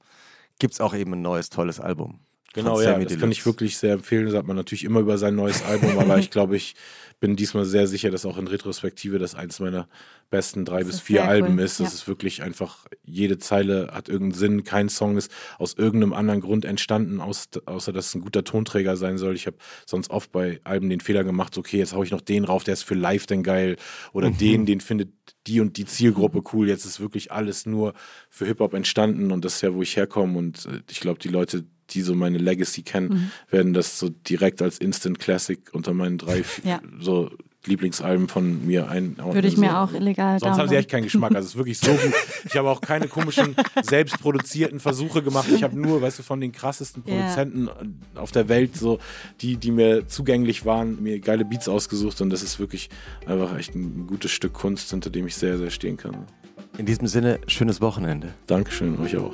gibt 0.59 0.73
es 0.73 0.81
auch 0.81 0.93
eben 0.93 1.13
ein 1.13 1.21
neues, 1.21 1.49
tolles 1.49 1.79
Album. 1.79 2.19
Genau, 2.53 2.81
ja, 2.81 2.97
das 2.97 3.19
kann 3.19 3.31
ich 3.31 3.45
wirklich 3.45 3.77
sehr 3.77 3.93
empfehlen. 3.93 4.25
Das 4.25 4.33
sagt 4.33 4.47
man 4.47 4.55
natürlich 4.55 4.83
immer 4.83 5.01
über 5.01 5.17
sein 5.17 5.35
neues 5.35 5.63
Album, 5.63 5.99
aber 5.99 6.17
ich 6.17 6.31
glaube, 6.31 6.55
ich 6.55 6.75
bin 7.19 7.35
diesmal 7.35 7.65
sehr 7.65 7.85
sicher, 7.85 8.11
dass 8.11 8.25
auch 8.25 8.37
in 8.37 8.47
Retrospektive 8.47 9.19
das 9.19 9.35
eins 9.35 9.59
meiner 9.59 9.87
besten 10.29 10.63
drei 10.63 10.79
Das 10.79 10.87
bis 10.87 10.99
vier 11.01 11.25
Alben 11.25 11.55
cool, 11.55 11.63
ist. 11.63 11.79
Das 11.79 11.89
ja. 11.89 11.93
ist 11.93 12.07
wirklich 12.07 12.41
einfach, 12.41 12.85
jede 13.03 13.37
Zeile 13.37 13.89
hat 13.93 14.09
irgendeinen 14.09 14.39
Sinn, 14.39 14.63
kein 14.63 14.89
Song 14.89 15.17
ist 15.17 15.31
aus 15.57 15.73
irgendeinem 15.73 16.13
anderen 16.13 16.41
Grund 16.41 16.65
entstanden, 16.65 17.19
aus, 17.19 17.49
außer 17.65 17.91
dass 17.91 18.07
es 18.07 18.15
ein 18.15 18.21
guter 18.21 18.43
Tonträger 18.43 18.95
sein 18.95 19.17
soll. 19.17 19.35
Ich 19.35 19.47
habe 19.47 19.57
sonst 19.85 20.09
oft 20.09 20.31
bei 20.31 20.59
Alben 20.63 20.89
den 20.89 21.01
Fehler 21.01 21.23
gemacht, 21.23 21.53
so, 21.53 21.59
okay, 21.59 21.77
jetzt 21.77 21.93
hau 21.93 22.03
ich 22.03 22.11
noch 22.11 22.21
den 22.21 22.45
rauf, 22.45 22.63
der 22.63 22.73
ist 22.73 22.83
für 22.83 22.95
live 22.95 23.25
denn 23.25 23.43
geil. 23.43 23.75
Oder 24.13 24.31
den, 24.31 24.65
den 24.65 24.81
findet 24.81 25.09
die 25.45 25.59
und 25.59 25.77
die 25.77 25.85
Zielgruppe 25.85 26.41
cool. 26.53 26.67
Jetzt 26.67 26.85
ist 26.85 26.99
wirklich 26.99 27.31
alles 27.31 27.65
nur 27.65 27.93
für 28.29 28.45
Hip-Hop 28.45 28.73
entstanden 28.73 29.31
und 29.31 29.43
das 29.43 29.55
ist 29.55 29.61
ja, 29.61 29.73
wo 29.73 29.81
ich 29.81 29.97
herkomme. 29.97 30.37
Und 30.37 30.65
äh, 30.65 30.81
ich 30.89 30.99
glaube, 30.99 31.19
die 31.19 31.29
Leute, 31.29 31.65
die 31.91 32.01
so 32.01 32.15
meine 32.15 32.37
Legacy 32.37 32.81
kennen, 32.83 33.31
werden 33.49 33.73
das 33.73 33.99
so 33.99 34.09
direkt 34.09 34.61
als 34.61 34.77
Instant 34.77 35.19
Classic 35.19 35.59
unter 35.73 35.93
meinen 35.93 36.17
drei 36.17 36.43
Ja. 36.63 36.81
so 36.99 37.31
Lieblingsalben 37.65 38.29
von 38.29 38.65
mir 38.65 38.89
einordnen. 38.89 39.35
Würde 39.35 39.47
ich 39.49 39.57
mir 39.57 39.71
so. 39.71 39.75
auch 39.75 39.93
illegal 39.93 40.39
Sonst 40.39 40.51
haben 40.51 40.53
sie 40.53 40.59
downloaden. 40.59 40.77
echt 40.79 40.89
keinen 40.89 41.03
Geschmack. 41.03 41.35
Also 41.35 41.45
es 41.45 41.51
ist 41.51 41.57
wirklich 41.57 41.77
so 41.77 41.91
gut. 41.91 42.13
Ich 42.45 42.55
habe 42.55 42.69
auch 42.69 42.79
keine 42.79 43.09
komischen 43.09 43.53
selbstproduzierten 43.83 44.79
Versuche 44.79 45.21
gemacht. 45.21 45.49
Ich 45.53 45.61
habe 45.61 45.77
nur, 45.79 46.01
weißt 46.01 46.19
du, 46.19 46.23
von 46.23 46.39
den 46.39 46.53
krassesten. 46.53 47.03
Produzenten 47.03 47.69
auf 48.15 48.31
der 48.31 48.47
Welt 48.47 48.77
so 48.77 48.99
die, 49.41 49.57
die 49.57 49.71
mir 49.71 50.07
zugänglich 50.07 50.65
waren, 50.65 51.03
mir 51.03 51.19
geile 51.19 51.43
Beats 51.43 51.67
ausgesucht 51.67 52.21
und 52.21 52.29
das 52.29 52.43
ist 52.43 52.59
wirklich 52.59 52.89
einfach 53.25 53.57
echt 53.57 53.75
ein 53.75 54.07
gutes 54.07 54.31
Stück 54.31 54.53
Kunst, 54.53 54.89
hinter 54.91 55.09
dem 55.09 55.27
ich 55.27 55.35
sehr, 55.35 55.57
sehr 55.57 55.69
stehen 55.69 55.97
kann. 55.97 56.15
In 56.77 56.85
diesem 56.85 57.07
Sinne, 57.07 57.39
schönes 57.47 57.81
Wochenende. 57.81 58.33
Dankeschön, 58.47 58.97
euch 58.99 59.17
auch. 59.17 59.33